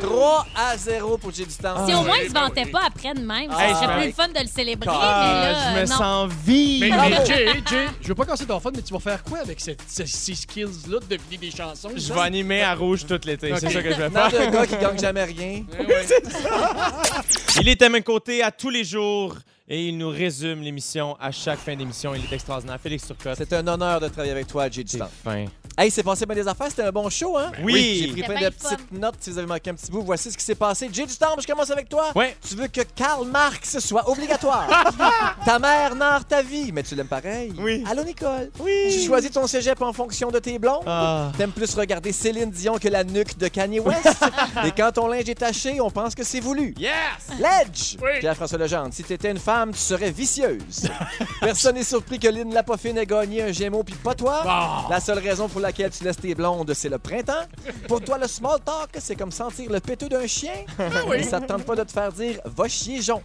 3 0.00 0.46
à 0.54 0.76
0 0.76 1.18
pour 1.18 1.32
du 1.32 1.44
temps. 1.46 1.86
Si 1.86 1.94
au 1.94 2.02
moins 2.02 2.16
il 2.22 2.28
se 2.28 2.32
ben 2.32 2.40
vantait 2.42 2.66
pas 2.66 2.82
après 2.86 3.14
de 3.14 3.20
même, 3.20 3.50
Ah, 3.50 3.74
ça 3.74 3.80
serait 3.82 3.96
plus 3.98 4.06
le 4.08 4.12
fun 4.12 4.28
de 4.28 4.40
le 4.40 4.46
célébrer, 4.46 4.88
Ah, 4.90 5.32
mais 5.34 5.52
là, 5.52 5.70
je 5.70 5.80
me 5.82 5.86
non. 5.90 5.96
sens. 5.96 6.32
Mais, 6.46 6.88
mais 6.90 7.26
Jay, 7.26 7.46
Jay, 7.70 7.86
je 8.02 8.08
veux 8.08 8.14
pas 8.14 8.24
casser 8.26 8.46
ton 8.46 8.60
fun, 8.60 8.70
mais 8.74 8.82
tu 8.82 8.92
vas 8.92 9.00
faire 9.00 9.22
quoi 9.22 9.38
avec 9.40 9.60
cette- 9.60 9.82
ces, 9.86 10.06
ces 10.06 10.34
skills-là 10.34 10.98
de 11.00 11.06
deviner 11.16 11.36
des 11.38 11.50
chansons? 11.50 11.90
Je 11.94 12.12
vais 12.12 12.20
animer 12.20 12.62
à 12.62 12.74
rouge 12.74 13.06
tout 13.06 13.18
l'été. 13.24 13.52
C'est 13.58 13.70
ça 13.70 13.82
que 13.82 13.92
je 13.92 13.96
vais 13.98 14.10
faire. 14.10 14.30
de 14.30 14.52
gars 14.52 14.66
qui 14.66 14.76
gagnent 14.76 14.98
jamais 14.98 15.24
rien. 15.24 15.64
Il 17.60 17.68
est 17.68 17.80
à 17.82 17.88
mes 17.88 18.02
côtés 18.02 18.42
à 18.42 18.50
tous 18.50 18.70
les 18.70 18.84
jours 18.84 19.36
et 19.68 19.88
il 19.88 19.96
nous 19.98 20.10
résume 20.10 20.62
l'émission 20.62 21.16
à 21.20 21.32
chaque 21.32 21.58
fin 21.58 21.74
d'émission. 21.74 22.14
Il 22.14 22.22
est 22.24 22.32
extraordinaire. 22.34 22.78
Félix 22.80 23.06
Turcotte. 23.06 23.34
C'est 23.38 23.52
un 23.54 23.66
honneur 23.66 24.00
de 24.00 24.08
travailler 24.08 24.32
avec 24.32 24.46
toi, 24.46 24.66
C'est 24.72 24.98
temps. 24.98 25.08
fin. 25.24 25.46
Hey, 25.78 25.90
c'est 25.90 26.02
passé 26.02 26.24
bien 26.24 26.34
des 26.34 26.48
affaires, 26.48 26.68
c'était 26.70 26.84
un 26.84 26.90
bon 26.90 27.10
show, 27.10 27.36
hein? 27.36 27.52
Oui. 27.62 28.06
J'ai 28.06 28.12
pris 28.12 28.22
plein 28.22 28.48
de 28.48 28.54
fun. 28.54 28.70
petites 28.70 28.92
notes 28.92 29.16
si 29.20 29.30
vous 29.30 29.36
avez 29.36 29.46
manqué 29.46 29.68
un 29.68 29.74
petit 29.74 29.90
bout. 29.90 30.00
Voici 30.00 30.30
ce 30.32 30.38
qui 30.38 30.42
s'est 30.42 30.54
passé. 30.54 30.88
J'ai 30.90 31.04
du 31.04 31.14
temps, 31.14 31.36
je 31.38 31.46
commence 31.46 31.70
avec 31.70 31.86
toi. 31.86 32.12
Ouais. 32.14 32.34
Tu 32.48 32.54
veux 32.54 32.68
que 32.68 32.80
Karl 32.94 33.26
Marx 33.28 33.78
soit 33.80 34.08
obligatoire. 34.08 34.66
ta 35.44 35.58
mère 35.58 35.94
narre 35.94 36.24
ta 36.24 36.40
vie, 36.40 36.72
mais 36.72 36.82
tu 36.82 36.94
l'aimes 36.94 37.08
pareil. 37.08 37.52
Oui. 37.58 37.84
Allô, 37.90 38.04
Nicole. 38.04 38.50
Oui. 38.58 38.72
Tu 38.90 39.06
choisis 39.06 39.30
ton 39.30 39.46
cégep 39.46 39.82
en 39.82 39.92
fonction 39.92 40.30
de 40.30 40.38
tes 40.38 40.58
blondes. 40.58 40.84
Ah. 40.86 41.30
T'aimes 41.36 41.52
plus 41.52 41.74
regarder 41.74 42.10
Céline 42.10 42.50
Dion 42.50 42.78
que 42.78 42.88
la 42.88 43.04
nuque 43.04 43.36
de 43.36 43.48
Kanye 43.48 43.80
West. 43.80 44.24
Et 44.64 44.70
quand 44.70 44.92
ton 44.92 45.08
linge 45.08 45.28
est 45.28 45.34
taché, 45.34 45.78
on 45.82 45.90
pense 45.90 46.14
que 46.14 46.24
c'est 46.24 46.40
voulu. 46.40 46.74
Yes! 46.78 47.38
Ledge! 47.38 47.98
Oui. 48.00 48.20
Pierre-François 48.20 48.56
Legendre, 48.56 48.94
si 48.94 49.04
t'étais 49.04 49.30
une 49.30 49.38
femme, 49.38 49.72
tu 49.72 49.80
serais 49.80 50.10
vicieuse. 50.10 50.88
Personne 51.40 51.74
n'est 51.74 51.84
surpris 51.84 52.18
que 52.18 52.28
Lynn 52.28 52.54
Lapoffine 52.54 52.96
ait 52.96 53.04
gagné 53.04 53.42
un 53.42 53.52
Gémeaux 53.52 53.82
puis 53.82 53.94
pas 53.96 54.14
toi. 54.14 54.40
Bon. 54.42 54.88
La 54.88 55.00
seule 55.00 55.18
raison 55.18 55.50
pour 55.50 55.60
laquelle 55.66 55.90
tu 55.90 56.04
laisses 56.04 56.16
tes 56.16 56.34
blondes, 56.34 56.72
c'est 56.74 56.88
le 56.88 56.98
printemps. 56.98 57.44
Pour 57.88 58.00
toi, 58.00 58.18
le 58.18 58.26
small 58.26 58.58
talk, 58.64 58.90
c'est 58.98 59.16
comme 59.16 59.32
sentir 59.32 59.70
le 59.70 59.80
péteux 59.80 60.08
d'un 60.08 60.26
chien. 60.26 60.64
oui. 61.08 61.18
Et 61.18 61.22
ça 61.22 61.40
te 61.40 61.46
tente 61.46 61.64
pas 61.64 61.74
de 61.76 61.84
te 61.84 61.92
faire 61.92 62.12
dire 62.12 62.40
«va 62.44 62.68
chier, 62.68 63.02
Jon 63.02 63.22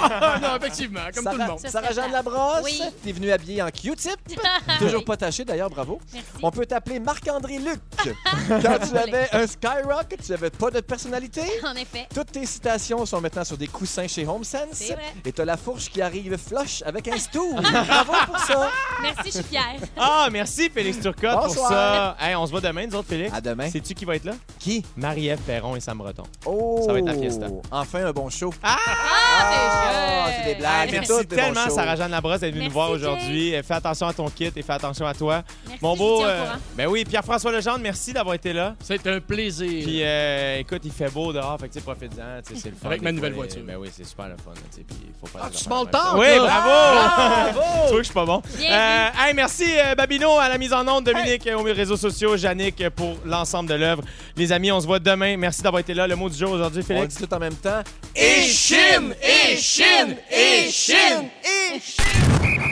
Ah, 0.00 0.38
non, 0.42 0.56
effectivement, 0.56 1.00
comme 1.14 1.24
tout 1.24 1.30
le 1.30 1.36
Sarah, 1.38 1.46
monde. 1.50 1.58
Ça 1.60 1.68
Sarah-Jeanne 1.70 2.04
ça. 2.10 2.12
Labrosse, 2.12 2.62
Oui. 2.64 2.82
t'es 3.04 3.12
venue 3.12 3.30
habillée 3.32 3.62
en 3.62 3.70
Q-tip. 3.70 4.16
Toujours 4.78 5.04
pas 5.04 5.16
taché, 5.16 5.44
d'ailleurs, 5.44 5.70
bravo. 5.70 6.00
Merci. 6.12 6.28
On 6.42 6.50
peut 6.50 6.66
t'appeler 6.66 7.00
Marc-André 7.00 7.58
Luc. 7.58 7.80
Quand 8.48 8.78
tu 8.88 8.96
avais 8.96 9.28
un 9.32 9.46
Skyrock, 9.46 10.16
tu 10.24 10.32
avais 10.32 10.50
pas 10.50 10.70
de 10.70 10.80
personnalité? 10.80 11.42
En 11.64 11.74
effet. 11.74 12.06
Toutes 12.14 12.32
tes 12.32 12.46
citations 12.46 13.04
sont 13.06 13.20
maintenant 13.20 13.44
sur 13.44 13.56
des 13.56 13.68
coussins 13.68 14.08
chez 14.08 14.26
HomeSense. 14.26 14.68
C'est 14.72 14.92
vrai. 14.94 15.14
Et 15.24 15.32
t'as 15.32 15.44
la 15.44 15.56
fourche 15.56 15.88
qui 15.90 16.00
arrive 16.02 16.36
flush 16.36 16.82
avec 16.84 17.06
un 17.08 17.18
stool. 17.18 17.60
Bravo 17.60 18.12
pour 18.26 18.38
ça. 18.38 18.70
Merci, 19.02 19.22
je 19.26 19.30
suis 19.30 19.42
fière. 19.44 19.74
Ah, 19.96 20.28
merci 20.32 20.68
Félix 20.70 20.98
Turcotte 21.00 21.30
pour 21.38 21.46
Bonsoir. 21.48 21.70
ça. 21.70 22.16
Hey, 22.20 22.34
on 22.34 22.46
se 22.46 22.50
voit 22.50 22.60
demain, 22.60 22.86
nous 22.86 22.96
autres, 22.96 23.08
Félix. 23.08 23.32
À 23.34 23.40
demain. 23.40 23.70
Sais-tu 23.70 23.94
qui 23.94 24.04
va 24.04 24.16
être 24.16 24.24
là? 24.24 24.32
Qui? 24.58 24.84
Marie-Ève 24.96 25.38
Perron 25.40 25.76
et 25.76 25.80
Sam 25.80 25.98
Breton. 25.98 26.24
Oh! 26.46 26.82
Ça 26.86 26.92
va 26.92 26.98
être 26.98 27.06
la 27.06 27.14
fiesta. 27.14 27.46
Enfin, 27.70 28.04
un 28.06 28.12
bon 28.12 28.28
show. 28.30 28.52
Ah, 28.62 28.76
Ah, 28.86 29.69
c'est 29.70 30.42
c'est 30.42 30.48
des 30.48 30.54
blagues. 30.56 30.70
Ah, 30.72 30.86
merci 30.92 31.18
des 31.26 31.36
tellement. 31.36 31.68
Sarah-Jeanne 31.70 32.10
Labrosse, 32.10 32.40
d'être 32.40 32.54
venue 32.54 32.66
nous 32.66 32.70
voir 32.72 32.90
aujourd'hui. 32.90 33.54
Euh, 33.54 33.62
Fais 33.62 33.74
attention 33.74 34.06
à 34.06 34.12
ton 34.12 34.28
kit 34.28 34.50
et 34.54 34.62
fais 34.62 34.72
attention 34.72 35.06
à 35.06 35.14
toi. 35.14 35.42
Merci, 35.66 35.78
Mon 35.82 35.96
beau. 35.96 36.24
euh, 36.24 36.44
ben 36.76 36.86
oui, 36.86 37.04
Pierre-François 37.04 37.52
Legendre, 37.52 37.80
merci 37.80 38.12
d'avoir 38.12 38.34
été 38.34 38.52
là. 38.52 38.74
C'est 38.82 39.06
un 39.06 39.20
plaisir. 39.20 39.66
Puis 39.84 40.02
euh, 40.02 40.58
écoute, 40.58 40.82
il 40.84 40.92
fait 40.92 41.10
beau 41.10 41.32
dehors, 41.32 41.58
fait 41.60 41.68
que 41.68 41.74
tu 41.74 41.80
profite-en, 41.80 42.40
c'est 42.44 42.70
le 42.70 42.76
fun. 42.76 42.86
Avec 42.88 43.02
ma 43.02 43.12
nouvelle 43.12 43.32
voiture. 43.34 43.62
Ben 43.66 43.76
oui, 43.78 43.88
c'est 43.94 44.04
super 44.06 44.26
le 44.28 44.36
fun, 44.36 44.52
tu 44.54 44.78
sais, 44.78 44.84
puis 44.86 44.96
il 45.04 45.12
faut 45.20 45.26
faire 45.26 45.42
Ah, 45.44 45.50
tu 45.50 45.58
ça. 45.58 45.70
talk, 45.70 46.18
Oui, 46.18 46.26
bravo! 46.38 46.70
Bravo! 46.70 47.60
Tu 47.90 47.92
vois 47.92 47.96
que 47.96 47.98
je 47.98 48.02
suis 48.04 48.14
pas 48.14 48.24
bon. 48.26 48.42
Euh, 48.60 49.08
hey, 49.26 49.34
merci 49.34 49.64
euh, 49.78 49.94
Babino 49.94 50.38
à 50.38 50.48
la 50.48 50.58
mise 50.58 50.72
en 50.72 50.86
onde, 50.86 51.04
Dominique 51.04 51.48
aux 51.56 51.62
réseaux 51.62 51.96
sociaux, 51.96 52.36
Yannick 52.36 52.88
pour 52.90 53.16
l'ensemble 53.24 53.68
de 53.70 53.74
l'œuvre. 53.74 54.02
Les 54.36 54.52
amis, 54.52 54.70
on 54.70 54.80
se 54.80 54.86
voit 54.86 54.98
demain. 54.98 55.36
Merci 55.36 55.62
d'avoir 55.62 55.80
été 55.80 55.92
là. 55.94 56.06
Le 56.06 56.14
mot 56.16 56.28
du 56.28 56.36
jour 56.38 56.52
aujourd'hui, 56.52 56.82
On 56.88 56.92
le 56.92 56.96
Félix? 57.00 57.16
dit 57.16 57.26
tout 57.26 57.34
en 57.34 57.38
même 57.38 57.54
temps. 57.54 57.80
Et 58.14 58.42
Chine! 58.42 59.14
Et 59.22 59.56
Chine! 59.60 60.16
Et 60.30 60.70
Chine! 60.70 61.28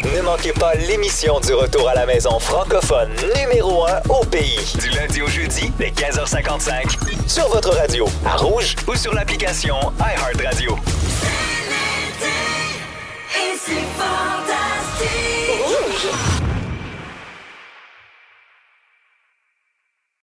Ne 0.05 0.23
manquez 0.23 0.55
pas 0.55 0.75
l'émission 0.75 1.39
du 1.39 1.53
retour 1.53 1.87
à 1.87 1.95
la 1.95 2.07
maison 2.07 2.39
francophone 2.41 3.15
numéro 3.37 3.87
1 3.87 4.01
au 4.09 4.25
pays. 4.25 4.59
Du 4.81 4.89
lundi 4.89 5.21
au 5.21 5.27
jeudi, 5.27 5.71
dès 5.79 5.91
15h55, 5.91 7.29
sur 7.29 7.47
votre 7.51 7.77
radio, 7.77 8.07
à 8.25 8.37
Rouge 8.37 8.75
ou 8.87 8.95
sur 8.97 9.13
l'application 9.13 9.77
iHeartRadio. 10.01 10.79
Thank 12.21 13.59
C'est 13.67 13.85
fantastique. 13.99 15.11
Rouge. 15.63 16.38